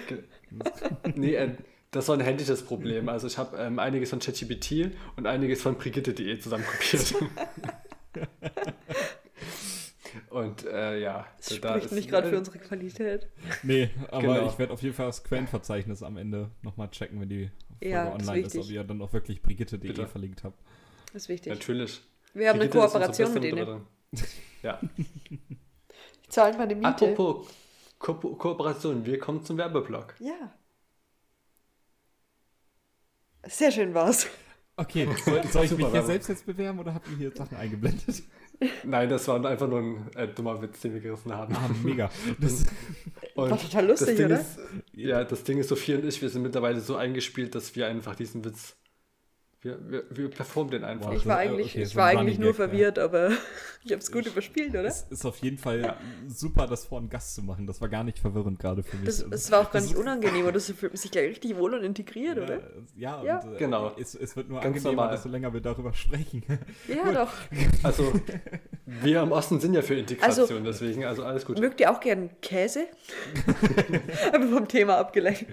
nee, 1.16 1.36
äh, 1.36 1.56
das 1.92 2.08
war 2.08 2.18
ein 2.18 2.22
händisches 2.22 2.64
Problem. 2.64 3.10
Also 3.10 3.28
ich 3.28 3.38
habe 3.38 3.58
ähm, 3.58 3.80
einiges 3.80 4.10
von 4.10 4.20
ChatGPT 4.20 4.92
und 5.16 5.26
einiges 5.26 5.62
von 5.62 5.76
Brigitte.de 5.78 6.40
zusammenkopiert. 6.40 7.16
Und 10.30 10.66
äh, 10.66 11.00
ja, 11.00 11.26
das 11.38 11.56
spricht 11.56 11.92
nicht 11.92 12.10
gerade 12.10 12.30
für 12.30 12.38
unsere 12.40 12.60
Qualität. 12.60 13.28
Nee, 13.64 13.90
aber 14.10 14.22
genau. 14.36 14.50
ich 14.50 14.60
werde 14.60 14.74
auf 14.74 14.82
jeden 14.82 14.94
Fall 14.94 15.08
das 15.08 15.24
Quellenverzeichnis 15.24 16.04
am 16.04 16.18
Ende 16.18 16.52
nochmal 16.62 16.90
checken, 16.90 17.20
wenn 17.22 17.30
die 17.30 17.50
Folge 17.80 17.90
ja, 17.90 18.14
online 18.14 18.40
ist, 18.42 18.56
ist, 18.56 18.66
ob 18.66 18.72
ihr 18.72 18.84
dann 18.84 19.02
auch 19.02 19.14
wirklich 19.14 19.42
Brigitte.de 19.42 20.06
verlinkt 20.06 20.44
habt. 20.44 20.60
Das 21.14 21.24
ist 21.24 21.30
wichtig. 21.30 21.54
Natürlich. 21.54 22.02
Wir 22.34 22.50
haben 22.50 22.60
Brigitte 22.60 22.80
eine 22.80 22.88
Kooperation 22.88 23.34
mit 23.34 23.44
denen. 23.44 23.82
Ja. 24.64 24.80
Ich 26.24 26.34
zahle 26.34 26.58
meine 26.58 26.76
Miete. 26.76 26.90
Apropos 26.90 27.48
Ko 28.00 28.14
Kooperation, 28.16 29.06
wir 29.06 29.18
kommen 29.18 29.46
zum 29.46 29.58
Werbeblock. 29.58 30.16
Ja. 30.20 30.54
Sehr 33.50 33.72
schön 33.72 33.94
war's. 33.94 34.28
Okay, 34.76 35.08
soll, 35.26 35.44
soll 35.48 35.66
ich 35.66 35.78
mich 35.78 35.88
hier 35.88 36.04
selbst 36.04 36.30
jetzt 36.30 36.46
bewerben 36.46 36.80
oder 36.80 36.94
habt 36.94 37.08
ihr 37.10 37.18
hier 37.18 37.32
Sachen 37.36 37.58
eingeblendet? 37.58 38.24
Nein, 38.84 39.10
das 39.10 39.28
war 39.28 39.44
einfach 39.44 39.68
nur 39.68 39.80
ein 39.80 40.10
äh, 40.16 40.28
dummer 40.28 40.62
Witz, 40.62 40.82
den 40.82 40.94
wir 40.94 41.02
gerissen 41.02 41.34
haben. 41.34 41.56
Ah, 41.56 41.70
mega. 41.84 42.10
Das 42.40 42.66
und 43.36 43.52
war 43.52 43.60
total 43.60 43.88
lustig, 43.88 44.20
oder? 44.20 44.40
Ist, 44.40 44.60
ja, 44.94 45.24
das 45.24 45.44
Ding 45.44 45.60
ist, 45.60 45.70
Sophie 45.70 45.96
und 45.96 46.06
ich, 46.06 46.22
wir 46.22 46.30
sind 46.30 46.42
mittlerweile 46.42 46.80
so 46.80 46.96
eingespielt, 46.96 47.54
dass 47.54 47.76
wir 47.76 47.88
einfach 47.88 48.16
diesen 48.16 48.44
Witz 48.46 48.76
wir, 49.62 49.80
wir, 49.90 50.04
wir 50.12 50.30
performen 50.30 50.72
den 50.72 50.84
einfach. 50.84 51.12
Ich 51.14 51.26
war 51.26 51.38
eigentlich, 51.38 51.72
okay, 51.72 51.82
ich 51.82 51.96
war 51.96 52.08
eigentlich 52.08 52.38
nur 52.38 52.50
Gag, 52.50 52.58
verwirrt, 52.58 52.98
ja. 52.98 53.06
aber 53.06 53.30
ich 53.84 53.92
habe 53.92 54.02
es 54.02 54.12
gut 54.12 54.28
überspielt, 54.28 54.70
oder? 54.70 54.86
Es 54.86 55.02
ist 55.10 55.26
auf 55.26 55.38
jeden 55.40 55.58
Fall 55.58 55.82
ja. 55.82 55.98
super, 56.28 56.68
das 56.68 56.86
vor 56.86 57.00
einen 57.00 57.10
Gast 57.10 57.34
zu 57.34 57.42
machen. 57.42 57.66
Das 57.66 57.82
war 57.82 57.90
gar 57.90 58.04
nicht 58.04 58.20
verwirrend 58.20 58.60
gerade 58.60 58.84
für 58.84 58.98
mich. 58.98 59.08
Das, 59.08 59.24
also, 59.24 59.34
es 59.34 59.52
war 59.52 59.62
auch 59.62 59.72
gar 59.72 59.82
nicht 59.82 59.96
unangenehm, 59.96 60.44
oder? 60.44 60.54
Das 60.54 60.70
fühlt 60.70 60.96
sich 60.98 61.10
gleich 61.10 61.30
richtig 61.30 61.58
wohl 61.58 61.74
und 61.74 61.84
integriert, 61.84 62.38
ja, 62.38 62.44
oder? 62.44 62.60
Ja, 62.96 63.24
ja. 63.24 63.40
Und, 63.40 63.56
äh, 63.56 63.58
genau. 63.58 63.92
Es, 64.00 64.14
es, 64.14 64.36
wird 64.36 64.48
nur 64.48 64.62
Ganz 64.62 64.78
angenehmer, 64.78 65.10
desto 65.10 65.30
länger 65.30 65.52
wir 65.52 65.62
darüber 65.62 65.92
sprechen. 65.94 66.44
Ja, 66.88 67.12
doch. 67.12 67.34
Also, 67.82 68.14
wir 68.86 69.24
im 69.24 69.32
Osten 69.32 69.60
sind 69.60 69.74
ja 69.74 69.82
für 69.82 69.96
Integration, 69.96 70.60
also, 70.60 70.60
deswegen, 70.60 71.04
also 71.04 71.24
alles 71.24 71.46
gut. 71.46 71.60
Mögt 71.60 71.80
ihr 71.80 71.92
auch 71.92 72.00
gern 72.00 72.30
Käse? 72.42 72.86
Aber 74.34 74.48
vom 74.48 74.68
Thema 74.68 74.98
abgelenkt. 74.98 75.48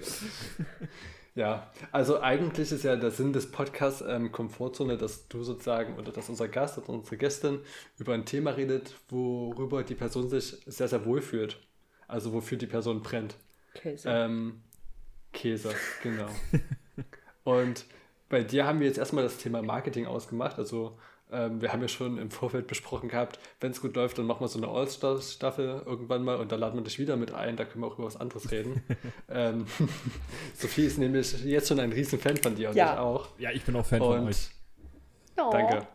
Ja, 1.35 1.69
also 1.91 2.21
eigentlich 2.21 2.71
ist 2.71 2.85
ja 2.85 2.95
der 2.95 3.11
Sinn 3.11 3.33
des 3.33 3.51
Podcasts 3.51 4.05
ähm, 4.07 4.31
Komfortzone, 4.31 4.97
dass 4.97 5.27
du 5.27 5.43
sozusagen 5.43 5.99
oder 5.99 6.13
dass 6.13 6.29
unser 6.29 6.47
Gast 6.47 6.79
oder 6.79 6.91
unsere 6.91 7.17
Gästin 7.17 7.59
über 7.99 8.15
ein 8.15 8.25
Thema 8.25 8.53
redet, 8.53 8.95
worüber 9.09 9.83
die 9.83 9.97
Person 9.97 10.29
sich 10.29 10.57
sehr, 10.67 10.87
sehr 10.87 11.05
wohl 11.05 11.21
fühlt. 11.21 11.59
Also 12.07 12.33
wofür 12.33 12.57
die 12.57 12.67
Person 12.67 13.03
brennt. 13.03 13.35
Käse. 13.75 14.09
Ähm, 14.09 14.63
Käse, 15.33 15.75
genau. 16.05 16.29
Und 17.45 17.85
bei 18.29 18.45
dir 18.45 18.67
haben 18.67 18.79
wir 18.79 18.87
jetzt 18.87 18.99
erstmal 18.99 19.25
das 19.25 19.39
Thema 19.39 19.61
Marketing 19.61 20.07
ausgemacht. 20.07 20.59
Also 20.59 20.99
ähm, 21.33 21.61
wir 21.61 21.73
haben 21.73 21.83
ja 21.83 21.89
schon 21.89 22.19
im 22.19 22.31
Vorfeld 22.31 22.67
besprochen 22.67 23.09
gehabt, 23.09 23.39
wenn 23.61 23.73
es 23.73 23.81
gut 23.81 23.97
läuft, 23.97 24.19
dann 24.19 24.27
machen 24.27 24.41
wir 24.41 24.49
so 24.49 24.59
eine 24.59 24.69
All-Star-Staffel 24.69 25.83
irgendwann 25.87 26.25
mal 26.25 26.37
und 26.37 26.53
da 26.53 26.57
laden 26.57 26.79
wir 26.79 26.85
dich 26.85 26.99
wieder 26.99 27.17
mit 27.17 27.33
ein, 27.33 27.57
da 27.57 27.65
können 27.65 27.83
wir 27.83 27.89
auch 27.89 27.99
über 27.99 28.07
was 28.07 28.17
anderes 28.17 28.51
reden. 28.51 28.83
ähm, 29.29 29.67
Sophie 30.57 30.85
ist 30.85 30.99
nämlich 30.99 31.45
jetzt 31.45 31.69
schon 31.69 31.81
ein 31.81 31.93
riesen 31.93 32.19
Fan 32.19 32.37
von 32.37 32.55
dir 32.55 32.71
und 32.71 32.77
ja. 32.77 32.95
ich 32.95 32.99
auch. 32.99 33.29
Ja, 33.39 33.51
ich 33.51 33.65
bin 33.65 33.77
auch 33.77 33.87
Fan 33.87 34.01
und 34.01 34.17
von 34.17 34.29
euch. 34.29 34.51
Oh. 35.37 35.51
Danke. 35.51 35.87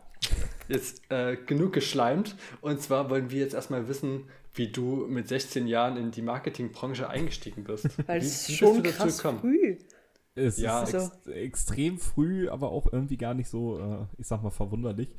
Jetzt 0.68 1.10
äh, 1.10 1.36
genug 1.36 1.72
geschleimt 1.72 2.36
und 2.60 2.82
zwar 2.82 3.08
wollen 3.10 3.30
wir 3.30 3.40
jetzt 3.40 3.54
erstmal 3.54 3.88
wissen, 3.88 4.28
wie 4.54 4.68
du 4.68 5.06
mit 5.08 5.28
16 5.28 5.66
Jahren 5.66 5.96
in 5.96 6.10
die 6.10 6.22
Marketingbranche 6.22 7.08
eingestiegen 7.08 7.64
bist. 7.64 7.88
Weil 8.06 8.18
es 8.18 8.52
schon 8.52 8.82
krass 8.82 9.20
früh. 9.20 9.78
Es 10.34 10.58
ja, 10.58 10.82
ist 10.82 10.94
ex 10.94 11.26
extrem 11.26 11.98
früh, 11.98 12.48
aber 12.48 12.70
auch 12.70 12.92
irgendwie 12.92 13.16
gar 13.16 13.34
nicht 13.34 13.48
so, 13.48 13.78
äh, 13.78 14.06
ich 14.18 14.26
sag 14.26 14.42
mal, 14.42 14.50
verwunderlich. 14.50 15.14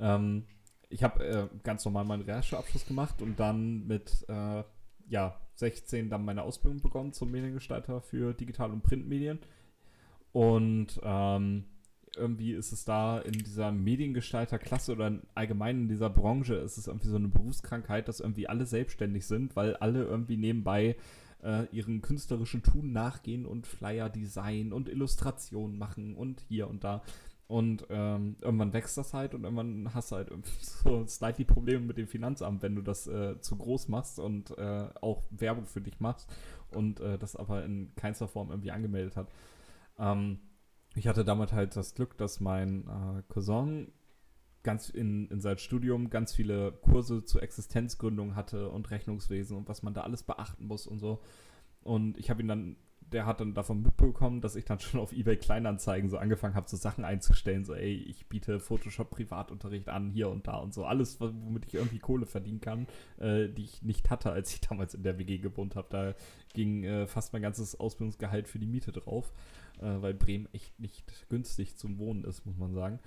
Ähm, 0.00 0.44
ich 0.88 1.02
habe 1.02 1.24
äh, 1.24 1.48
ganz 1.62 1.84
normal 1.84 2.04
meinen 2.04 2.22
Rechercheabschluss 2.22 2.86
gemacht 2.86 3.22
und 3.22 3.38
dann 3.38 3.86
mit 3.86 4.24
äh, 4.28 4.64
ja, 5.08 5.40
16 5.54 6.10
dann 6.10 6.24
meine 6.24 6.42
Ausbildung 6.42 6.80
begonnen 6.80 7.12
zum 7.12 7.30
Mediengestalter 7.30 8.00
für 8.00 8.34
Digital- 8.34 8.72
und 8.72 8.82
Printmedien. 8.82 9.38
Und 10.32 11.00
ähm, 11.02 11.64
irgendwie 12.16 12.52
ist 12.52 12.72
es 12.72 12.84
da 12.84 13.18
in 13.18 13.32
dieser 13.32 13.72
Mediengestalterklasse 13.72 14.92
oder 14.92 15.18
allgemein 15.34 15.82
in 15.82 15.88
dieser 15.88 16.10
Branche 16.10 16.54
ist 16.54 16.78
es 16.78 16.86
irgendwie 16.86 17.08
so 17.08 17.16
eine 17.16 17.28
Berufskrankheit, 17.28 18.08
dass 18.08 18.20
irgendwie 18.20 18.48
alle 18.48 18.66
selbstständig 18.66 19.26
sind, 19.26 19.56
weil 19.56 19.76
alle 19.76 20.04
irgendwie 20.04 20.36
nebenbei 20.36 20.96
äh, 21.46 21.66
ihren 21.70 22.02
künstlerischen 22.02 22.62
Tun 22.62 22.92
nachgehen 22.92 23.46
und 23.46 23.66
Flyer 23.66 24.10
design 24.10 24.72
und 24.72 24.88
Illustrationen 24.88 25.78
machen 25.78 26.16
und 26.16 26.40
hier 26.40 26.68
und 26.68 26.82
da. 26.82 27.02
Und 27.46 27.86
ähm, 27.90 28.36
irgendwann 28.40 28.72
wächst 28.72 28.98
das 28.98 29.14
halt 29.14 29.32
und 29.32 29.44
irgendwann 29.44 29.94
hast 29.94 30.10
du 30.10 30.16
halt 30.16 30.32
so 30.60 31.06
slightly 31.06 31.44
Probleme 31.44 31.80
mit 31.80 31.96
dem 31.96 32.08
Finanzamt, 32.08 32.62
wenn 32.62 32.74
du 32.74 32.82
das 32.82 33.06
äh, 33.06 33.40
zu 33.40 33.56
groß 33.56 33.86
machst 33.86 34.18
und 34.18 34.50
äh, 34.58 34.88
auch 35.00 35.22
Werbung 35.30 35.66
für 35.66 35.80
dich 35.80 36.00
machst 36.00 36.28
und 36.72 36.98
äh, 36.98 37.16
das 37.16 37.36
aber 37.36 37.64
in 37.64 37.94
keinster 37.94 38.26
Form 38.26 38.50
irgendwie 38.50 38.72
angemeldet 38.72 39.16
hat. 39.16 39.28
Ähm, 39.98 40.40
ich 40.96 41.06
hatte 41.06 41.24
damals 41.24 41.52
halt 41.52 41.76
das 41.76 41.94
Glück, 41.94 42.16
dass 42.16 42.40
mein 42.40 42.88
äh, 42.88 43.22
Cousin 43.32 43.92
ganz 44.66 44.90
in, 44.90 45.28
in 45.28 45.40
seinem 45.40 45.58
Studium 45.58 46.10
ganz 46.10 46.34
viele 46.34 46.72
Kurse 46.72 47.24
zur 47.24 47.42
Existenzgründung 47.42 48.36
hatte 48.36 48.68
und 48.68 48.90
Rechnungswesen 48.90 49.56
und 49.56 49.68
was 49.68 49.82
man 49.82 49.94
da 49.94 50.02
alles 50.02 50.22
beachten 50.22 50.66
muss 50.66 50.86
und 50.86 50.98
so. 50.98 51.22
Und 51.82 52.18
ich 52.18 52.28
habe 52.28 52.42
ihn 52.42 52.48
dann 52.48 52.76
der 53.12 53.26
hat 53.26 53.40
dann 53.40 53.54
davon 53.54 53.82
mitbekommen, 53.82 54.40
dass 54.40 54.56
ich 54.56 54.64
dann 54.64 54.80
schon 54.80 55.00
auf 55.00 55.12
eBay 55.12 55.36
Kleinanzeigen 55.36 56.10
so 56.10 56.18
angefangen 56.18 56.54
habe, 56.54 56.68
so 56.68 56.76
Sachen 56.76 57.04
einzustellen, 57.04 57.64
so 57.64 57.74
ey, 57.74 57.94
ich 57.94 58.26
biete 58.26 58.58
Photoshop 58.58 59.10
Privatunterricht 59.10 59.88
an, 59.88 60.10
hier 60.10 60.28
und 60.28 60.46
da 60.46 60.56
und 60.56 60.74
so. 60.74 60.84
Alles, 60.84 61.20
womit 61.20 61.66
ich 61.66 61.74
irgendwie 61.74 61.98
Kohle 61.98 62.26
verdienen 62.26 62.60
kann, 62.60 62.86
äh, 63.18 63.48
die 63.48 63.64
ich 63.64 63.82
nicht 63.82 64.10
hatte, 64.10 64.32
als 64.32 64.52
ich 64.54 64.60
damals 64.68 64.94
in 64.94 65.02
der 65.02 65.18
WG 65.18 65.38
gewohnt 65.38 65.76
habe. 65.76 65.86
Da 65.90 66.14
ging 66.52 66.84
äh, 66.84 67.06
fast 67.06 67.32
mein 67.32 67.42
ganzes 67.42 67.78
Ausbildungsgehalt 67.78 68.48
für 68.48 68.58
die 68.58 68.66
Miete 68.66 68.92
drauf, 68.92 69.32
äh, 69.78 70.02
weil 70.02 70.14
Bremen 70.14 70.48
echt 70.52 70.78
nicht 70.80 71.28
günstig 71.28 71.76
zum 71.76 71.98
Wohnen 71.98 72.24
ist, 72.24 72.44
muss 72.44 72.56
man 72.56 72.74
sagen. 72.74 72.98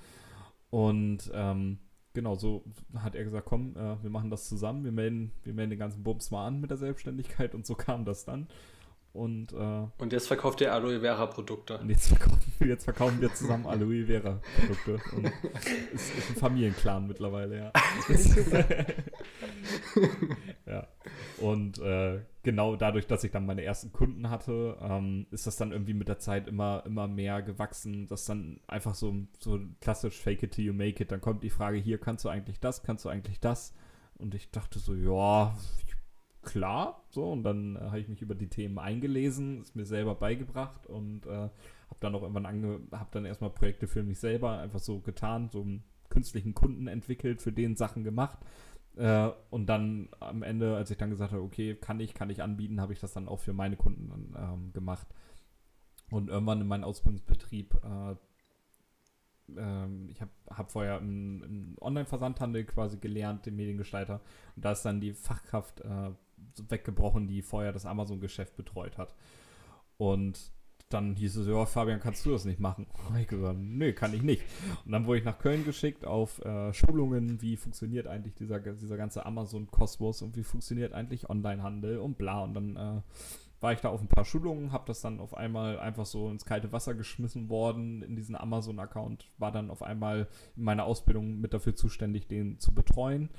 Und 0.69 1.31
ähm, 1.33 1.79
genau, 2.13 2.35
so 2.35 2.63
hat 2.95 3.15
er 3.15 3.23
gesagt, 3.23 3.45
komm, 3.45 3.75
äh, 3.75 4.01
wir 4.03 4.09
machen 4.09 4.29
das 4.29 4.47
zusammen, 4.47 4.83
wir 4.83 4.91
melden, 4.91 5.31
wir 5.43 5.53
melden 5.53 5.71
den 5.71 5.79
ganzen 5.79 6.03
Bums 6.03 6.31
mal 6.31 6.45
an 6.45 6.59
mit 6.59 6.69
der 6.69 6.77
Selbstständigkeit 6.77 7.55
und 7.55 7.65
so 7.65 7.75
kam 7.75 8.05
das 8.05 8.25
dann. 8.25 8.47
Und, 9.11 9.53
äh, 9.53 9.87
und 9.97 10.13
jetzt 10.13 10.27
verkauft 10.27 10.61
ihr 10.61 10.71
Aloe 10.71 10.99
Vera 10.99 11.25
Produkte. 11.25 11.79
Und 11.79 11.89
jetzt 11.89 12.09
verkaufen, 12.09 12.41
jetzt 12.59 12.83
verkaufen 12.83 13.19
wir 13.19 13.33
zusammen 13.33 13.65
Aloe 13.65 14.05
Vera 14.05 14.39
Produkte. 14.59 14.99
Und 15.15 15.25
ist, 15.93 16.15
ist 16.15 16.29
ein 16.29 16.35
Familienclan 16.35 17.07
mittlerweile, 17.07 17.57
ja. 17.57 17.71
ja. 20.67 20.87
Und 21.39 21.79
äh, 21.79 22.21
genau 22.43 22.75
dadurch, 22.75 23.07
dass 23.07 23.23
ich 23.23 23.31
dann 23.31 23.47
meine 23.47 23.63
ersten 23.63 23.91
Kunden 23.91 24.29
hatte, 24.29 24.77
ähm, 24.81 25.25
ist 25.31 25.47
das 25.47 25.55
dann 25.55 25.71
irgendwie 25.71 25.95
mit 25.95 26.07
der 26.07 26.19
Zeit 26.19 26.47
immer, 26.47 26.83
immer 26.85 27.07
mehr 27.07 27.41
gewachsen. 27.41 28.07
Das 28.07 28.25
dann 28.25 28.59
einfach 28.67 28.93
so, 28.93 29.15
so 29.39 29.59
klassisch 29.81 30.19
Fake 30.19 30.43
it 30.43 30.51
till 30.51 30.65
you 30.65 30.73
make 30.73 31.01
it. 31.01 31.11
Dann 31.11 31.21
kommt 31.21 31.43
die 31.43 31.49
Frage, 31.49 31.77
hier 31.77 31.97
kannst 31.97 32.25
du 32.25 32.29
eigentlich 32.29 32.59
das, 32.59 32.83
kannst 32.83 33.05
du 33.05 33.09
eigentlich 33.09 33.39
das? 33.39 33.73
Und 34.19 34.35
ich 34.35 34.51
dachte 34.51 34.79
so, 34.79 34.93
ja, 34.93 35.55
klar. 36.49 37.03
So, 37.09 37.31
und 37.31 37.43
dann 37.43 37.75
äh, 37.75 37.79
habe 37.79 37.99
ich 37.99 38.07
mich 38.07 38.21
über 38.21 38.35
die 38.35 38.47
Themen 38.49 38.79
eingelesen, 38.79 39.61
es 39.61 39.75
mir 39.75 39.85
selber 39.85 40.15
beigebracht 40.15 40.87
und 40.87 41.25
äh, 41.25 41.29
habe 41.29 41.99
dann 41.99 42.15
auch 42.15 42.23
irgendwann 42.23 42.45
ange 42.45 42.81
habe 42.91 43.09
dann 43.11 43.25
erstmal 43.25 43.51
Projekte 43.51 43.87
für 43.87 44.03
mich 44.03 44.19
selber 44.19 44.59
einfach 44.59 44.79
so 44.79 44.99
getan, 44.99 45.49
so 45.49 45.61
einen 45.61 45.83
künstlichen 46.09 46.53
Kunden 46.53 46.87
entwickelt, 46.87 47.41
für 47.41 47.51
den 47.51 47.75
Sachen 47.75 48.03
gemacht. 48.03 48.39
Äh, 48.95 49.29
und 49.51 49.67
dann 49.67 50.09
am 50.19 50.43
Ende, 50.43 50.75
als 50.75 50.89
ich 50.91 50.97
dann 50.97 51.11
gesagt 51.11 51.31
habe, 51.31 51.43
okay, 51.43 51.75
kann 51.75 51.99
ich, 51.99 52.13
kann 52.13 52.29
ich 52.29 52.41
anbieten, 52.41 52.81
habe 52.81 52.93
ich 52.93 52.99
das 52.99 53.13
dann 53.13 53.27
auch 53.27 53.39
für 53.39 53.53
meine 53.53 53.77
Kunden 53.77 54.09
dann, 54.09 54.53
ähm, 54.53 54.73
gemacht. 54.73 55.07
Und 56.09 56.29
irgendwann 56.29 56.61
in 56.61 56.67
meinem 56.67 56.83
Ausbildungsbetrieb 56.83 57.75
äh, 57.83 58.15
ähm, 59.57 60.09
ich 60.09 60.21
habe 60.21 60.31
hab 60.49 60.71
vorher 60.71 60.97
im, 60.99 61.43
im 61.43 61.75
Online-Versandhandel 61.79 62.65
quasi 62.65 62.97
gelernt, 62.97 63.45
den 63.45 63.55
Mediengestalter. 63.55 64.21
Und 64.55 64.65
da 64.65 64.71
ist 64.71 64.83
dann 64.83 65.01
die 65.01 65.13
Fachkraft 65.13 65.81
äh, 65.81 66.11
weggebrochen, 66.67 67.27
die 67.27 67.41
vorher 67.41 67.71
das 67.71 67.85
Amazon-Geschäft 67.85 68.55
betreut 68.55 68.97
hat. 68.97 69.15
Und 69.97 70.51
dann 70.89 71.15
hieß 71.15 71.35
es, 71.37 71.47
ja, 71.47 71.65
Fabian, 71.65 71.99
kannst 71.99 72.25
du 72.25 72.31
das 72.31 72.45
nicht 72.45 72.59
machen? 72.59 72.87
Und 73.09 73.17
ich 73.17 73.27
gesagt, 73.27 73.59
nö, 73.59 73.93
kann 73.93 74.13
ich 74.13 74.23
nicht. 74.23 74.43
Und 74.85 74.91
dann 74.91 75.05
wurde 75.05 75.19
ich 75.19 75.25
nach 75.25 75.37
Köln 75.37 75.63
geschickt 75.63 76.05
auf 76.05 76.43
äh, 76.43 76.73
Schulungen, 76.73 77.41
wie 77.41 77.57
funktioniert 77.57 78.07
eigentlich 78.07 78.33
dieser, 78.33 78.59
dieser 78.59 78.97
ganze 78.97 79.25
Amazon-Kosmos 79.25 80.23
und 80.23 80.35
wie 80.35 80.43
funktioniert 80.43 80.93
eigentlich 80.93 81.29
Online-Handel 81.29 81.99
und 81.99 82.17
bla. 82.17 82.41
Und 82.41 82.55
dann 82.55 82.75
äh, 82.75 83.01
war 83.61 83.73
ich 83.73 83.81
da 83.81 83.89
auf 83.89 84.01
ein 84.01 84.07
paar 84.07 84.25
Schulungen, 84.25 84.71
habe 84.71 84.85
das 84.87 85.01
dann 85.01 85.19
auf 85.19 85.35
einmal 85.35 85.79
einfach 85.79 86.05
so 86.05 86.29
ins 86.29 86.45
kalte 86.45 86.71
Wasser 86.71 86.95
geschmissen 86.95 87.49
worden 87.49 88.01
in 88.01 88.15
diesen 88.15 88.35
Amazon-Account, 88.35 89.29
war 89.37 89.51
dann 89.51 89.69
auf 89.69 89.83
einmal 89.83 90.27
in 90.55 90.63
meiner 90.63 90.85
Ausbildung 90.85 91.39
mit 91.39 91.53
dafür 91.53 91.75
zuständig, 91.75 92.27
den 92.27 92.59
zu 92.59 92.73
betreuen. 92.73 93.29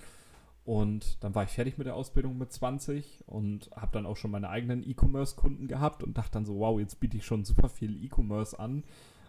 Und 0.71 1.25
dann 1.25 1.35
war 1.35 1.43
ich 1.43 1.51
fertig 1.51 1.79
mit 1.79 1.89
der 1.89 1.97
Ausbildung 1.97 2.39
mit 2.39 2.53
20 2.53 3.25
und 3.27 3.73
habe 3.75 3.91
dann 3.91 4.07
auch 4.07 4.17
schon 4.17 4.31
meine 4.31 4.51
eigenen 4.51 4.89
E-Commerce-Kunden 4.89 5.67
gehabt 5.67 6.05
und 6.05 6.17
dachte 6.17 6.35
dann 6.35 6.45
so, 6.45 6.61
wow, 6.61 6.79
jetzt 6.79 7.01
biete 7.01 7.17
ich 7.17 7.27
schon 7.27 7.45
super 7.45 7.69
viel 7.69 8.01
E-Commerce 8.05 8.57
an. 8.57 8.85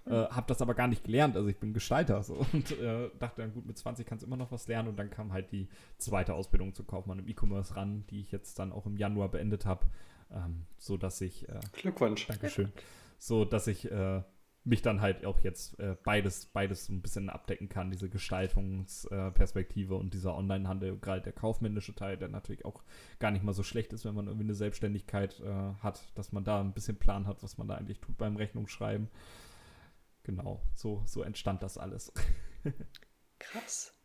Äh, 0.05 0.11
habe 0.11 0.45
das 0.45 0.61
aber 0.61 0.75
gar 0.75 0.87
nicht 0.87 1.03
gelernt, 1.03 1.35
also 1.35 1.47
ich 1.49 1.57
bin 1.57 1.73
Gestalter 1.73 2.21
so, 2.21 2.45
und 2.53 2.79
äh, 2.79 3.09
dachte 3.17 3.41
dann, 3.41 3.55
gut, 3.55 3.65
mit 3.65 3.75
20 3.75 4.05
kannst 4.05 4.21
du 4.21 4.27
immer 4.27 4.37
noch 4.37 4.51
was 4.51 4.67
lernen 4.67 4.89
und 4.89 4.99
dann 4.99 5.09
kam 5.09 5.33
halt 5.33 5.51
die 5.51 5.67
zweite 5.97 6.35
Ausbildung 6.35 6.75
zu 6.75 6.83
Kaufmann 6.83 7.17
im 7.17 7.27
E-Commerce 7.27 7.75
ran, 7.75 8.03
die 8.11 8.19
ich 8.19 8.31
jetzt 8.31 8.59
dann 8.59 8.71
auch 8.71 8.85
im 8.85 8.95
Januar 8.95 9.29
beendet 9.29 9.65
habe, 9.65 9.87
ähm, 10.31 10.67
so 10.77 10.95
dass 10.95 11.21
ich 11.21 11.49
äh, 11.49 11.59
Glückwunsch. 11.73 12.27
Dankeschön. 12.27 12.71
So 13.17 13.45
dass 13.45 13.65
ich 13.65 13.89
äh, 13.89 14.21
mich 14.63 14.81
dann 14.81 15.01
halt 15.01 15.25
auch 15.25 15.39
jetzt 15.39 15.79
äh, 15.79 15.95
beides, 16.03 16.45
beides 16.45 16.85
so 16.85 16.93
ein 16.93 17.01
bisschen 17.01 17.29
abdecken 17.29 17.67
kann, 17.67 17.89
diese 17.89 18.09
Gestaltungsperspektive 18.09 19.95
und 19.95 20.13
dieser 20.13 20.35
Online-Handel, 20.35 20.97
gerade 20.99 21.21
der 21.21 21.33
kaufmännische 21.33 21.95
Teil, 21.95 22.17
der 22.17 22.27
natürlich 22.27 22.63
auch 22.65 22.83
gar 23.19 23.31
nicht 23.31 23.43
mal 23.43 23.53
so 23.53 23.63
schlecht 23.63 23.91
ist, 23.93 24.05
wenn 24.05 24.13
man 24.13 24.27
irgendwie 24.27 24.45
eine 24.45 24.53
Selbstständigkeit 24.53 25.39
äh, 25.39 25.73
hat, 25.81 26.11
dass 26.15 26.31
man 26.31 26.43
da 26.43 26.59
ein 26.59 26.73
bisschen 26.73 26.97
Plan 26.97 27.25
hat, 27.25 27.41
was 27.41 27.57
man 27.57 27.67
da 27.67 27.75
eigentlich 27.75 28.01
tut 28.01 28.17
beim 28.17 28.35
Rechnungsschreiben. 28.35 29.09
Genau, 30.23 30.61
so, 30.75 31.01
so 31.07 31.23
entstand 31.23 31.63
das 31.63 31.79
alles. 31.79 32.13
Krass. 33.39 33.95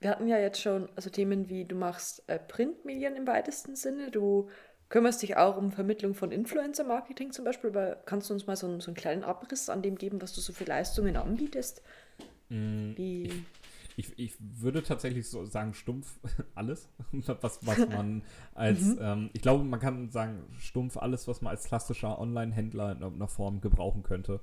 Wir 0.00 0.10
hatten 0.10 0.28
ja 0.28 0.38
jetzt 0.38 0.62
schon 0.62 0.88
also 0.96 1.10
Themen 1.10 1.48
wie 1.48 1.64
du 1.66 1.74
machst 1.74 2.26
äh, 2.28 2.38
Printmedien 2.38 3.16
im 3.16 3.26
weitesten 3.26 3.76
Sinne, 3.76 4.10
du 4.10 4.48
Kümmerst 4.88 5.22
dich 5.22 5.36
auch 5.36 5.56
um 5.56 5.70
Vermittlung 5.70 6.14
von 6.14 6.32
Influencer-Marketing 6.32 7.32
zum 7.32 7.44
Beispiel? 7.44 7.70
Aber 7.70 7.96
kannst 8.06 8.30
du 8.30 8.34
uns 8.34 8.46
mal 8.46 8.56
so 8.56 8.66
einen, 8.66 8.80
so 8.80 8.88
einen, 8.90 8.96
kleinen 8.96 9.22
Abriss 9.22 9.68
an 9.68 9.82
dem 9.82 9.96
geben, 9.96 10.22
was 10.22 10.32
du 10.32 10.40
so 10.40 10.52
für 10.52 10.64
Leistungen 10.64 11.16
anbietest? 11.16 11.82
Mm, 12.48 12.92
ich, 12.96 13.32
ich, 13.96 14.18
ich, 14.18 14.34
würde 14.38 14.82
tatsächlich 14.82 15.28
so 15.28 15.44
sagen, 15.44 15.74
stumpf 15.74 16.18
alles, 16.54 16.88
was, 17.12 17.66
was 17.66 17.78
man 17.90 18.22
als, 18.54 18.80
mhm. 18.80 18.98
ähm, 19.00 19.30
ich 19.34 19.42
glaube, 19.42 19.62
man 19.64 19.78
kann 19.78 20.10
sagen, 20.10 20.44
stumpf 20.58 20.96
alles, 20.96 21.28
was 21.28 21.42
man 21.42 21.50
als 21.50 21.64
klassischer 21.64 22.18
Online-Händler 22.18 22.92
in 22.92 23.02
irgendeiner 23.02 23.28
Form 23.28 23.60
gebrauchen 23.60 24.02
könnte. 24.02 24.40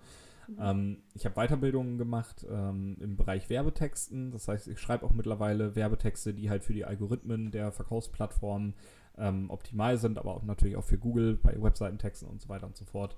Mhm. 0.47 0.57
Ähm, 0.59 1.03
ich 1.15 1.25
habe 1.25 1.35
Weiterbildungen 1.35 1.97
gemacht 1.97 2.45
ähm, 2.47 2.97
im 2.99 3.17
Bereich 3.17 3.49
Werbetexten. 3.49 4.31
Das 4.31 4.47
heißt, 4.47 4.67
ich 4.67 4.79
schreibe 4.79 5.05
auch 5.05 5.11
mittlerweile 5.11 5.75
Werbetexte, 5.75 6.35
die 6.35 6.51
halt 6.51 6.63
für 6.63 6.73
die 6.73 6.85
Algorithmen 6.85 7.49
der 7.49 7.71
Verkaufsplattformen 7.71 8.75
ähm, 9.17 9.49
optimal 9.49 9.97
sind, 9.97 10.17
aber 10.17 10.35
auch 10.35 10.43
natürlich 10.43 10.75
auch 10.75 10.83
für 10.83 10.97
Google 10.97 11.37
bei 11.37 11.61
Webseitentexten 11.61 12.27
und 12.27 12.41
so 12.41 12.49
weiter 12.49 12.67
und 12.67 12.75
so 12.75 12.85
fort. 12.85 13.15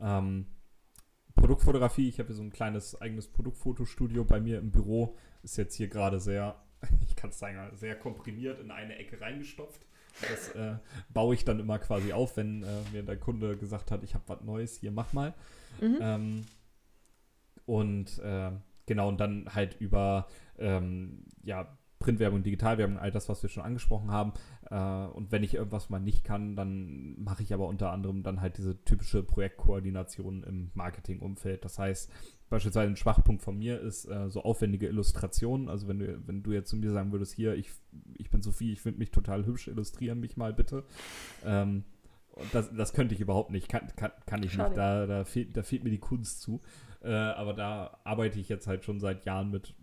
Ähm, 0.00 0.46
Produktfotografie, 1.34 2.08
ich 2.08 2.18
habe 2.18 2.28
hier 2.28 2.36
so 2.36 2.42
ein 2.42 2.52
kleines 2.52 3.00
eigenes 3.00 3.28
Produktfotostudio 3.28 4.24
bei 4.24 4.40
mir 4.40 4.58
im 4.58 4.70
Büro, 4.70 5.16
ist 5.42 5.56
jetzt 5.56 5.74
hier 5.74 5.88
gerade 5.88 6.20
sehr, 6.20 6.62
ich 7.08 7.16
kann 7.16 7.30
es 7.30 7.38
sagen, 7.38 7.76
sehr 7.76 7.96
komprimiert 7.96 8.60
in 8.60 8.70
eine 8.70 8.96
Ecke 8.96 9.20
reingestopft. 9.20 9.84
Das 10.20 10.54
äh, 10.54 10.76
baue 11.12 11.34
ich 11.34 11.44
dann 11.44 11.58
immer 11.58 11.80
quasi 11.80 12.12
auf, 12.12 12.36
wenn 12.36 12.62
äh, 12.62 12.66
mir 12.92 13.02
der 13.02 13.16
Kunde 13.16 13.56
gesagt 13.56 13.90
hat, 13.90 14.04
ich 14.04 14.14
habe 14.14 14.24
was 14.28 14.42
Neues, 14.42 14.76
hier 14.76 14.92
mach 14.92 15.12
mal. 15.12 15.34
Mhm. 15.80 15.98
Ähm, 16.00 16.44
und 17.66 18.18
äh, 18.20 18.52
genau, 18.86 19.08
und 19.08 19.18
dann 19.18 19.52
halt 19.52 19.80
über 19.80 20.28
ähm, 20.58 21.24
ja, 21.42 21.76
Printwerbung, 21.98 22.42
Digitalwerbung, 22.42 22.98
all 22.98 23.10
das, 23.10 23.28
was 23.28 23.42
wir 23.42 23.50
schon 23.50 23.64
angesprochen 23.64 24.10
haben. 24.10 24.34
Äh, 24.70 25.06
und 25.06 25.32
wenn 25.32 25.42
ich 25.42 25.54
irgendwas 25.54 25.90
mal 25.90 26.00
nicht 26.00 26.24
kann, 26.24 26.56
dann 26.56 27.22
mache 27.22 27.42
ich 27.42 27.52
aber 27.52 27.66
unter 27.66 27.92
anderem 27.92 28.22
dann 28.22 28.40
halt 28.40 28.58
diese 28.58 28.82
typische 28.84 29.22
Projektkoordination 29.22 30.42
im 30.44 30.70
Marketingumfeld. 30.74 31.64
Das 31.64 31.78
heißt, 31.78 32.10
beispielsweise 32.48 32.92
ein 32.92 32.96
Schwachpunkt 32.96 33.42
von 33.42 33.58
mir 33.58 33.80
ist 33.80 34.06
äh, 34.06 34.30
so 34.30 34.42
aufwendige 34.42 34.86
Illustrationen. 34.86 35.68
Also 35.68 35.88
wenn 35.88 35.98
du, 35.98 36.26
wenn 36.26 36.42
du 36.42 36.52
jetzt 36.52 36.70
zu 36.70 36.76
mir 36.76 36.92
sagen 36.92 37.12
würdest, 37.12 37.32
hier, 37.34 37.54
ich, 37.54 37.70
ich 38.16 38.30
bin 38.30 38.42
Sophie, 38.42 38.72
ich 38.72 38.80
finde 38.80 38.98
mich 38.98 39.10
total 39.10 39.46
hübsch, 39.46 39.68
illustrieren 39.68 40.20
mich 40.20 40.36
mal 40.36 40.52
bitte. 40.52 40.84
Ähm, 41.44 41.84
das, 42.52 42.74
das 42.74 42.92
könnte 42.92 43.14
ich 43.14 43.20
überhaupt 43.20 43.50
nicht, 43.50 43.68
kann, 43.68 43.88
kann, 43.96 44.10
kann 44.26 44.42
ich 44.42 44.52
Schade. 44.52 44.70
nicht. 44.70 44.78
Da, 44.78 45.06
da, 45.06 45.24
fehlt, 45.24 45.56
da 45.56 45.62
fehlt 45.62 45.84
mir 45.84 45.90
die 45.90 45.98
Kunst 45.98 46.40
zu. 46.40 46.60
Äh, 47.02 47.12
aber 47.12 47.52
da 47.52 47.98
arbeite 48.04 48.40
ich 48.40 48.48
jetzt 48.48 48.66
halt 48.66 48.84
schon 48.84 48.98
seit 48.98 49.24
Jahren 49.24 49.50
mit 49.50 49.74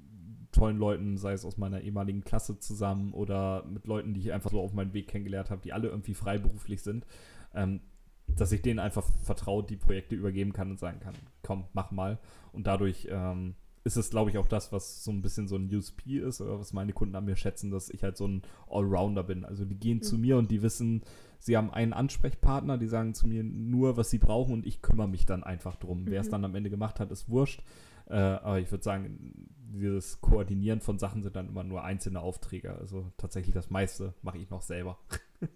tollen 0.51 0.77
Leuten, 0.77 1.17
sei 1.17 1.33
es 1.33 1.45
aus 1.45 1.57
meiner 1.57 1.81
ehemaligen 1.81 2.23
Klasse 2.23 2.59
zusammen 2.59 3.13
oder 3.13 3.65
mit 3.65 3.87
Leuten, 3.87 4.13
die 4.13 4.21
ich 4.21 4.33
einfach 4.33 4.51
so 4.51 4.61
auf 4.61 4.73
meinem 4.73 4.93
Weg 4.93 5.07
kennengelernt 5.07 5.49
habe, 5.49 5.61
die 5.61 5.73
alle 5.73 5.89
irgendwie 5.89 6.13
freiberuflich 6.13 6.81
sind, 6.81 7.05
ähm, 7.53 7.81
dass 8.27 8.51
ich 8.51 8.61
denen 8.61 8.79
einfach 8.79 9.05
vertraut 9.23 9.69
die 9.69 9.77
Projekte 9.77 10.15
übergeben 10.15 10.53
kann 10.53 10.71
und 10.71 10.79
sagen 10.79 10.99
kann, 10.99 11.13
komm, 11.43 11.65
mach 11.73 11.91
mal. 11.91 12.19
Und 12.53 12.67
dadurch 12.67 13.07
ähm, 13.09 13.55
ist 13.83 13.97
es, 13.97 14.09
glaube 14.09 14.29
ich, 14.29 14.37
auch 14.37 14.47
das, 14.47 14.71
was 14.71 15.03
so 15.03 15.11
ein 15.11 15.21
bisschen 15.21 15.47
so 15.47 15.55
ein 15.55 15.73
USP 15.73 16.19
ist, 16.19 16.41
oder 16.41 16.59
was 16.59 16.73
meine 16.73 16.93
Kunden 16.93 17.15
an 17.15 17.25
mir 17.25 17.35
schätzen, 17.35 17.71
dass 17.71 17.89
ich 17.89 18.03
halt 18.03 18.17
so 18.17 18.27
ein 18.27 18.43
Allrounder 18.69 19.23
bin. 19.23 19.43
Also 19.43 19.65
die 19.65 19.79
gehen 19.79 19.97
mhm. 19.97 20.03
zu 20.03 20.17
mir 20.17 20.37
und 20.37 20.51
die 20.51 20.61
wissen, 20.61 21.01
sie 21.39 21.57
haben 21.57 21.71
einen 21.71 21.93
Ansprechpartner, 21.93 22.77
die 22.77 22.87
sagen 22.87 23.13
zu 23.13 23.27
mir 23.27 23.43
nur, 23.43 23.97
was 23.97 24.09
sie 24.09 24.19
brauchen 24.19 24.53
und 24.53 24.67
ich 24.67 24.81
kümmere 24.81 25.07
mich 25.07 25.25
dann 25.25 25.43
einfach 25.43 25.75
drum. 25.75 26.03
Mhm. 26.03 26.07
Wer 26.07 26.21
es 26.21 26.27
mhm. 26.27 26.31
dann 26.31 26.45
am 26.45 26.55
Ende 26.55 26.69
gemacht 26.69 26.99
hat, 26.99 27.11
ist 27.11 27.29
wurscht. 27.29 27.63
Äh, 28.11 28.39
aber 28.43 28.59
ich 28.59 28.69
würde 28.69 28.83
sagen, 28.83 29.47
dieses 29.71 30.19
Koordinieren 30.19 30.81
von 30.81 30.99
Sachen 30.99 31.23
sind 31.23 31.35
dann 31.35 31.47
immer 31.47 31.63
nur 31.63 31.83
einzelne 31.83 32.19
Aufträge. 32.19 32.75
Also 32.75 33.11
tatsächlich 33.17 33.55
das 33.55 33.69
meiste 33.69 34.13
mache 34.21 34.37
ich 34.37 34.49
noch 34.49 34.61
selber. 34.61 34.99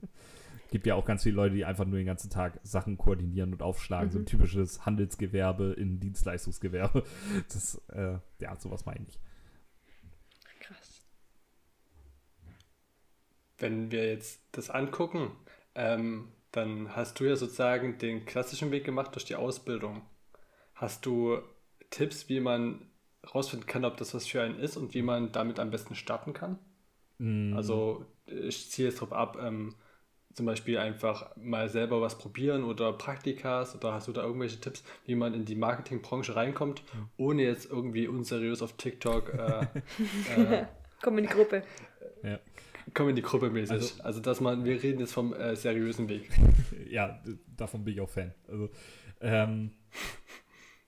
Gibt 0.72 0.88
ja 0.88 0.96
auch 0.96 1.06
ganz 1.06 1.24
viele 1.24 1.36
Leute, 1.36 1.56
die 1.56 1.66
einfach 1.66 1.86
nur 1.86 1.98
den 1.98 2.08
ganzen 2.08 2.30
Tag 2.30 2.60
Sachen 2.64 2.98
koordinieren 2.98 3.52
und 3.52 3.62
aufschlagen. 3.62 4.08
Mhm. 4.08 4.12
So 4.14 4.20
ein 4.20 4.26
typisches 4.26 4.86
Handelsgewerbe 4.86 5.74
in 5.74 6.00
Dienstleistungsgewerbe. 6.00 7.04
Das, 7.50 7.82
äh, 7.90 8.20
ja, 8.40 8.56
sowas 8.58 8.86
meine 8.86 9.06
ich. 9.08 9.20
Krass. 10.62 11.02
Wenn 13.58 13.92
wir 13.92 14.08
jetzt 14.08 14.42
das 14.54 14.70
angucken, 14.70 15.32
ähm, 15.76 16.30
dann 16.52 16.96
hast 16.96 17.20
du 17.20 17.26
ja 17.26 17.36
sozusagen 17.36 17.98
den 17.98 18.26
klassischen 18.26 18.72
Weg 18.72 18.86
gemacht 18.86 19.14
durch 19.14 19.26
die 19.26 19.36
Ausbildung. 19.36 20.04
Hast 20.74 21.06
du 21.06 21.42
Tipps, 21.96 22.28
wie 22.28 22.40
man 22.40 22.82
rausfinden 23.34 23.68
kann, 23.68 23.86
ob 23.86 23.98
das 23.98 24.14
was 24.14 24.28
für 24.28 24.42
einen 24.42 24.60
ist 24.60 24.76
und 24.76 24.94
wie 24.94 25.02
man 25.02 25.32
damit 25.32 25.60
am 25.60 25.72
besten 25.72 25.96
starten 25.96 26.34
kann? 26.34 26.60
Mm. 27.18 27.54
Also 27.56 28.06
ich 28.26 28.70
ziehe 28.70 28.90
jetzt 28.90 28.98
darauf 28.98 29.14
ab, 29.14 29.38
ähm, 29.42 29.76
zum 30.34 30.46
Beispiel 30.46 30.78
einfach 30.78 31.34
mal 31.38 31.70
selber 31.70 32.02
was 32.02 32.18
probieren 32.18 32.66
oder 32.66 32.92
Praktikas 32.92 33.74
oder 33.74 33.94
hast 33.94 34.10
du 34.10 34.12
da 34.12 34.24
irgendwelche 34.24 34.60
Tipps, 34.60 34.84
wie 35.06 35.16
man 35.16 35.34
in 35.34 35.46
die 35.46 35.56
Marketingbranche 35.56 36.36
reinkommt, 36.36 36.84
ohne 37.16 37.44
jetzt 37.44 37.72
irgendwie 37.72 38.08
unseriös 38.10 38.62
auf 38.62 38.74
TikTok 38.74 39.34
äh, 39.34 39.66
äh, 40.36 40.66
Komm 41.02 41.18
in 41.20 41.24
die 41.24 41.30
Gruppe. 41.30 41.64
Ja. 42.24 42.40
Komm 42.94 43.10
in 43.10 43.16
die 43.16 43.22
Gruppe 43.22 43.50
mäßig. 43.50 43.72
Also, 43.72 44.04
also 44.04 44.20
dass 44.20 44.42
man, 44.42 44.66
wir 44.66 44.84
reden 44.84 45.00
jetzt 45.00 45.14
vom 45.14 45.34
äh, 45.34 45.56
seriösen 45.56 46.10
Weg. 46.10 46.30
ja, 46.90 47.22
davon 47.56 47.86
bin 47.86 47.94
ich 47.94 48.02
auch 48.02 48.10
Fan. 48.10 48.34
Also 48.48 48.70
ähm, 49.22 49.72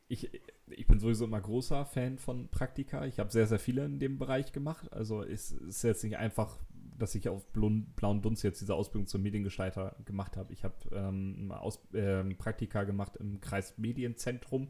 ich, 0.10 0.30
ich 0.70 0.88
bin 0.88 0.99
sowieso 0.99 1.26
immer 1.26 1.39
großer 1.39 1.86
Fan 1.86 2.18
von 2.18 2.49
Praktika. 2.49 3.05
Ich 3.05 3.20
habe 3.20 3.32
sehr, 3.32 3.47
sehr 3.47 3.59
viele 3.59 3.86
in 3.86 3.99
dem 3.99 4.18
Bereich 4.18 4.51
gemacht. 4.51 4.91
Also 4.91 5.24
es 5.24 5.51
ist 5.51 5.84
jetzt 5.84 6.03
nicht 6.03 6.18
einfach, 6.18 6.57
dass 6.97 7.15
ich 7.15 7.30
auf 7.30 7.45
blauen 7.53 8.22
Dunst 8.22 8.43
jetzt 8.43 8.61
diese 8.61 8.76
Ausbildung 8.76 9.07
zum 9.07 9.22
Mediengestalter 9.22 9.95
gemacht 10.05 10.36
habe. 10.36 10.51
Ich 10.53 10.63
habe 10.63 10.76
ähm, 10.91 11.53
äh, 11.93 12.24
Praktika 12.36 12.84
gemacht 12.84 13.15
im 13.18 13.39
Kreis 13.39 13.78
Medienzentrum, 13.78 14.70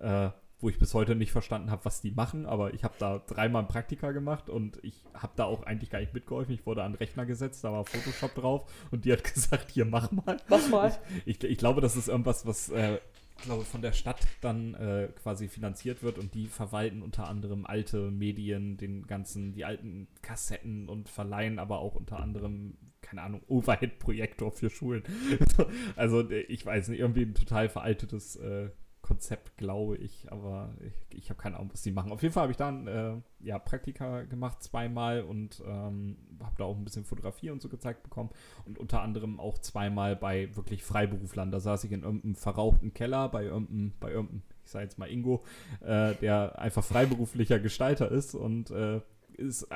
äh, 0.00 0.30
wo 0.60 0.68
ich 0.68 0.78
bis 0.78 0.92
heute 0.94 1.14
nicht 1.14 1.30
verstanden 1.30 1.70
habe, 1.70 1.84
was 1.84 2.00
die 2.00 2.10
machen. 2.10 2.46
Aber 2.46 2.74
ich 2.74 2.82
habe 2.82 2.94
da 2.98 3.18
dreimal 3.18 3.64
Praktika 3.64 4.10
gemacht 4.10 4.48
und 4.48 4.82
ich 4.82 5.04
habe 5.14 5.34
da 5.36 5.44
auch 5.44 5.62
eigentlich 5.62 5.90
gar 5.90 6.00
nicht 6.00 6.14
mitgeholfen. 6.14 6.54
Ich 6.54 6.66
wurde 6.66 6.82
an 6.82 6.92
den 6.92 6.98
Rechner 6.98 7.26
gesetzt, 7.26 7.62
da 7.62 7.70
war 7.70 7.84
Photoshop 7.84 8.34
drauf 8.34 8.88
und 8.90 9.04
die 9.04 9.12
hat 9.12 9.22
gesagt, 9.34 9.70
hier 9.70 9.84
mach 9.84 10.10
mal. 10.10 10.38
Mach 10.48 10.68
mal. 10.68 10.98
Ich, 11.26 11.42
ich, 11.42 11.50
ich 11.50 11.58
glaube, 11.58 11.80
das 11.80 11.96
ist 11.96 12.08
irgendwas, 12.08 12.44
was 12.44 12.70
äh, 12.70 12.98
glaube 13.42 13.64
von 13.64 13.82
der 13.82 13.92
Stadt 13.92 14.26
dann 14.40 14.74
äh, 14.74 15.08
quasi 15.22 15.48
finanziert 15.48 16.02
wird 16.02 16.18
und 16.18 16.34
die 16.34 16.46
verwalten 16.46 17.02
unter 17.02 17.28
anderem 17.28 17.66
alte 17.66 18.10
Medien, 18.10 18.76
den 18.76 19.06
ganzen, 19.06 19.52
die 19.52 19.64
alten 19.64 20.08
Kassetten 20.22 20.88
und 20.88 21.08
verleihen 21.08 21.58
aber 21.58 21.78
auch 21.78 21.94
unter 21.94 22.20
anderem, 22.20 22.76
keine 23.00 23.22
Ahnung, 23.22 23.42
Overhead-Projektor 23.46 24.52
für 24.52 24.70
Schulen. 24.70 25.02
also 25.96 26.28
ich 26.30 26.64
weiß 26.64 26.88
nicht, 26.88 27.00
irgendwie 27.00 27.22
ein 27.22 27.34
total 27.34 27.68
veraltetes 27.68 28.36
äh, 28.36 28.70
Konzept, 29.08 29.56
glaube 29.56 29.96
ich, 29.96 30.30
aber 30.30 30.74
ich, 30.80 31.16
ich 31.16 31.30
habe 31.30 31.40
keine 31.40 31.56
Ahnung, 31.56 31.70
was 31.72 31.80
die 31.80 31.90
machen. 31.90 32.12
Auf 32.12 32.22
jeden 32.22 32.34
Fall 32.34 32.42
habe 32.42 32.52
ich 32.52 32.58
dann 32.58 32.86
äh, 32.86 33.14
ja, 33.40 33.58
Praktika 33.58 34.24
gemacht, 34.24 34.62
zweimal 34.62 35.22
und 35.22 35.62
ähm, 35.66 36.18
habe 36.42 36.54
da 36.58 36.64
auch 36.64 36.76
ein 36.76 36.84
bisschen 36.84 37.06
Fotografie 37.06 37.48
und 37.48 37.62
so 37.62 37.70
gezeigt 37.70 38.02
bekommen 38.02 38.28
und 38.66 38.78
unter 38.78 39.00
anderem 39.00 39.40
auch 39.40 39.56
zweimal 39.56 40.14
bei 40.14 40.54
wirklich 40.56 40.84
Freiberuflern. 40.84 41.50
Da 41.50 41.58
saß 41.58 41.84
ich 41.84 41.92
in 41.92 42.02
irgendeinem 42.02 42.34
verrauchten 42.34 42.92
Keller 42.92 43.30
bei 43.30 43.44
irgendeinem, 43.44 43.94
bei 43.98 44.10
irgendeinem 44.10 44.42
ich 44.62 44.70
sage 44.70 44.84
jetzt 44.84 44.98
mal 44.98 45.10
Ingo, 45.10 45.42
äh, 45.80 46.14
der 46.16 46.58
einfach 46.58 46.84
freiberuflicher 46.84 47.58
Gestalter 47.58 48.10
ist 48.10 48.34
und 48.34 48.70
äh, 48.70 49.00
ist 49.38 49.66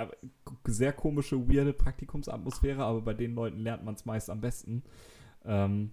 sehr 0.66 0.92
komische, 0.92 1.48
weirde 1.48 1.72
Praktikumsatmosphäre, 1.72 2.84
aber 2.84 3.00
bei 3.00 3.14
den 3.14 3.34
Leuten 3.34 3.60
lernt 3.60 3.82
man 3.82 3.94
es 3.94 4.04
meist 4.04 4.28
am 4.28 4.42
besten. 4.42 4.82
Ähm, 5.46 5.92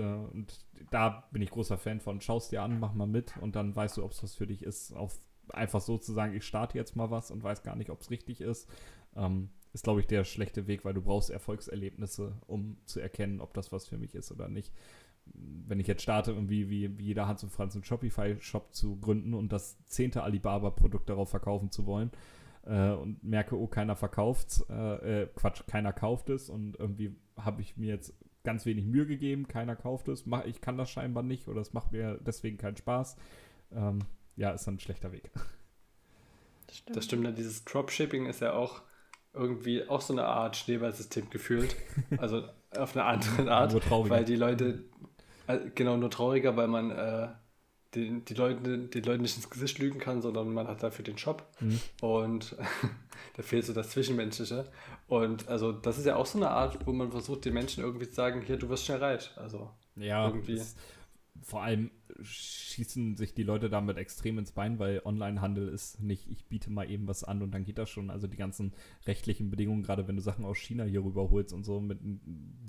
und 0.00 0.66
da 0.90 1.28
bin 1.32 1.42
ich 1.42 1.50
großer 1.50 1.78
Fan 1.78 2.00
von. 2.00 2.20
Schaust 2.20 2.52
dir 2.52 2.62
an, 2.62 2.80
mach 2.80 2.94
mal 2.94 3.06
mit 3.06 3.36
und 3.38 3.56
dann 3.56 3.74
weißt 3.74 3.96
du, 3.96 4.04
ob 4.04 4.12
es 4.12 4.22
was 4.22 4.34
für 4.34 4.46
dich 4.46 4.62
ist. 4.62 4.92
Auf 4.94 5.18
einfach 5.50 5.80
so 5.80 5.98
zu 5.98 6.12
sagen, 6.12 6.34
ich 6.34 6.44
starte 6.44 6.78
jetzt 6.78 6.96
mal 6.96 7.10
was 7.10 7.30
und 7.30 7.42
weiß 7.42 7.62
gar 7.62 7.76
nicht, 7.76 7.90
ob 7.90 8.00
es 8.00 8.10
richtig 8.10 8.40
ist, 8.40 8.68
ähm, 9.16 9.50
ist, 9.72 9.84
glaube 9.84 10.00
ich, 10.00 10.06
der 10.06 10.24
schlechte 10.24 10.66
Weg, 10.66 10.84
weil 10.84 10.94
du 10.94 11.02
brauchst 11.02 11.30
Erfolgserlebnisse, 11.30 12.36
um 12.46 12.76
zu 12.84 13.00
erkennen, 13.00 13.40
ob 13.40 13.54
das 13.54 13.72
was 13.72 13.86
für 13.86 13.98
mich 13.98 14.14
ist 14.14 14.30
oder 14.30 14.48
nicht. 14.48 14.72
Wenn 15.24 15.80
ich 15.80 15.86
jetzt 15.86 16.02
starte, 16.02 16.32
irgendwie 16.32 16.68
wie, 16.68 16.98
wie 16.98 17.04
jeder 17.04 17.26
Hans 17.26 17.42
und 17.42 17.50
Franz 17.50 17.74
einen 17.74 17.84
Shopify-Shop 17.84 18.74
zu 18.74 18.98
gründen 18.98 19.34
und 19.34 19.52
das 19.52 19.78
zehnte 19.86 20.22
Alibaba-Produkt 20.22 21.08
darauf 21.08 21.30
verkaufen 21.30 21.70
zu 21.70 21.86
wollen, 21.86 22.10
äh, 22.64 22.90
und 22.90 23.22
merke, 23.24 23.58
oh, 23.58 23.66
keiner 23.66 23.96
verkauft 23.96 24.64
äh, 24.68 25.22
äh, 25.22 25.28
Quatsch, 25.34 25.66
keiner 25.66 25.92
kauft 25.92 26.30
es 26.30 26.48
und 26.48 26.78
irgendwie 26.78 27.16
habe 27.36 27.60
ich 27.60 27.76
mir 27.76 27.88
jetzt 27.88 28.14
ganz 28.44 28.66
wenig 28.66 28.86
Mühe 28.86 29.06
gegeben, 29.06 29.48
keiner 29.48 29.76
kauft 29.76 30.08
es, 30.08 30.24
ich 30.46 30.60
kann 30.60 30.76
das 30.76 30.90
scheinbar 30.90 31.22
nicht 31.22 31.48
oder 31.48 31.60
es 31.60 31.72
macht 31.72 31.92
mir 31.92 32.18
deswegen 32.20 32.58
keinen 32.58 32.76
Spaß. 32.76 33.16
Ähm, 33.72 34.00
ja, 34.36 34.50
ist 34.50 34.66
dann 34.66 34.74
ein 34.74 34.80
schlechter 34.80 35.12
Weg. 35.12 35.30
Das 36.68 36.78
stimmt. 36.78 36.96
Das 36.96 37.04
stimmt, 37.04 37.38
dieses 37.38 37.64
Dropshipping 37.64 38.26
ist 38.26 38.40
ja 38.40 38.54
auch 38.54 38.80
irgendwie 39.34 39.86
auch 39.88 40.00
so 40.00 40.14
eine 40.14 40.24
Art 40.24 40.56
Schneeballsystem 40.56 41.28
gefühlt. 41.28 41.76
Also 42.18 42.44
auf 42.70 42.96
eine 42.96 43.04
andere 43.04 43.50
Art. 43.50 43.72
Nur 43.72 43.82
trauriger. 43.82 44.14
Weil 44.14 44.24
die 44.24 44.36
Leute, 44.36 44.84
äh, 45.48 45.58
genau, 45.74 45.98
nur 45.98 46.08
trauriger, 46.08 46.56
weil 46.56 46.68
man 46.68 46.90
äh, 46.90 47.28
die, 47.94 48.20
die, 48.24 48.34
Leute, 48.34 48.78
die 48.78 49.00
Leute 49.00 49.22
nicht 49.22 49.36
ins 49.36 49.50
Gesicht 49.50 49.78
lügen 49.78 49.98
kann, 49.98 50.22
sondern 50.22 50.52
man 50.52 50.66
hat 50.68 50.82
dafür 50.82 51.04
den 51.04 51.18
Shop 51.18 51.46
mhm. 51.60 51.80
und 52.00 52.56
da 53.36 53.42
fehlt 53.42 53.66
so 53.66 53.72
das 53.72 53.90
Zwischenmenschliche. 53.90 54.66
Und 55.08 55.48
also 55.48 55.72
das 55.72 55.98
ist 55.98 56.06
ja 56.06 56.16
auch 56.16 56.26
so 56.26 56.38
eine 56.38 56.50
Art, 56.50 56.86
wo 56.86 56.92
man 56.92 57.10
versucht, 57.10 57.44
den 57.44 57.54
Menschen 57.54 57.82
irgendwie 57.84 58.08
zu 58.08 58.14
sagen, 58.14 58.42
hier, 58.42 58.56
du 58.56 58.68
wirst 58.68 58.86
schnell 58.86 58.98
reich. 58.98 59.30
Also 59.36 59.70
ja, 59.96 60.26
irgendwie. 60.26 60.56
Das, 60.56 60.74
vor 61.40 61.62
allem 61.62 61.90
schießen 62.20 63.16
sich 63.16 63.32
die 63.34 63.42
Leute 63.42 63.70
damit 63.70 63.96
extrem 63.96 64.38
ins 64.38 64.52
Bein, 64.52 64.78
weil 64.78 65.00
Onlinehandel 65.04 65.68
ist 65.68 66.00
nicht, 66.00 66.30
ich 66.30 66.46
biete 66.46 66.70
mal 66.70 66.90
eben 66.90 67.08
was 67.08 67.24
an 67.24 67.42
und 67.42 67.52
dann 67.52 67.64
geht 67.64 67.78
das 67.78 67.88
schon. 67.88 68.10
Also 68.10 68.26
die 68.26 68.36
ganzen 68.36 68.74
rechtlichen 69.06 69.50
Bedingungen, 69.50 69.82
gerade 69.82 70.06
wenn 70.06 70.16
du 70.16 70.22
Sachen 70.22 70.44
aus 70.44 70.58
China 70.58 70.84
hier 70.84 71.02
rüberholst 71.02 71.52
und 71.54 71.64
so, 71.64 71.80
mit, 71.80 71.98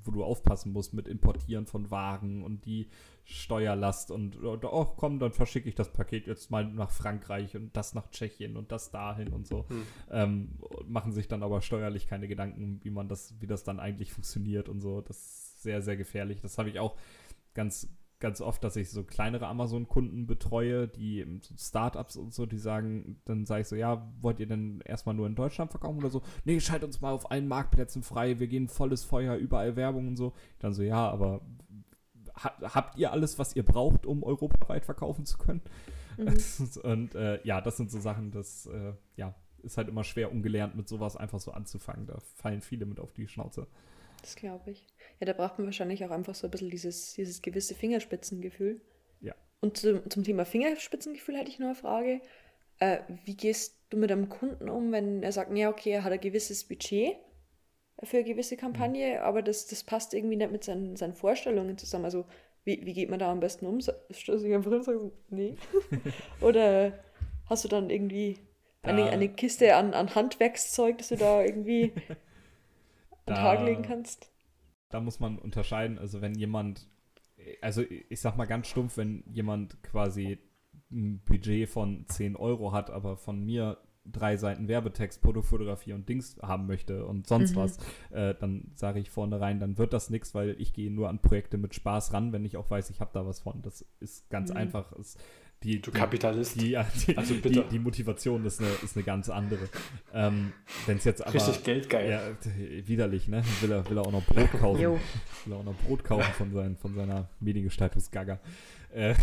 wo 0.03 0.11
du 0.11 0.23
aufpassen 0.23 0.71
musst 0.71 0.93
mit 0.93 1.07
Importieren 1.07 1.65
von 1.65 1.91
Waren 1.91 2.41
und 2.41 2.65
die 2.65 2.87
Steuerlast 3.25 4.11
und 4.11 4.37
oh 4.41 4.85
komm, 4.85 5.19
dann 5.19 5.33
verschicke 5.33 5.67
ich 5.67 5.75
das 5.75 5.91
Paket 5.91 6.25
jetzt 6.27 6.49
mal 6.49 6.65
nach 6.65 6.89
Frankreich 6.89 7.55
und 7.55 7.75
das 7.75 7.93
nach 7.93 8.09
Tschechien 8.11 8.55
und 8.55 8.71
das 8.71 8.91
dahin 8.91 9.29
und 9.29 9.45
so. 9.45 9.67
Hm. 9.67 9.83
Ähm, 10.09 10.49
machen 10.85 11.11
sich 11.11 11.27
dann 11.27 11.43
aber 11.43 11.61
steuerlich 11.61 12.07
keine 12.07 12.27
Gedanken, 12.27 12.79
wie 12.83 12.91
man 12.91 13.07
das, 13.07 13.35
wie 13.39 13.47
das 13.47 13.63
dann 13.63 13.79
eigentlich 13.79 14.13
funktioniert 14.13 14.69
und 14.69 14.79
so. 14.79 15.01
Das 15.01 15.17
ist 15.17 15.63
sehr, 15.63 15.81
sehr 15.81 15.97
gefährlich. 15.97 16.41
Das 16.41 16.57
habe 16.57 16.69
ich 16.69 16.79
auch 16.79 16.97
ganz 17.53 17.87
ganz 18.23 18.39
oft, 18.39 18.63
dass 18.63 18.77
ich 18.77 18.89
so 18.89 19.03
kleinere 19.03 19.47
Amazon-Kunden 19.47 20.25
betreue, 20.25 20.87
die 20.87 21.41
so 21.41 21.55
Startups 21.57 22.15
und 22.15 22.33
so, 22.33 22.45
die 22.45 22.57
sagen, 22.57 23.19
dann 23.25 23.45
sage 23.45 23.61
ich 23.61 23.67
so, 23.67 23.75
ja, 23.75 24.09
wollt 24.21 24.39
ihr 24.39 24.47
denn 24.47 24.79
erstmal 24.85 25.13
nur 25.13 25.27
in 25.27 25.35
Deutschland 25.35 25.71
verkaufen 25.71 25.97
oder 25.97 26.09
so? 26.09 26.21
Nee, 26.45 26.61
schalt 26.61 26.85
uns 26.85 27.01
mal 27.01 27.11
auf 27.11 27.31
allen 27.31 27.49
Marktplätzen 27.49 28.01
frei, 28.01 28.39
wir 28.39 28.47
gehen 28.47 28.69
volles 28.69 29.03
Feuer, 29.03 29.35
überall 29.35 29.75
Werbung 29.75 30.07
und 30.07 30.15
so. 30.15 30.31
Dann 30.59 30.73
so, 30.73 30.83
ja, 30.83 31.09
aber 31.09 31.41
habt 32.33 32.97
ihr 32.97 33.11
alles, 33.11 33.37
was 33.39 33.57
ihr 33.57 33.63
braucht, 33.63 34.05
um 34.05 34.23
europaweit 34.23 34.85
verkaufen 34.85 35.25
zu 35.25 35.37
können? 35.37 35.61
Mhm. 36.17 36.37
und 36.83 37.15
äh, 37.15 37.45
ja, 37.45 37.59
das 37.59 37.75
sind 37.75 37.91
so 37.91 37.99
Sachen, 37.99 38.31
das 38.31 38.67
äh, 38.67 38.93
ja, 39.17 39.35
ist 39.63 39.75
halt 39.75 39.89
immer 39.89 40.05
schwer 40.05 40.31
ungelernt 40.31 40.75
mit 40.75 40.87
sowas 40.87 41.17
einfach 41.17 41.41
so 41.41 41.51
anzufangen. 41.51 42.05
Da 42.05 42.19
fallen 42.35 42.61
viele 42.61 42.85
mit 42.85 43.01
auf 43.01 43.11
die 43.11 43.27
Schnauze. 43.27 43.67
Das 44.21 44.37
glaube 44.37 44.71
ich. 44.71 44.87
Ja, 45.19 45.25
da 45.25 45.33
braucht 45.33 45.57
man 45.57 45.67
wahrscheinlich 45.67 46.03
auch 46.05 46.11
einfach 46.11 46.35
so 46.35 46.47
ein 46.47 46.51
bisschen 46.51 46.69
dieses, 46.69 47.13
dieses 47.13 47.41
gewisse 47.41 47.75
Fingerspitzengefühl. 47.75 48.81
Ja. 49.21 49.33
Und 49.61 49.77
zum, 49.77 50.09
zum 50.09 50.23
Thema 50.23 50.45
Fingerspitzengefühl 50.45 51.37
hätte 51.37 51.49
ich 51.49 51.59
noch 51.59 51.67
eine 51.67 51.75
Frage. 51.75 52.21
Äh, 52.79 52.99
wie 53.25 53.35
gehst 53.35 53.77
du 53.89 53.97
mit 53.97 54.11
einem 54.11 54.29
Kunden 54.29 54.69
um, 54.69 54.91
wenn 54.91 55.23
er 55.23 55.31
sagt, 55.31 55.55
ja, 55.55 55.69
okay, 55.69 55.91
er 55.91 56.03
hat 56.03 56.11
ein 56.11 56.19
gewisses 56.19 56.63
Budget 56.65 57.15
für 58.01 58.17
eine 58.17 58.25
gewisse 58.25 58.57
Kampagne, 58.57 59.17
mhm. 59.17 59.23
aber 59.23 59.41
das, 59.41 59.67
das 59.67 59.83
passt 59.83 60.13
irgendwie 60.13 60.35
nicht 60.35 60.51
mit 60.51 60.63
seinen, 60.63 60.95
seinen 60.95 61.13
Vorstellungen 61.13 61.77
zusammen. 61.77 62.05
Also, 62.05 62.25
wie, 62.65 62.85
wie 62.85 62.93
geht 62.93 63.09
man 63.09 63.19
da 63.19 63.31
am 63.31 63.39
besten 63.39 63.65
um? 63.65 63.79
Stöße 63.81 64.47
ich 64.47 64.53
einfach 64.53 64.71
und 64.71 64.83
sage, 64.83 65.11
nee. 65.29 65.55
Oder 66.41 66.93
hast 67.49 67.63
du 67.63 67.67
dann 67.67 67.89
irgendwie 67.89 68.39
eine, 68.81 69.09
eine 69.09 69.29
Kiste 69.29 69.75
an, 69.75 69.93
an 69.93 70.13
Handwerkszeug, 70.15 70.97
das 70.97 71.09
du 71.09 71.17
da 71.17 71.43
irgendwie 71.43 71.93
an 73.25 73.35
den 73.35 73.35
Tag 73.35 73.65
legen 73.65 73.83
kannst? 73.83 74.32
Da 74.93 74.99
muss 74.99 75.19
man 75.19 75.39
unterscheiden. 75.39 75.97
Also, 75.97 76.21
wenn 76.21 76.35
jemand, 76.35 76.87
also 77.61 77.81
ich 77.81 78.21
sag 78.21 78.37
mal 78.37 78.45
ganz 78.45 78.67
stumpf, 78.67 78.97
wenn 78.97 79.23
jemand 79.31 79.81
quasi 79.81 80.37
ein 80.91 81.19
Budget 81.25 81.67
von 81.67 82.05
10 82.07 82.35
Euro 82.35 82.71
hat, 82.71 82.91
aber 82.91 83.17
von 83.17 83.43
mir 83.43 83.79
drei 84.05 84.37
Seiten 84.37 84.67
Werbetext, 84.67 85.21
Produktfotografie 85.21 85.93
und 85.93 86.07
Dings 86.07 86.37
haben 86.41 86.67
möchte 86.67 87.05
und 87.05 87.25
sonst 87.25 87.53
mhm. 87.53 87.55
was, 87.55 87.77
äh, 88.11 88.35
dann 88.35 88.71
sage 88.75 88.99
ich 88.99 89.09
vornherein, 89.09 89.59
dann 89.59 89.77
wird 89.77 89.93
das 89.93 90.09
nichts, 90.09 90.35
weil 90.35 90.59
ich 90.59 90.73
gehe 90.73 90.91
nur 90.91 91.09
an 91.09 91.21
Projekte 91.21 91.57
mit 91.57 91.73
Spaß 91.73 92.13
ran, 92.13 92.33
wenn 92.33 92.45
ich 92.45 92.57
auch 92.57 92.69
weiß, 92.69 92.89
ich 92.89 92.99
habe 92.99 93.11
da 93.13 93.25
was 93.25 93.39
von. 93.39 93.61
Das 93.61 93.85
ist 93.99 94.29
ganz 94.29 94.51
mhm. 94.51 94.57
einfach. 94.57 94.91
Es, 94.93 95.17
die, 95.63 95.81
du 95.81 95.91
Kapitalist. 95.91 96.59
Die, 96.59 96.71
ja, 96.71 96.85
die, 97.07 97.17
also 97.17 97.35
die, 97.35 97.63
die, 97.63 97.79
Motivation 97.79 98.45
ist 98.45 98.59
eine, 98.59 98.69
ist 98.83 98.95
eine 98.95 99.03
ganz 99.03 99.29
andere. 99.29 99.69
Ähm, 100.13 100.51
Wenn 100.85 100.97
es 100.97 101.05
jetzt 101.05 101.25
aber. 101.25 101.33
Richtig 101.33 101.63
geldgeil. 101.63 102.09
Ja, 102.09 102.87
widerlich, 102.87 103.27
ne? 103.27 103.43
Will 103.61 103.71
er, 103.71 103.89
will 103.89 103.97
er 103.97 104.05
auch 104.05 104.11
noch 104.11 104.25
Brot 104.25 104.51
kaufen. 104.51 104.79
will 104.79 104.99
er 105.53 105.57
auch 105.57 105.63
noch 105.63 105.75
Brot 105.75 106.03
kaufen 106.03 106.31
von, 106.37 106.51
sein, 106.51 106.77
von 106.77 106.93
seiner 106.95 107.29
Mediengestaltungsgagger. 107.39 108.39
Äh, 108.91 109.15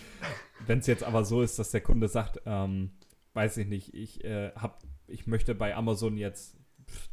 Wenn 0.66 0.80
es 0.80 0.86
jetzt 0.86 1.04
aber 1.04 1.24
so 1.24 1.42
ist, 1.42 1.58
dass 1.58 1.70
der 1.70 1.80
Kunde 1.80 2.08
sagt, 2.08 2.42
ähm, 2.44 2.90
weiß 3.34 3.56
ich 3.58 3.66
nicht, 3.66 3.94
ich 3.94 4.24
äh, 4.24 4.50
hab, 4.54 4.82
ich 5.06 5.26
möchte 5.26 5.54
bei 5.54 5.74
Amazon 5.74 6.16
jetzt 6.16 6.56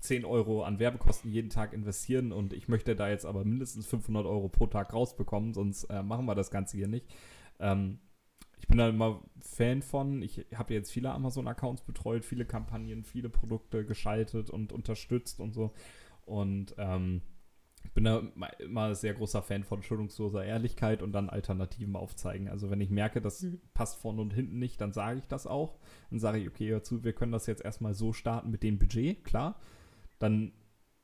10 0.01 0.25
Euro 0.25 0.63
an 0.63 0.79
Werbekosten 0.79 1.31
jeden 1.31 1.49
Tag 1.49 1.73
investieren 1.73 2.31
und 2.31 2.53
ich 2.53 2.67
möchte 2.67 2.95
da 2.95 3.09
jetzt 3.09 3.25
aber 3.25 3.45
mindestens 3.45 3.85
500 3.87 4.25
Euro 4.25 4.49
pro 4.49 4.67
Tag 4.67 4.93
rausbekommen, 4.93 5.53
sonst 5.53 5.85
äh, 5.85 6.01
machen 6.01 6.25
wir 6.25 6.35
das 6.35 6.51
Ganze 6.51 6.77
hier 6.77 6.87
nicht. 6.87 7.05
Ähm, 7.59 7.99
ich 8.65 8.67
bin 8.67 8.79
da 8.79 8.89
immer 8.89 9.21
Fan 9.41 9.83
von. 9.83 10.23
Ich 10.23 10.43
habe 10.55 10.73
jetzt 10.73 10.91
viele 10.91 11.11
Amazon-Accounts 11.11 11.83
betreut, 11.83 12.25
viele 12.25 12.45
Kampagnen, 12.45 13.03
viele 13.03 13.29
Produkte 13.29 13.85
geschaltet 13.85 14.49
und 14.49 14.73
unterstützt 14.73 15.39
und 15.39 15.53
so. 15.53 15.71
Und 16.25 16.73
ähm, 16.79 17.21
ich 17.83 17.91
bin 17.91 18.05
da 18.05 18.23
immer 18.57 18.95
sehr 18.95 19.13
großer 19.13 19.43
Fan 19.43 19.63
von 19.63 19.83
schuldungsloser 19.83 20.43
Ehrlichkeit 20.43 21.03
und 21.03 21.11
dann 21.11 21.29
Alternativen 21.29 21.95
aufzeigen. 21.95 22.49
Also 22.49 22.71
wenn 22.71 22.81
ich 22.81 22.89
merke, 22.89 23.21
das 23.21 23.43
mhm. 23.43 23.61
passt 23.75 23.99
vorne 24.01 24.19
und 24.19 24.33
hinten 24.33 24.57
nicht, 24.57 24.81
dann 24.81 24.93
sage 24.93 25.19
ich 25.19 25.27
das 25.27 25.45
auch. 25.45 25.77
Dann 26.09 26.17
sage 26.17 26.39
ich, 26.39 26.47
okay, 26.47 26.67
hör 26.71 26.81
zu, 26.81 27.03
wir 27.03 27.13
können 27.13 27.33
das 27.33 27.45
jetzt 27.45 27.63
erstmal 27.63 27.93
so 27.93 28.13
starten 28.13 28.49
mit 28.49 28.63
dem 28.63 28.79
Budget, 28.79 29.23
klar. 29.23 29.59
Dann 30.17 30.53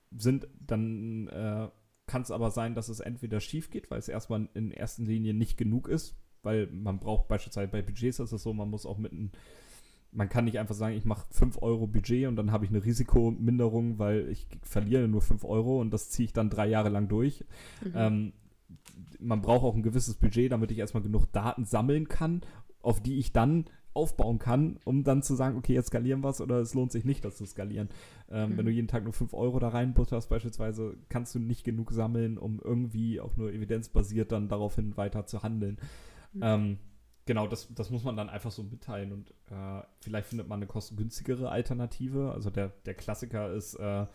sind, 0.09 0.47
dann 0.59 1.27
äh, 1.27 1.69
kann 2.07 2.23
es 2.23 2.31
aber 2.31 2.49
sein, 2.49 2.73
dass 2.73 2.89
es 2.89 3.01
entweder 3.01 3.39
schief 3.39 3.69
geht, 3.69 3.91
weil 3.91 3.99
es 3.99 4.09
erstmal 4.09 4.49
in 4.55 4.71
erster 4.71 5.03
Linie 5.03 5.35
nicht 5.35 5.59
genug 5.59 5.87
ist, 5.87 6.17
weil 6.43 6.67
man 6.67 6.99
braucht 6.99 7.27
beispielsweise 7.27 7.71
bei 7.71 7.81
Budgets 7.81 8.19
ist 8.19 8.31
es 8.31 8.43
so, 8.43 8.53
man 8.53 8.69
muss 8.69 8.85
auch 8.85 8.97
mit 8.97 9.11
einem 9.11 9.31
man 10.13 10.29
kann 10.29 10.45
nicht 10.45 10.59
einfach 10.59 10.75
sagen, 10.75 10.95
ich 10.95 11.05
mache 11.05 11.25
5 11.31 11.61
Euro 11.61 11.87
Budget 11.87 12.27
und 12.27 12.35
dann 12.35 12.51
habe 12.51 12.65
ich 12.65 12.71
eine 12.71 12.83
Risikominderung, 12.83 13.97
weil 13.97 14.27
ich 14.29 14.45
verliere 14.61 15.07
nur 15.07 15.21
5 15.21 15.45
Euro 15.45 15.79
und 15.79 15.91
das 15.91 16.09
ziehe 16.09 16.25
ich 16.25 16.33
dann 16.33 16.49
drei 16.49 16.67
Jahre 16.67 16.89
lang 16.89 17.07
durch. 17.07 17.45
Mhm. 17.83 17.91
Ähm, 17.95 18.33
man 19.19 19.41
braucht 19.41 19.63
auch 19.63 19.75
ein 19.75 19.83
gewisses 19.83 20.15
Budget, 20.15 20.51
damit 20.51 20.71
ich 20.71 20.79
erstmal 20.79 21.03
genug 21.03 21.31
Daten 21.31 21.65
sammeln 21.65 22.09
kann, 22.09 22.41
auf 22.81 23.01
die 23.01 23.19
ich 23.19 23.31
dann 23.31 23.65
aufbauen 23.93 24.39
kann, 24.39 24.79
um 24.85 25.03
dann 25.03 25.21
zu 25.21 25.35
sagen, 25.35 25.57
okay, 25.57 25.73
jetzt 25.73 25.87
skalieren 25.87 26.23
wir 26.23 26.29
es 26.29 26.39
oder 26.39 26.59
es 26.59 26.73
lohnt 26.73 26.91
sich 26.91 27.03
nicht, 27.03 27.25
das 27.25 27.35
zu 27.35 27.45
skalieren. 27.45 27.89
Ähm, 28.29 28.51
mhm. 28.51 28.57
Wenn 28.57 28.65
du 28.65 28.71
jeden 28.71 28.87
Tag 28.87 29.03
nur 29.03 29.13
5 29.13 29.33
Euro 29.33 29.59
da 29.59 29.69
reinbutterst 29.69 30.29
beispielsweise, 30.29 30.95
kannst 31.09 31.35
du 31.35 31.39
nicht 31.39 31.63
genug 31.63 31.91
sammeln, 31.91 32.37
um 32.37 32.59
irgendwie 32.63 33.19
auch 33.19 33.35
nur 33.37 33.51
evidenzbasiert 33.51 34.31
dann 34.31 34.47
daraufhin 34.47 34.95
weiter 34.97 35.25
zu 35.25 35.43
handeln. 35.43 35.77
Mhm. 36.33 36.41
Ähm, 36.43 36.77
genau, 37.25 37.47
das, 37.47 37.73
das 37.73 37.89
muss 37.89 38.03
man 38.03 38.15
dann 38.15 38.29
einfach 38.29 38.51
so 38.51 38.63
mitteilen 38.63 39.11
und 39.11 39.31
äh, 39.49 39.83
vielleicht 39.99 40.27
findet 40.27 40.47
man 40.47 40.59
eine 40.59 40.67
kostengünstigere 40.67 41.49
Alternative. 41.49 42.31
Also 42.33 42.49
der, 42.49 42.69
der 42.85 42.93
Klassiker 42.93 43.51
ist, 43.51 43.75
äh, 43.75 44.05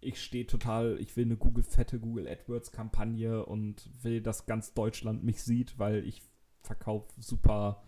ich 0.00 0.22
stehe 0.22 0.46
total, 0.46 0.98
ich 1.00 1.16
will 1.16 1.24
eine 1.24 1.36
Google 1.36 1.64
fette 1.64 1.98
Google 1.98 2.28
AdWords 2.28 2.72
Kampagne 2.72 3.44
und 3.44 3.88
will, 4.02 4.20
dass 4.20 4.46
ganz 4.46 4.74
Deutschland 4.74 5.24
mich 5.24 5.42
sieht, 5.42 5.78
weil 5.78 6.06
ich 6.06 6.22
verkaufe 6.62 7.08
super 7.20 7.82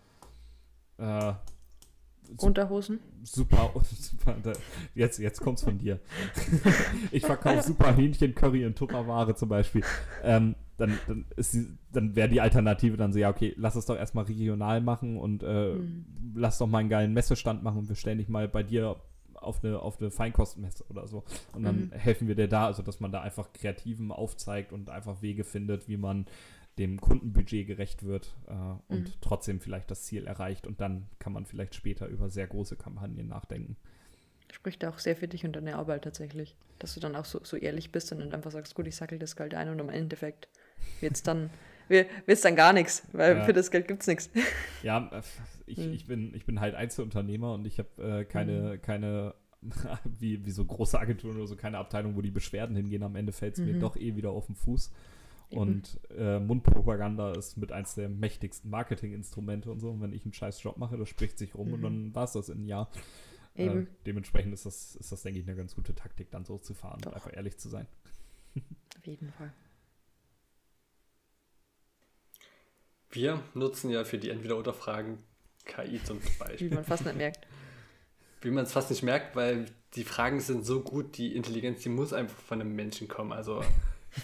äh, 0.99 1.35
Unterhosen? 2.37 3.01
Super, 3.23 3.71
super. 3.83 4.37
Jetzt, 4.95 5.19
jetzt 5.19 5.41
kommt's 5.41 5.63
von 5.63 5.79
dir. 5.79 5.99
ich 7.11 7.25
verkaufe 7.25 7.63
super 7.63 7.95
Hähnchen, 7.95 8.35
Curry 8.35 8.67
und 8.67 8.77
Tupperware 8.77 9.35
zum 9.35 9.49
Beispiel. 9.49 9.83
Ähm, 10.23 10.55
dann, 10.79 10.99
dann, 11.07 11.27
dann 11.93 12.17
wäre 12.17 12.29
die 12.29 12.41
Alternative 12.41 12.97
dann 12.97 13.13
so, 13.13 13.19
ja, 13.19 13.29
okay, 13.29 13.53
lass 13.57 13.77
es 13.77 13.87
doch 13.87 13.97
erstmal 13.97 14.25
regional 14.25 14.81
machen 14.81 15.19
und 15.19 15.43
äh, 15.43 15.75
mhm. 15.75 16.35
lass 16.35 16.59
doch 16.59 16.67
mal 16.67 16.79
einen 16.79 16.89
geilen 16.89 17.13
Messestand 17.13 17.63
machen 17.63 17.79
und 17.79 17.89
wir 17.89 17.97
stellen 17.97 18.19
dich 18.19 18.29
mal 18.29 18.49
bei 18.49 18.63
dir 18.63 18.97
auf 19.35 19.63
eine, 19.63 19.81
auf 19.81 20.01
eine 20.01 20.11
Feinkostenmesse 20.11 20.85
oder 20.89 21.07
so. 21.07 21.25
Und 21.53 21.65
dann 21.65 21.87
mhm. 21.87 21.93
helfen 21.93 22.29
wir 22.29 22.35
dir 22.35 22.49
da, 22.49 22.67
also 22.67 22.83
dass 22.83 23.01
man 23.01 23.13
da 23.13 23.21
einfach 23.21 23.53
Kreativen 23.53 24.13
aufzeigt 24.13 24.73
und 24.73 24.91
einfach 24.91 25.23
Wege 25.23 25.45
findet, 25.45 25.89
wie 25.89 25.97
man 25.97 26.27
dem 26.79 27.01
Kundenbudget 27.01 27.67
gerecht 27.67 28.05
wird 28.05 28.35
äh, 28.47 28.53
und 28.89 29.09
mhm. 29.09 29.13
trotzdem 29.21 29.61
vielleicht 29.61 29.91
das 29.91 30.05
Ziel 30.05 30.27
erreicht. 30.27 30.67
Und 30.67 30.81
dann 30.81 31.09
kann 31.19 31.33
man 31.33 31.45
vielleicht 31.45 31.75
später 31.75 32.07
über 32.07 32.31
sehr 32.31 32.47
große 32.47 32.77
Kampagnen 32.77 33.29
nachdenken. 33.29 33.77
Spricht 34.53 34.85
auch 34.85 34.99
sehr 34.99 35.17
für 35.17 35.29
dich 35.29 35.45
und 35.45 35.55
deine 35.57 35.77
Arbeit 35.77 36.05
tatsächlich. 36.05 36.57
Dass 36.79 36.95
du 36.95 37.01
dann 37.01 37.17
auch 37.17 37.25
so, 37.25 37.41
so 37.43 37.57
ehrlich 37.57 37.91
bist 37.91 38.13
und 38.13 38.21
dann 38.21 38.33
einfach 38.33 38.53
sagst, 38.53 38.75
gut, 38.75 38.87
ich 38.87 38.97
sackel 38.97 39.19
das 39.19 39.37
Geld 39.37 39.55
ein 39.55 39.69
und 39.69 39.79
im 39.81 39.89
Endeffekt 39.89 40.49
wird 41.01 41.15
es 41.15 41.23
dann, 41.23 41.51
wird's 41.89 42.43
dann 42.43 42.57
gar 42.57 42.73
nichts, 42.73 43.03
weil 43.13 43.39
ja. 43.39 43.45
für 43.45 43.53
das 43.53 43.71
Geld 43.71 43.89
gibt 43.89 44.03
es 44.03 44.07
nichts. 44.07 44.31
Ja, 44.83 45.11
ich, 45.67 45.79
mhm. 45.79 45.93
ich, 45.93 46.07
bin, 46.07 46.35
ich 46.35 46.47
bin 46.47 46.61
halt 46.61 46.75
Einzelunternehmer 46.75 47.55
und 47.55 47.67
ich 47.67 47.79
habe 47.79 48.21
äh, 48.21 48.25
keine, 48.25 48.75
mhm. 48.75 48.83
keine 48.83 49.35
wie, 50.05 50.45
wie 50.45 50.51
so 50.51 50.65
große 50.65 50.99
Agenturen 50.99 51.37
oder 51.37 51.47
so, 51.47 51.57
keine 51.57 51.79
Abteilung, 51.79 52.17
wo 52.17 52.23
die 52.23 52.31
Beschwerden 52.31 52.77
hingehen. 52.77 53.03
Am 53.03 53.17
Ende 53.17 53.33
fällt 53.33 53.55
es 53.55 53.61
mhm. 53.61 53.73
mir 53.73 53.79
doch 53.79 53.97
eh 53.97 54.17
wieder 54.17 54.31
auf 54.31 54.47
den 54.47 54.55
Fuß. 54.55 54.93
Und 55.51 55.99
äh, 56.15 56.39
Mundpropaganda 56.41 57.33
ist 57.33 57.57
mit 57.57 57.73
eins 57.73 57.95
der 57.95 58.11
mächtigsten 58.11 58.71
Marketinginstrumente 58.71 59.71
und 59.71 59.81
so. 59.81 59.91
Und 59.91 60.03
wenn 60.03 60.13
ich 60.13 60.25
einen 60.25 60.35
scheiß 60.35 60.63
Job 60.63 60.77
mache, 60.77 60.99
das 60.99 61.09
spricht 61.09 61.39
sich 61.39 61.55
rum 61.55 61.69
mhm. 61.69 61.75
und 61.75 61.83
dann 61.83 62.15
war 62.15 62.25
es 62.25 62.33
das 62.33 62.51
in 62.51 62.59
einem 62.59 62.67
Jahr. 62.67 62.91
Äh, 63.55 63.87
dementsprechend 64.07 64.53
ist 64.53 64.67
das, 64.67 64.95
ist 64.97 65.11
das, 65.11 65.23
denke 65.23 65.41
ich, 65.41 65.49
eine 65.49 65.57
ganz 65.57 65.75
gute 65.75 65.95
Taktik, 65.95 66.31
dann 66.31 66.45
so 66.45 66.59
zu 66.59 66.75
fahren 66.75 67.01
Doch. 67.01 67.11
und 67.11 67.15
einfach 67.15 67.35
ehrlich 67.35 67.57
zu 67.59 67.69
sein. 67.69 67.87
Auf 68.99 69.07
jeden 69.07 69.31
Fall. 69.33 69.53
Wir 73.11 73.41
nutzen 73.55 73.91
ja 73.91 74.05
für 74.05 74.19
die 74.19 74.31
Entweder-Oder-Fragen 74.31 75.19
KI 75.65 76.03
zum 76.03 76.21
Beispiel. 76.39 76.71
Wie 76.71 76.75
man 76.75 76.85
fast 76.85 77.05
nicht 77.05 77.17
merkt. 77.17 77.47
Wie 78.41 78.51
man 78.51 78.65
es 78.65 78.73
fast 78.73 78.91
nicht 78.91 79.03
merkt, 79.03 79.35
weil 79.35 79.67
die 79.95 80.05
Fragen 80.05 80.41
sind 80.41 80.65
so 80.65 80.81
gut, 80.81 81.17
die 81.19 81.35
Intelligenz, 81.35 81.83
die 81.83 81.89
muss 81.89 82.13
einfach 82.13 82.39
von 82.43 82.61
einem 82.61 82.75
Menschen 82.77 83.09
kommen. 83.09 83.33
Also 83.33 83.65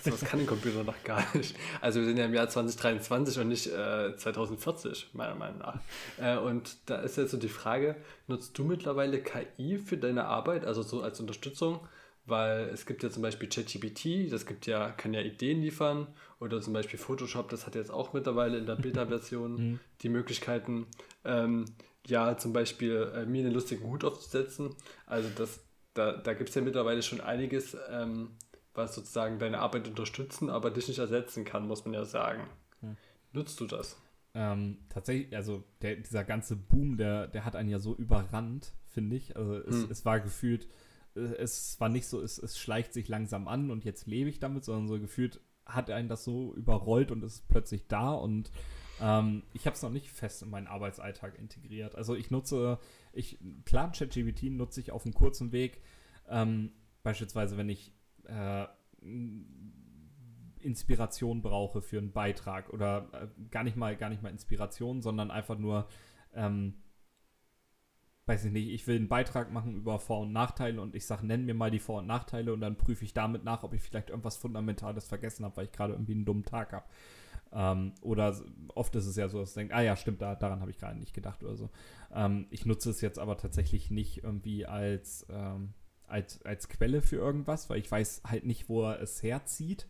sowas 0.02 0.20
kann 0.20 0.40
ein 0.40 0.46
Computer 0.46 0.84
noch 0.84 1.02
gar 1.02 1.24
nicht. 1.36 1.56
Also 1.80 2.00
wir 2.00 2.06
sind 2.06 2.18
ja 2.18 2.26
im 2.26 2.34
Jahr 2.34 2.48
2023 2.48 3.38
und 3.38 3.48
nicht 3.48 3.66
äh, 3.66 4.16
2040, 4.16 5.10
meiner 5.14 5.34
Meinung 5.34 5.58
nach. 5.58 5.80
Äh, 6.18 6.38
und 6.38 6.76
da 6.86 6.96
ist 7.00 7.16
jetzt 7.16 7.32
so 7.32 7.36
die 7.36 7.48
Frage, 7.48 7.96
nutzt 8.26 8.56
du 8.58 8.64
mittlerweile 8.64 9.20
KI 9.20 9.78
für 9.78 9.96
deine 9.96 10.26
Arbeit, 10.26 10.64
also 10.64 10.82
so 10.82 11.02
als 11.02 11.20
Unterstützung? 11.20 11.80
Weil 12.26 12.68
es 12.70 12.86
gibt 12.86 13.02
ja 13.02 13.10
zum 13.10 13.22
Beispiel 13.22 13.48
ChatGPT, 13.48 14.32
das 14.32 14.46
gibt 14.46 14.66
ja, 14.66 14.90
kann 14.90 15.12
ja 15.12 15.20
Ideen 15.20 15.60
liefern 15.60 16.06
oder 16.40 16.60
zum 16.60 16.72
Beispiel 16.72 16.98
Photoshop, 16.98 17.50
das 17.50 17.66
hat 17.66 17.74
jetzt 17.74 17.90
auch 17.90 18.12
mittlerweile 18.12 18.56
in 18.58 18.66
der 18.66 18.76
Beta-Version 18.76 19.56
mhm. 19.56 19.80
die 20.00 20.08
Möglichkeiten, 20.08 20.86
ähm, 21.24 21.66
ja, 22.06 22.36
zum 22.36 22.52
Beispiel 22.52 23.12
äh, 23.14 23.26
mir 23.26 23.44
einen 23.44 23.54
lustigen 23.54 23.86
Hut 23.86 24.04
aufzusetzen. 24.04 24.74
Also 25.06 25.28
das, 25.36 25.60
da, 25.94 26.12
da 26.12 26.34
gibt 26.34 26.50
es 26.50 26.54
ja 26.54 26.62
mittlerweile 26.62 27.02
schon 27.02 27.20
einiges, 27.20 27.76
ähm, 27.90 28.30
was 28.74 28.94
sozusagen 28.94 29.38
deine 29.38 29.58
Arbeit 29.58 29.88
unterstützen, 29.88 30.50
aber 30.50 30.70
dich 30.70 30.88
nicht 30.88 30.98
ersetzen 30.98 31.44
kann, 31.44 31.66
muss 31.66 31.84
man 31.84 31.94
ja 31.94 32.04
sagen. 32.04 32.42
Mhm. 32.80 32.96
Nutzt 33.32 33.60
du 33.60 33.66
das? 33.66 33.96
Ähm, 34.34 34.78
tatsächlich, 34.88 35.34
also 35.36 35.62
der, 35.80 35.96
dieser 35.96 36.24
ganze 36.24 36.56
Boom, 36.56 36.96
der, 36.96 37.28
der 37.28 37.44
hat 37.44 37.54
einen 37.54 37.68
ja 37.68 37.78
so 37.78 37.94
überrannt, 37.94 38.72
finde 38.86 39.16
ich. 39.16 39.36
Also 39.36 39.56
es, 39.58 39.76
mhm. 39.76 39.90
es 39.90 40.04
war 40.04 40.20
gefühlt 40.20 40.68
es 41.14 41.78
war 41.80 41.88
nicht 41.88 42.06
so, 42.06 42.20
es, 42.20 42.38
es 42.38 42.58
schleicht 42.58 42.92
sich 42.92 43.08
langsam 43.08 43.48
an 43.48 43.70
und 43.70 43.84
jetzt 43.84 44.06
lebe 44.06 44.30
ich 44.30 44.38
damit, 44.40 44.64
sondern 44.64 44.88
so 44.88 44.98
gefühlt 44.98 45.40
hat 45.66 45.90
einen 45.90 46.08
das 46.08 46.24
so 46.24 46.54
überrollt 46.54 47.10
und 47.10 47.22
ist 47.24 47.48
plötzlich 47.48 47.86
da 47.86 48.12
und 48.12 48.50
ähm, 49.00 49.42
ich 49.52 49.66
habe 49.66 49.74
es 49.74 49.82
noch 49.82 49.90
nicht 49.90 50.10
fest 50.10 50.42
in 50.42 50.50
meinen 50.50 50.66
Arbeitsalltag 50.66 51.38
integriert. 51.38 51.96
Also 51.96 52.14
ich 52.14 52.30
nutze, 52.30 52.78
ich, 53.12 53.38
klar, 53.64 53.90
ChatGPT 53.90 54.44
nutze 54.44 54.80
ich 54.80 54.92
auf 54.92 55.04
einem 55.04 55.14
kurzen 55.14 55.52
Weg, 55.52 55.80
ähm, 56.28 56.72
beispielsweise 57.02 57.56
wenn 57.56 57.68
ich 57.68 57.92
äh, 58.24 58.66
Inspiration 60.60 61.42
brauche 61.42 61.82
für 61.82 61.98
einen 61.98 62.12
Beitrag 62.12 62.70
oder 62.70 63.08
äh, 63.12 63.28
gar 63.50 63.64
nicht 63.64 63.76
mal, 63.76 63.96
gar 63.96 64.08
nicht 64.10 64.22
mal 64.22 64.30
Inspiration, 64.30 65.02
sondern 65.02 65.30
einfach 65.30 65.58
nur 65.58 65.88
ähm, 66.32 66.74
weiß 68.26 68.46
ich 68.46 68.52
nicht, 68.52 68.70
ich 68.70 68.86
will 68.86 68.96
einen 68.96 69.08
Beitrag 69.08 69.52
machen 69.52 69.74
über 69.74 69.98
Vor- 69.98 70.20
und 70.20 70.32
Nachteile 70.32 70.80
und 70.80 70.94
ich 70.94 71.06
sage, 71.06 71.26
nenn 71.26 71.44
mir 71.44 71.54
mal 71.54 71.70
die 71.70 71.78
Vor- 71.78 71.98
und 71.98 72.06
Nachteile 72.06 72.52
und 72.52 72.60
dann 72.60 72.76
prüfe 72.76 73.04
ich 73.04 73.12
damit 73.12 73.44
nach, 73.44 73.62
ob 73.62 73.74
ich 73.74 73.82
vielleicht 73.82 74.10
irgendwas 74.10 74.36
Fundamentales 74.36 75.06
vergessen 75.06 75.44
habe, 75.44 75.56
weil 75.58 75.66
ich 75.66 75.72
gerade 75.72 75.92
irgendwie 75.92 76.14
einen 76.14 76.24
dummen 76.24 76.44
Tag 76.44 76.72
habe. 76.72 76.86
Ähm, 77.52 77.92
oder 78.00 78.34
oft 78.74 78.94
ist 78.96 79.06
es 79.06 79.16
ja 79.16 79.28
so, 79.28 79.40
dass 79.40 79.50
ich 79.50 79.54
denke, 79.54 79.74
ah 79.74 79.82
ja, 79.82 79.96
stimmt, 79.96 80.22
da, 80.22 80.34
daran 80.34 80.60
habe 80.60 80.70
ich 80.70 80.78
gerade 80.78 80.98
nicht 80.98 81.14
gedacht 81.14 81.44
oder 81.44 81.56
so. 81.56 81.70
Ähm, 82.12 82.46
ich 82.50 82.66
nutze 82.66 82.90
es 82.90 83.00
jetzt 83.00 83.18
aber 83.18 83.36
tatsächlich 83.36 83.90
nicht 83.90 84.24
irgendwie 84.24 84.66
als, 84.66 85.26
ähm, 85.30 85.74
als, 86.08 86.42
als 86.44 86.68
Quelle 86.68 87.02
für 87.02 87.16
irgendwas, 87.16 87.70
weil 87.70 87.78
ich 87.78 87.90
weiß 87.90 88.22
halt 88.26 88.44
nicht, 88.46 88.68
wo 88.68 88.84
er 88.84 89.00
es 89.00 89.22
herzieht. 89.22 89.86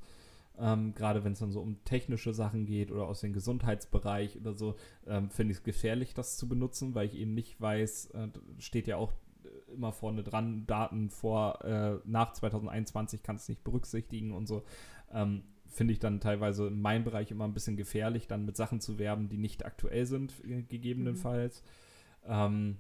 Ähm, 0.59 0.95
Gerade 0.95 1.25
wenn 1.25 1.33
es 1.33 1.41
dann 1.41 1.51
so 1.51 1.61
um 1.61 1.83
technische 1.85 2.33
Sachen 2.33 2.65
geht 2.65 2.93
oder 2.93 3.07
aus 3.07 3.21
dem 3.21 3.33
Gesundheitsbereich 3.33 4.37
oder 4.37 4.55
so, 4.55 4.77
ähm, 5.07 5.31
finde 5.31 5.53
ich 5.53 5.59
es 5.59 5.65
gefährlich, 5.65 6.15
das 6.15 6.37
zu 6.37 6.49
benutzen, 6.49 6.95
weil 6.95 7.07
ich 7.07 7.17
eben 7.17 7.35
nicht 7.35 7.61
weiß, 7.61 8.11
äh, 8.11 8.29
steht 8.59 8.87
ja 8.87 8.97
auch 8.97 9.13
äh, 9.45 9.73
immer 9.73 9.93
vorne 9.93 10.23
dran, 10.23 10.67
Daten 10.67 11.11
vor, 11.11 11.65
äh, 11.65 11.99
nach 12.05 12.33
2021 12.33 13.23
kann 13.23 13.37
es 13.37 13.49
nicht 13.49 13.65
berücksichtigen 13.65 14.33
und 14.33 14.47
so. 14.47 14.63
Ähm, 15.13 15.43
finde 15.67 15.93
ich 15.93 15.99
dann 15.99 16.21
teilweise 16.21 16.69
in 16.69 16.81
meinem 16.81 17.03
Bereich 17.03 17.33
immer 17.33 17.45
ein 17.45 17.55
bisschen 17.55 17.77
gefährlich, 17.77 18.29
dann 18.29 18.47
mit 18.47 18.57
Sachen 18.57 18.81
zu 18.81 18.99
werben, 18.99 19.29
die 19.29 19.39
nicht 19.39 19.67
aktuell 19.67 20.07
sind, 20.07 20.35
äh, 20.45 20.63
gegebenenfalls. 20.63 21.63
Mhm. 22.25 22.31
Ähm, 22.31 22.77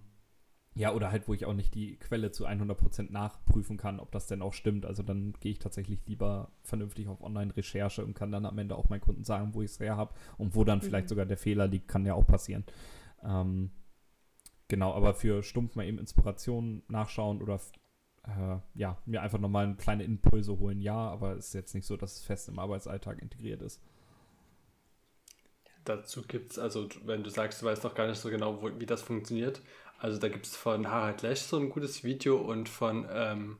ja, 0.76 0.92
oder 0.92 1.12
halt, 1.12 1.28
wo 1.28 1.34
ich 1.34 1.46
auch 1.46 1.54
nicht 1.54 1.74
die 1.74 1.96
Quelle 1.96 2.32
zu 2.32 2.46
100% 2.46 3.12
nachprüfen 3.12 3.76
kann, 3.76 4.00
ob 4.00 4.10
das 4.10 4.26
denn 4.26 4.42
auch 4.42 4.52
stimmt. 4.52 4.86
Also 4.86 5.04
dann 5.04 5.32
gehe 5.38 5.52
ich 5.52 5.60
tatsächlich 5.60 6.00
lieber 6.06 6.50
vernünftig 6.62 7.06
auf 7.06 7.22
Online-Recherche 7.22 8.04
und 8.04 8.14
kann 8.14 8.32
dann 8.32 8.44
am 8.44 8.58
Ende 8.58 8.76
auch 8.76 8.88
meinen 8.88 9.00
Kunden 9.00 9.22
sagen, 9.22 9.54
wo 9.54 9.62
ich 9.62 9.70
es 9.70 9.80
her 9.80 9.96
habe 9.96 10.14
und 10.36 10.56
wo 10.56 10.64
dann 10.64 10.78
mhm. 10.78 10.82
vielleicht 10.82 11.08
sogar 11.08 11.26
der 11.26 11.36
Fehler 11.36 11.68
liegt, 11.68 11.86
kann 11.86 12.04
ja 12.04 12.14
auch 12.14 12.26
passieren. 12.26 12.64
Ähm, 13.22 13.70
genau, 14.66 14.92
aber 14.94 15.14
für 15.14 15.44
stumpf 15.44 15.76
mal 15.76 15.86
eben 15.86 15.98
Inspirationen 15.98 16.82
nachschauen 16.88 17.40
oder 17.40 17.60
äh, 18.26 18.58
ja, 18.74 18.98
mir 19.06 19.22
einfach 19.22 19.38
nochmal 19.38 19.76
kleine 19.76 20.02
Impulse 20.02 20.58
holen, 20.58 20.80
ja, 20.80 20.96
aber 20.96 21.36
es 21.36 21.48
ist 21.48 21.54
jetzt 21.54 21.74
nicht 21.74 21.86
so, 21.86 21.96
dass 21.96 22.16
es 22.16 22.22
fest 22.22 22.48
im 22.48 22.58
Arbeitsalltag 22.58 23.22
integriert 23.22 23.62
ist. 23.62 23.80
Dazu 25.84 26.22
gibt 26.22 26.52
es, 26.52 26.58
also 26.58 26.88
wenn 27.04 27.22
du 27.22 27.30
sagst, 27.30 27.60
du 27.60 27.66
weißt 27.66 27.84
noch 27.84 27.94
gar 27.94 28.08
nicht 28.08 28.18
so 28.18 28.30
genau, 28.30 28.62
wo, 28.62 28.70
wie 28.80 28.86
das 28.86 29.02
funktioniert, 29.02 29.60
also 30.04 30.18
da 30.18 30.28
gibt 30.28 30.44
es 30.44 30.54
von 30.54 30.90
Harald 30.90 31.22
Lesch 31.22 31.40
so 31.40 31.56
ein 31.56 31.70
gutes 31.70 32.04
Video 32.04 32.36
und 32.36 32.68
von 32.68 33.06
ähm, 33.10 33.56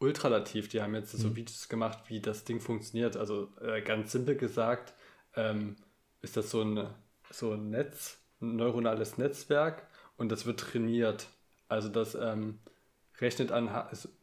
Ultralativ, 0.00 0.68
die 0.68 0.82
haben 0.82 0.94
jetzt 0.94 1.14
mhm. 1.14 1.18
so 1.18 1.34
Videos 1.34 1.70
gemacht, 1.70 1.98
wie 2.08 2.20
das 2.20 2.44
Ding 2.44 2.60
funktioniert. 2.60 3.16
Also 3.16 3.48
äh, 3.62 3.80
ganz 3.80 4.12
simpel 4.12 4.36
gesagt, 4.36 4.92
ähm, 5.34 5.76
ist 6.20 6.36
das 6.36 6.50
so 6.50 6.60
ein, 6.60 6.86
so 7.30 7.54
ein 7.54 7.70
Netz, 7.70 8.18
ein 8.42 8.56
neuronales 8.56 9.16
Netzwerk 9.16 9.86
und 10.18 10.30
das 10.30 10.44
wird 10.44 10.60
trainiert. 10.60 11.28
Also 11.68 11.88
das 11.88 12.16
ähm, 12.16 12.58
rechnet 13.18 13.50
an, 13.50 13.70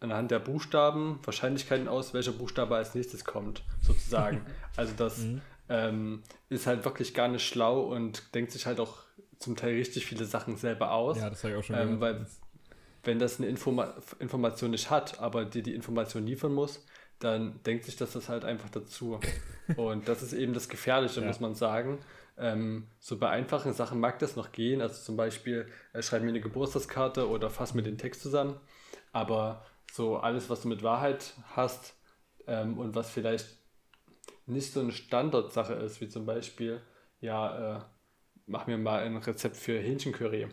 anhand 0.01 0.29
der 0.29 0.37
Buchstaben 0.37 1.17
Wahrscheinlichkeiten 1.23 1.87
aus, 1.87 2.13
welcher 2.13 2.33
Buchstabe 2.33 2.75
als 2.75 2.93
nächstes 2.93 3.25
kommt, 3.25 3.63
sozusagen. 3.81 4.45
also 4.75 4.93
das 4.95 5.17
mhm. 5.17 5.41
ähm, 5.67 6.21
ist 6.49 6.67
halt 6.67 6.85
wirklich 6.85 7.15
gar 7.15 7.27
nicht 7.27 7.47
schlau 7.47 7.81
und 7.81 8.35
denkt 8.35 8.51
sich 8.51 8.67
halt 8.67 8.79
auch 8.79 9.08
zum 9.39 9.55
Teil 9.55 9.75
richtig 9.75 10.05
viele 10.05 10.25
Sachen 10.25 10.57
selber 10.57 10.91
aus. 10.91 11.17
Ja, 11.17 11.29
das 11.29 11.43
habe 11.43 11.53
ich 11.53 11.59
auch 11.59 11.63
schon 11.63 11.77
ähm, 11.77 12.01
Weil 12.01 12.25
wenn 13.03 13.19
das 13.19 13.39
eine 13.39 13.47
Informa 13.47 13.95
Information 14.19 14.71
nicht 14.71 14.89
hat, 14.89 15.19
aber 15.19 15.45
dir 15.45 15.63
die 15.63 15.73
Information 15.73 16.25
liefern 16.25 16.53
muss, 16.53 16.85
dann 17.19 17.61
denkt 17.63 17.85
sich 17.85 17.95
das 17.95 18.11
das 18.11 18.29
halt 18.29 18.45
einfach 18.45 18.69
dazu. 18.69 19.19
und 19.77 20.07
das 20.07 20.21
ist 20.21 20.33
eben 20.33 20.53
das 20.53 20.69
Gefährliche, 20.69 21.21
ja. 21.21 21.27
muss 21.27 21.39
man 21.39 21.55
sagen. 21.55 21.99
Ähm, 22.37 22.87
so 22.99 23.17
bei 23.17 23.29
einfachen 23.29 23.73
Sachen 23.73 23.99
mag 23.99 24.19
das 24.19 24.35
noch 24.35 24.51
gehen. 24.51 24.81
Also 24.81 25.01
zum 25.01 25.17
Beispiel, 25.17 25.67
äh, 25.93 26.01
schreib 26.01 26.21
mir 26.21 26.29
eine 26.29 26.41
Geburtstagskarte 26.41 27.29
oder 27.29 27.49
fass 27.49 27.73
mir 27.73 27.83
den 27.83 27.97
Text 27.97 28.21
zusammen. 28.21 28.59
Aber 29.11 29.65
so 29.91 30.17
alles, 30.17 30.49
was 30.49 30.61
du 30.61 30.67
mit 30.67 30.83
Wahrheit 30.83 31.33
hast 31.55 31.95
ähm, 32.47 32.77
und 32.77 32.95
was 32.95 33.09
vielleicht 33.09 33.57
nicht 34.45 34.73
so 34.73 34.79
eine 34.79 34.91
Standardsache 34.91 35.73
ist, 35.73 36.01
wie 36.01 36.09
zum 36.09 36.25
Beispiel, 36.25 36.81
ja, 37.21 37.77
äh, 37.77 37.81
mach 38.49 38.67
mir 38.67 38.77
mal 38.77 39.03
ein 39.03 39.15
Rezept 39.17 39.55
für 39.55 39.79
Hähnchencurry. 39.79 40.47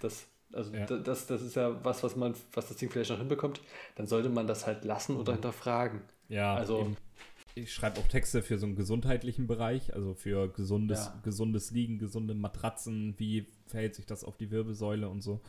Das, 0.00 0.26
also 0.52 0.72
ja. 0.74 0.86
das, 0.86 1.26
das 1.26 1.42
ist 1.42 1.56
ja 1.56 1.84
was, 1.84 2.02
was 2.02 2.16
man, 2.16 2.34
was 2.52 2.68
das 2.68 2.76
Ding 2.76 2.90
vielleicht 2.90 3.10
noch 3.10 3.18
hinbekommt, 3.18 3.60
dann 3.96 4.06
sollte 4.06 4.28
man 4.28 4.46
das 4.46 4.66
halt 4.66 4.84
lassen 4.84 5.16
oder 5.16 5.32
mhm. 5.32 5.36
hinterfragen. 5.36 6.00
Ja, 6.28 6.54
also 6.54 6.80
eben. 6.80 6.96
ich 7.54 7.72
schreibe 7.72 8.00
auch 8.00 8.06
Texte 8.06 8.42
für 8.42 8.58
so 8.58 8.66
einen 8.66 8.76
gesundheitlichen 8.76 9.46
Bereich, 9.46 9.94
also 9.94 10.14
für 10.14 10.48
gesundes, 10.48 11.06
ja. 11.06 11.20
gesundes 11.22 11.70
Liegen, 11.72 11.98
gesunde 11.98 12.34
Matratzen, 12.34 13.14
wie 13.18 13.46
verhält 13.66 13.94
sich 13.94 14.06
das 14.06 14.24
auf 14.24 14.36
die 14.36 14.50
Wirbelsäule 14.50 15.08
und 15.08 15.20
so. 15.20 15.40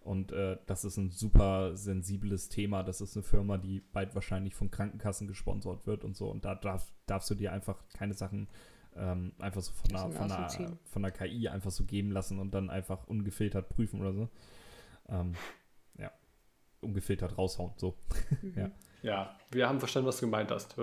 Und 0.00 0.32
äh, 0.32 0.56
das 0.66 0.84
ist 0.84 0.96
ein 0.96 1.10
super 1.10 1.76
sensibles 1.76 2.48
Thema. 2.48 2.82
Das 2.82 3.00
ist 3.00 3.16
eine 3.16 3.24
Firma, 3.24 3.58
die 3.58 3.80
bald 3.92 4.14
wahrscheinlich 4.14 4.54
von 4.54 4.70
Krankenkassen 4.70 5.26
gesponsert 5.26 5.86
wird 5.86 6.02
und 6.02 6.16
so. 6.16 6.30
Und 6.30 6.44
da 6.44 6.54
darf, 6.54 6.90
darfst 7.06 7.28
du 7.28 7.34
dir 7.34 7.52
einfach 7.52 7.82
keine 7.92 8.14
Sachen 8.14 8.48
ähm, 8.98 9.32
einfach 9.38 9.62
so 9.62 9.72
von 9.72 9.88
der, 9.90 10.10
von, 10.10 10.28
der, 10.28 10.78
von 10.84 11.02
der 11.02 11.10
KI 11.12 11.48
einfach 11.48 11.70
so 11.70 11.84
geben 11.84 12.10
lassen 12.10 12.38
und 12.38 12.52
dann 12.52 12.70
einfach 12.70 13.06
ungefiltert 13.06 13.68
prüfen 13.68 14.00
oder 14.00 14.12
so. 14.12 14.28
Ähm, 15.08 15.34
ja, 15.98 16.12
ungefiltert 16.80 17.38
raushauen, 17.38 17.72
so. 17.76 17.96
Mhm. 18.42 18.54
ja. 18.56 18.70
ja, 19.02 19.38
wir 19.50 19.68
haben 19.68 19.78
verstanden, 19.78 20.08
was 20.08 20.18
du 20.18 20.26
gemeint 20.26 20.50
hast. 20.50 20.76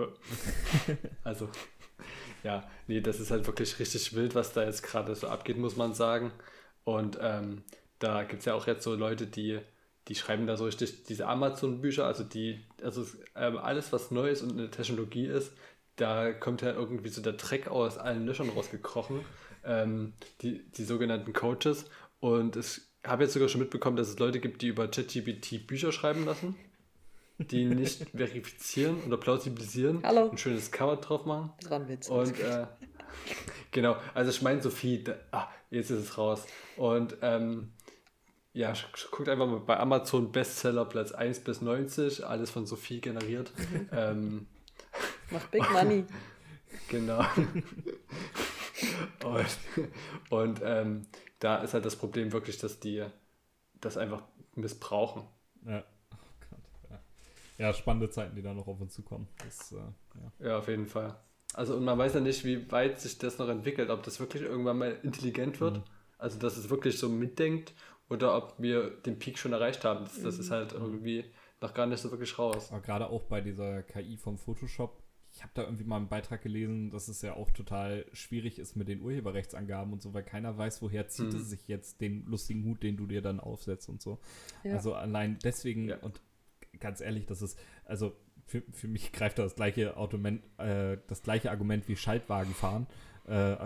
also, 1.24 1.50
ja, 2.44 2.64
nee, 2.88 3.02
das 3.02 3.20
ist 3.20 3.32
halt 3.32 3.46
wirklich 3.48 3.80
richtig 3.80 4.16
wild, 4.16 4.36
was 4.36 4.54
da 4.54 4.64
jetzt 4.64 4.84
gerade 4.84 5.16
so 5.16 5.28
abgeht, 5.28 5.58
muss 5.58 5.76
man 5.76 5.94
sagen. 5.94 6.32
Und 6.84 7.18
ähm, 7.22 7.64
da 8.00 8.24
gibt 8.24 8.40
es 8.40 8.46
ja 8.46 8.54
auch 8.54 8.68
jetzt 8.68 8.84
so 8.84 8.96
Leute, 8.96 9.28
die, 9.28 9.60
die 10.08 10.16
schreiben 10.16 10.48
da 10.48 10.56
so 10.56 10.66
richtig 10.66 11.04
diese 11.04 11.28
Amazon-Bücher, 11.28 12.06
also 12.06 12.24
die, 12.24 12.64
also 12.84 13.06
ähm, 13.36 13.58
alles, 13.58 13.92
was 13.92 14.12
neu 14.12 14.30
ist 14.30 14.44
und 14.44 14.52
eine 14.52 14.70
Technologie 14.70 15.26
ist, 15.26 15.52
da 15.96 16.34
kommt 16.34 16.62
ja 16.62 16.72
irgendwie 16.72 17.10
so 17.10 17.22
der 17.22 17.34
Dreck 17.34 17.68
aus 17.68 17.98
allen 17.98 18.26
Löchern 18.26 18.50
rausgekrochen, 18.50 19.22
ähm, 19.64 20.14
die, 20.42 20.64
die 20.72 20.84
sogenannten 20.84 21.34
Coaches. 21.34 21.86
Und 22.20 22.56
ich 22.56 22.82
habe 23.06 23.24
jetzt 23.24 23.34
sogar 23.34 23.50
schon 23.50 23.62
mitbekommen, 23.62 23.98
dass 23.98 24.10
es 24.10 24.20
Leute 24.20 24.40
gibt, 24.40 24.62
die 24.62 24.68
über 24.68 24.88
ChatGPT 24.88 25.68
Bücher 25.68 25.92
schreiben 25.92 26.26
lassen, 26.26 26.56
die 27.38 27.66
nicht 27.76 28.10
verifizieren 28.10 29.04
oder 29.04 29.18
plausibilisieren, 29.18 30.02
Hallo. 30.04 30.30
ein 30.30 30.38
schönes 30.38 30.72
Cover 30.72 30.98
drauf 30.98 31.26
machen. 31.26 31.54
Das 31.62 31.70
war 31.70 31.80
ein 31.80 31.88
Witz. 31.88 32.10
Und 32.10 32.40
äh, 32.40 32.68
genau, 33.72 33.96
also 34.14 34.32
ich 34.32 34.42
meine 34.42 34.62
Sophie, 34.62 35.04
da, 35.04 35.16
ah, 35.32 35.48
jetzt 35.70 35.92
ist 35.92 36.00
es 36.00 36.18
raus. 36.18 36.46
Und 36.78 37.18
ähm, 37.22 37.72
ja, 38.54 38.74
guckt 39.12 39.28
einfach 39.30 39.48
mal 39.48 39.60
bei 39.60 39.78
Amazon 39.78 40.32
Bestseller 40.32 40.86
Platz 40.86 41.12
1 41.12 41.42
bis 41.42 41.62
90, 41.62 42.26
alles 42.26 42.50
von 42.50 42.66
Sophie 42.66 43.02
generiert. 43.02 43.52
ähm, 43.92 44.48
Macht 45.32 45.52
Big 45.52 45.70
Money. 45.72 46.06
genau. 46.90 47.20
und 49.24 49.58
und 50.30 50.62
ähm, 50.64 51.08
da 51.40 51.58
ist 51.58 51.74
halt 51.74 51.86
das 51.86 51.96
Problem 51.96 52.32
wirklich, 52.32 52.58
dass 52.58 52.80
die 52.80 53.06
das 53.82 53.98
einfach 53.98 54.24
missbrauchen. 54.56 55.24
Ja. 55.66 55.84
Oh 56.12 56.18
Gott, 56.50 56.60
ja. 56.90 57.00
ja. 57.58 57.74
spannende 57.74 58.10
Zeiten, 58.10 58.36
die 58.36 58.42
da 58.42 58.54
noch 58.54 58.68
auf 58.68 58.80
uns 58.80 58.94
zukommen. 58.94 59.28
Das, 59.44 59.72
äh, 59.72 59.76
ja. 59.76 60.48
ja, 60.48 60.58
auf 60.58 60.68
jeden 60.68 60.88
Fall. 60.88 61.20
Also 61.54 61.76
und 61.76 61.86
man 61.86 61.98
weiß 61.98 62.16
ja 62.16 62.20
nicht, 62.20 62.44
wie 62.44 62.72
weit 62.72 63.00
sich 63.00 63.18
das 63.18 63.38
noch 63.38 63.48
entwickelt, 63.48 63.90
ob 63.90 64.04
das 64.04 64.20
wirklich 64.20 64.44
irgendwann 64.44 64.78
mal 64.78 65.00
intelligent 65.04 65.62
wird. 65.62 65.78
Mhm. 65.78 65.84
Also 66.18 66.40
dass 66.40 66.58
es 66.58 66.70
wirklich 66.70 66.98
so 66.98 67.10
mitdenkt 67.10 67.74
oder 68.10 68.36
ob 68.36 68.56
wir 68.60 68.90
den 68.90 69.20
Peak 69.20 69.38
schon 69.38 69.54
erreicht 69.54 69.84
haben. 69.84 70.06
Das, 70.06 70.22
das 70.22 70.40
ist 70.40 70.52
halt 70.52 70.74
mhm. 70.74 70.82
irgendwie 70.82 71.26
noch 71.62 71.74
gar 71.74 71.86
nicht 71.86 72.02
so 72.02 72.12
wirklich 72.12 72.38
raus. 72.38 72.72
Aber 72.72 72.82
gerade 72.82 73.08
auch 73.08 73.24
bei 73.24 73.42
dieser 73.42 73.84
KI 73.84 74.18
vom 74.18 74.38
Photoshop 74.38 75.02
ich 75.36 75.44
habe 75.44 75.52
da 75.54 75.64
irgendwie 75.64 75.84
mal 75.84 75.98
einen 75.98 76.08
Beitrag 76.08 76.42
gelesen, 76.42 76.92
dass 76.92 77.10
es 77.10 77.22
ja 77.22 77.34
auch 77.34 77.52
total 77.52 78.06
schwierig 78.14 78.58
ist 78.58 78.78
mit 78.78 78.88
den 78.88 79.02
Urheberrechtsangaben 79.02 79.92
und 79.92 80.02
so, 80.02 80.14
weil 80.14 80.24
keiner 80.24 80.58
weiß, 80.58 80.82
woher 80.82 81.10
zieht 81.10 81.34
mhm. 81.34 81.40
es 81.40 81.50
sich 81.50 81.68
jetzt 81.68 82.00
den 82.00 82.26
lustigen 82.26 82.64
Hut, 82.64 82.82
den 82.84 82.96
du 82.96 83.06
dir 83.06 83.22
dann 83.22 83.42
aufsetzt 83.42 83.90
und 83.90 84.02
so. 84.02 84.20
Ja. 84.64 84.76
Also 84.76 84.94
allein 84.94 85.38
deswegen, 85.44 85.90
ja. 85.90 85.98
und 85.98 86.22
ganz 86.80 87.02
ehrlich, 87.02 87.26
das 87.26 87.42
ist, 87.42 87.60
also 87.84 88.16
für, 88.46 88.62
für 88.72 88.88
mich 88.88 89.12
greift 89.12 89.38
das 89.38 89.56
gleiche 89.56 89.98
Argument, 89.98 90.42
äh, 90.58 90.98
das 91.08 91.22
gleiche 91.22 91.52
Argument 91.52 91.88
wie 91.90 91.98
Schaltwagen 91.98 92.54
fahren. 92.54 92.88
Äh, 93.28 93.58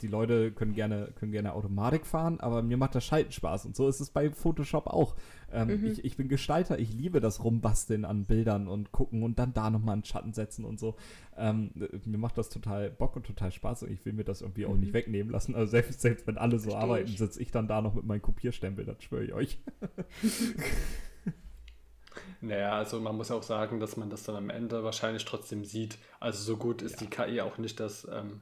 die 0.00 0.06
Leute 0.06 0.52
können 0.52 0.72
gerne, 0.72 1.12
können 1.18 1.32
gerne 1.32 1.52
Automatik 1.52 2.06
fahren, 2.06 2.38
aber 2.38 2.62
mir 2.62 2.76
macht 2.76 2.94
das 2.94 3.04
Schalten 3.04 3.32
Spaß. 3.32 3.66
Und 3.66 3.74
so 3.74 3.88
ist 3.88 4.00
es 4.00 4.10
bei 4.10 4.30
Photoshop 4.30 4.86
auch. 4.86 5.16
Ähm, 5.50 5.68
mhm. 5.68 5.86
ich, 5.86 6.04
ich 6.04 6.16
bin 6.16 6.28
Gestalter, 6.28 6.78
ich 6.78 6.92
liebe 6.92 7.20
das 7.20 7.42
Rumbasteln 7.42 8.04
an 8.04 8.26
Bildern 8.26 8.68
und 8.68 8.92
gucken 8.92 9.22
und 9.24 9.38
dann 9.38 9.52
da 9.52 9.70
nochmal 9.70 9.94
einen 9.94 10.04
Schatten 10.04 10.32
setzen 10.32 10.64
und 10.64 10.78
so. 10.78 10.94
Ähm, 11.36 11.72
mir 12.04 12.18
macht 12.18 12.38
das 12.38 12.50
total 12.50 12.90
Bock 12.90 13.16
und 13.16 13.26
total 13.26 13.50
Spaß 13.50 13.82
und 13.82 13.90
ich 13.90 14.04
will 14.04 14.12
mir 14.12 14.24
das 14.24 14.42
irgendwie 14.42 14.66
auch 14.66 14.76
nicht 14.76 14.90
mhm. 14.90 14.94
wegnehmen 14.94 15.32
lassen. 15.32 15.56
Also 15.56 15.70
selbst, 15.70 16.00
selbst 16.00 16.26
wenn 16.26 16.38
alle 16.38 16.58
so 16.58 16.70
Versteh 16.70 16.84
arbeiten, 16.84 17.16
sitze 17.16 17.42
ich 17.42 17.50
dann 17.50 17.66
da 17.66 17.82
noch 17.82 17.94
mit 17.94 18.04
meinem 18.04 18.22
Kopierstempel, 18.22 18.84
das 18.84 19.02
schwöre 19.02 19.24
ich 19.24 19.32
euch. 19.32 19.58
Naja, 22.40 22.72
also 22.72 23.00
man 23.00 23.16
muss 23.16 23.30
auch 23.30 23.42
sagen, 23.42 23.80
dass 23.80 23.96
man 23.96 24.10
das 24.10 24.22
dann 24.22 24.36
am 24.36 24.50
Ende 24.50 24.84
wahrscheinlich 24.84 25.24
trotzdem 25.24 25.64
sieht. 25.64 25.98
Also 26.20 26.42
so 26.42 26.56
gut 26.56 26.82
ist 26.82 27.00
ja. 27.00 27.06
die 27.06 27.10
KI 27.10 27.40
auch 27.40 27.58
nicht, 27.58 27.80
dass 27.80 28.06
ähm, 28.10 28.40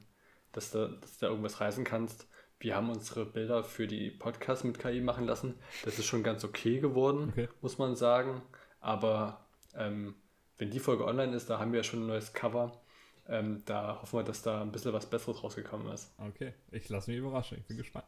dass 0.57 0.71
du, 0.71 0.89
dass 0.99 1.19
du 1.19 1.27
irgendwas 1.27 1.61
reißen 1.61 1.83
kannst. 1.83 2.27
Wir 2.59 2.75
haben 2.75 2.89
unsere 2.89 3.25
Bilder 3.25 3.63
für 3.63 3.85
die 3.85 4.09
Podcasts 4.09 4.63
mit 4.63 4.79
KI 4.79 4.99
machen 5.01 5.27
lassen. 5.27 5.53
Das 5.85 5.99
ist 5.99 6.07
schon 6.07 6.23
ganz 6.23 6.43
okay 6.43 6.79
geworden, 6.79 7.29
okay. 7.31 7.47
muss 7.61 7.77
man 7.77 7.95
sagen. 7.95 8.41
Aber 8.79 9.45
ähm, 9.75 10.15
wenn 10.57 10.71
die 10.71 10.79
Folge 10.79 11.05
online 11.05 11.35
ist, 11.35 11.51
da 11.51 11.59
haben 11.59 11.71
wir 11.71 11.81
ja 11.81 11.83
schon 11.83 12.01
ein 12.01 12.07
neues 12.07 12.33
Cover. 12.33 12.81
Ähm, 13.29 13.61
da 13.65 14.01
hoffen 14.01 14.17
wir, 14.17 14.23
dass 14.23 14.41
da 14.41 14.63
ein 14.63 14.71
bisschen 14.71 14.93
was 14.93 15.05
Besseres 15.05 15.43
rausgekommen 15.43 15.91
ist. 15.93 16.11
Okay, 16.17 16.53
ich 16.71 16.89
lasse 16.89 17.11
mich 17.11 17.19
überraschen. 17.19 17.59
Ich 17.59 17.65
bin 17.65 17.77
gespannt. 17.77 18.05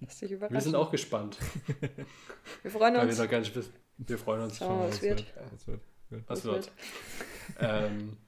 Lass 0.00 0.18
dich 0.18 0.32
überraschen. 0.32 0.54
Wir 0.54 0.60
sind 0.60 0.74
auch 0.74 0.90
gespannt. 0.90 1.38
wir 2.62 2.70
freuen 2.70 2.96
uns. 2.96 3.16
wir, 3.16 3.24
noch 3.24 3.30
gar 3.30 3.38
nicht 3.38 3.54
wissen. 3.54 3.72
wir 3.96 4.18
freuen 4.18 4.42
uns. 4.42 4.58
Schau 4.58 4.76
mal, 4.76 4.88
was, 4.88 5.00
wird. 5.00 5.24
was 5.50 5.66
wird. 5.66 5.80
Was 6.10 6.10
wird. 6.10 6.28
Was 6.28 6.44
wird. 6.44 6.70
ähm, 7.58 8.18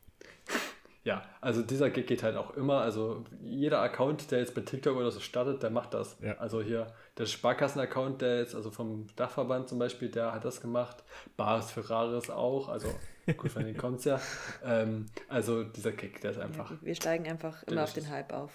ja, 1.08 1.22
also 1.40 1.62
dieser 1.62 1.88
Gig 1.88 2.06
geht 2.06 2.22
halt 2.22 2.36
auch 2.36 2.50
immer. 2.54 2.82
Also 2.82 3.24
jeder 3.40 3.80
Account, 3.80 4.30
der 4.30 4.40
jetzt 4.40 4.54
bei 4.54 4.60
TikTok 4.60 4.94
oder 4.94 5.10
so 5.10 5.20
startet, 5.20 5.62
der 5.62 5.70
macht 5.70 5.94
das. 5.94 6.18
Ja. 6.20 6.34
Also 6.34 6.60
hier 6.60 6.92
der 7.16 7.24
Sparkassen-Account, 7.24 8.20
der 8.20 8.40
jetzt, 8.40 8.54
also 8.54 8.70
vom 8.70 9.06
Dachverband 9.16 9.70
zum 9.70 9.78
Beispiel, 9.78 10.10
der 10.10 10.34
hat 10.34 10.44
das 10.44 10.60
gemacht. 10.60 11.02
Baris 11.38 11.70
Ferraris 11.70 12.28
auch. 12.28 12.68
Also 12.68 12.94
gut, 13.38 13.50
von 13.50 13.64
denen 13.64 13.78
kommt 13.78 14.00
es 14.00 14.04
ja. 14.04 14.20
Ähm, 14.62 15.06
also 15.28 15.64
dieser 15.64 15.92
Kick, 15.92 16.20
der 16.20 16.32
ist 16.32 16.38
einfach. 16.40 16.72
Ja, 16.72 16.76
wir 16.82 16.94
steigen 16.94 17.26
einfach 17.26 17.62
immer 17.62 17.84
auf 17.84 17.94
den 17.94 18.10
Hype 18.10 18.34
auf. 18.34 18.52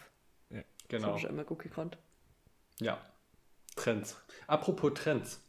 Ja, 0.52 0.62
genau. 0.90 1.08
Das 1.08 1.08
habe 1.08 1.18
ich 1.18 1.24
immer 1.24 1.46
gut 1.46 1.58
gekonnt. 1.58 1.98
Ja. 2.80 3.02
Trends. 3.76 4.16
Apropos 4.46 4.94
Trends. 4.94 5.42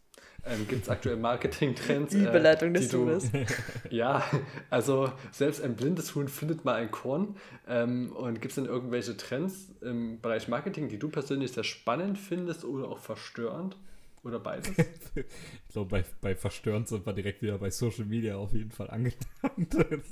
Ähm, 0.46 0.68
Gibt 0.68 0.82
es 0.82 0.88
aktuell 0.88 1.16
Marketing-Trends? 1.16 2.12
Die 2.12 2.20
Überleitung 2.20 2.70
äh, 2.70 2.78
des 2.78 2.92
Huhnes. 2.92 3.30
ja, 3.90 4.24
also 4.70 5.10
selbst 5.32 5.62
ein 5.62 5.74
blindes 5.74 6.14
Huhn 6.14 6.28
findet 6.28 6.64
mal 6.64 6.74
ein 6.74 6.90
Korn. 6.90 7.36
Ähm, 7.66 8.12
und 8.12 8.40
gibt 8.40 8.52
es 8.52 8.56
denn 8.56 8.66
irgendwelche 8.66 9.16
Trends 9.16 9.70
im 9.80 10.20
Bereich 10.20 10.48
Marketing, 10.48 10.88
die 10.88 10.98
du 10.98 11.08
persönlich 11.08 11.52
sehr 11.52 11.64
spannend 11.64 12.18
findest 12.18 12.64
oder 12.64 12.88
auch 12.88 12.98
verstörend? 12.98 13.76
Oder 14.22 14.38
beides? 14.38 14.72
ich 15.14 15.72
glaube, 15.72 15.90
bei, 15.90 16.04
bei 16.20 16.34
Verstörend 16.34 16.88
sind 16.88 17.06
wir 17.06 17.12
direkt 17.12 17.42
wieder 17.42 17.58
bei 17.58 17.70
Social 17.70 18.06
Media 18.06 18.36
auf 18.36 18.52
jeden 18.52 18.70
Fall 18.70 18.90
angelangt. 18.90 19.74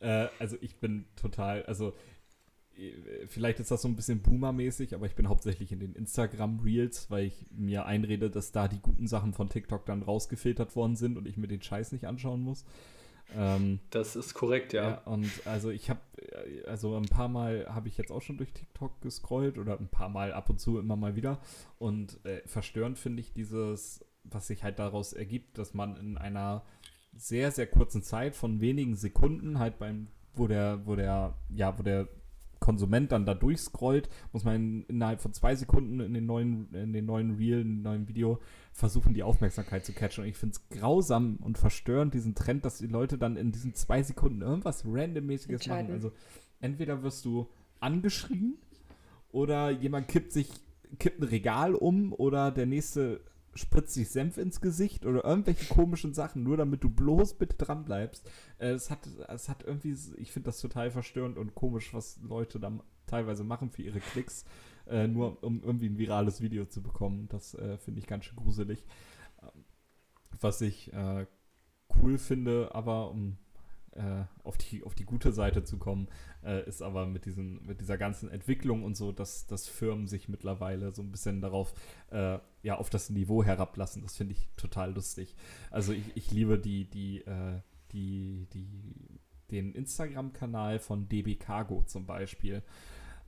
äh, 0.00 0.28
also 0.38 0.56
ich 0.60 0.76
bin 0.76 1.04
total, 1.14 1.62
also 1.64 1.94
vielleicht 3.28 3.60
ist 3.60 3.70
das 3.70 3.82
so 3.82 3.88
ein 3.88 3.96
bisschen 3.96 4.20
Boomer-mäßig, 4.20 4.94
aber 4.94 5.06
ich 5.06 5.14
bin 5.14 5.28
hauptsächlich 5.28 5.72
in 5.72 5.80
den 5.80 5.94
Instagram-Reels, 5.94 7.10
weil 7.10 7.26
ich 7.26 7.46
mir 7.50 7.86
einrede, 7.86 8.30
dass 8.30 8.52
da 8.52 8.68
die 8.68 8.80
guten 8.80 9.06
Sachen 9.06 9.32
von 9.32 9.48
TikTok 9.48 9.84
dann 9.86 10.02
rausgefiltert 10.02 10.76
worden 10.76 10.96
sind 10.96 11.16
und 11.16 11.26
ich 11.26 11.36
mir 11.36 11.48
den 11.48 11.62
Scheiß 11.62 11.92
nicht 11.92 12.06
anschauen 12.06 12.42
muss. 12.42 12.64
Ähm, 13.36 13.80
das 13.90 14.16
ist 14.16 14.34
korrekt, 14.34 14.72
ja. 14.72 14.90
ja 14.90 14.98
und 15.04 15.30
also 15.44 15.70
ich 15.70 15.90
habe, 15.90 16.00
also 16.66 16.96
ein 16.96 17.06
paar 17.06 17.28
Mal 17.28 17.66
habe 17.68 17.88
ich 17.88 17.98
jetzt 17.98 18.10
auch 18.10 18.22
schon 18.22 18.38
durch 18.38 18.52
TikTok 18.52 19.00
gescrollt 19.02 19.58
oder 19.58 19.78
ein 19.78 19.88
paar 19.88 20.08
Mal 20.08 20.32
ab 20.32 20.48
und 20.48 20.60
zu 20.60 20.78
immer 20.78 20.96
mal 20.96 21.16
wieder. 21.16 21.40
Und 21.78 22.24
äh, 22.24 22.40
verstörend 22.46 22.98
finde 22.98 23.20
ich 23.20 23.32
dieses, 23.32 24.04
was 24.24 24.46
sich 24.46 24.62
halt 24.64 24.78
daraus 24.78 25.12
ergibt, 25.12 25.58
dass 25.58 25.74
man 25.74 25.96
in 25.96 26.16
einer 26.16 26.64
sehr, 27.14 27.50
sehr 27.50 27.66
kurzen 27.66 28.02
Zeit 28.02 28.34
von 28.34 28.60
wenigen 28.60 28.96
Sekunden 28.96 29.58
halt 29.58 29.78
beim, 29.78 30.08
wo 30.34 30.46
der, 30.46 30.86
wo 30.86 30.94
der, 30.96 31.34
ja, 31.50 31.78
wo 31.78 31.82
der 31.82 32.08
Konsument 32.68 33.12
dann 33.12 33.24
da 33.24 33.32
durchscrollt, 33.32 34.10
muss 34.30 34.44
man 34.44 34.56
in, 34.56 34.82
innerhalb 34.88 35.22
von 35.22 35.32
zwei 35.32 35.56
Sekunden 35.56 36.00
in 36.00 36.12
den 36.12 36.26
neuen, 36.26 36.74
in 36.74 36.92
den 36.92 37.06
neuen 37.06 37.30
Reel, 37.36 37.62
in 37.62 37.76
den 37.76 37.82
neuen 37.82 38.08
Video 38.08 38.40
versuchen, 38.72 39.14
die 39.14 39.22
Aufmerksamkeit 39.22 39.86
zu 39.86 39.94
catchen. 39.94 40.24
Und 40.24 40.28
ich 40.28 40.36
finde 40.36 40.56
es 40.56 40.68
grausam 40.78 41.38
und 41.40 41.56
verstörend, 41.56 42.12
diesen 42.12 42.34
Trend, 42.34 42.66
dass 42.66 42.76
die 42.76 42.86
Leute 42.86 43.16
dann 43.16 43.38
in 43.38 43.52
diesen 43.52 43.72
zwei 43.72 44.02
Sekunden 44.02 44.42
irgendwas 44.42 44.84
randommäßiges 44.86 45.66
machen. 45.66 45.90
Also 45.92 46.12
entweder 46.60 47.02
wirst 47.02 47.24
du 47.24 47.48
angeschrien 47.80 48.58
oder 49.32 49.70
jemand 49.70 50.08
kippt 50.08 50.32
sich, 50.32 50.50
kippt 50.98 51.22
ein 51.22 51.28
Regal 51.28 51.74
um 51.74 52.12
oder 52.12 52.50
der 52.50 52.66
nächste 52.66 53.22
spritzt 53.58 53.94
sich 53.94 54.08
Senf 54.10 54.38
ins 54.38 54.60
Gesicht 54.60 55.04
oder 55.04 55.24
irgendwelche 55.24 55.72
komischen 55.72 56.14
Sachen, 56.14 56.42
nur 56.42 56.56
damit 56.56 56.84
du 56.84 56.88
bloß 56.88 57.34
bitte 57.34 57.56
dran 57.56 57.84
bleibst. 57.84 58.28
Äh, 58.58 58.70
es, 58.70 58.90
hat, 58.90 59.06
es 59.28 59.48
hat 59.48 59.64
irgendwie, 59.64 59.96
ich 60.16 60.32
finde 60.32 60.46
das 60.46 60.60
total 60.60 60.90
verstörend 60.90 61.38
und 61.38 61.54
komisch, 61.54 61.92
was 61.92 62.18
Leute 62.22 62.60
dann 62.60 62.82
teilweise 63.06 63.44
machen 63.44 63.70
für 63.70 63.82
ihre 63.82 64.00
Klicks, 64.00 64.44
äh, 64.86 65.06
nur 65.06 65.42
um 65.42 65.62
irgendwie 65.62 65.88
ein 65.88 65.98
virales 65.98 66.40
Video 66.40 66.66
zu 66.66 66.82
bekommen. 66.82 67.28
Das 67.28 67.54
äh, 67.54 67.78
finde 67.78 68.00
ich 68.00 68.06
ganz 68.06 68.24
schön 68.24 68.36
gruselig. 68.36 68.84
Ähm, 69.42 69.64
was 70.40 70.60
ich 70.60 70.92
äh, 70.92 71.26
cool 71.96 72.18
finde, 72.18 72.74
aber 72.74 73.10
um 73.10 73.38
äh, 73.92 74.24
auf, 74.44 74.56
die, 74.56 74.84
auf 74.84 74.94
die 74.94 75.04
gute 75.04 75.32
Seite 75.32 75.64
zu 75.64 75.78
kommen, 75.78 76.08
äh, 76.44 76.66
ist 76.68 76.82
aber 76.82 77.06
mit, 77.06 77.24
diesen, 77.24 77.64
mit 77.66 77.80
dieser 77.80 77.98
ganzen 77.98 78.30
Entwicklung 78.30 78.84
und 78.84 78.96
so, 78.96 79.12
dass, 79.12 79.46
dass 79.46 79.66
Firmen 79.66 80.06
sich 80.06 80.28
mittlerweile 80.28 80.94
so 80.94 81.02
ein 81.02 81.10
bisschen 81.10 81.40
darauf, 81.40 81.74
äh, 82.10 82.38
ja, 82.62 82.76
auf 82.76 82.90
das 82.90 83.10
Niveau 83.10 83.44
herablassen. 83.44 84.02
Das 84.02 84.16
finde 84.16 84.34
ich 84.34 84.48
total 84.56 84.92
lustig. 84.92 85.34
Also 85.70 85.92
ich, 85.92 86.16
ich 86.16 86.30
liebe 86.30 86.58
die, 86.58 86.84
die, 86.84 87.20
äh, 87.20 87.60
die, 87.92 88.46
die, 88.52 89.20
den 89.50 89.72
Instagram-Kanal 89.72 90.78
von 90.78 91.08
DB 91.08 91.36
Cargo 91.36 91.82
zum 91.86 92.06
Beispiel. 92.06 92.62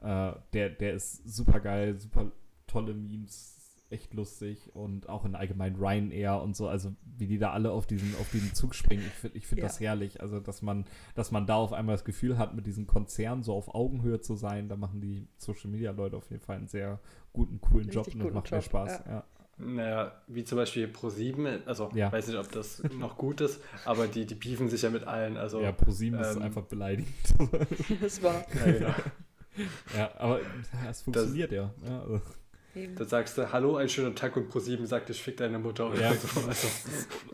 Äh, 0.00 0.32
der, 0.52 0.70
der 0.70 0.94
ist 0.94 1.28
super 1.28 1.60
geil, 1.60 1.98
super 1.98 2.32
tolle 2.66 2.94
Memes, 2.94 3.59
echt 3.90 4.14
lustig 4.14 4.70
und 4.74 5.08
auch 5.08 5.24
in 5.24 5.34
allgemein 5.34 5.76
Ryanair 5.76 6.40
und 6.40 6.56
so, 6.56 6.68
also 6.68 6.94
wie 7.18 7.26
die 7.26 7.38
da 7.38 7.52
alle 7.52 7.72
auf 7.72 7.86
diesen, 7.86 8.14
auf 8.20 8.30
diesen 8.30 8.54
Zug 8.54 8.74
springen. 8.74 9.04
Ich 9.06 9.12
finde 9.12 9.38
ich 9.38 9.46
find 9.46 9.60
ja. 9.60 9.66
das 9.66 9.80
herrlich. 9.80 10.20
Also, 10.20 10.40
dass 10.40 10.62
man, 10.62 10.84
dass 11.14 11.30
man 11.30 11.46
da 11.46 11.56
auf 11.56 11.72
einmal 11.72 11.94
das 11.94 12.04
Gefühl 12.04 12.38
hat, 12.38 12.54
mit 12.54 12.66
diesen 12.66 12.86
Konzernen 12.86 13.42
so 13.42 13.54
auf 13.54 13.74
Augenhöhe 13.74 14.20
zu 14.20 14.36
sein, 14.36 14.68
da 14.68 14.76
machen 14.76 15.00
die 15.00 15.26
Social 15.36 15.70
Media 15.70 15.90
Leute 15.90 16.16
auf 16.16 16.30
jeden 16.30 16.42
Fall 16.42 16.56
einen 16.56 16.68
sehr 16.68 17.00
guten, 17.32 17.60
coolen 17.60 17.90
Richtig 17.90 17.94
Job 17.94 18.14
und 18.14 18.24
das 18.24 18.32
macht 18.32 18.46
Job, 18.46 18.52
mehr 18.52 18.62
Spaß. 18.62 19.02
Ja. 19.06 19.12
ja. 19.12 19.24
Naja, 19.58 20.12
wie 20.26 20.44
zum 20.44 20.56
Beispiel 20.56 20.86
Pro7, 20.86 21.66
also 21.66 21.90
ja. 21.94 22.10
weiß 22.10 22.28
nicht, 22.28 22.38
ob 22.38 22.50
das 22.50 22.82
noch 22.98 23.18
gut 23.18 23.42
ist, 23.42 23.60
aber 23.84 24.06
die, 24.06 24.24
die 24.24 24.34
beefen 24.34 24.70
sich 24.70 24.80
ja 24.80 24.88
mit 24.88 25.04
allen. 25.04 25.36
Also, 25.36 25.60
ja, 25.60 25.70
Pro7 25.70 26.14
ähm, 26.14 26.20
ist 26.20 26.38
einfach 26.38 26.62
beleidigend. 26.62 27.12
das 28.00 28.22
war. 28.22 28.42
Ja, 28.54 28.72
genau. 28.72 28.94
ja 29.94 30.10
aber 30.16 30.40
es 30.88 31.02
funktioniert 31.02 31.50
das, 31.50 31.56
ja. 31.56 31.74
ja 31.86 32.00
also. 32.00 32.20
Eben. 32.74 32.94
Da 32.94 33.04
sagst 33.04 33.36
du, 33.36 33.50
hallo, 33.52 33.76
ein 33.76 33.88
schöner 33.88 34.14
Tag 34.14 34.36
und 34.36 34.52
Pro7 34.52 34.86
sagt, 34.86 35.10
ich 35.10 35.20
fick 35.20 35.36
deine 35.36 35.58
Mutter 35.58 35.90
oder 35.90 36.00
ja. 36.00 36.14
so. 36.14 36.40
Also. 36.48 36.68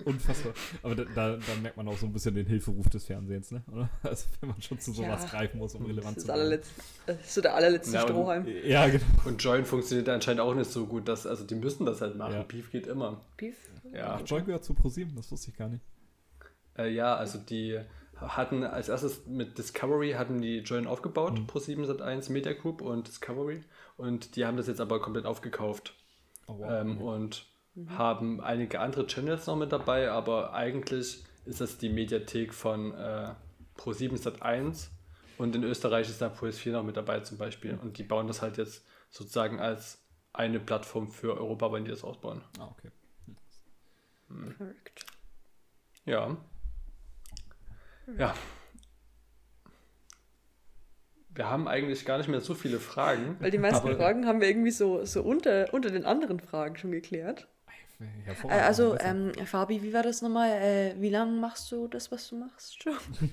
Unfassbar. 0.05 0.55
Aber 0.83 0.95
da, 0.95 1.05
da, 1.05 1.37
da, 1.37 1.61
merkt 1.61 1.77
man 1.77 1.87
auch 1.89 1.99
so 1.99 2.07
ein 2.07 2.13
bisschen 2.13 2.35
den 2.35 2.47
Hilferuf 2.47 2.89
des 2.89 3.05
Fernsehens, 3.05 3.51
ne? 3.51 3.63
Oder? 3.71 3.91
Also 4.03 4.27
wenn 4.41 4.51
man 4.51 4.63
schon 4.63 4.79
zu 4.79 4.93
sowas 4.93 5.25
ja. 5.25 5.29
greifen 5.29 5.59
muss, 5.59 5.75
um 5.75 5.85
relevant 5.85 6.21
zu 6.21 6.27
sein. 6.27 6.61
Das 7.07 7.21
ist 7.21 7.35
so 7.35 7.41
der 7.43 7.55
allerletzte 7.55 7.95
ja, 7.95 8.03
Strohhalm. 8.03 8.47
Und, 8.47 8.65
ja, 8.65 8.89
genau. 8.89 9.05
Und 9.27 9.43
Join 9.43 9.65
funktioniert 9.65 10.09
anscheinend 10.09 10.41
auch 10.41 10.55
nicht 10.55 10.71
so 10.71 10.87
gut. 10.87 11.07
Dass, 11.09 11.27
also 11.27 11.45
die 11.45 11.55
müssen 11.55 11.85
das 11.85 12.01
halt 12.01 12.17
machen. 12.17 12.35
Ja. 12.35 12.43
Beef 12.43 12.71
geht 12.71 12.87
immer. 12.87 13.21
Beef? 13.37 13.57
Ja. 13.93 14.19
Ach, 14.19 14.23
Join 14.27 14.45
gehört 14.47 14.65
zu 14.65 14.73
Pro7, 14.73 15.15
das 15.15 15.31
wusste 15.31 15.51
ich 15.51 15.57
gar 15.57 15.69
nicht. 15.69 15.85
Äh, 16.79 16.91
ja, 16.91 17.15
also 17.15 17.39
die 17.39 17.79
hatten 18.19 18.65
als 18.65 18.89
erstes 18.89 19.27
mit 19.27 19.59
Discovery 19.59 20.13
hatten 20.13 20.41
die 20.41 20.59
Join 20.59 20.87
aufgebaut, 20.87 21.39
mhm. 21.39 21.47
Pro7 21.47 21.85
Sat1 21.87 22.33
Media 22.33 22.53
Group 22.53 22.81
und 22.81 23.09
Discovery 23.09 23.63
und 23.97 24.37
die 24.37 24.45
haben 24.45 24.57
das 24.57 24.67
jetzt 24.67 24.81
aber 24.81 25.01
komplett 25.01 25.27
aufgekauft. 25.27 25.95
Oh, 26.47 26.59
wow. 26.59 26.71
ähm, 26.71 27.01
und 27.01 27.47
mhm. 27.75 27.99
haben 27.99 28.41
einige 28.41 28.81
andere 28.81 29.07
Channels 29.07 29.47
noch 29.47 29.57
mit 29.57 29.73
dabei, 29.73 30.11
aber 30.11 30.53
eigentlich 30.53 31.25
ist 31.45 31.61
das 31.61 31.79
die 31.79 31.89
Mediathek 31.89 32.55
von 32.55 32.93
äh, 32.95 33.35
Pro7 33.77 34.21
Sat1 34.21 34.89
und 35.39 35.55
in 35.55 35.65
Österreich 35.65 36.09
ist 36.09 36.21
da 36.21 36.29
Puls 36.29 36.59
4 36.59 36.73
noch 36.73 36.83
mit 36.83 36.97
dabei 36.97 37.21
zum 37.21 37.39
Beispiel 37.39 37.75
mhm. 37.75 37.81
und 37.81 37.99
die 37.99 38.05
bauen 38.05 38.27
das 38.27 38.43
halt 38.43 38.57
jetzt 38.59 38.85
sozusagen 39.11 39.61
als 39.61 40.03
eine 40.33 40.61
Plattform 40.61 41.09
für 41.09 41.37
Europa, 41.37 41.73
wenn 41.73 41.85
die 41.85 41.91
das 41.91 42.05
ausbauen. 42.05 42.43
Ah, 42.59 42.67
okay. 42.67 42.91
Hm. 44.29 44.75
Ja. 46.05 46.37
Ja. 48.19 48.35
Wir 51.37 51.51
haben 51.51 51.69
eigentlich 51.69 52.05
gar 52.05 52.19
nicht 52.19 52.29
mehr 52.29 52.41
so 52.41 52.55
viele 52.55 52.81
Fragen. 52.81 53.37
Weil 53.41 53.51
die 53.51 53.59
meisten 53.59 53.95
Fragen 53.97 54.27
haben 54.27 54.41
wir 54.41 54.49
irgendwie 54.49 54.71
so, 54.71 55.05
so 55.05 55.23
unter, 55.23 55.73
unter 55.73 55.91
den 55.91 56.05
anderen 56.05 56.41
Fragen 56.41 56.77
schon 56.77 56.91
geklärt. 56.93 57.47
Äh, 58.49 58.53
also, 58.53 58.97
ähm, 58.99 59.33
Fabi, 59.47 59.83
wie 59.83 59.93
war 59.93 60.03
das 60.03 60.21
nochmal? 60.21 60.51
Äh, 60.51 60.95
wie 60.99 61.09
lange 61.09 61.33
machst 61.33 61.73
du 61.73 61.89
das, 61.89 62.13
was 62.13 62.29
du 62.29 62.37
machst 62.37 62.83
schon? 62.83 62.97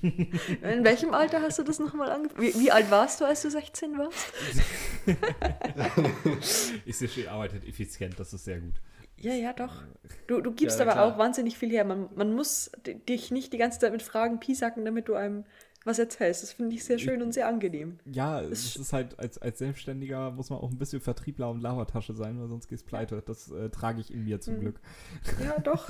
In 0.62 0.84
welchem 0.84 1.12
Alter 1.12 1.42
hast 1.42 1.58
du 1.58 1.62
das 1.62 1.78
nochmal 1.78 2.10
angefangen? 2.10 2.42
Wie, 2.42 2.54
wie, 2.58 2.70
alt 2.70 2.90
warst 2.90 3.20
du, 3.20 3.26
als 3.26 3.42
du 3.42 3.50
16 3.50 3.98
warst? 3.98 4.32
ich 6.86 6.96
sehe 6.96 7.08
schon, 7.08 7.24
ihr 7.24 7.32
arbeitet 7.32 7.66
effizient, 7.66 8.18
das 8.18 8.32
ist 8.32 8.44
sehr 8.44 8.60
gut. 8.60 8.74
Ja, 9.18 9.34
ja, 9.34 9.52
doch. 9.52 9.82
Du, 10.26 10.40
du 10.40 10.52
gibst 10.52 10.78
ja, 10.78 10.84
aber 10.84 10.92
klar. 10.92 11.14
auch 11.14 11.18
wahnsinnig 11.18 11.56
viel 11.56 11.70
her. 11.70 11.84
Man, 11.84 12.08
man 12.14 12.34
muss 12.34 12.70
dich 13.08 13.30
nicht 13.30 13.52
die 13.52 13.58
ganze 13.58 13.78
Zeit 13.78 13.92
mit 13.92 14.02
Fragen 14.02 14.40
piesacken, 14.40 14.84
damit 14.84 15.08
du 15.08 15.14
einem 15.14 15.44
was 15.84 15.98
erzählst. 15.98 16.42
Das 16.42 16.52
finde 16.52 16.74
ich 16.74 16.84
sehr 16.84 16.98
schön 16.98 17.22
und 17.22 17.32
sehr 17.32 17.46
angenehm. 17.46 17.98
Ja, 18.06 18.40
es 18.40 18.76
ist 18.76 18.92
halt, 18.92 19.18
als, 19.18 19.38
als 19.38 19.58
Selbstständiger 19.58 20.30
muss 20.30 20.50
man 20.50 20.58
auch 20.58 20.70
ein 20.70 20.78
bisschen 20.78 21.00
Vertriebler 21.00 21.50
und 21.50 21.60
Labertasche 21.60 22.14
sein, 22.14 22.40
weil 22.40 22.48
sonst 22.48 22.68
geht's 22.68 22.82
pleite. 22.82 23.22
Das 23.24 23.50
äh, 23.50 23.68
trage 23.70 24.00
ich 24.00 24.12
in 24.12 24.24
mir 24.24 24.40
zum 24.40 24.56
mhm. 24.56 24.60
Glück. 24.60 24.80
Ja, 25.42 25.58
doch. 25.58 25.88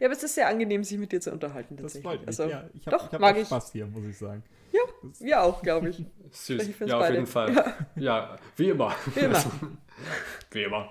Ja, 0.00 0.06
aber 0.06 0.12
es 0.12 0.22
ist 0.22 0.34
sehr 0.34 0.48
angenehm, 0.48 0.82
sich 0.84 0.98
mit 0.98 1.12
dir 1.12 1.20
zu 1.20 1.32
unterhalten. 1.32 1.76
Das 1.76 1.98
freut 1.98 2.20
mich. 2.20 2.28
Also, 2.28 2.44
ja, 2.44 2.68
ich 2.74 2.86
habe 2.86 2.98
hab 2.98 3.20
mag 3.20 3.38
Spaß 3.38 3.72
hier, 3.72 3.86
muss 3.86 4.04
ich 4.04 4.18
sagen. 4.18 4.42
Ja, 4.72 4.80
das 5.02 5.20
wir 5.20 5.42
auch, 5.42 5.62
glaube 5.62 5.90
ich. 5.90 6.04
Süß. 6.30 6.68
Ich 6.68 6.78
ja, 6.80 6.98
auf 6.98 7.10
jeden 7.10 7.26
Fall. 7.26 7.54
Ja. 7.54 7.74
ja, 7.96 8.36
wie 8.56 8.70
immer. 8.70 8.94
Wie 9.14 9.20
immer. 9.20 9.44
wie 10.50 10.62
immer. 10.62 10.90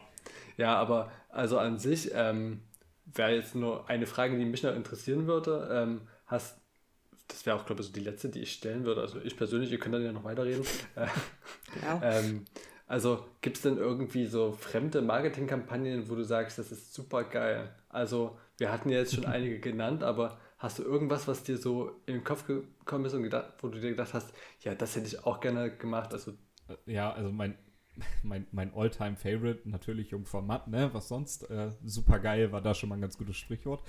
Ja, 0.57 0.75
aber 0.75 1.11
also 1.29 1.59
an 1.59 1.77
sich 1.77 2.11
ähm, 2.13 2.61
wäre 3.05 3.35
jetzt 3.35 3.55
nur 3.55 3.89
eine 3.89 4.07
Frage, 4.07 4.37
die 4.37 4.45
mich 4.45 4.63
noch 4.63 4.75
interessieren 4.75 5.27
würde. 5.27 5.69
Ähm, 5.71 6.01
hast, 6.25 6.59
das 7.27 7.45
wäre 7.45 7.57
auch, 7.57 7.65
glaube 7.65 7.81
ich, 7.81 7.87
so 7.87 7.93
die 7.93 7.99
letzte, 7.99 8.29
die 8.29 8.41
ich 8.41 8.53
stellen 8.53 8.85
würde. 8.85 9.01
Also 9.01 9.19
ich 9.21 9.35
persönlich, 9.35 9.71
ihr 9.71 9.79
könnt 9.79 9.95
dann 9.95 10.03
ja 10.03 10.11
noch 10.11 10.23
weiterreden. 10.23 10.65
Äh, 10.95 11.07
ja. 11.81 12.01
ähm, 12.03 12.45
also 12.87 13.25
gibt 13.41 13.57
es 13.57 13.63
denn 13.63 13.77
irgendwie 13.77 14.25
so 14.25 14.53
fremde 14.53 15.01
Marketingkampagnen, 15.01 16.09
wo 16.09 16.15
du 16.15 16.23
sagst, 16.23 16.57
das 16.57 16.71
ist 16.71 16.93
super 16.93 17.23
geil? 17.23 17.73
Also 17.89 18.37
wir 18.57 18.71
hatten 18.71 18.89
ja 18.89 18.99
jetzt 18.99 19.13
schon 19.15 19.25
einige 19.27 19.59
genannt, 19.59 20.03
aber 20.03 20.39
hast 20.57 20.79
du 20.79 20.83
irgendwas, 20.83 21.27
was 21.27 21.43
dir 21.43 21.57
so 21.57 21.99
in 22.05 22.15
den 22.15 22.23
Kopf 22.23 22.45
gekommen 22.45 23.05
ist 23.05 23.13
und 23.13 23.23
gedacht, 23.23 23.53
wo 23.59 23.67
du 23.67 23.79
dir 23.79 23.89
gedacht 23.91 24.13
hast, 24.13 24.33
ja, 24.61 24.73
das 24.73 24.95
hätte 24.95 25.07
ich 25.07 25.25
auch 25.25 25.39
gerne 25.39 25.75
gemacht? 25.75 26.13
Also 26.13 26.33
ja, 26.85 27.11
also 27.11 27.31
mein 27.31 27.57
mein, 28.23 28.47
mein 28.51 28.73
All-Time-Favorite, 28.73 29.69
natürlich 29.69 30.11
Jungfrau 30.11 30.41
Matt, 30.41 30.67
ne? 30.67 30.89
Was 30.93 31.07
sonst? 31.07 31.49
Äh, 31.49 31.71
super 31.83 32.19
geil, 32.19 32.51
war 32.51 32.61
da 32.61 32.73
schon 32.73 32.89
mal 32.89 32.95
ein 32.95 33.01
ganz 33.01 33.17
gutes 33.17 33.37
Sprichwort. 33.37 33.83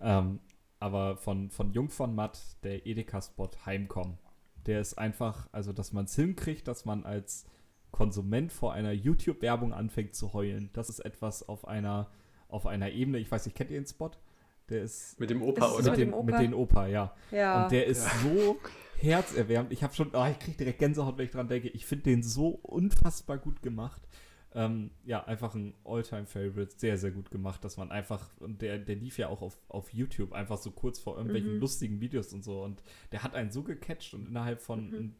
Ähm, 0.00 0.40
aber 0.82 1.16
von, 1.16 1.48
von 1.48 1.72
Jung 1.72 1.90
von 1.90 2.12
Matt, 2.12 2.40
der 2.64 2.86
Edeka-Spot 2.86 3.50
Heimkommen, 3.64 4.18
der 4.66 4.80
ist 4.80 4.98
einfach, 4.98 5.48
also 5.52 5.72
dass 5.72 5.92
man 5.92 6.06
es 6.06 6.16
hinkriegt, 6.16 6.66
dass 6.66 6.84
man 6.84 7.04
als 7.04 7.46
Konsument 7.92 8.52
vor 8.52 8.72
einer 8.72 8.90
YouTube-Werbung 8.90 9.72
anfängt 9.72 10.16
zu 10.16 10.32
heulen. 10.32 10.70
Das 10.72 10.88
ist 10.88 10.98
etwas 10.98 11.48
auf 11.48 11.68
einer, 11.68 12.10
auf 12.48 12.66
einer 12.66 12.90
Ebene, 12.90 13.18
ich 13.18 13.30
weiß 13.30 13.46
nicht, 13.46 13.56
kennt 13.56 13.70
ihr 13.70 13.80
den 13.80 13.86
Spot? 13.86 14.10
Der 14.70 14.82
ist. 14.82 15.20
Mit 15.20 15.30
dem 15.30 15.42
Opa, 15.42 15.70
oder? 15.70 15.90
Mit, 15.90 16.00
dem, 16.00 16.14
Opa? 16.14 16.24
mit 16.24 16.40
dem 16.40 16.54
Opa, 16.54 16.86
ja. 16.88 17.14
ja. 17.30 17.62
Und 17.62 17.70
der 17.72 17.86
ist 17.86 18.04
ja. 18.04 18.12
so 18.22 18.56
herzerwärmend. 18.98 19.72
Ich 19.72 19.84
habe 19.84 19.94
schon, 19.94 20.10
oh, 20.14 20.26
ich 20.26 20.38
kriege 20.40 20.56
direkt 20.56 20.80
Gänsehaut, 20.80 21.16
wenn 21.16 21.26
ich 21.26 21.32
dran 21.32 21.46
denke. 21.46 21.68
Ich 21.68 21.86
finde 21.86 22.04
den 22.04 22.24
so 22.24 22.48
unfassbar 22.48 23.38
gut 23.38 23.62
gemacht. 23.62 24.02
Ähm, 24.54 24.90
ja, 25.04 25.24
einfach 25.24 25.54
ein 25.54 25.74
Alltime-Favorite, 25.84 26.74
sehr, 26.76 26.98
sehr 26.98 27.10
gut 27.10 27.30
gemacht, 27.30 27.64
dass 27.64 27.78
man 27.78 27.90
einfach, 27.90 28.28
und 28.38 28.60
der, 28.60 28.78
der 28.78 28.96
lief 28.96 29.16
ja 29.16 29.28
auch 29.28 29.40
auf, 29.40 29.58
auf 29.68 29.92
YouTube, 29.94 30.32
einfach 30.32 30.58
so 30.58 30.70
kurz 30.70 30.98
vor 30.98 31.16
irgendwelchen 31.16 31.54
mhm. 31.54 31.60
lustigen 31.60 32.00
Videos 32.00 32.32
und 32.34 32.44
so. 32.44 32.62
Und 32.62 32.82
der 33.12 33.22
hat 33.22 33.34
einen 33.34 33.50
so 33.50 33.62
gecatcht 33.62 34.12
und 34.12 34.28
innerhalb 34.28 34.60
von, 34.60 34.90
mhm. 34.90 35.14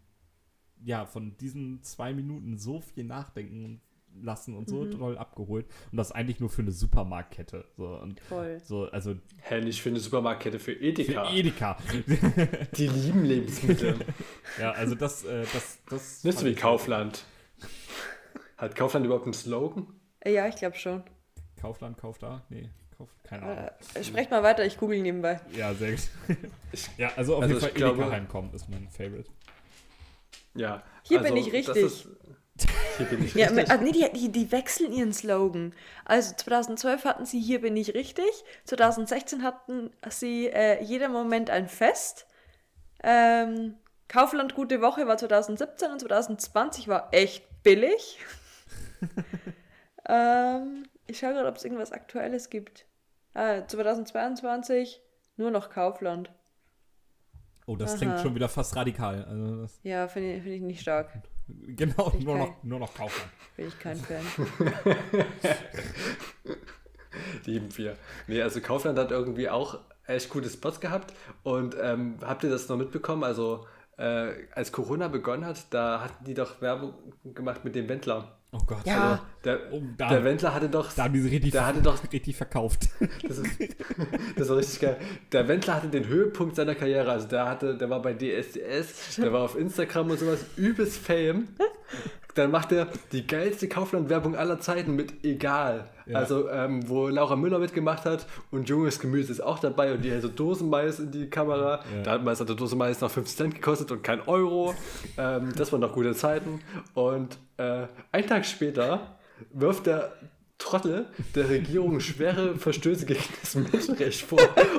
ja, 0.85 1.07
von 1.07 1.37
diesen 1.39 1.83
zwei 1.83 2.13
Minuten 2.13 2.59
so 2.59 2.81
viel 2.81 3.05
nachdenken 3.05 3.81
lassen 4.21 4.55
und 4.55 4.69
so 4.69 4.85
mhm. 4.85 4.91
toll 4.91 5.19
abgeholt. 5.19 5.67
Und 5.91 5.97
das 5.97 6.13
eigentlich 6.13 6.41
nur 6.41 6.51
für 6.51 6.63
eine 6.63 6.73
Supermarktkette. 6.73 7.65
So, 7.77 7.97
und 7.97 8.21
Voll. 8.21 8.61
So, 8.65 8.85
also, 8.91 9.17
Hä, 9.43 9.61
nicht 9.61 9.81
für 9.81 9.89
eine 9.89 10.01
Supermarktkette, 10.01 10.59
für 10.59 10.73
Edeka. 10.73 11.25
Für 11.25 11.35
Edeka. 11.35 11.79
Die 12.77 12.87
lieben 12.89 13.25
Lebensmittel. 13.25 13.97
ja, 14.61 14.73
also 14.73 14.95
das, 14.95 15.25
äh, 15.25 15.45
das, 15.53 15.79
das. 15.89 16.25
Nicht 16.25 16.39
so 16.39 16.47
wie 16.47 16.55
Kaufland. 16.55 17.25
Hat 18.63 18.77
Kaufland 18.77 19.05
überhaupt 19.05 19.25
einen 19.25 19.35
Slogan? 19.35 19.89
Ja, 20.25 20.47
ich 20.47 20.55
glaube 20.55 20.77
schon. 20.77 21.03
Kaufland, 21.61 21.99
Kauf 21.99 22.19
da? 22.19 22.43
Nee, 22.49 22.71
Kauf, 22.97 23.09
keine 23.25 23.43
Ahnung. 23.43 23.71
Äh, 23.95 24.05
sprecht 24.05 24.31
mal 24.31 24.45
weiter, 24.45 24.65
ich 24.65 24.79
google 24.79 25.01
nebenbei. 25.03 25.41
Ja, 25.51 25.75
sehr 25.75 25.91
gut. 25.91 26.09
ja, 26.97 27.11
also 27.17 27.35
auf 27.35 27.43
also 27.43 27.55
jeden 27.55 27.67
Fall 27.67 27.75
glaube, 27.75 28.03
Edeka 28.03 28.13
heimkommen 28.13 28.55
ist 28.55 28.69
mein 28.69 28.89
Favorite. 28.89 29.29
Ja. 30.55 30.85
Hier 31.03 31.19
also, 31.19 31.35
bin 31.35 31.43
ich 31.43 31.53
richtig. 31.53 31.77
Ist, 31.83 32.07
hier 32.99 33.07
bin 33.07 33.25
ich 33.25 33.35
ja, 33.35 33.49
richtig. 33.49 33.81
Nee, 33.81 33.91
die, 33.91 34.13
die, 34.13 34.31
die 34.31 34.53
wechseln 34.53 34.93
ihren 34.93 35.13
Slogan. 35.13 35.75
Also 36.05 36.33
2012 36.37 37.05
hatten 37.05 37.27
sie 37.27 37.41
Hier 37.41 37.61
bin 37.63 37.77
ich 37.77 37.95
richtig. 37.95 38.31
2016 38.67 39.43
hatten 39.43 39.91
sie 40.09 40.47
äh, 40.47 40.81
Jeder 40.85 41.09
Moment 41.09 41.51
ein 41.51 41.67
Fest. 41.67 42.29
Ähm, 43.03 43.75
Kaufland 44.07 44.55
Gute 44.55 44.81
Woche 44.81 45.09
war 45.09 45.19
2017 45.19 45.91
und 45.91 46.01
2020 46.01 46.87
war 46.87 47.09
echt 47.11 47.45
billig. 47.65 48.21
ähm, 50.09 50.85
ich 51.07 51.19
schaue 51.19 51.35
gerade, 51.35 51.49
ob 51.49 51.57
es 51.57 51.65
irgendwas 51.65 51.93
Aktuelles 51.93 52.51
gibt. 52.51 52.87
Ah, 53.35 53.67
2022 53.67 55.01
nur 55.37 55.51
noch 55.51 55.71
Kaufland. 55.71 56.31
Oh, 57.67 57.77
das 57.77 57.93
Aha. 57.93 57.99
klingt 57.99 58.21
schon 58.21 58.35
wieder 58.35 58.49
fast 58.49 58.77
radikal. 58.77 59.25
Also 59.25 59.67
ja, 59.83 60.09
finde 60.09 60.35
ich, 60.35 60.43
find 60.43 60.55
ich 60.57 60.63
nicht 60.63 60.81
stark. 60.81 61.11
Genau, 61.49 62.11
nur 62.21 62.39
noch, 62.39 62.63
nur 62.63 62.79
noch 62.79 62.95
Kaufland. 62.95 63.31
Bin 63.57 63.67
ich 63.69 63.79
kein 63.79 63.97
Fan. 63.97 64.25
Lieben 67.45 67.77
wir. 67.77 67.97
Nee, 68.27 68.41
also 68.41 68.61
Kaufland 68.61 68.99
hat 68.99 69.11
irgendwie 69.11 69.51
auch 69.51 69.81
echt 70.07 70.31
gute 70.31 70.49
Spots 70.49 70.81
gehabt. 70.81 71.13
Und 71.43 71.77
ähm, 71.81 72.17
habt 72.23 72.45
ihr 72.45 72.49
das 72.49 72.69
noch 72.69 72.77
mitbekommen? 72.77 73.25
Also 73.25 73.67
äh, 73.99 74.33
als 74.55 74.73
Corona 74.73 75.09
begonnen 75.09 75.45
hat, 75.45 75.67
da 75.71 76.03
hatten 76.03 76.25
die 76.25 76.35
doch 76.35 76.63
Werbung 76.63 76.95
gemacht 77.25 77.65
mit 77.65 77.75
dem 77.75 77.89
Wendler. 77.89 78.39
Oh 78.55 78.61
Gott. 78.67 78.87
Ja. 78.87 79.13
Also 79.13 79.23
der, 79.45 79.73
oh, 79.73 79.83
da, 79.97 80.11
der 80.11 80.25
Wendler 80.25 80.55
hatte 80.55 80.69
doch. 80.69 80.93
Da 80.93 81.05
haben 81.05 81.15
die 81.15 81.21
sie 81.21 81.31
richtig, 81.31 81.53
der 81.53 81.67
hatte 81.67 81.81
doch, 81.81 81.99
richtig 82.13 82.37
verkauft. 82.37 82.89
Das, 83.27 83.39
ist, 83.39 83.59
das 84.37 84.49
war 84.49 84.57
richtig 84.59 84.81
geil. 84.81 84.97
Der 85.31 85.49
Wendler 85.49 85.77
hatte 85.77 85.89
den 85.89 86.07
Höhepunkt 86.07 86.57
seiner 86.57 86.75
Karriere. 86.75 87.11
Also 87.11 87.29
der 87.29 87.49
hatte, 87.49 87.79
der 87.79 87.89
war 87.89 88.03
bei 88.03 88.13
DSDS, 88.13 89.17
der 89.17 89.33
war 89.33 89.43
auf 89.43 89.57
Instagram 89.57 90.11
und 90.11 90.19
sowas, 90.19 90.45
übelst 90.57 90.99
Fame. 90.99 91.49
Dann 92.35 92.51
macht 92.51 92.73
er 92.73 92.89
die 93.13 93.27
geilste 93.27 93.69
Kaufland-Werbung 93.69 94.37
aller 94.37 94.61
Zeiten 94.61 94.97
mit 94.97 95.25
Egal. 95.25 95.89
Ja. 96.07 96.19
Also, 96.19 96.49
ähm, 96.49 96.89
wo 96.89 97.09
Laura 97.09 97.37
Müller 97.37 97.59
mitgemacht 97.59 98.05
hat 98.05 98.27
und 98.51 98.69
junges 98.69 98.99
Gemüse 98.99 99.33
ist 99.33 99.41
auch 99.41 99.59
dabei 99.59 99.93
und 99.93 100.03
die 100.03 100.11
hält 100.11 100.23
so 100.23 100.29
Dosenmais 100.29 100.99
in 100.99 101.11
die 101.11 101.29
Kamera. 101.29 101.81
Ja. 101.95 102.03
Da 102.03 102.11
hat 102.13 102.25
man 102.25 102.37
eine 102.37 102.57
Dose 102.57 102.75
Mais 102.75 103.01
noch 103.01 103.11
50 103.11 103.37
Cent 103.37 103.55
gekostet 103.55 103.91
und 103.93 104.03
kein 104.03 104.21
Euro. 104.23 104.75
Ähm, 105.17 105.53
das 105.57 105.73
waren 105.73 105.81
noch 105.81 105.93
gute 105.93 106.15
Zeiten. 106.15 106.61
Und 106.95 107.39
äh, 107.59 107.87
einen 108.11 108.27
Tag 108.27 108.47
später 108.47 109.17
wirft 109.53 109.87
der 109.87 110.13
Trottel 110.59 111.07
der 111.35 111.49
Regierung 111.49 112.01
schwere 112.01 112.57
Verstöße 112.57 113.05
gegen 113.05 113.23
das 113.41 113.55
Menschenrecht 113.55 114.23
vor 114.23 114.39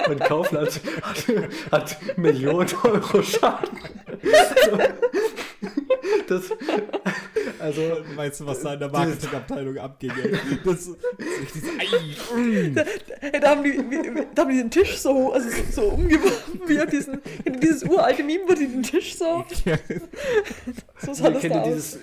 und 0.09 0.19
Kaufland 0.21 0.79
hat, 1.01 1.25
hat 1.71 2.17
Millionen 2.17 2.69
Euro 2.83 3.21
Schaden. 3.21 3.77
Das, 6.27 6.49
also, 7.63 7.81
weißt 8.15 8.41
du, 8.41 8.45
was 8.45 8.61
da 8.61 8.73
in 8.73 8.79
der 8.79 8.89
Marketingabteilung 8.89 9.77
abging? 9.77 10.11
Ey? 10.11 10.31
Das, 10.65 10.65
das 10.65 11.55
ist 11.55 11.65
Ei. 11.79 12.71
Da, 12.75 13.39
da, 13.39 13.49
haben 13.51 13.63
die, 13.63 13.77
da 14.35 14.41
haben 14.41 14.51
die 14.51 14.57
den 14.57 14.69
Tisch 14.69 14.97
so, 14.97 15.31
also 15.31 15.49
so, 15.49 15.63
so 15.71 15.81
umgeworfen, 15.93 16.59
wie 16.67 16.85
diesen, 16.91 17.21
dieses 17.61 17.83
uralte 17.83 18.21
Meme, 18.23 18.43
wo 18.47 18.53
die 18.53 18.67
den 18.67 18.83
Tisch 18.83 19.15
so. 19.15 19.45
Ja. 19.63 19.77
so 20.99 21.13
sah 21.13 21.29
das 21.29 21.41
da 21.41 21.61
aus. 21.61 21.67
Dieses, 21.67 21.99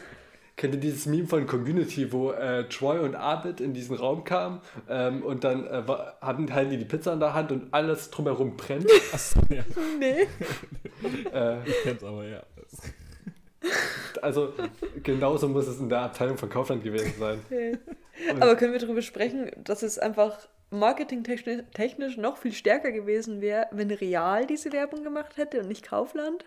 Kennt 0.57 0.75
ihr 0.75 0.81
dieses 0.81 1.07
Meme 1.07 1.27
von 1.27 1.47
Community, 1.47 2.11
wo 2.11 2.33
äh, 2.33 2.69
Troy 2.69 2.99
und 2.99 3.15
Abed 3.15 3.61
in 3.61 3.73
diesen 3.73 3.97
Raum 3.97 4.25
kamen 4.25 4.61
ähm, 4.89 5.23
und 5.23 5.45
dann 5.45 5.67
äh, 5.67 5.83
hatten 6.21 6.53
halt 6.53 6.73
die 6.73 6.77
die 6.79 6.85
Pizza 6.85 7.13
in 7.13 7.21
der 7.21 7.35
Hand 7.35 7.53
und 7.53 7.73
alles 7.73 8.11
drumherum 8.11 8.57
brennt? 8.57 8.87
Achso, 9.13 9.41
ja. 9.49 9.63
Nee. 9.99 10.27
äh, 11.33 11.69
ich 11.69 11.83
kenn's 11.83 12.05
aber, 12.05 12.27
ja. 12.27 12.43
Also 14.23 14.53
genauso 15.03 15.49
muss 15.49 15.67
es 15.67 15.79
in 15.79 15.89
der 15.89 16.01
Abteilung 16.01 16.37
von 16.37 16.49
Kaufland 16.49 16.83
gewesen 16.83 17.15
sein. 17.19 17.41
Okay. 18.23 18.35
Aber 18.39 18.55
können 18.55 18.75
wir 18.75 18.81
darüber 18.81 19.01
sprechen, 19.01 19.51
dass 19.65 19.83
es 19.83 19.99
einfach 19.99 20.47
marketingtechnisch 20.69 22.19
noch 22.19 22.37
viel 22.37 22.53
stärker 22.53 22.93
gewesen 22.93 23.41
wäre, 23.41 23.67
wenn 23.71 23.91
Real 23.91 24.47
diese 24.47 24.73
Werbung 24.75 25.03
gemacht 25.05 25.39
hätte 25.39 25.61
und 25.61 25.69
nicht 25.69 25.89
Kaufland? 25.89 26.45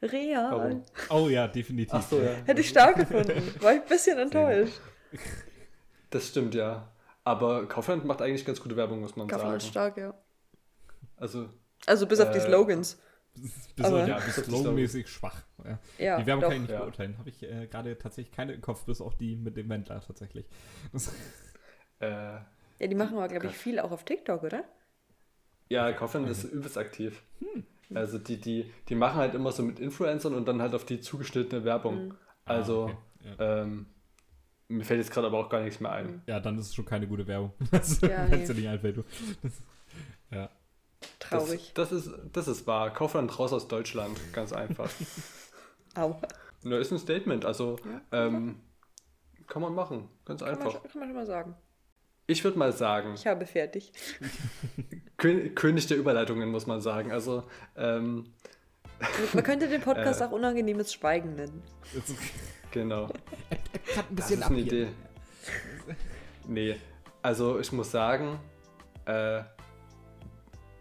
Real. 0.00 0.50
Warum? 0.50 0.82
Oh 1.10 1.28
ja, 1.28 1.46
definitiv. 1.46 2.00
So, 2.08 2.20
ja. 2.20 2.30
Hätte 2.46 2.62
ich 2.62 2.70
stark 2.70 2.96
gefunden. 2.96 3.54
War 3.60 3.74
ich 3.74 3.82
ein 3.82 3.86
bisschen 3.86 4.18
enttäuscht. 4.18 4.80
Das 6.08 6.28
stimmt, 6.28 6.54
ja. 6.54 6.90
Aber 7.22 7.66
Kaufland 7.68 8.04
macht 8.04 8.22
eigentlich 8.22 8.44
ganz 8.44 8.62
gute 8.62 8.76
Werbung, 8.76 9.00
muss 9.00 9.16
man 9.16 9.28
Kaufland 9.28 9.62
sagen. 9.62 9.74
Kaufland 9.74 9.94
stark, 9.94 9.96
ja. 9.98 10.14
Also, 11.16 11.48
also 11.86 12.06
bis 12.06 12.18
äh, 12.18 12.22
auf 12.22 12.30
die 12.30 12.38
äh, 12.38 12.46
Slogans. 12.46 12.98
Bis, 13.76 13.84
aber, 13.84 14.06
ja, 14.06 14.18
bis 14.18 14.36
sloganmäßig 14.36 15.08
schwach. 15.08 15.42
Ja. 15.64 15.78
ja. 15.98 16.20
die 16.20 16.26
Werbung 16.26 16.42
doch. 16.42 16.48
kann 16.48 16.56
ich 16.56 16.62
nicht 16.62 16.72
ja. 16.72 16.80
beurteilen. 16.80 17.18
Habe 17.18 17.28
ich 17.28 17.42
äh, 17.42 17.66
gerade 17.66 17.98
tatsächlich 17.98 18.34
keine 18.34 18.52
im 18.52 18.60
Kopf, 18.60 18.84
bis 18.84 19.00
auch 19.00 19.14
die 19.14 19.36
mit 19.36 19.56
dem 19.56 19.68
Wendler 19.68 20.00
tatsächlich. 20.00 20.46
äh, 22.00 22.06
ja, 22.08 22.86
die 22.86 22.94
machen 22.94 23.16
aber, 23.16 23.28
glaube 23.28 23.46
ich, 23.46 23.56
viel 23.56 23.78
auch 23.78 23.90
auf 23.90 24.04
TikTok, 24.04 24.42
oder? 24.42 24.64
Ja, 25.68 25.92
Kaufland 25.92 26.26
okay. 26.26 26.32
ist 26.32 26.44
übelst 26.44 26.76
aktiv. 26.76 27.22
Hm. 27.40 27.64
Also 27.94 28.18
die, 28.18 28.40
die, 28.40 28.72
die 28.88 28.94
machen 28.94 29.16
halt 29.16 29.34
immer 29.34 29.52
so 29.52 29.62
mit 29.62 29.78
Influencern 29.78 30.34
und 30.34 30.46
dann 30.46 30.60
halt 30.60 30.74
auf 30.74 30.84
die 30.84 31.00
zugeschnittene 31.00 31.64
Werbung. 31.64 32.08
Mhm. 32.08 32.14
Also, 32.44 32.86
ah, 32.86 32.98
okay. 33.20 33.34
ja. 33.38 33.62
ähm, 33.62 33.86
mir 34.68 34.84
fällt 34.84 35.00
jetzt 35.00 35.12
gerade 35.12 35.26
aber 35.26 35.38
auch 35.38 35.48
gar 35.48 35.60
nichts 35.62 35.80
mehr 35.80 35.92
ein. 35.92 36.06
Mhm. 36.06 36.22
Ja, 36.26 36.40
dann 36.40 36.58
ist 36.58 36.68
es 36.68 36.74
schon 36.74 36.84
keine 36.84 37.06
gute 37.06 37.26
Werbung. 37.26 37.52
Das 37.70 38.00
ja, 38.00 38.26
nee. 38.26 38.46
du 38.46 38.54
nicht 38.54 38.68
einfällt, 38.68 39.04
ja. 40.30 40.50
Traurig. 41.20 41.72
Das, 41.74 41.90
das, 41.90 42.06
ist, 42.06 42.14
das 42.32 42.48
ist 42.48 42.66
wahr. 42.66 42.92
Kaufland 42.92 43.38
raus 43.38 43.52
aus 43.52 43.68
Deutschland. 43.68 44.18
Ganz 44.32 44.52
einfach. 44.52 44.90
Au. 45.94 46.20
Na, 46.62 46.78
ist 46.78 46.92
ein 46.92 46.98
Statement. 46.98 47.44
Also, 47.44 47.76
ja, 47.84 48.26
ähm, 48.26 48.60
kann 49.46 49.62
man 49.62 49.74
machen. 49.74 50.08
Ganz 50.24 50.40
kann 50.40 50.50
einfach. 50.50 50.72
Man, 50.72 50.82
kann 50.82 51.00
man 51.00 51.08
schon 51.08 51.16
mal 51.16 51.26
sagen. 51.26 51.56
Ich 52.26 52.42
würde 52.42 52.58
mal 52.58 52.72
sagen. 52.72 53.14
Ich 53.14 53.26
habe 53.26 53.44
fertig. 53.46 53.92
König 55.18 55.86
der 55.86 55.98
Überleitungen, 55.98 56.50
muss 56.50 56.66
man 56.66 56.80
sagen. 56.80 57.12
Also, 57.12 57.44
ähm, 57.76 58.32
Man 59.32 59.44
könnte 59.44 59.68
den 59.68 59.80
Podcast 59.82 60.20
äh, 60.20 60.24
auch 60.24 60.32
unangenehmes 60.32 60.92
Schweigen 60.92 61.34
nennen. 61.34 61.62
Genau. 62.70 63.08
Hat 63.96 64.10
ein 64.10 64.16
bisschen 64.16 64.40
das 64.40 64.50
ist 64.50 64.56
eine 64.56 64.60
Idee. 64.60 64.88
Nee, 66.46 66.76
also 67.22 67.58
ich 67.58 67.72
muss 67.72 67.90
sagen, 67.90 68.38
äh, 69.06 69.42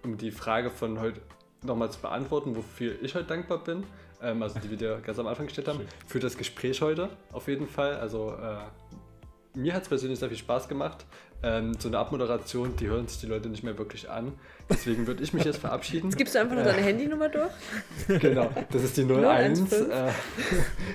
um 0.03 0.17
die 0.17 0.31
Frage 0.31 0.69
von 0.69 0.99
heute 0.99 1.21
nochmal 1.61 1.91
zu 1.91 1.99
beantworten, 1.99 2.55
wofür 2.55 3.01
ich 3.01 3.15
heute 3.15 3.27
dankbar 3.27 3.63
bin, 3.63 3.85
ähm, 4.23 4.41
also 4.41 4.59
die 4.59 4.69
wir 4.69 4.77
dir 4.77 5.01
ganz 5.05 5.19
am 5.19 5.27
Anfang 5.27 5.45
gestellt 5.45 5.67
haben, 5.67 5.81
für 6.07 6.19
das 6.19 6.37
Gespräch 6.37 6.81
heute 6.81 7.09
auf 7.31 7.47
jeden 7.47 7.67
Fall. 7.67 7.95
Also 7.95 8.31
äh, 8.31 8.57
mir 9.57 9.73
hat 9.73 9.83
es 9.83 9.89
persönlich 9.89 10.19
sehr 10.19 10.29
viel 10.29 10.37
Spaß 10.37 10.67
gemacht. 10.67 11.05
Ähm, 11.45 11.73
so 11.77 11.89
eine 11.89 11.97
Abmoderation, 11.97 12.75
die 12.77 12.87
hören 12.87 13.07
sich 13.07 13.19
die 13.19 13.25
Leute 13.27 13.49
nicht 13.49 13.63
mehr 13.63 13.77
wirklich 13.77 14.09
an. 14.09 14.31
Deswegen 14.69 15.05
würde 15.07 15.21
ich 15.23 15.33
mich 15.33 15.43
jetzt 15.43 15.57
verabschieden. 15.57 16.07
Jetzt 16.07 16.17
gibst 16.17 16.35
du 16.35 16.39
einfach 16.39 16.55
nur 16.55 16.63
deine 16.63 16.79
äh, 16.79 16.83
Handynummer 16.83 17.27
durch. 17.27 17.51
Genau, 18.07 18.49
das 18.71 18.83
ist 18.83 18.95
die 18.95 19.03
01. 19.03 19.71
Äh, 19.73 20.11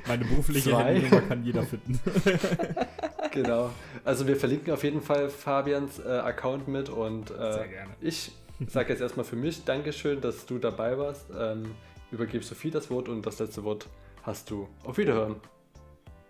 Meine 0.06 0.24
berufliche 0.24 0.70
zwei. 0.70 0.94
Handynummer 0.94 1.20
kann 1.20 1.44
jeder 1.44 1.62
finden. 1.64 2.00
genau. 3.30 3.70
Also 4.04 4.26
wir 4.26 4.36
verlinken 4.36 4.72
auf 4.72 4.84
jeden 4.84 5.02
Fall 5.02 5.28
Fabians 5.28 5.98
äh, 5.98 6.08
Account 6.08 6.66
mit 6.66 6.88
und 6.88 7.30
äh, 7.30 7.34
Sehr 7.34 7.68
gerne. 7.68 7.90
ich 8.00 8.32
sage 8.66 8.88
jetzt 8.90 9.00
erstmal 9.02 9.26
für 9.26 9.36
mich 9.36 9.64
Dankeschön, 9.64 10.22
dass 10.22 10.46
du 10.46 10.58
dabei 10.58 10.96
warst. 10.96 11.26
Ähm, 11.38 11.74
übergebe 12.10 12.44
Sophie 12.44 12.70
das 12.70 12.90
Wort 12.90 13.08
und 13.08 13.24
das 13.26 13.38
letzte 13.38 13.64
Wort 13.64 13.88
hast 14.22 14.50
du. 14.50 14.68
Auf 14.84 14.98
Wiederhören 14.98 15.40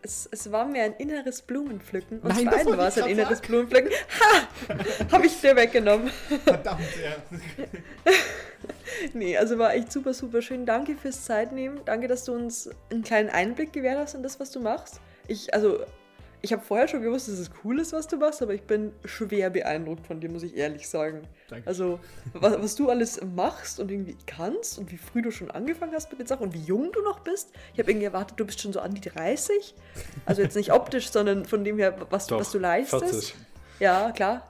es, 0.02 0.28
es 0.30 0.50
war 0.52 0.66
mir 0.66 0.84
ein 0.84 0.94
inneres 0.94 1.42
Blumenpflücken. 1.42 2.20
Uns 2.20 2.36
Nein, 2.36 2.46
beiden 2.46 2.76
war 2.76 2.88
es 2.88 2.98
ein 2.98 3.10
inneres 3.10 3.38
sagen. 3.38 3.48
Blumenpflücken. 3.48 3.90
Ha! 4.20 5.12
Habe 5.12 5.26
ich 5.26 5.40
dir 5.40 5.56
weggenommen. 5.56 6.10
Verdammt, 6.44 6.80
ja. 7.02 8.12
nee, 9.12 9.36
also 9.36 9.58
war 9.58 9.74
echt 9.74 9.92
super, 9.92 10.14
super 10.14 10.42
schön. 10.42 10.66
Danke 10.66 10.96
fürs 10.96 11.24
Zeitnehmen. 11.24 11.80
Danke, 11.84 12.08
dass 12.08 12.24
du 12.24 12.32
uns 12.32 12.70
einen 12.90 13.02
kleinen 13.02 13.28
Einblick 13.28 13.72
gewährt 13.72 13.98
hast 13.98 14.14
in 14.14 14.22
das, 14.22 14.38
was 14.40 14.50
du 14.50 14.60
machst. 14.60 15.00
Ich, 15.26 15.52
also, 15.52 15.80
ich 16.40 16.52
habe 16.52 16.62
vorher 16.62 16.86
schon 16.86 17.02
gewusst, 17.02 17.28
dass 17.28 17.38
es 17.38 17.50
cool 17.64 17.80
ist, 17.80 17.92
was 17.92 18.06
du 18.06 18.16
machst, 18.16 18.42
aber 18.42 18.54
ich 18.54 18.62
bin 18.62 18.92
schwer 19.04 19.50
beeindruckt 19.50 20.06
von 20.06 20.20
dir, 20.20 20.30
muss 20.30 20.42
ich 20.42 20.56
ehrlich 20.56 20.88
sagen. 20.88 21.22
Danke. 21.48 21.66
Also, 21.66 21.98
was, 22.32 22.60
was, 22.62 22.76
du 22.76 22.88
alles 22.90 23.20
machst 23.34 23.80
und 23.80 23.90
irgendwie 23.90 24.16
kannst 24.26 24.78
und 24.78 24.92
wie 24.92 24.98
früh 24.98 25.22
du 25.22 25.30
schon 25.30 25.50
angefangen 25.50 25.92
hast 25.94 26.10
mit 26.10 26.20
den 26.20 26.26
Sachen 26.26 26.44
und 26.44 26.54
wie 26.54 26.62
jung 26.62 26.92
du 26.92 27.02
noch 27.02 27.20
bist. 27.20 27.50
Ich 27.72 27.80
habe 27.80 27.90
irgendwie 27.90 28.06
erwartet, 28.06 28.38
du 28.38 28.44
bist 28.44 28.60
schon 28.60 28.72
so 28.72 28.80
an 28.80 28.94
die 28.94 29.00
30. 29.00 29.74
Also 30.26 30.42
jetzt 30.42 30.54
nicht 30.54 30.72
optisch, 30.72 31.10
sondern 31.10 31.44
von 31.44 31.64
dem 31.64 31.78
her, 31.78 31.96
was, 32.10 32.28
Doch, 32.28 32.38
was 32.38 32.52
du 32.52 32.58
leistest. 32.58 33.02
40. 33.02 33.34
Ja, 33.80 34.12
klar. 34.12 34.48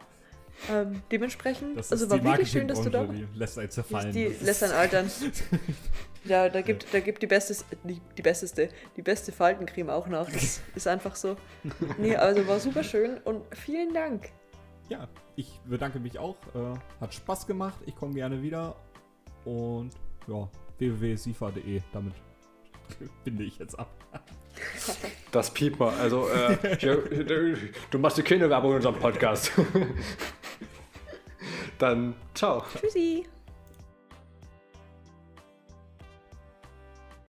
Ähm, 0.70 1.02
dementsprechend, 1.12 1.78
also 1.78 2.10
war 2.10 2.23
wirklich 2.23 2.51
schön, 2.51 2.66
dass 2.66 2.82
du 2.82 2.90
da. 2.90 3.05
Die 3.05 3.27
lässt 3.35 3.59
einen 3.59 3.70
zerfallen. 3.70 4.12
Die 4.12 4.27
lässt 4.27 4.62
einen 4.65 4.73
altern. 4.73 5.09
ja, 6.29 6.49
da 6.49 6.61
gibt, 6.61 6.93
da 6.93 7.01
gibt 7.01 7.23
die 7.23 7.27
beste, 7.27 7.57
die, 7.85 8.01
die 8.17 8.23
besteste, 8.23 8.69
die 8.97 9.03
beste 9.03 9.33
Faltencreme 9.33 9.91
auch 9.91 10.07
nach. 10.07 10.31
Das 10.31 10.61
ist 10.75 10.87
einfach 10.87 11.17
so. 11.17 11.37
Nee, 11.99 12.17
also 12.17 12.47
war 12.47 12.61
super 12.61 12.85
schön 12.85 13.19
und 13.25 13.43
vielen 13.57 13.93
Dank. 13.93 14.31
Ja, 14.89 15.09
ich 15.37 15.61
bedanke 15.65 15.99
mich 15.99 16.19
auch. 16.19 16.37
Äh, 16.55 16.79
hat 17.01 17.15
Spaß 17.15 17.47
gemacht. 17.47 17.79
Ich 17.87 17.95
komme 17.97 18.15
gerne 18.15 18.43
wieder. 18.43 18.77
Und 19.45 19.91
ja, 20.27 20.49
www.sifa.de. 20.79 21.83
Damit 21.93 22.15
binde 23.25 23.45
ich 23.45 23.59
jetzt 23.59 23.79
ab. 23.79 23.89
Das 25.31 25.53
piept 25.53 25.79
mal. 25.79 25.95
Also, 25.99 26.29
äh, 26.29 27.57
du 27.91 27.99
machst 27.99 28.19
die 28.19 28.23
keine 28.23 28.49
Werbung 28.49 28.71
in 28.71 28.77
unserem 28.77 28.99
Podcast. 28.99 29.53
Dann 31.79 32.15
ciao. 32.35 32.65
Tschüssi. 32.81 33.25